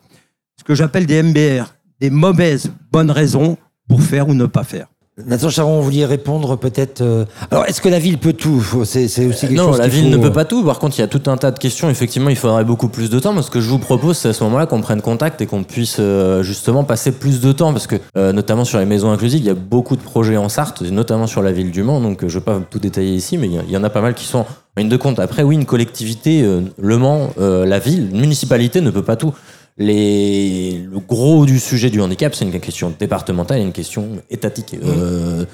ce 0.58 0.64
que 0.64 0.76
j'appelle 0.76 1.06
des 1.06 1.22
MBR, 1.22 1.74
des 2.00 2.10
mauvaises 2.10 2.72
bonnes 2.92 3.12
raisons 3.12 3.58
pour 3.90 4.02
faire 4.02 4.30
ou 4.30 4.34
ne 4.34 4.46
pas 4.46 4.64
faire. 4.64 4.88
Nathan 5.28 5.50
Charon, 5.50 5.78
vous 5.78 5.84
vouliez 5.84 6.06
répondre 6.06 6.58
peut-être. 6.58 7.02
euh, 7.02 7.26
Alors, 7.52 7.68
est-ce 7.68 7.82
que 7.82 7.90
la 7.90 8.00
ville 8.00 8.18
peut 8.18 8.34
tout? 8.34 8.64
C'est 8.84 9.04
aussi 9.06 9.42
quelque 9.48 9.54
Non, 9.54 9.68
chose 9.68 9.78
la 9.78 9.88
ville 9.88 10.10
ne 10.10 10.18
peut 10.18 10.28
euh, 10.28 10.32
pas 10.32 10.44
tout. 10.44 10.64
Par 10.64 10.80
contre, 10.80 10.98
il 10.98 11.02
y 11.02 11.04
a 11.04 11.08
tout 11.08 11.22
un 11.30 11.38
tas 11.38 11.52
de 11.52 11.60
questions. 11.60 11.88
Effectivement, 11.88 12.32
il 12.32 12.36
faudrait 12.36 12.64
beaucoup 12.64 12.88
plus 12.88 13.12
de 13.12 13.20
temps. 13.20 13.32
Moi, 13.32 13.44
ce 13.44 13.52
que 13.52 13.62
je 13.62 13.70
vous 13.70 13.78
propose, 13.78 14.18
c'est 14.18 14.30
à 14.30 14.34
ce 14.34 14.44
moment-là 14.46 14.66
qu'on 14.66 14.82
prenne 14.82 15.04
contact 15.04 15.40
et 15.42 15.46
qu'on 15.46 15.64
puisse 15.64 15.98
euh, 16.00 16.42
justement 16.42 16.84
passer 16.84 17.12
plus 17.12 17.42
de 17.42 17.52
temps. 17.52 17.74
Parce 17.74 17.86
que, 17.86 17.98
euh, 18.18 18.34
notamment 18.34 18.66
sur 18.66 18.80
les 18.80 18.86
maisons 18.88 19.12
inclusives, 19.12 19.42
il 19.42 19.46
y 19.46 19.52
a 19.52 19.54
beaucoup 19.54 19.96
de 19.96 20.02
projets 20.02 20.36
en 20.38 20.50
Sarthe, 20.50 20.82
notamment 20.82 21.28
sur 21.28 21.44
la 21.44 21.52
ville 21.52 21.70
du 21.70 21.84
Mans. 21.84 22.02
Donc, 22.02 22.22
je 22.22 22.26
ne 22.26 22.32
vais 22.32 22.42
pas 22.42 22.60
tout 22.68 22.80
détailler 22.80 23.14
ici, 23.14 23.38
mais 23.38 23.48
il 23.48 23.70
y 23.72 23.78
en 23.78 23.84
a 23.84 23.92
pas 23.92 24.02
mal 24.02 24.16
qui 24.16 24.26
sont 24.26 24.40
en 24.40 24.48
ligne 24.78 24.90
de 24.90 24.98
compte. 24.98 25.20
Après, 25.20 25.44
oui, 25.44 25.54
une 25.54 25.66
collectivité, 25.66 26.44
Le 26.80 26.98
Mans, 26.98 27.30
la 27.38 27.78
ville, 27.78 28.10
une 28.12 28.20
municipalité 28.22 28.82
ne 28.82 28.90
peut 28.90 29.04
pas 29.04 29.16
tout. 29.16 29.32
Les, 29.78 30.86
le 30.92 31.00
gros 31.00 31.46
du 31.48 31.60
sujet 31.60 31.90
du 31.90 32.00
handicap, 32.00 32.36
c'est 32.36 32.46
une 32.46 32.60
question 32.60 32.94
départementale 33.00 33.60
et 33.60 33.64
une 33.64 33.72
question 33.72 34.08
étatique. 34.30 34.76
Euh, 34.84 35.46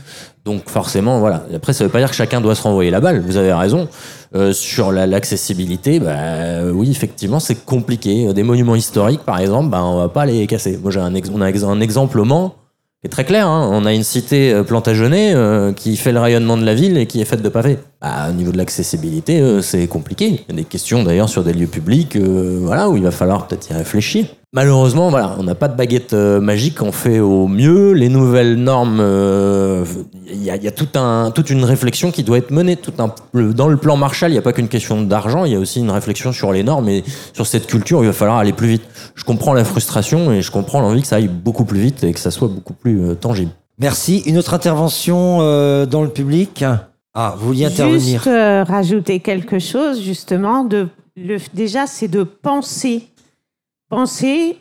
donc 0.43 0.67
forcément, 0.69 1.19
voilà. 1.19 1.45
Après, 1.55 1.71
ça 1.71 1.85
veut 1.85 1.89
pas 1.89 1.99
dire 1.99 2.09
que 2.09 2.15
chacun 2.15 2.41
doit 2.41 2.53
se 2.55 2.63
renvoyer 2.63 2.91
la 2.91 2.99
balle. 2.99 3.21
Vous 3.25 3.37
avez 3.37 3.53
raison. 3.53 3.87
Euh, 4.35 4.51
sur 4.53 4.91
la- 4.91 5.07
l'accessibilité, 5.07 5.99
bah, 5.99 6.65
oui, 6.73 6.91
effectivement, 6.91 7.39
c'est 7.39 7.63
compliqué. 7.65 8.31
Des 8.33 8.43
monuments 8.43 8.75
historiques, 8.75 9.23
par 9.23 9.39
exemple, 9.39 9.69
bah, 9.69 9.83
on 9.83 9.97
va 9.97 10.09
pas 10.09 10.25
les 10.25 10.45
casser. 10.47 10.77
Moi, 10.81 10.91
j'ai 10.91 10.99
un, 10.99 11.15
ex- 11.15 11.31
on 11.33 11.41
a 11.41 11.47
ex- 11.49 11.63
un 11.63 11.79
exemple 11.79 12.19
au 12.19 12.25
Mans 12.25 12.55
qui 13.01 13.07
est 13.07 13.09
très 13.09 13.23
clair. 13.25 13.47
hein. 13.47 13.69
On 13.71 13.85
a 13.85 13.93
une 13.93 14.03
cité 14.03 14.51
euh, 14.53 14.63
Plantagenet 14.63 15.33
euh, 15.33 15.71
qui 15.71 15.95
fait 15.95 16.11
le 16.11 16.19
rayonnement 16.19 16.57
de 16.57 16.65
la 16.65 16.75
ville 16.75 16.97
et 16.97 17.05
qui 17.07 17.21
est 17.21 17.25
faite 17.25 17.41
de 17.41 17.49
pavés. 17.49 17.79
Bah, 18.01 18.27
au 18.29 18.31
niveau 18.31 18.53
de 18.53 18.57
l'accessibilité, 18.57 19.41
euh, 19.41 19.61
c'est 19.61 19.85
compliqué. 19.87 20.27
Il 20.47 20.51
y 20.51 20.53
a 20.53 20.55
des 20.55 20.63
questions 20.63 21.03
d'ailleurs 21.03 21.27
sur 21.27 21.43
des 21.43 21.51
lieux 21.51 21.67
publics, 21.67 22.15
euh, 22.15 22.57
voilà, 22.61 22.89
où 22.89 22.95
il 22.95 23.03
va 23.03 23.11
falloir 23.11 23.45
peut-être 23.45 23.69
y 23.71 23.73
réfléchir. 23.73 24.25
Malheureusement, 24.53 25.09
voilà, 25.09 25.35
on 25.37 25.43
n'a 25.43 25.53
pas 25.53 25.67
de 25.67 25.75
baguette 25.75 26.13
euh, 26.13 26.39
magique, 26.39 26.81
on 26.81 26.93
fait 26.93 27.19
au 27.19 27.49
mieux. 27.49 27.91
Les 27.91 28.07
nouvelles 28.07 28.55
normes, 28.55 29.03
il 30.31 30.41
y 30.41 30.49
a, 30.49 30.71
toute 30.71 31.49
une 31.49 31.65
réflexion 31.65 32.09
qui 32.11 32.23
doit 32.23 32.37
être 32.37 32.51
menée. 32.51 32.77
Tout 32.77 32.93
dans 33.33 33.67
le 33.67 33.77
plan 33.77 33.97
Marshall, 33.97 34.29
il 34.29 34.33
n'y 34.35 34.39
a 34.39 34.43
pas 34.43 34.53
qu'une 34.53 34.69
question 34.69 35.01
d'argent, 35.01 35.43
il 35.43 35.51
y 35.51 35.55
a 35.55 35.59
aussi 35.59 35.81
une 35.81 35.91
réflexion 35.91 36.31
sur 36.31 36.53
les 36.53 36.63
normes 36.63 36.87
et 36.87 37.03
sur 37.33 37.45
cette 37.45 37.67
culture, 37.67 38.01
il 38.01 38.07
va 38.07 38.13
falloir 38.13 38.37
aller 38.37 38.53
plus 38.53 38.69
vite. 38.69 38.83
Je 39.15 39.25
comprends 39.25 39.53
la 39.53 39.65
frustration 39.65 40.31
et 40.31 40.41
je 40.41 40.51
comprends 40.51 40.79
l'envie 40.79 41.01
que 41.01 41.07
ça 41.07 41.17
aille 41.17 41.27
beaucoup 41.27 41.65
plus 41.65 41.81
vite 41.81 42.05
et 42.05 42.13
que 42.13 42.19
ça 42.19 42.31
soit 42.31 42.47
beaucoup 42.47 42.73
plus 42.73 43.17
tangible. 43.19 43.51
Merci. 43.77 44.23
Une 44.25 44.37
autre 44.37 44.53
intervention 44.53 45.39
dans 45.85 46.01
le 46.01 46.09
public? 46.09 46.63
Ah, 47.13 47.33
vous 47.37 47.47
vouliez 47.47 47.65
intervenir 47.65 47.99
Juste 47.99 48.27
euh, 48.27 48.63
rajouter 48.63 49.19
quelque 49.19 49.59
chose, 49.59 50.01
justement, 50.01 50.63
de, 50.63 50.87
le, 51.15 51.37
déjà, 51.53 51.87
c'est 51.87 52.07
de 52.07 52.23
penser. 52.23 53.07
Penser, 53.89 54.57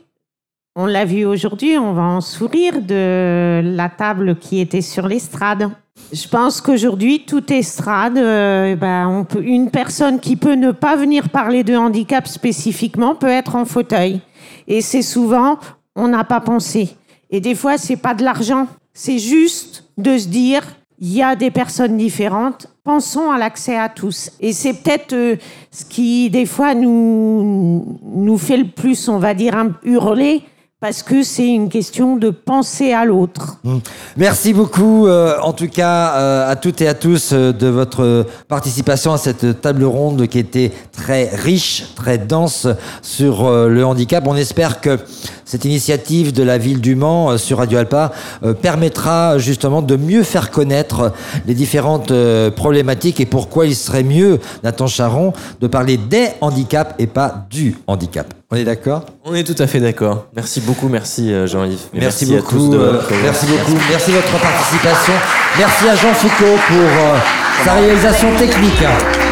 On 0.74 0.86
l'a 0.86 1.04
vu 1.04 1.24
aujourd'hui, 1.24 1.76
on 1.76 1.92
va 1.92 2.02
en 2.02 2.20
sourire 2.20 2.80
de 2.80 3.60
la 3.62 3.88
table 3.88 4.36
qui 4.36 4.60
était 4.60 4.80
sur 4.80 5.06
l'estrade. 5.08 5.70
Je 6.12 6.28
pense 6.28 6.60
qu'aujourd'hui, 6.60 7.24
toute 7.26 7.50
estrade, 7.50 8.16
euh, 8.16 8.76
ben, 8.76 9.08
on 9.08 9.24
peut, 9.24 9.42
une 9.42 9.70
personne 9.70 10.20
qui 10.20 10.36
peut 10.36 10.54
ne 10.54 10.70
pas 10.70 10.96
venir 10.96 11.28
parler 11.28 11.64
de 11.64 11.76
handicap 11.76 12.26
spécifiquement 12.26 13.14
peut 13.14 13.28
être 13.28 13.56
en 13.56 13.64
fauteuil. 13.64 14.20
Et 14.66 14.80
c'est 14.80 15.02
souvent, 15.02 15.58
on 15.96 16.08
n'a 16.08 16.24
pas 16.24 16.40
pensé. 16.40 16.96
Et 17.30 17.40
des 17.40 17.54
fois, 17.54 17.76
c'est 17.76 17.96
pas 17.96 18.14
de 18.14 18.24
l'argent. 18.24 18.68
C'est 18.94 19.18
juste 19.18 19.84
de 19.98 20.16
se 20.16 20.28
dire, 20.28 20.62
il 21.00 21.12
y 21.12 21.22
a 21.22 21.36
des 21.36 21.50
personnes 21.50 21.96
différentes. 21.96 22.66
Pensons 22.84 23.30
à 23.30 23.38
l'accès 23.38 23.76
à 23.76 23.88
tous. 23.88 24.30
Et 24.40 24.52
c'est 24.52 24.74
peut-être 24.74 25.12
euh, 25.12 25.36
ce 25.70 25.84
qui, 25.84 26.30
des 26.30 26.46
fois, 26.46 26.74
nous, 26.74 27.98
nous 28.02 28.38
fait 28.38 28.56
le 28.56 28.68
plus, 28.68 29.08
on 29.08 29.18
va 29.18 29.34
dire, 29.34 29.54
hurler, 29.84 30.42
parce 30.80 31.02
que 31.02 31.24
c'est 31.24 31.48
une 31.48 31.68
question 31.68 32.16
de 32.16 32.30
penser 32.30 32.92
à 32.92 33.04
l'autre. 33.04 33.58
Merci 34.16 34.52
beaucoup, 34.52 35.06
euh, 35.06 35.36
en 35.42 35.52
tout 35.52 35.68
cas, 35.68 36.14
euh, 36.14 36.50
à 36.50 36.54
toutes 36.54 36.80
et 36.80 36.88
à 36.88 36.94
tous 36.94 37.32
de 37.32 37.66
votre 37.66 38.26
participation 38.46 39.12
à 39.12 39.18
cette 39.18 39.60
table 39.60 39.84
ronde 39.84 40.28
qui 40.28 40.38
était 40.38 40.72
très 40.92 41.28
riche, 41.34 41.94
très 41.96 42.16
dense 42.16 42.68
sur 43.02 43.50
le 43.50 43.84
handicap. 43.84 44.24
On 44.26 44.36
espère 44.36 44.80
que 44.80 44.98
cette 45.48 45.64
initiative 45.64 46.32
de 46.32 46.42
la 46.42 46.58
ville 46.58 46.80
du 46.80 46.94
Mans 46.94 47.30
euh, 47.30 47.38
sur 47.38 47.58
Radio 47.58 47.78
Alpa 47.78 48.12
euh, 48.44 48.52
permettra 48.52 49.38
justement 49.38 49.80
de 49.80 49.96
mieux 49.96 50.22
faire 50.22 50.50
connaître 50.50 51.12
les 51.46 51.54
différentes 51.54 52.10
euh, 52.10 52.50
problématiques 52.50 53.18
et 53.20 53.26
pourquoi 53.26 53.66
il 53.66 53.74
serait 53.74 54.02
mieux, 54.02 54.40
Nathan 54.62 54.86
Charon, 54.86 55.32
de 55.60 55.66
parler 55.66 55.96
des 55.96 56.28
handicaps 56.42 56.94
et 56.98 57.06
pas 57.06 57.46
du 57.50 57.76
handicap. 57.86 58.34
On 58.50 58.56
est 58.56 58.64
d'accord? 58.64 59.04
On 59.26 59.34
est 59.34 59.44
tout 59.44 59.60
à 59.62 59.66
fait 59.66 59.78
d'accord. 59.80 60.26
Merci 60.34 60.62
beaucoup, 60.62 60.88
merci 60.88 61.32
euh, 61.32 61.46
Jean-Yves. 61.46 61.80
Merci, 61.92 62.34
à 62.34 62.38
beaucoup. 62.38 62.56
tous 62.56 62.70
de 62.70 62.78
euh, 62.78 62.92
votre 62.92 63.04
présence. 63.04 63.24
merci 63.24 63.46
beaucoup. 63.46 63.78
Merci 63.90 64.10
de 64.10 64.16
votre 64.16 64.40
participation. 64.40 65.12
Merci 65.58 65.88
à 65.88 65.96
Jean 65.96 66.14
Foucault 66.14 66.58
pour 66.66 66.76
euh, 66.76 67.18
sa 67.64 67.74
réalisation 67.74 68.34
technique. 68.36 69.27